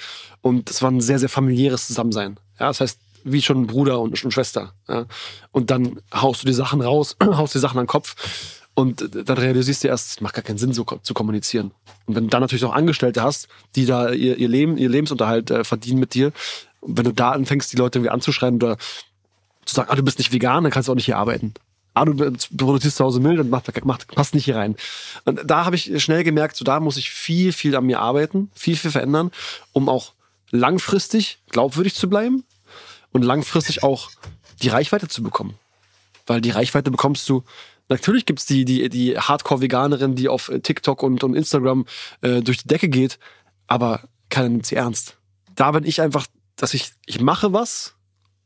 [0.41, 2.39] und es war ein sehr, sehr familiäres Zusammensein.
[2.59, 4.73] Ja, das heißt, wie schon ein Bruder und schon Schwester.
[4.87, 5.05] Ja.
[5.51, 8.15] Und dann haust du die Sachen raus, haust die Sachen an den Kopf
[8.73, 11.71] und dann realisierst du erst, es macht gar keinen Sinn, so zu kommunizieren.
[12.05, 15.49] Und wenn du dann natürlich auch Angestellte hast, die da ihr, ihr Leben, ihr Lebensunterhalt
[15.51, 16.31] äh, verdienen mit dir,
[16.81, 18.77] wenn du da anfängst, die Leute irgendwie anzuschreien oder
[19.65, 21.53] zu sagen, ah, du bist nicht vegan, dann kannst du auch nicht hier arbeiten.
[22.01, 24.75] Ah, du produzierst zu Hause Müll, dann macht, macht, passt nicht hier rein.
[25.25, 28.51] Und da habe ich schnell gemerkt, so da muss ich viel, viel an mir arbeiten,
[28.55, 29.31] viel, viel verändern,
[29.73, 30.13] um auch
[30.51, 32.43] langfristig glaubwürdig zu bleiben
[33.11, 34.11] und langfristig auch
[34.61, 35.55] die Reichweite zu bekommen.
[36.25, 37.43] Weil die Reichweite bekommst du,
[37.89, 41.85] natürlich gibt's die, die, die Hardcore-Veganerin, die auf TikTok und, und Instagram
[42.21, 43.19] äh, durch die Decke geht,
[43.67, 45.17] aber keiner nimmt sie ernst.
[45.55, 47.95] Da bin ich einfach, dass ich, ich mache was,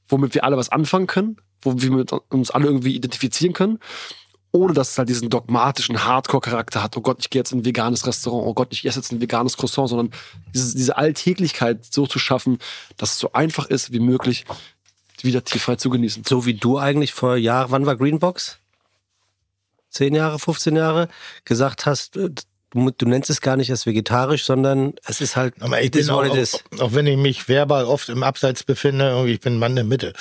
[0.08, 3.80] womit wir alle was anfangen können, wo wir mit uns alle irgendwie identifizieren können,
[4.52, 6.98] ohne dass es halt diesen dogmatischen Hardcore-Charakter hat.
[6.98, 8.46] Oh Gott, ich gehe jetzt in ein veganes Restaurant.
[8.48, 10.12] Oh Gott, ich esse jetzt ein veganes Croissant, sondern
[10.54, 12.60] diese, diese Alltäglichkeit so zu schaffen,
[12.98, 14.46] dass es so einfach ist wie möglich,
[15.24, 16.24] wieder tierfrei zu genießen.
[16.28, 18.58] So wie du eigentlich vor Jahren, wann war Greenbox?
[19.90, 21.10] Zehn Jahre, 15 Jahre,
[21.46, 25.54] gesagt hast, äh, du, du nennst es gar nicht als vegetarisch, sondern es ist halt,
[25.62, 26.56] Aber ich is bin auch, what it is.
[26.56, 29.84] auch, auch wenn ich mich verbal oft im Abseits befinde, ich bin ein Mann der
[29.84, 30.14] Mitte.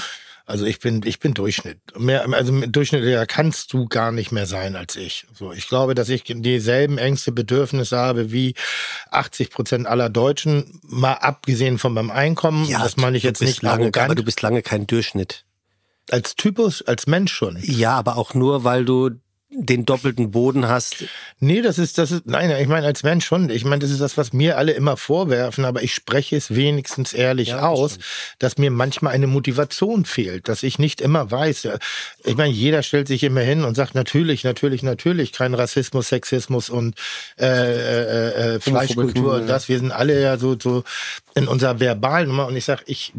[0.51, 1.79] Also ich bin, ich bin Durchschnitt.
[1.97, 5.25] Mehr, also durchschnittlicher kannst du gar nicht mehr sein als ich.
[5.33, 8.57] So, ich glaube, dass ich dieselben Ängste, Bedürfnisse habe wie
[9.13, 12.69] 80 Prozent aller Deutschen, mal abgesehen von meinem Einkommen.
[12.69, 14.07] das meine ich jetzt nicht lange, arrogant.
[14.07, 15.45] aber du bist lange kein Durchschnitt.
[16.11, 17.57] als Typus, als Mensch schon.
[17.63, 19.11] Ja, aber auch nur, weil du
[19.53, 21.05] den doppelten Boden hast.
[21.41, 23.51] Nee, das ist, das ist, nein, ich meine als Mensch schon.
[23.51, 27.13] Ich meine, das ist das, was mir alle immer vorwerfen, aber ich spreche es wenigstens
[27.13, 28.07] ehrlich Ja, das aus, stimmt.
[28.39, 31.69] dass mir manchmal eine Motivation fehlt, dass ich nicht immer weiß.
[32.25, 36.71] Ich meine, jeder stellt sich immer hin und sagt natürlich, natürlich, natürlich, kein Rassismus, Sexismus
[36.71, 36.95] und
[37.39, 39.69] äh, äh, äh, Fleischkultur und das.
[39.69, 40.85] Wir sind alle ja so, so
[41.35, 43.13] in unserer verbalen Nummer und ich sage, ich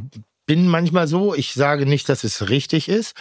[0.45, 3.15] bin manchmal so, ich sage nicht, dass es richtig ist,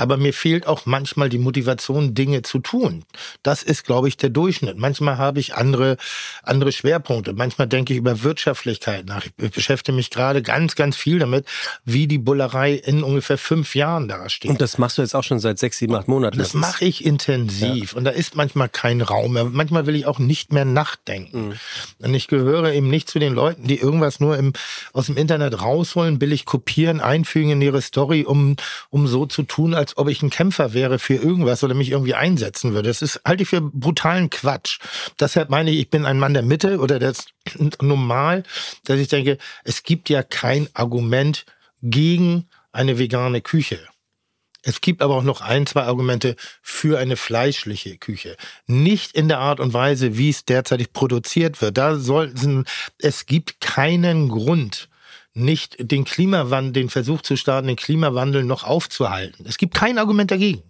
[0.00, 3.04] aber mir fehlt auch manchmal die Motivation, Dinge zu tun.
[3.42, 4.78] Das ist, glaube ich, der Durchschnitt.
[4.78, 5.98] Manchmal habe ich andere,
[6.42, 7.34] andere Schwerpunkte.
[7.34, 9.26] Manchmal denke ich über Wirtschaftlichkeit nach.
[9.36, 11.46] Ich beschäftige mich gerade ganz, ganz viel damit,
[11.84, 14.50] wie die Bullerei in ungefähr fünf Jahren dasteht.
[14.50, 16.38] Und das machst du jetzt auch schon seit sechs, sieben, acht Monaten.
[16.38, 19.44] Das mache ich intensiv und da ist manchmal kein Raum mehr.
[19.44, 21.58] Manchmal will ich auch nicht mehr nachdenken.
[21.98, 24.54] Und ich gehöre eben nicht zu den Leuten, die irgendwas nur im,
[24.94, 28.56] aus dem Internet rausholen, billig kopieren, einfügen in ihre Story, um,
[28.88, 32.14] um so zu tun, als ob ich ein Kämpfer wäre für irgendwas oder mich irgendwie
[32.14, 32.88] einsetzen würde.
[32.88, 34.78] Das ist halte ich für brutalen Quatsch.
[35.18, 37.26] Deshalb meine ich, ich bin ein Mann der Mitte oder das
[37.80, 38.42] normal,
[38.84, 41.44] dass ich denke, es gibt ja kein Argument
[41.82, 43.80] gegen eine vegane Küche.
[44.62, 48.36] Es gibt aber auch noch ein, zwei Argumente für eine fleischliche Küche.
[48.66, 51.78] Nicht in der Art und Weise, wie es derzeitig produziert wird.
[51.78, 52.64] Da sollten,
[52.98, 54.88] es gibt keinen Grund,
[55.34, 59.46] nicht den Klimawandel, den Versuch zu starten, den Klimawandel noch aufzuhalten.
[59.46, 60.62] Es gibt kein Argument dagegen.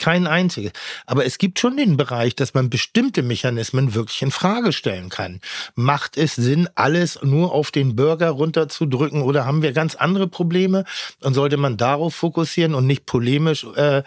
[0.00, 0.72] Kein einziges.
[1.06, 5.40] Aber es gibt schon den Bereich, dass man bestimmte Mechanismen wirklich in Frage stellen kann.
[5.76, 10.84] Macht es Sinn, alles nur auf den Bürger runterzudrücken oder haben wir ganz andere Probleme?
[11.20, 14.02] Und sollte man darauf fokussieren und nicht polemisch äh,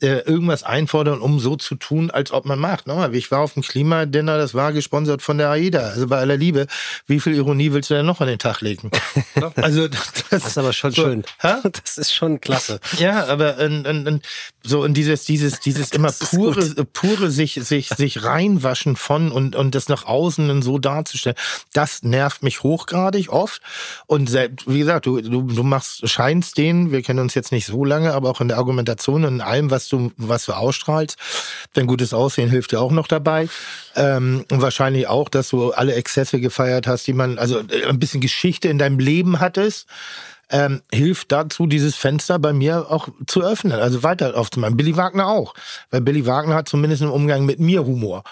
[0.00, 2.86] äh, irgendwas einfordern, um so zu tun, als ob man macht?
[2.86, 5.80] Nochmal, ich war auf dem Klimadinner, das war gesponsert von der AIDA.
[5.80, 6.66] Also bei aller Liebe,
[7.06, 8.90] wie viel Ironie willst du denn noch an den Tag legen?
[9.56, 11.24] also das, Das ist aber schon so, schön.
[11.40, 11.54] Hä?
[11.62, 12.80] Das ist schon klasse.
[12.98, 14.22] Ja, aber in, in, in,
[14.62, 19.56] so in dieses, dieses, dieses immer ist pure, pure sich, sich, sich reinwaschen von und,
[19.56, 21.36] und das nach außen dann so darzustellen,
[21.72, 23.62] das nervt mich hochgradig oft.
[24.06, 27.66] Und selbst, wie gesagt, du, du, du machst, scheinst den, wir kennen uns jetzt nicht
[27.66, 31.16] so lange, aber auch in der Argumentation und in allem, was du, was du ausstrahlst,
[31.72, 33.48] dein gutes Aussehen hilft dir auch noch dabei.
[33.96, 37.98] Ähm, und wahrscheinlich auch, dass du alle Exzesse gefeiert hast, die man, also äh, ein
[37.98, 39.86] bisschen Geschichte in deinem Leben hattest
[40.50, 44.76] ähm, hilft dazu, dieses Fenster bei mir auch zu öffnen, also weiter aufzumachen.
[44.76, 45.54] Billy Wagner auch,
[45.90, 48.22] weil Billy Wagner hat zumindest im Umgang mit mir Humor.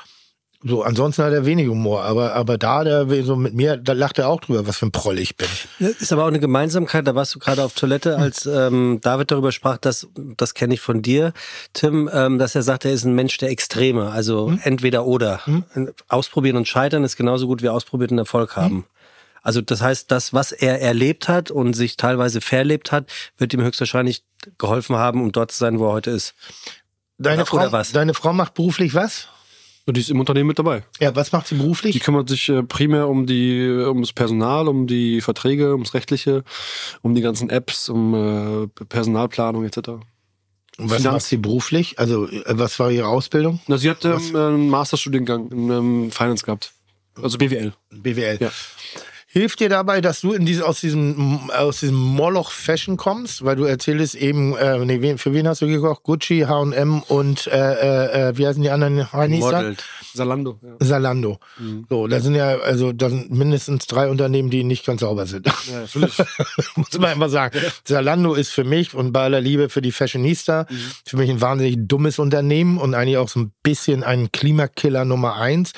[0.69, 4.19] So, ansonsten hat er wenig Humor, aber, aber da, der, so mit mir, da lacht
[4.19, 5.47] er auch drüber, was für ein Proll ich bin.
[5.79, 9.53] Ist aber auch eine Gemeinsamkeit, da warst du gerade auf Toilette, als ähm, David darüber
[9.53, 11.35] sprach, dass, das kenne ich von dir,
[11.73, 15.41] Tim, ähm, dass er sagt, er ist ein Mensch der Extreme, also entweder oder.
[16.09, 18.87] Ausprobieren und scheitern ist genauso gut wie ausprobiert und Erfolg haben.
[19.47, 23.09] Also das heißt, das, was er erlebt hat und sich teilweise verlebt hat,
[23.39, 24.25] wird ihm höchstwahrscheinlich
[24.59, 26.35] geholfen haben, um dort zu sein, wo er heute ist.
[27.19, 27.93] Deine Oder Frau, was?
[27.93, 29.29] deine Frau macht beruflich was?
[29.85, 30.83] Und die ist im Unternehmen mit dabei.
[30.99, 32.01] Ja, was macht sie Die beruflich?
[32.01, 36.43] kümmert sich äh, primär um die, um das Personal, um die Verträge, ums Rechtliche,
[37.03, 39.77] um die ganzen Apps, um äh, Personalplanung etc.
[39.79, 40.01] Und
[40.91, 42.01] was Finanz- macht sie beruflich?
[42.01, 43.61] Also, äh, was war ihre Ausbildung?
[43.69, 46.73] Na, sie hat ähm, einen Masterstudiengang in ähm, Finance gehabt.
[47.23, 47.73] Also BWL.
[47.93, 48.39] BWL.
[48.41, 48.51] Ja.
[49.37, 53.45] Hilft dir dabei, dass du in diese, aus diesem, aus diesem Moloch-Fashion kommst?
[53.45, 56.05] Weil du erzählst eben, äh, nee, für wen hast du gekocht?
[56.05, 59.07] Gucci, H&M und, äh, äh, äh, wie heißen die anderen?
[59.13, 59.85] Modelt.
[60.15, 60.59] Salando.
[60.63, 60.87] Ja.
[60.87, 61.39] Zalando.
[61.91, 65.47] So, da sind ja, also, da sind mindestens drei Unternehmen, die nicht ganz sauber sind.
[65.47, 66.17] Ja, natürlich.
[66.77, 67.59] Muss man einfach sagen.
[67.85, 70.67] Zalando ist für mich und bei aller Liebe für die Fashionista
[71.05, 75.35] für mich ein wahnsinnig dummes Unternehmen und eigentlich auch so ein bisschen ein Klimakiller Nummer
[75.35, 75.75] eins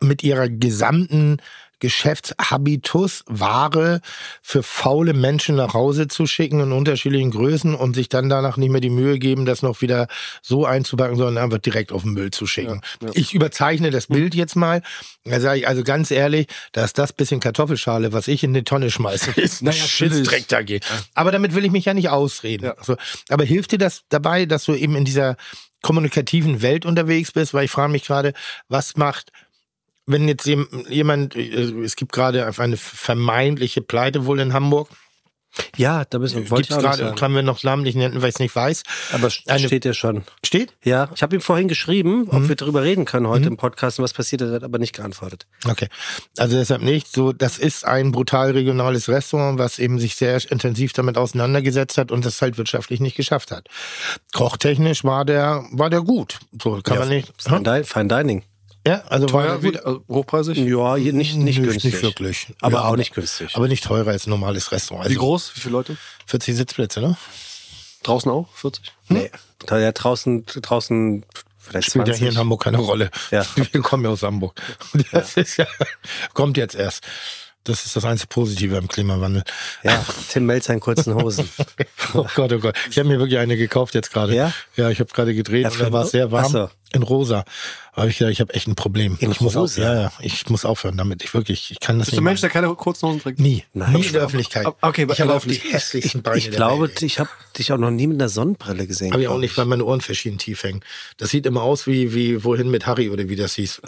[0.00, 1.38] mit ihrer gesamten
[1.82, 4.02] Geschäftshabitus Ware
[4.40, 8.70] für faule Menschen nach Hause zu schicken in unterschiedlichen Größen und sich dann danach nicht
[8.70, 10.06] mehr die Mühe geben, das noch wieder
[10.42, 12.82] so einzupacken, sondern einfach direkt auf den Müll zu schicken.
[13.14, 14.82] Ich überzeichne das Bild jetzt mal.
[15.24, 18.88] Da sage ich also ganz ehrlich, dass das bisschen Kartoffelschale, was ich in die Tonne
[18.88, 20.18] schmeiße, ist Naja, ein natürlich.
[20.18, 20.84] Schissdreck dagegen.
[21.14, 22.66] Aber damit will ich mich ja nicht ausreden.
[22.66, 22.74] Ja.
[22.78, 22.96] Also,
[23.28, 25.34] aber hilft dir das dabei, dass du eben in dieser
[25.82, 27.54] kommunikativen Welt unterwegs bist?
[27.54, 28.34] Weil ich frage mich gerade,
[28.68, 29.32] was macht
[30.06, 34.88] wenn jetzt jem- jemand, äh, es gibt gerade einfach eine vermeintliche Pleite wohl in Hamburg.
[35.76, 38.38] Ja, da müssen wir, auch nicht gerade, können wir noch namentlich nennen, weil ich es
[38.38, 38.84] nicht weiß.
[39.12, 40.22] Aber eine- steht ja schon.
[40.42, 40.72] Steht?
[40.82, 42.28] Ja, ich habe ihm vorhin geschrieben, Mhm.
[42.30, 44.78] ob wir darüber reden können heute im Podcast und was passiert ist, er hat aber
[44.78, 45.46] nicht geantwortet.
[45.68, 45.88] Okay.
[46.38, 47.12] Also deshalb nicht.
[47.12, 52.10] So, das ist ein brutal regionales Restaurant, was eben sich sehr intensiv damit auseinandergesetzt hat
[52.12, 53.68] und das halt wirtschaftlich nicht geschafft hat.
[54.32, 56.38] Kochtechnisch war der, war der gut.
[56.62, 57.30] So kann man nicht.
[57.36, 58.42] Fine, Di- Fine Dining.
[58.86, 59.74] Ja, also Teuer, gut.
[59.74, 60.58] wie, also hochpreisig.
[60.58, 61.92] Ja, hier nicht, nicht Nö, günstig.
[61.92, 62.46] Nicht wirklich.
[62.60, 63.54] Aber Ja, auch nicht günstig.
[63.54, 65.08] Aber nicht teurer als ein normales Restaurant.
[65.08, 65.52] Wie Also groß?
[65.54, 65.96] Wie viele Leute?
[66.26, 67.16] 40 Sitzplätze, ne?
[68.02, 68.48] Draußen auch?
[68.54, 68.92] 40?
[69.08, 69.30] nee.
[69.66, 71.24] Da ja draußen, draußen
[71.56, 72.18] vielleicht Spielt ja 20.
[72.20, 73.10] hier in Hamburg keine Rolle.
[73.30, 73.46] Ja.
[73.54, 74.60] Wir kommen ja aus Hamburg.
[75.12, 75.66] Das ist ja,
[76.34, 77.04] kommt jetzt erst.
[77.64, 79.44] Das ist das einzige Positive im Klimawandel.
[79.84, 81.48] Ja, Tim Melzer in kurzen Hosen.
[82.14, 82.74] Oh Gott, oh Gott.
[82.90, 84.34] Ich habe mir wirklich eine gekauft jetzt gerade.
[84.34, 84.52] Ja?
[84.76, 86.44] Ja, ich habe gerade gedreht Ja, und da war es sehr warm.
[86.46, 86.70] Ach so.
[86.92, 87.44] In rosa.
[87.92, 89.16] Aber ich gedacht, ich habe echt ein Problem.
[89.20, 89.80] In ich muss rosa?
[89.80, 91.22] Auf, ja, ja, ich muss aufhören damit.
[91.24, 92.52] Ich wirklich, ich kann das Bist du nicht ein Mensch, machen.
[92.52, 93.38] der keine kurzen Hosen trägt?
[93.40, 93.64] Nie.
[93.72, 93.92] Nein.
[93.94, 94.66] Nie in der Öffentlichkeit.
[94.82, 97.00] Okay, ich habe auch die hässlichsten Beine Ich der glaube, Welt.
[97.00, 99.12] ich habe dich auch noch nie mit einer Sonnenbrille gesehen.
[99.12, 100.80] Habe ich auch nicht, weil meine Ohren verschieden tief hängen.
[101.16, 103.80] Das sieht immer aus wie, wie wohin mit Harry oder wie das hieß.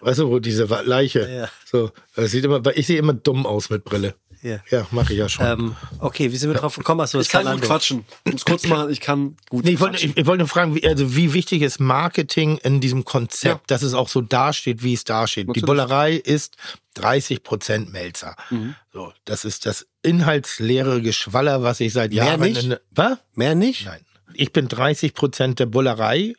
[0.00, 1.28] Weißt du, wo diese Leiche.
[1.30, 1.48] Ja.
[1.64, 4.14] So, das sieht immer, ich sehe immer dumm aus mit Brille.
[4.40, 4.60] Ja.
[4.70, 5.44] Ja, mache ich ja schon.
[5.44, 7.00] Ähm, okay, wie sind wir drauf gekommen?
[7.00, 7.60] Achso, Ich kann Zalando.
[7.62, 8.04] gut quatschen.
[8.24, 10.10] Um es kurz machen, ich kann gut Nee, ich wollte, quatschen.
[10.10, 13.60] ich, ich wollte nur fragen, wie, also wie wichtig ist Marketing in diesem Konzept, Ja.
[13.66, 15.44] dass es auch so dasteht, wie es dasteht.
[15.44, 15.66] Die Natürlich.
[15.66, 16.56] Bullerei ist
[16.94, 18.36] 30 Prozent Melzer.
[18.50, 18.76] Mhm.
[18.92, 22.40] So, das ist das inhaltsleere Geschwaller, was ich seit Mehr Jahren.
[22.40, 22.62] nicht?
[22.62, 23.18] In, was?
[23.34, 23.86] Mehr nicht?
[23.86, 24.00] Nein.
[24.34, 26.34] Ich bin 30 Prozent der Bullerei,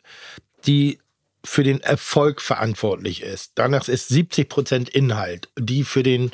[0.66, 0.98] die
[1.44, 3.52] für den Erfolg verantwortlich ist.
[3.54, 6.32] Danach ist 70 Prozent Inhalt, die für den,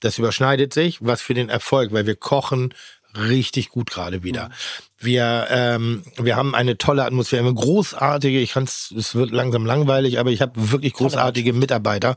[0.00, 2.74] das überschneidet sich, was für den Erfolg, weil wir kochen
[3.16, 4.50] richtig gut gerade wieder.
[4.98, 10.18] Wir, ähm, wir haben eine tolle Atmosphäre, eine großartige, ich kann's, es wird langsam langweilig,
[10.18, 12.16] aber ich habe wirklich großartige Mitarbeiter,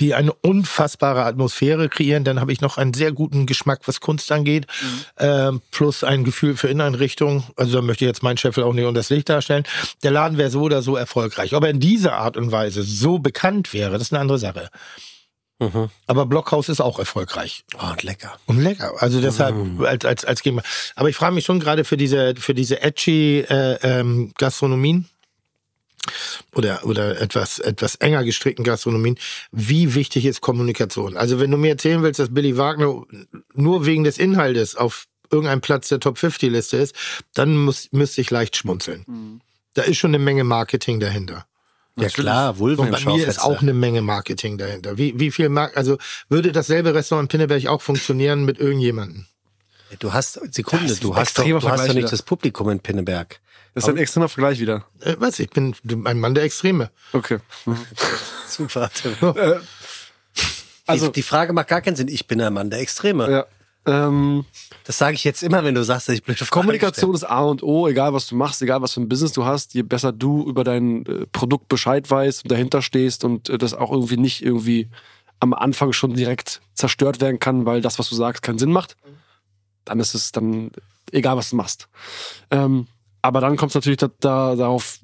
[0.00, 2.24] die eine unfassbare Atmosphäre kreieren.
[2.24, 4.66] Dann habe ich noch einen sehr guten Geschmack, was Kunst angeht,
[5.18, 7.44] ähm, plus ein Gefühl für Inneneinrichtung.
[7.56, 9.64] Also da möchte ich jetzt meinen Scheffel auch nicht unter das Licht darstellen.
[10.02, 11.54] Der Laden wäre so oder so erfolgreich.
[11.54, 14.70] Ob er in dieser Art und Weise so bekannt wäre, das ist eine andere Sache.
[15.58, 15.90] Mhm.
[16.06, 17.64] Aber Blockhaus ist auch erfolgreich.
[17.80, 18.38] Oh, und lecker.
[18.46, 18.94] Und lecker.
[18.98, 20.62] Also deshalb als als als Gamer.
[20.96, 25.08] Aber ich frage mich schon gerade für diese für diese edgy äh, ähm, Gastronomien
[26.54, 29.18] oder oder etwas etwas enger gestrickten Gastronomien,
[29.52, 31.16] wie wichtig ist Kommunikation?
[31.16, 33.02] Also wenn du mir erzählen willst, dass Billy Wagner
[33.54, 36.94] nur wegen des Inhaltes auf irgendeinem Platz der Top 50 Liste ist,
[37.34, 39.40] dann muss müsste ich leicht schmunzeln.
[39.74, 41.46] Da ist schon eine Menge Marketing dahinter.
[41.96, 44.96] Ja klar, Vulva Und bei mir ist auch eine Menge Marketing dahinter.
[44.96, 45.98] Wie, wie viel Mark also
[46.28, 49.26] würde dasselbe Restaurant in Pinneberg auch funktionieren mit irgendjemandem?
[49.98, 52.08] Du hast, Sekunde, du hast doch, extremer du hast doch nicht wieder.
[52.08, 53.40] das Publikum in Pinneberg.
[53.74, 54.86] Das ist ein extremer Vergleich wieder.
[55.00, 55.38] Äh, was?
[55.38, 55.74] Ich bin
[56.04, 56.90] ein Mann der Extreme.
[57.12, 57.38] Okay.
[58.48, 59.14] Super, Tim.
[59.20, 59.60] Äh,
[60.86, 62.08] also, die, die Frage macht gar keinen Sinn.
[62.08, 63.30] Ich bin ein Mann der Extreme.
[63.30, 63.46] ja.
[63.84, 64.44] Ähm,
[64.84, 67.62] Das sage ich jetzt immer, wenn du sagst, dass ich Fragen Kommunikation ist A und
[67.62, 70.46] O, egal was du machst, egal was für ein Business du hast, je besser du
[70.48, 74.44] über dein äh, Produkt Bescheid weißt und dahinter stehst und äh, das auch irgendwie nicht
[74.44, 74.88] irgendwie
[75.40, 78.96] am Anfang schon direkt zerstört werden kann, weil das, was du sagst, keinen Sinn macht,
[79.84, 80.70] dann ist es dann
[81.10, 81.88] egal, was du machst.
[82.52, 82.86] Ähm,
[83.22, 85.00] aber dann kommt es natürlich da, da, darauf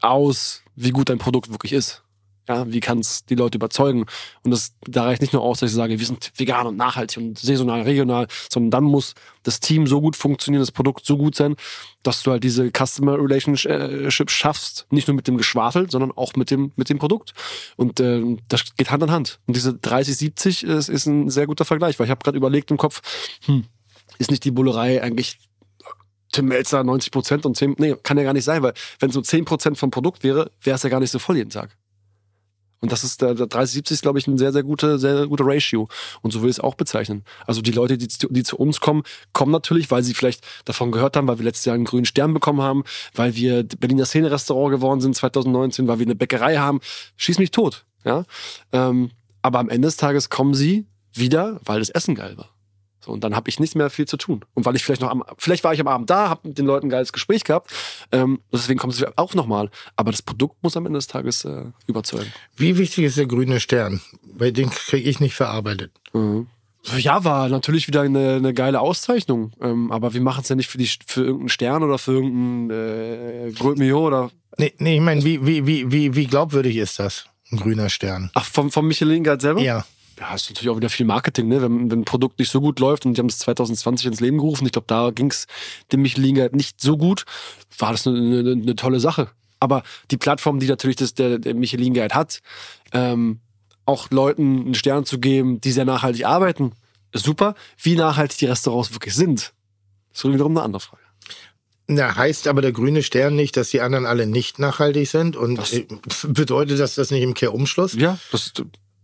[0.00, 2.03] aus, wie gut dein Produkt wirklich ist.
[2.48, 4.04] Ja, wie kann es die Leute überzeugen?
[4.42, 7.16] Und das, da reicht nicht nur aus, dass ich sage, wir sind vegan und nachhaltig
[7.16, 9.14] und saisonal, regional, sondern dann muss
[9.44, 11.56] das Team so gut funktionieren, das Produkt so gut sein,
[12.02, 16.50] dass du halt diese Customer Relationship schaffst, nicht nur mit dem Geschwafel, sondern auch mit
[16.50, 17.32] dem, mit dem Produkt.
[17.76, 19.40] Und ähm, das geht Hand in Hand.
[19.46, 22.76] Und diese 30-70 ist, ist ein sehr guter Vergleich, weil ich habe gerade überlegt im
[22.76, 23.00] Kopf,
[23.46, 23.64] hm,
[24.18, 25.38] ist nicht die Bullerei eigentlich
[26.34, 29.20] Tim Melzer 90 Prozent und 10, nee, kann ja gar nicht sein, weil wenn so
[29.20, 31.70] 10 Prozent vom Produkt wäre, wäre es ja gar nicht so voll jeden Tag.
[32.84, 35.44] Und das ist der, der 30-70 ist, glaube ich, ein sehr, sehr gute, sehr, guter
[35.46, 35.88] Ratio.
[36.20, 37.24] Und so will ich es auch bezeichnen.
[37.46, 39.02] Also die Leute, die, zu- die zu uns kommen,
[39.32, 42.34] kommen natürlich, weil sie vielleicht davon gehört haben, weil wir letztes Jahr einen grünen Stern
[42.34, 42.84] bekommen haben,
[43.14, 46.80] weil wir Berliner Szene-Restaurant geworden sind 2019, weil wir eine Bäckerei haben.
[47.16, 47.86] Schieß mich tot.
[48.04, 48.24] Ja?
[48.72, 52.50] Ähm, aber am Ende des Tages kommen sie wieder, weil das Essen geil war.
[53.04, 54.44] So, und dann habe ich nicht mehr viel zu tun.
[54.54, 56.64] Und weil ich vielleicht noch am, vielleicht war ich am Abend da, habe mit den
[56.64, 57.70] Leuten ein geiles Gespräch gehabt.
[58.12, 59.68] Ähm, deswegen kommen sie auch nochmal.
[59.96, 62.32] Aber das Produkt muss am Ende des Tages äh, überzeugen.
[62.56, 64.00] Wie wichtig ist der grüne Stern?
[64.22, 65.92] Weil den kriege ich nicht verarbeitet.
[66.14, 66.46] Mhm.
[66.96, 69.52] Ja, war natürlich wieder eine, eine geile Auszeichnung.
[69.60, 72.70] Ähm, aber wir machen es ja nicht für, die, für irgendeinen Stern oder für irgendeinen
[72.70, 74.30] äh, Gold Mio oder.
[74.56, 77.26] Nee, nee ich meine, wie, wie, wie, wie, wie glaubwürdig ist das?
[77.50, 78.30] Ein grüner Stern.
[78.34, 79.60] Ach, vom, vom Michelin selber?
[79.60, 79.84] Ja.
[80.18, 81.60] Ja, ist natürlich auch wieder viel Marketing, ne?
[81.62, 84.38] Wenn, wenn ein Produkt nicht so gut läuft und die haben es 2020 ins Leben
[84.38, 85.46] gerufen, ich glaube, da ging es
[85.92, 87.24] dem Michelin Guide nicht so gut,
[87.78, 89.28] war das eine, eine, eine tolle Sache.
[89.60, 92.40] Aber die Plattform, die natürlich das, der, der Michelin Guide hat,
[92.92, 93.40] ähm,
[93.86, 96.72] auch Leuten einen Stern zu geben, die sehr nachhaltig arbeiten,
[97.12, 97.54] ist super.
[97.76, 99.52] Wie nachhaltig die Restaurants wirklich sind,
[100.12, 101.02] ist wiederum eine andere Frage.
[101.86, 105.36] Na, heißt aber der grüne Stern nicht, dass die anderen alle nicht nachhaltig sind?
[105.36, 105.86] Und Das- äh,
[106.28, 107.92] bedeutet das das nicht im Kehrumschluss?
[107.94, 108.52] Ja, das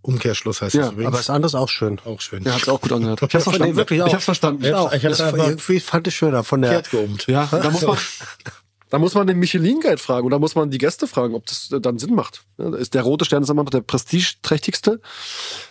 [0.02, 1.09] Umkehrschluss heißt Ja, das übrigens.
[1.09, 1.98] Aber das andere ist auch schön.
[2.05, 2.43] auch schön.
[2.44, 3.20] ja, hat's auch gut angehört.
[3.22, 3.77] Ich hab's Nee, verstanden.
[3.77, 4.06] wirklich auch.
[4.09, 4.64] Ich hab's verstanden.
[4.64, 6.82] Ich hab's- ich hab's Das irgendwie fand ich schöner von der.
[6.82, 7.27] geummt.
[7.27, 7.98] Ja, da muss man,
[8.90, 11.70] da muss man den Michelin-Guide fragen und da muss man die Gäste fragen, ob das
[11.70, 12.44] äh, dann Sinn macht.
[12.56, 15.01] Ist der rote Stern ist immer noch der prestigeträchtigste,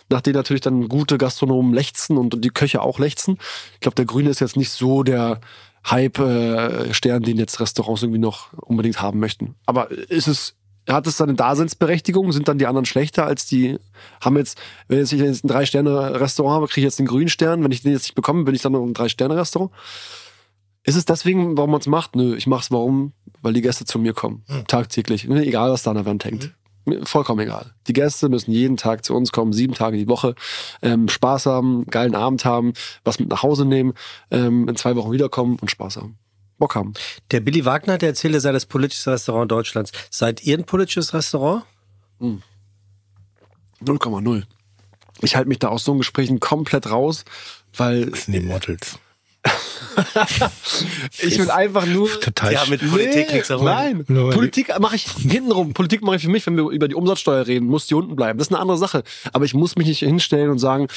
[0.08, 3.36] nach dem natürlich dann gute Gastronomen lechzen und die Köche auch lechzen.
[3.74, 5.40] Ich glaube, der grüne ist jetzt nicht so der
[5.88, 9.54] Hype-Stern, den jetzt Restaurants irgendwie noch unbedingt haben möchten.
[9.66, 10.54] Aber ist es,
[10.88, 12.32] hat es seine Daseinsberechtigung?
[12.32, 13.78] Sind dann die anderen schlechter als die,
[14.20, 14.58] haben jetzt,
[14.88, 17.62] wenn jetzt ich jetzt ein Drei-Sterne-Restaurant habe, kriege ich jetzt den grünen Stern.
[17.62, 19.70] Wenn ich den jetzt nicht bekomme, bin ich dann noch ein Drei-Sterne-Restaurant?
[20.82, 22.16] Ist es deswegen, warum man es macht?
[22.16, 23.12] Nö, ich mache es warum?
[23.42, 24.44] Weil die Gäste zu mir kommen.
[24.66, 25.28] Tagtäglich.
[25.28, 26.54] Mir Egal, was da an der Wand hängt.
[26.86, 27.74] Mir Vollkommen egal.
[27.86, 30.34] Die Gäste müssen jeden Tag zu uns kommen, sieben Tage die Woche,
[30.80, 32.72] ähm, Spaß haben, geilen Abend haben,
[33.04, 33.92] was mit nach Hause nehmen,
[34.30, 36.18] ähm, in zwei Wochen wiederkommen und Spaß haben.
[36.60, 36.94] Bock haben.
[37.32, 39.90] Der Billy Wagner, der erzählt, er sei das politischste Restaurant Deutschlands.
[40.10, 41.64] Seid ihr ein politisches Restaurant?
[42.20, 44.42] 0,0.
[45.22, 47.24] Ich halte mich da aus so einem Gesprächen komplett raus,
[47.76, 48.98] weil Das sind die Models.
[51.18, 52.08] ich will einfach nur.
[52.20, 55.72] Total Ja, mit Politik nichts zu Nein, Nur- Politik mache ich hintenrum.
[55.72, 58.38] Politik mache ich für mich, wenn wir über die Umsatzsteuer reden, muss die unten bleiben.
[58.38, 59.02] Das ist eine andere Sache.
[59.32, 60.88] Aber ich muss mich nicht hinstellen und sagen,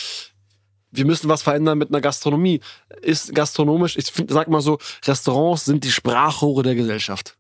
[0.93, 2.61] wir müssen was verändern mit einer Gastronomie.
[3.01, 7.35] Ist gastronomisch, ich find, sag mal so, Restaurants sind die Sprachrohre der Gesellschaft.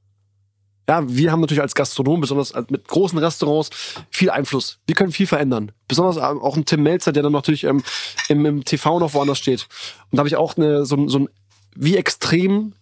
[0.89, 3.69] Ja, wir haben natürlich als Gastronom, besonders mit großen Restaurants,
[4.09, 4.79] viel Einfluss.
[4.85, 5.71] Wir können viel verändern.
[5.87, 7.83] Besonders auch ein Tim Melzer, der dann natürlich ähm,
[8.27, 9.67] im, im TV noch woanders steht.
[10.11, 11.29] Und da habe ich auch eine, so, so ein,
[11.73, 12.73] wie extrem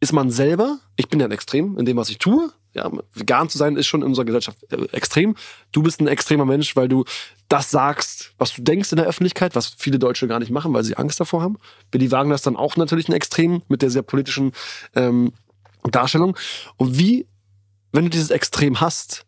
[0.00, 0.78] ist man selber?
[0.96, 2.50] Ich bin ja ein Extrem in dem, was ich tue.
[2.74, 5.36] Ja, vegan zu sein ist schon in unserer Gesellschaft äh, extrem.
[5.72, 7.04] Du bist ein extremer Mensch, weil du
[7.48, 10.84] das sagst, was du denkst in der Öffentlichkeit, was viele Deutsche gar nicht machen, weil
[10.84, 11.58] sie Angst davor haben.
[11.90, 14.52] Billy Wagner ist dann auch natürlich ein Extrem mit der sehr politischen
[14.94, 15.32] ähm,
[15.90, 16.36] Darstellung.
[16.76, 17.26] Und wie,
[17.92, 19.26] wenn du dieses Extrem hast,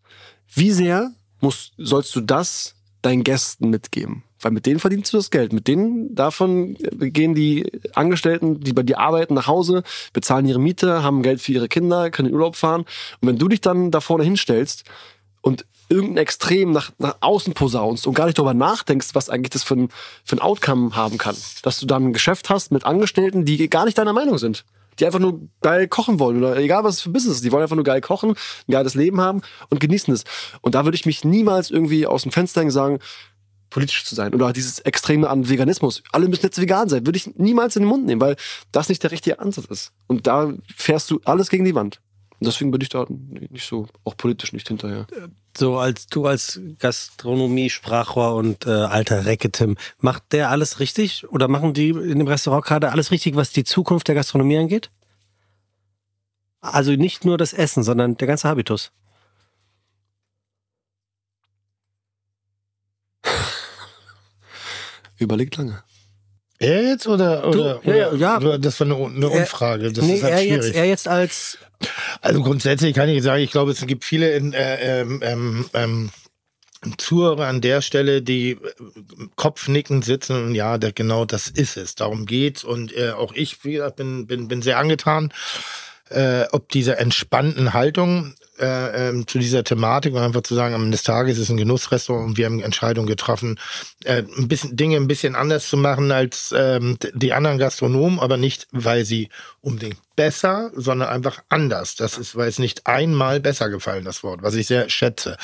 [0.54, 4.22] wie sehr musst, sollst du das deinen Gästen mitgeben?
[4.44, 5.54] Weil mit denen verdienst du das Geld.
[5.54, 11.02] Mit denen davon gehen die Angestellten, die bei dir arbeiten, nach Hause, bezahlen ihre Miete,
[11.02, 12.82] haben Geld für ihre Kinder, können in Urlaub fahren.
[13.22, 14.84] Und wenn du dich dann da vorne hinstellst
[15.40, 19.62] und irgendein Extrem nach, nach außen posaunst und gar nicht darüber nachdenkst, was eigentlich das
[19.62, 19.88] für ein,
[20.24, 21.36] für ein Outcome haben kann.
[21.62, 24.66] Dass du dann ein Geschäft hast mit Angestellten, die gar nicht deiner Meinung sind.
[25.00, 27.44] Die einfach nur geil kochen wollen oder egal was für Business ist.
[27.44, 28.32] Die wollen einfach nur geil kochen,
[28.68, 29.40] ein geiles Leben haben
[29.70, 30.24] und genießen es.
[30.60, 32.98] Und da würde ich mich niemals irgendwie aus dem Fenster hängen sagen,
[33.74, 34.32] politisch zu sein.
[34.32, 36.04] Oder dieses Extreme an Veganismus.
[36.12, 37.04] Alle müssen jetzt vegan sein.
[37.04, 38.36] Würde ich niemals in den Mund nehmen, weil
[38.70, 39.92] das nicht der richtige Ansatz ist.
[40.06, 42.00] Und da fährst du alles gegen die Wand.
[42.38, 45.08] Und deswegen bin ich da nicht so, auch politisch nicht hinterher.
[45.58, 51.28] So als du als Gastronomie, Sprachrohr und äh, alter Recke Tim, macht der alles richtig?
[51.30, 54.90] Oder machen die in dem Restaurant gerade alles richtig, was die Zukunft der Gastronomie angeht?
[56.60, 58.92] Also nicht nur das Essen, sondern der ganze Habitus.
[65.24, 65.82] Überlegt lange.
[66.58, 68.36] Er jetzt oder, oder, ja, ja, ja.
[68.36, 69.92] oder das war eine, eine Umfrage?
[69.92, 70.64] Das nee, ist halt er, schwierig.
[70.66, 71.58] jetzt, er jetzt als
[72.20, 76.10] Also grundsätzlich kann ich sagen, ich glaube, es gibt viele in, äh, ähm, ähm, ähm,
[76.98, 78.58] Zuhörer an der Stelle, die äh,
[79.36, 81.94] kopfnickend sitzen und ja, da, genau das ist es.
[81.94, 82.62] Darum geht's.
[82.62, 85.32] Und äh, auch ich, wie gesagt, bin, bin, bin sehr angetan,
[86.10, 90.82] äh, ob dieser entspannten Haltung äh, ähm, zu dieser Thematik und einfach zu sagen, am
[90.82, 93.58] Ende des Tages ist es ein Genussrestaurant und wir haben Entscheidungen getroffen,
[94.04, 98.36] äh, ein bisschen Dinge ein bisschen anders zu machen als ähm, die anderen Gastronomen, aber
[98.36, 99.28] nicht, weil sie
[99.60, 101.96] unbedingt besser, sondern einfach anders.
[101.96, 105.36] Das ist, weil es nicht einmal besser gefallen, das Wort, was ich sehr schätze.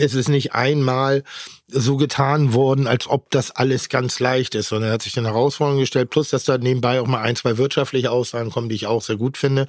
[0.00, 1.24] Es ist nicht einmal
[1.68, 5.24] so getan worden, als ob das alles ganz leicht ist, sondern er hat sich den
[5.24, 8.86] Herausforderungen gestellt, plus dass da nebenbei auch mal ein, zwei wirtschaftliche Aussagen kommen, die ich
[8.86, 9.66] auch sehr gut finde.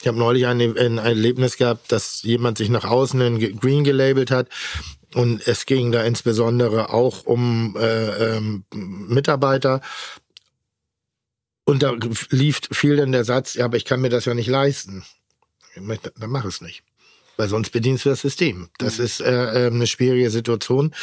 [0.00, 4.30] Ich habe neulich ein, ein Erlebnis gehabt, dass jemand sich nach außen in Green gelabelt
[4.30, 4.48] hat
[5.14, 9.80] und es ging da insbesondere auch um äh, ähm, Mitarbeiter.
[11.64, 11.94] Und da
[12.30, 15.04] lief viel dann der Satz, ja, aber ich kann mir das ja nicht leisten.
[15.76, 16.82] Dann mach es nicht
[17.40, 18.68] weil sonst bedienst du das System.
[18.76, 19.04] Das mhm.
[19.06, 20.94] ist äh, äh, eine schwierige Situation.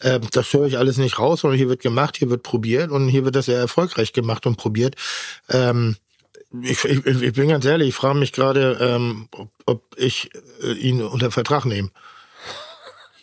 [0.00, 3.08] Äh, das höre ich alles nicht raus, sondern hier wird gemacht, hier wird probiert und
[3.08, 4.96] hier wird das sehr erfolgreich gemacht und probiert.
[5.48, 5.96] Ähm,
[6.62, 10.30] ich, ich, ich bin ganz ehrlich, ich frage mich gerade, ähm, ob, ob ich
[10.62, 11.90] äh, ihn unter Vertrag nehme.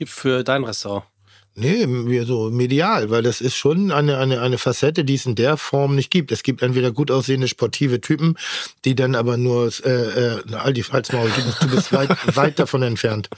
[0.04, 1.06] Für dein Restaurant.
[1.58, 1.86] Nee,
[2.26, 5.96] so medial, weil das ist schon eine, eine, eine Facette, die es in der Form
[5.96, 6.34] nicht gibt.
[6.34, 8.36] Es gibt entweder gut aussehende sportive Typen,
[8.84, 13.30] die dann aber nur äh, äh, all die Falsmaul, du bist weit, weit davon entfernt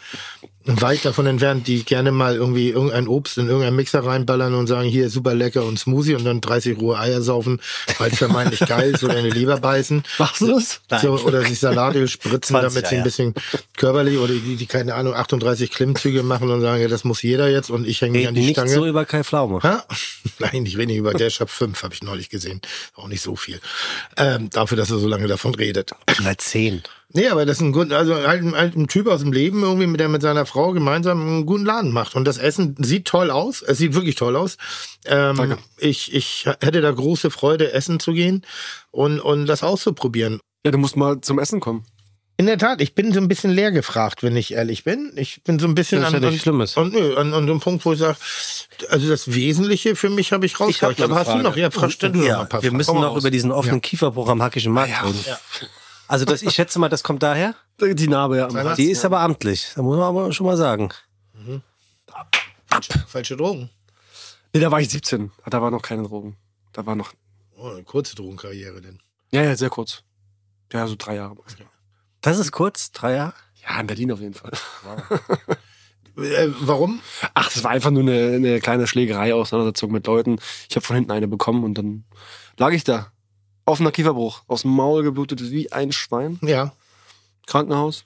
[0.67, 4.89] weit davon entfernt, die gerne mal irgendwie irgendein Obst in irgendeinen Mixer reinballern und sagen,
[4.89, 7.61] hier super lecker und Smoothie und dann 30 rohe Eier saufen,
[7.97, 10.03] weil es vermeintlich geil ist oder in die Leber beißen.
[10.17, 10.81] Machst du das?
[11.01, 13.33] So, oder sich Salate spritzen, damit sie ein bisschen
[13.77, 17.49] körperlich oder die, die, keine Ahnung, 38 Klimmzüge machen und sagen, ja, das muss jeder
[17.49, 18.69] jetzt und ich hänge mich an die nicht Stange.
[18.69, 19.61] so über Kai Pflaume.
[19.63, 19.85] Ha?
[20.39, 22.61] Nein, ich rede nicht über der Shop 5, habe ich neulich gesehen.
[22.95, 23.59] Auch nicht so viel.
[24.17, 25.91] Ähm, dafür, dass er so lange davon redet.
[26.23, 26.83] Bei 10.
[27.13, 29.87] Nee, aber das ist ein gut, also halt, halt ein Typ aus dem Leben irgendwie,
[29.87, 32.15] mit der mit seiner Frau gemeinsam einen guten Laden macht.
[32.15, 33.61] Und das Essen sieht toll aus.
[33.61, 34.57] Es sieht wirklich toll aus.
[35.05, 38.45] Ähm, ich, ich hätte da große Freude, essen zu gehen
[38.91, 40.39] und, und das auszuprobieren.
[40.65, 41.85] Ja, du musst mal zum Essen kommen.
[42.39, 45.11] In der Tat, ich bin so ein bisschen leer gefragt, wenn ich ehrlich bin.
[45.15, 46.77] Ich bin so ein bisschen Das ist an, ja Schlimmes.
[46.77, 48.17] an, an, an dem Punkt, wo ich sage,
[48.89, 51.01] also das Wesentliche für mich habe ich rausgehört.
[51.01, 51.43] Aber hast du Frage.
[51.43, 51.55] noch?
[51.55, 52.77] Ja, stell du noch Ja, ein paar wir Fragen.
[52.77, 53.21] müssen noch raus.
[53.23, 53.79] über diesen offenen Ja.
[53.81, 55.17] Kieferbruch am Hackischen Markt reden.
[56.07, 57.55] Also das, ich schätze mal, das kommt daher.
[57.79, 58.75] Die Narbe, ja.
[58.75, 59.71] Die ist aber amtlich.
[59.75, 60.89] Da muss man aber schon mal sagen.
[63.07, 63.69] Falsche Drogen.
[64.53, 65.31] Nee, da war ich 17.
[65.45, 66.37] Da war noch keine Drogen.
[66.73, 67.13] Da war noch.
[67.55, 68.99] Oh, eine kurze Drogenkarriere denn.
[69.31, 70.03] Ja, ja, sehr kurz.
[70.71, 71.35] Ja, so drei Jahre.
[72.21, 73.33] Das ist kurz, drei Jahre.
[73.63, 74.51] Ja, in Berlin auf jeden Fall.
[76.17, 76.99] Äh, warum?
[77.35, 80.39] Ach, das war einfach nur eine, eine kleine Schlägerei, Auseinandersetzung mit Leuten.
[80.67, 82.05] Ich habe von hinten eine bekommen und dann
[82.57, 83.11] lag ich da.
[83.67, 84.41] Offener Kieferbruch.
[84.47, 86.39] Aus dem Maul geblutet wie ein Schwein.
[86.41, 86.71] Ja.
[87.45, 88.05] Krankenhaus.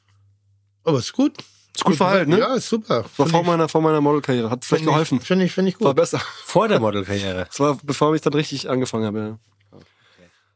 [0.83, 1.37] Aber ist gut.
[1.75, 2.39] Ist gut verhalten, ne?
[2.39, 3.05] Ja, ist super.
[3.15, 4.49] War vor meiner, vor meiner Modelkarriere.
[4.49, 5.21] Hat vielleicht find geholfen.
[5.21, 5.97] Finde ich, finde ich War gut.
[5.97, 6.19] besser.
[6.45, 7.45] Vor der Modelkarriere.
[7.45, 9.37] Das war, bevor ich dann richtig angefangen habe.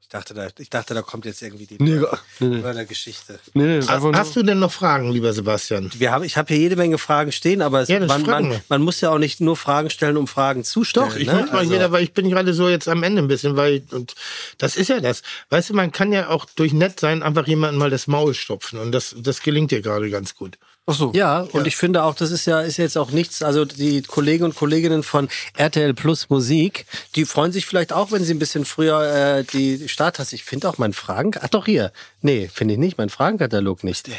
[0.05, 1.99] Ich dachte, da, ich dachte, da kommt jetzt irgendwie die Nee,
[2.39, 2.57] nee, nee.
[2.61, 3.39] Mördergeschichte.
[3.55, 5.89] nee, nee einfach nur- Hast du denn noch Fragen, lieber Sebastian?
[5.97, 8.81] Wir haben, ich habe hier jede Menge Fragen stehen, aber es, Ja, man, man, man
[8.83, 11.09] muss ja auch nicht nur Fragen stellen, um Fragen zu stellen.
[11.09, 11.33] Doch, ich ne?
[11.33, 13.81] möchte mal Also- jeder, weil ich bin gerade so jetzt am Ende ein bisschen, weil
[13.91, 14.13] und
[14.59, 15.23] das ist ja das.
[15.49, 18.77] Weißt du, man kann ja auch durch nett sein einfach jemandem mal das Maul stopfen
[18.77, 20.59] und das, das gelingt dir gerade ganz gut.
[20.87, 21.11] Ach so.
[21.15, 23.41] Ja, und ich finde auch, das ist ja ist jetzt auch nichts.
[23.41, 26.85] Also die Kollegen und Kolleginnen von RTL Plus Musik,
[27.15, 30.35] die freuen sich vielleicht auch, wenn sie ein bisschen früher äh, die Starttaste.
[30.35, 31.31] Ich finde auch mein Fragen.
[31.41, 31.91] Ach doch hier.
[32.21, 32.99] Nee, finde ich nicht.
[32.99, 34.09] Mein Fragenkatalog nicht.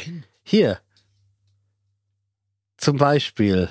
[0.43, 0.79] Hier.
[2.77, 3.69] Zum Beispiel.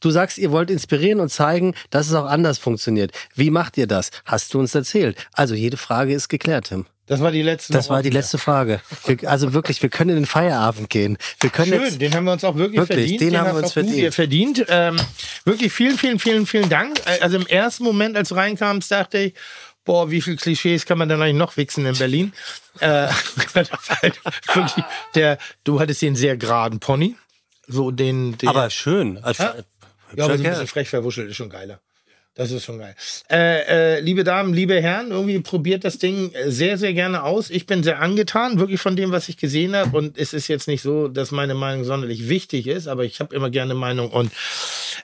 [0.00, 3.12] Du sagst, ihr wollt inspirieren und zeigen, dass es auch anders funktioniert.
[3.34, 4.10] Wie macht ihr das?
[4.26, 5.16] Hast du uns erzählt?
[5.32, 6.84] Also jede Frage ist geklärt, Tim.
[7.06, 7.72] Das war die letzte.
[7.74, 8.80] Das war die letzte Frage.
[9.06, 11.18] Wir, also wirklich, wir können in den Feierabend gehen.
[11.40, 13.20] Wir können Schön, jetzt den haben wir uns auch wirklich, Wirklich, verdient.
[13.20, 14.14] den haben wir uns verdient.
[14.14, 14.64] verdient.
[14.68, 14.96] Ähm,
[15.44, 16.98] wirklich vielen, vielen, vielen, vielen Dank.
[17.06, 19.34] Äh, Also im ersten Moment, als du reinkamst, dachte ich,
[19.84, 22.32] boah, wie viele Klischees kann man denn eigentlich noch wichsen in Berlin?
[22.80, 23.08] äh,
[25.14, 27.16] der, du hattest den sehr geraden Pony.
[27.66, 29.18] So den, den Aber schön.
[29.22, 29.54] Als Ja.
[29.54, 29.64] hübscher
[30.16, 31.80] Ja, aber so ein bisschen frech verwuschelt ist schon geiler.
[32.36, 32.96] Das ist schon geil.
[33.30, 37.48] Äh, äh, liebe Damen, liebe Herren, irgendwie probiert das Ding sehr, sehr gerne aus.
[37.48, 39.96] Ich bin sehr angetan, wirklich von dem, was ich gesehen habe.
[39.96, 43.36] Und es ist jetzt nicht so, dass meine Meinung sonderlich wichtig ist, aber ich habe
[43.36, 44.32] immer gerne Meinung und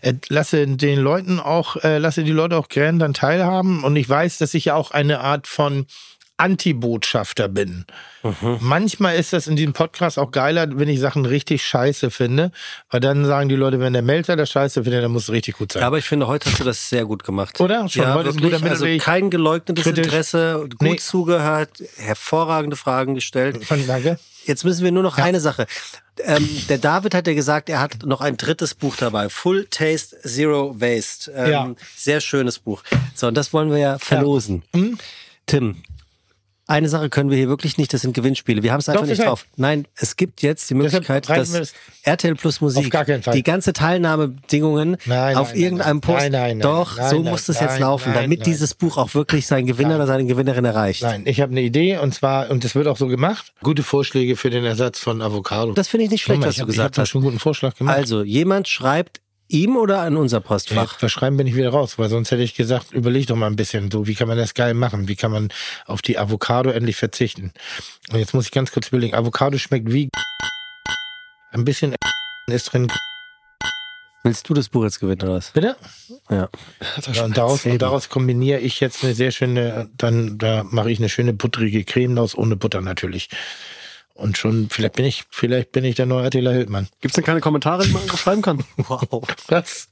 [0.00, 3.84] äh, lasse den Leuten auch, äh, lasse die Leute auch gerne dann teilhaben.
[3.84, 5.86] Und ich weiß, dass ich ja auch eine Art von
[6.40, 7.84] Antibotschafter bin.
[8.60, 12.52] Manchmal ist das in diesem Podcast auch geiler, wenn ich Sachen richtig scheiße finde,
[12.90, 15.56] weil dann sagen die Leute, wenn der Melzer das scheiße findet, dann muss es richtig
[15.56, 15.80] gut sein.
[15.80, 17.58] Ja, aber ich finde, heute hast du das sehr gut gemacht.
[17.60, 17.88] Oder?
[17.88, 18.60] Schon ja, heute ist ein wirklich.
[18.60, 20.04] guter Also kein geleugnetes Kritisch.
[20.06, 20.96] Interesse, gut Nee.
[20.96, 23.58] zugehört, hervorragende Fragen gestellt.
[23.86, 24.18] Danke.
[24.44, 25.66] Jetzt müssen wir nur noch eine Sache.
[26.22, 29.28] Ähm, der David hat ja gesagt, er hat noch ein drittes Buch dabei.
[29.28, 31.30] Full Taste Zero Waste.
[31.34, 31.74] Ähm, Ja.
[31.96, 32.82] Sehr schönes Buch.
[33.14, 34.62] So, und das wollen wir ja verlosen.
[34.74, 34.98] Hm?
[35.46, 35.76] Tim,
[36.70, 38.62] eine Sache können wir hier wirklich nicht, das sind Gewinnspiele.
[38.62, 39.44] Wir haben es einfach Doch, nicht drauf.
[39.56, 41.72] Nein, es gibt jetzt die Möglichkeit, dass das-
[42.04, 42.92] RTL Plus Musik
[43.34, 46.18] die ganze Teilnahmebedingungen Nein, auf nein, irgendeinem Post.
[46.22, 49.46] nein, nein, nein, Doch, nein, so muss es jetzt laufen, damit dieses Buch auch wirklich
[49.46, 51.02] seinen Gewinner oder seine Gewinnerin erreicht.
[51.02, 54.36] Nein, ich habe eine Idee und zwar, und das wird auch so gemacht, gute Vorschläge
[54.36, 55.72] für den Ersatz von Avocado.
[55.72, 57.08] Das finde ich nicht schlecht, mal, was ich du hab- ich hab gesagt da hast.
[57.10, 57.96] schon einen guten Vorschlag gemacht.
[57.96, 60.98] Also, jemand schreibt ihm oder an unser Postfach.
[60.98, 63.56] das Schreiben bin ich wieder raus, weil sonst hätte ich gesagt, überleg doch mal ein
[63.56, 65.08] bisschen, so wie kann man das geil machen?
[65.08, 65.48] Wie kann man
[65.86, 67.52] auf die Avocado endlich verzichten?
[68.10, 70.08] Und jetzt muss ich ganz kurz überlegen, Avocado schmeckt wie
[71.52, 71.94] ein bisschen
[72.46, 72.88] ist drin.
[74.22, 75.50] Willst du das Buch jetzt gewinnen oder was?
[75.52, 75.76] Bitte?
[76.28, 76.48] Ja.
[77.12, 80.98] Ja, und daraus, und daraus kombiniere ich jetzt eine sehr schöne, dann da mache ich
[80.98, 83.30] eine schöne butterige Creme aus, ohne Butter natürlich.
[84.20, 86.88] Und schon, vielleicht bin ich, vielleicht bin ich der neue Attila Hildmann.
[87.00, 88.62] Gibt's denn keine Kommentare, die man irgendwo schreiben kann?
[88.76, 89.88] Wow, Was?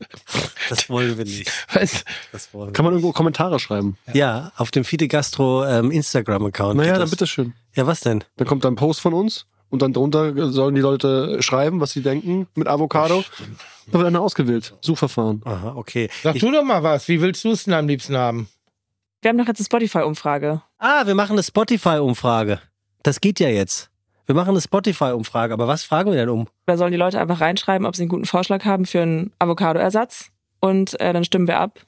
[0.69, 1.51] das wollen wir nicht.
[1.73, 2.05] Was?
[2.31, 3.97] Das wollen Kann man irgendwo Kommentare schreiben?
[4.13, 6.77] Ja, auf dem Fide Gastro ähm, Instagram-Account.
[6.77, 7.11] Naja, dann das.
[7.11, 7.55] bitteschön.
[7.75, 8.23] Ja, was denn?
[8.37, 11.93] Dann kommt da ein Post von uns und dann drunter sollen die Leute schreiben, was
[11.93, 13.25] sie denken mit Avocado.
[13.87, 14.75] Da wird einer ausgewählt.
[14.83, 15.41] Suchverfahren.
[15.47, 16.11] Aha, okay.
[16.23, 17.09] Sag Ich, du doch mal was.
[17.09, 18.49] Wie willst du es denn am liebsten haben?
[19.23, 20.61] Wir haben doch jetzt eine Spotify-Umfrage.
[20.79, 22.61] ah, wir machen eine Spotify-Umfrage.
[23.03, 23.91] Das geht ja jetzt.
[24.29, 26.49] Wir machen eine Spotify-Umfrage, aber was fragen wir denn um?
[26.67, 30.27] Da sollen die Leute einfach reinschreiben, ob sie einen guten Vorschlag haben für einen Avocado-Ersatz.
[30.61, 31.81] Und äh, dann stimmen wir ab.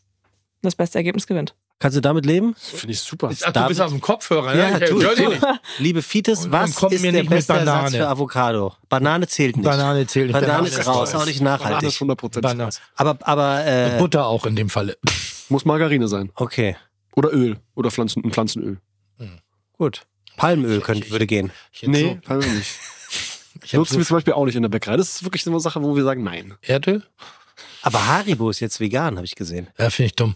[0.63, 1.55] Das beste Ergebnis gewinnt.
[1.81, 2.55] Kannst du damit leben?
[2.57, 3.31] Finde ich super.
[3.45, 4.85] Ach, du bist auf dem Kopfhörer, Ja, ne?
[4.85, 5.29] Ich tu, tu.
[5.29, 5.43] nicht.
[5.79, 7.97] Liebe Fites, was ist mir der beste Ersatz Banane.
[7.99, 8.73] für Avocado?
[8.89, 9.65] Banane zählt nicht.
[9.67, 10.33] Banane zählt nicht.
[10.33, 11.23] Banane Banane ist ist raus, raus.
[11.23, 11.89] auch nicht Banane nachhaltig.
[11.91, 12.65] ist 100% Banane.
[12.65, 12.81] raus.
[12.97, 14.97] Aber, aber, äh, Butter auch in dem Falle.
[15.51, 16.31] Muss Margarine sein.
[16.37, 16.77] okay,
[17.17, 17.59] Oder Öl.
[17.75, 18.79] Oder Pflanzen, ein Pflanzenöl.
[19.77, 20.03] gut.
[20.41, 21.53] Palmöl könnte, würde gehen.
[21.73, 22.71] Ich hätte Nee, fallen wir nicht.
[23.61, 24.97] so, ich Nutzen wir so zum Beispiel auch nicht in der Bäckerei.
[24.97, 26.55] Das ist wirklich so eine Sache, wo wir sagen, nein.
[26.63, 27.05] Erdöl?
[27.83, 29.69] Aber Haribo ist jetzt vegan, habe ich gesehen.
[29.79, 30.35] Ja, finde ich dumm.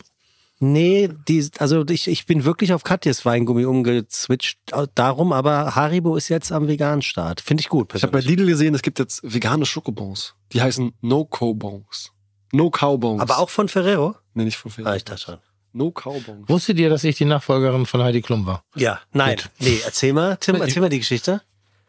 [0.60, 4.58] Nee, die, also ich, ich bin wirklich auf Katjes Weingummi umgezwitscht
[4.94, 7.40] darum, aber Haribo ist jetzt am veganen Start.
[7.40, 7.94] Finde ich gut.
[7.94, 10.34] Ich habe bei Lidl gesehen, es gibt jetzt vegane Schokobons.
[10.52, 12.12] Die heißen No-Co-Bons.
[12.52, 13.20] No-Cow-Bons.
[13.20, 14.16] aber auch von Ferrero?
[14.34, 14.92] Nee, nicht von Ferrero.
[14.92, 15.38] Ah, ich dachte schon.
[15.74, 16.48] No-Cow-Bons.
[16.48, 18.64] Wusstet ihr, dass ich die Nachfolgerin von Heidi Klum war?
[18.74, 19.36] Ja, nein.
[19.36, 19.50] Gut.
[19.58, 21.42] Nee, erzähl mal, Tim, erzähl mal die Geschichte.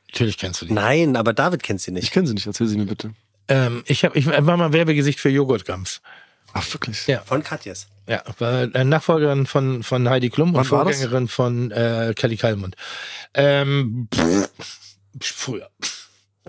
[0.08, 0.74] Natürlich kennst du die.
[0.74, 2.12] Nein, aber David kennt sie Ich nicht.
[2.12, 3.14] kenne sie nicht, erzähl sie mir bitte.
[3.48, 6.02] Ähm, ich, hab, ich war mal Werbegesicht für Joghurtgums.
[6.54, 7.06] Ach, wirklich?
[7.06, 7.22] Ja.
[7.22, 7.88] Von Katjes.
[8.08, 10.68] Ja, war äh, Nachfolgerin von, von Heidi Klum und Wann das?
[10.70, 12.76] Vorgängerin von äh, Kelly Kalmund.
[13.34, 14.50] Ähm, pff,
[15.22, 15.70] früher.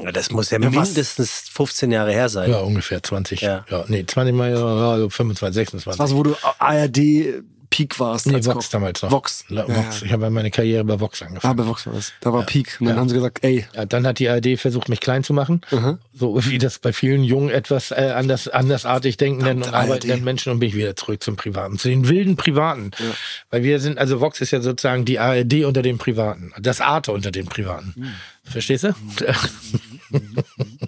[0.00, 0.88] Ja, das muss ja, Ja, was?
[0.88, 2.50] mindestens 15 Jahre her sein.
[2.50, 3.40] Ja, ungefähr 20.
[3.40, 3.64] Ja.
[3.70, 3.84] Ja.
[3.88, 5.84] nee, 20 mal, ja, ja, 25, 26.
[5.86, 8.26] Das war so, wo du ARD Peak warst.
[8.26, 8.72] nee, als Vox Koch.
[8.72, 9.10] damals noch.
[9.10, 9.44] Vox.
[9.48, 10.00] La- Ja, Vox.
[10.00, 10.06] ja.
[10.06, 11.56] Ich habe meine Karriere bei Vox Ah, angefangen.
[11.56, 12.12] bei Vox war das.
[12.20, 12.76] Da war Peak.
[12.80, 13.00] Und dann Ja.
[13.00, 15.60] haben sie gesagt, ey, Ja, dann hat die ARD versucht, mich klein zu machen.
[15.70, 15.98] aha.
[16.14, 20.60] So wie das bei vielen jungen, etwas äh, anders, andersartig denkenden und arbeitenden Menschen und
[20.60, 22.90] bin ich wieder zurück zum Privaten, zu den wilden Privaten.
[22.98, 23.04] Ja.
[23.50, 27.12] Weil wir sind, also Vox ist ja sozusagen die ARD unter den Privaten, das Arte
[27.12, 27.92] unter den Privaten.
[27.96, 28.10] Hm.
[28.44, 28.94] Verstehst du?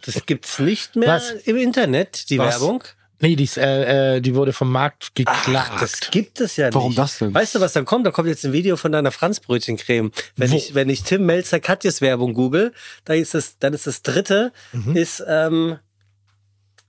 [0.07, 1.31] Das gibt's nicht mehr Was?
[1.45, 2.61] im Internet, die Was?
[2.61, 2.85] Werbung.
[3.21, 5.71] Nee, die, ist, äh, äh, die wurde vom Markt geklagt.
[5.75, 6.99] Ach, das gibt es ja Warum nicht.
[6.99, 7.35] das denn?
[7.35, 8.07] Weißt du, was dann kommt?
[8.07, 10.11] Da kommt jetzt ein Video von deiner Franzbrötchencreme.
[10.37, 10.57] Wenn Wo?
[10.57, 12.73] ich, wenn ich Tim Melzer Katjes Werbung google,
[13.05, 14.97] dann ist das, dann ist das dritte, Mhm.
[14.97, 15.79] ist, ähm,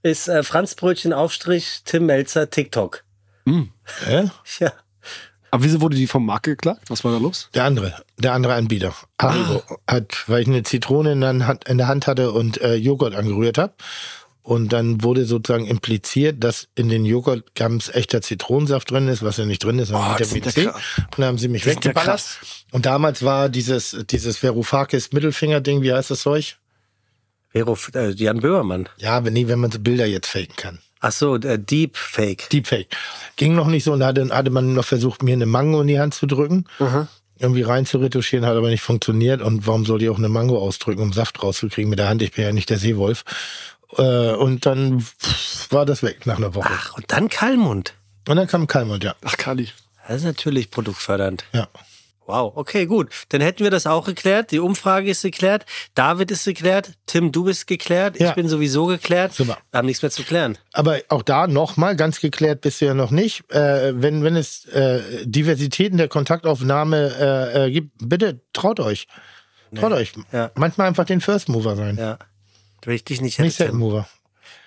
[0.04, 3.04] ist äh, Franzbrötchen Aufstrich Tim Melzer TikTok.
[4.06, 4.30] Hä?
[4.60, 4.72] Ja.
[5.52, 6.92] Aber wieso wurde die vom Markt geklagt?
[6.92, 7.50] Was war da los?
[7.56, 8.94] Der andere, der andere Anbieter.
[9.20, 12.76] Haribo hat, weil ich eine Zitrone in der Hand, in der Hand hatte und äh,
[12.76, 13.74] Joghurt angerührt habe.
[14.42, 19.46] Und dann wurde sozusagen impliziert, dass in den Joghurtgums echter Zitronensaft drin ist, was ja
[19.46, 20.68] nicht drin ist, sondern Oh, Vitamin C.
[20.68, 20.76] Und
[21.18, 22.40] dann haben sie mich Das weggeballert.
[22.72, 26.58] Und damals war dieses, dieses Verufakis Mittelfinger-Ding, wie heißt das Zeug?
[27.50, 28.90] Vero, äh, Jan Böhmermann.
[28.98, 30.80] Ja, aber nie, wenn man so Bilder jetzt faken kann.
[31.00, 32.50] Ach so, äh, Deep Fake.
[32.50, 32.88] Deepfake.
[33.36, 35.88] Ging noch nicht so und da hatte, hatte man noch versucht, mir eine Mango in
[35.88, 36.66] die Hand zu drücken.
[37.38, 39.42] Irgendwie rein zu retuschieren, hat aber nicht funktioniert.
[39.42, 42.22] Und warum soll ich auch eine Mango ausdrücken, um Saft rauszukriegen mit der Hand?
[42.22, 43.24] Ich bin ja nicht der Seewolf.
[43.98, 45.06] Äh, und dann
[45.70, 46.70] war das weg nach einer Woche.
[46.72, 47.94] Ach, und dann Kalmund.
[48.28, 49.16] Und dann kam Kalmund, ja.
[49.26, 49.70] Ach, Kali.
[50.08, 51.46] Das ist natürlich produktfördernd.
[51.54, 51.68] ja.
[52.26, 53.10] Wow, okay, gut.
[53.30, 54.52] Dann hätten wir das auch geklärt.
[54.52, 55.66] Die Umfrage ist geklärt.
[55.96, 56.92] David ist geklärt.
[57.08, 58.18] Tim, du bist geklärt.
[58.18, 58.34] Ich Ja.
[58.34, 59.34] bin sowieso geklärt.
[59.34, 59.58] Super.
[59.72, 60.56] Wir haben nichts mehr zu klären.
[60.72, 63.52] Aber auch da nochmal, ganz geklärt bist du ja noch nicht.
[63.52, 67.16] Äh, wenn, wenn es äh, Diversitäten der Kontaktaufnahme
[67.56, 69.08] äh, äh, gibt, bitte traut euch.
[69.74, 70.14] Traut euch.
[70.32, 70.52] Ja.
[70.54, 71.98] Manchmal einfach den First Mover sein.
[71.98, 72.20] Ja.
[72.86, 73.72] Wenn ich dich nicht Nicht hätte.
[73.72, 73.80] Tim.
[73.80, 74.08] Mover.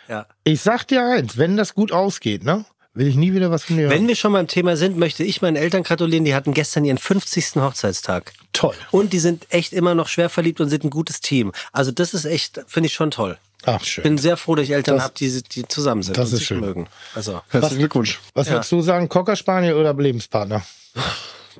[0.09, 0.27] Ja.
[0.45, 2.65] Ich sag dir eins, wenn das gut ausgeht, ne,
[2.95, 4.09] will ich nie wieder was von dir Wenn hören.
[4.09, 6.25] wir schon beim Thema sind, möchte ich meinen Eltern gratulieren.
[6.25, 7.57] Die hatten gestern ihren 50.
[7.57, 8.33] Hochzeitstag.
[8.53, 8.75] Toll.
[8.91, 11.53] Und die sind echt immer noch schwer verliebt und sind ein gutes Team.
[11.73, 13.39] Also das ist echt, finde ich schon toll.
[13.65, 14.03] Ach, schön.
[14.03, 16.49] Bin sehr froh, dass ich Eltern habe, die, die zusammen sind das und ist sich
[16.49, 16.61] schön.
[16.61, 16.89] mögen.
[17.15, 18.21] Also Herzlichen Glückwunsch.
[18.35, 18.55] was ja.
[18.55, 20.63] würdest du sagen, Cocker Spaniel oder Lebenspartner?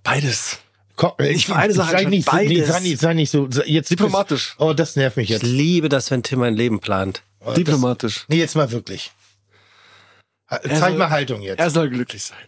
[0.03, 0.59] Beides.
[0.97, 3.49] Komm, Ich für eine Sache sei nicht, nee, sei nicht, sei nicht so.
[3.65, 4.55] Jetzt Diplomatisch.
[4.59, 5.43] Oh, das nervt mich Ich jetzt.
[5.43, 7.23] liebe das, wenn Tim ein Leben plant.
[7.41, 8.25] Oh, das- Diplomatisch.
[8.29, 9.11] Nee, jetzt mal wirklich.
[10.49, 11.59] Zeig soll- mal Haltung jetzt.
[11.61, 12.39] Er soll glücklich sein.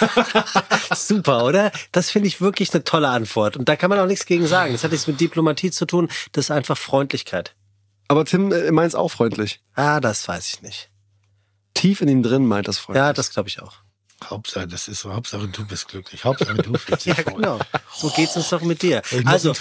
[0.94, 1.72] Super, oder?
[1.92, 3.56] Das finde ich wirklich eine tolle Antwort.
[3.56, 4.72] Und da kann man auch nichts gegen sagen.
[4.72, 6.08] Das hat nichts mit Diplomatie zu tun.
[6.32, 7.54] Das ist einfach Freundlichkeit.
[8.08, 9.60] Aber Tim äh, meint es auch freundlich.
[9.74, 10.90] Ah, das weiß ich nicht.
[11.74, 13.02] Tief in ihm drin meint das freundlich.
[13.02, 13.76] Ja, das glaube ich auch.
[14.30, 15.12] Hauptsache, das ist so.
[15.12, 16.24] Hauptsache, du bist glücklich.
[16.24, 17.34] Hauptsache, du fühlst dich Ja, wohl.
[17.34, 17.58] genau.
[17.94, 19.02] So geht's uns doch mit dir.
[19.24, 19.52] Also,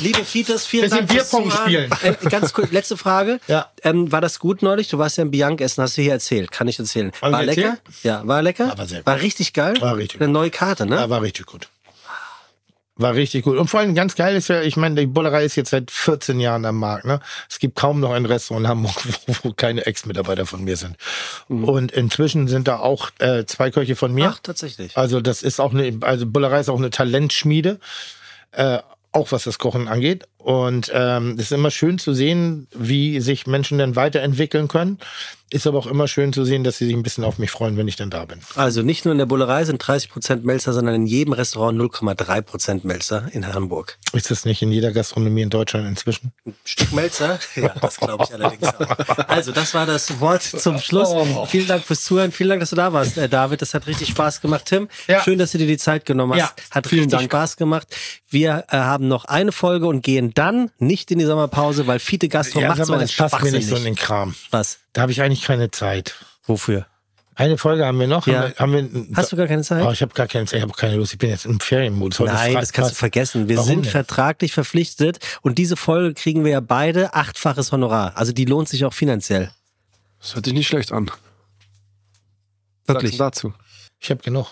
[0.00, 1.66] liebe Fitas, vielen Dank fürs Bierpong Zuhören.
[1.92, 2.16] spielen.
[2.22, 3.40] Äh, ganz kurz, letzte Frage.
[3.48, 3.70] Ja.
[3.82, 4.88] Ähm, war das gut neulich?
[4.88, 6.50] Du warst ja im Bianc essen, hast du hier erzählt.
[6.50, 7.10] Kann ich erzählen.
[7.14, 7.62] Ich war lecker?
[7.62, 7.80] erzählt?
[8.02, 8.76] Ja, war lecker?
[8.76, 9.06] War sehr gut.
[9.06, 9.74] War richtig geil?
[9.80, 10.96] War richtig Eine neue Karte, ne?
[10.96, 11.68] Ja, war richtig gut.
[12.96, 13.56] War richtig gut.
[13.56, 16.38] Und vor allem ganz geil ist ja, ich meine, die Bullerei ist jetzt seit 14
[16.40, 17.06] Jahren am Markt.
[17.06, 17.20] Ne?
[17.48, 18.94] Es gibt kaum noch ein Restaurant in Hamburg,
[19.26, 20.96] wo, wo keine Ex-Mitarbeiter von mir sind.
[21.48, 24.28] Und inzwischen sind da auch äh, zwei Köche von mir.
[24.34, 24.96] Ach, tatsächlich.
[24.96, 27.80] Also das ist auch eine, also Bullerei ist auch eine Talentschmiede,
[28.52, 28.78] äh,
[29.10, 30.28] auch was das Kochen angeht.
[30.42, 34.98] Und ähm, es ist immer schön zu sehen, wie sich Menschen dann weiterentwickeln können.
[35.50, 37.76] Ist aber auch immer schön zu sehen, dass sie sich ein bisschen auf mich freuen,
[37.76, 38.38] wenn ich dann da bin.
[38.56, 43.28] Also nicht nur in der Bullerei sind 30% Melzer, sondern in jedem Restaurant 0,3% Melzer
[43.32, 43.98] in Hamburg.
[44.14, 46.32] Ist das nicht in jeder Gastronomie in Deutschland inzwischen?
[46.64, 47.38] Stück Melzer?
[47.54, 49.28] Ja, das glaube ich allerdings auch.
[49.28, 51.10] Also, das war das Wort zum Schluss.
[51.48, 52.32] Vielen Dank fürs Zuhören.
[52.32, 53.60] Vielen Dank, dass du da warst, äh, David.
[53.60, 54.64] Das hat richtig Spaß gemacht.
[54.64, 55.22] Tim, Ja.
[55.22, 56.38] schön, dass du dir die Zeit genommen hast.
[56.40, 56.64] Ja.
[56.70, 57.30] Hat Vielen richtig Dank.
[57.30, 57.88] Spaß gemacht.
[58.30, 62.28] Wir äh, haben noch eine Folge und gehen dann nicht in die Sommerpause, weil Fiete
[62.28, 63.94] Gastro Ja, macht so einen das passt mir nicht so in den.
[63.96, 64.34] Kram.
[64.50, 64.78] Was?
[64.92, 66.14] Da habe ich eigentlich keine Zeit.
[66.44, 66.86] Wofür?
[67.34, 68.26] Eine Folge haben wir noch.
[68.26, 68.52] Ja.
[68.58, 69.82] Haben wir, haben wir, Hast du gar keine Zeit?
[69.86, 70.58] Oh, ich habe gar keine Zeit.
[70.58, 71.12] Ich habe keine Lust.
[71.14, 72.20] Ich bin jetzt im Ferienmodus.
[72.20, 73.48] Heute Nein, das kannst du Fast- vergessen.
[73.48, 73.90] Wir Warum sind denn?
[73.90, 78.12] vertraglich verpflichtet und diese Folge kriegen wir ja beide achtfaches Honorar.
[78.16, 79.50] Also die lohnt sich auch finanziell.
[80.20, 81.10] Das hört sich nicht schlecht an.
[82.86, 83.12] Wirklich.
[83.12, 83.54] Was sagst du dazu?
[83.98, 84.48] Ich habe genug.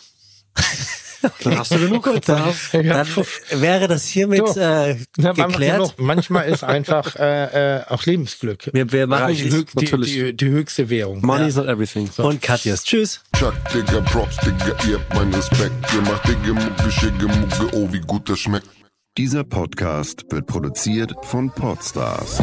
[1.45, 2.05] Dann hast du genug.
[2.27, 3.07] Dann, dann
[3.53, 4.61] wäre das hiermit So.
[4.61, 5.77] äh, geklärt.
[5.79, 5.95] genug.
[5.99, 8.71] Manchmal ist einfach äh, äh, auch Lebensglück.
[8.73, 10.13] Wir, wir machen die, hö- die, natürlich.
[10.13, 11.21] die, die höchste Währung.
[11.25, 12.09] Money is not everything.
[12.19, 12.85] und Katjas.
[12.85, 13.21] Tschüss.
[13.39, 15.73] Chuck, Digga, Props, Digga, ihr habt meinen Respekt.
[15.95, 18.67] Ihr macht Digga, Mucke, Schicke, Mucke, oh, wie gut das schmeckt.
[19.19, 22.39] Dieser Podcast wird produziert von Podstars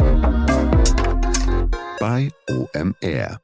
[1.98, 3.40] bei OMR.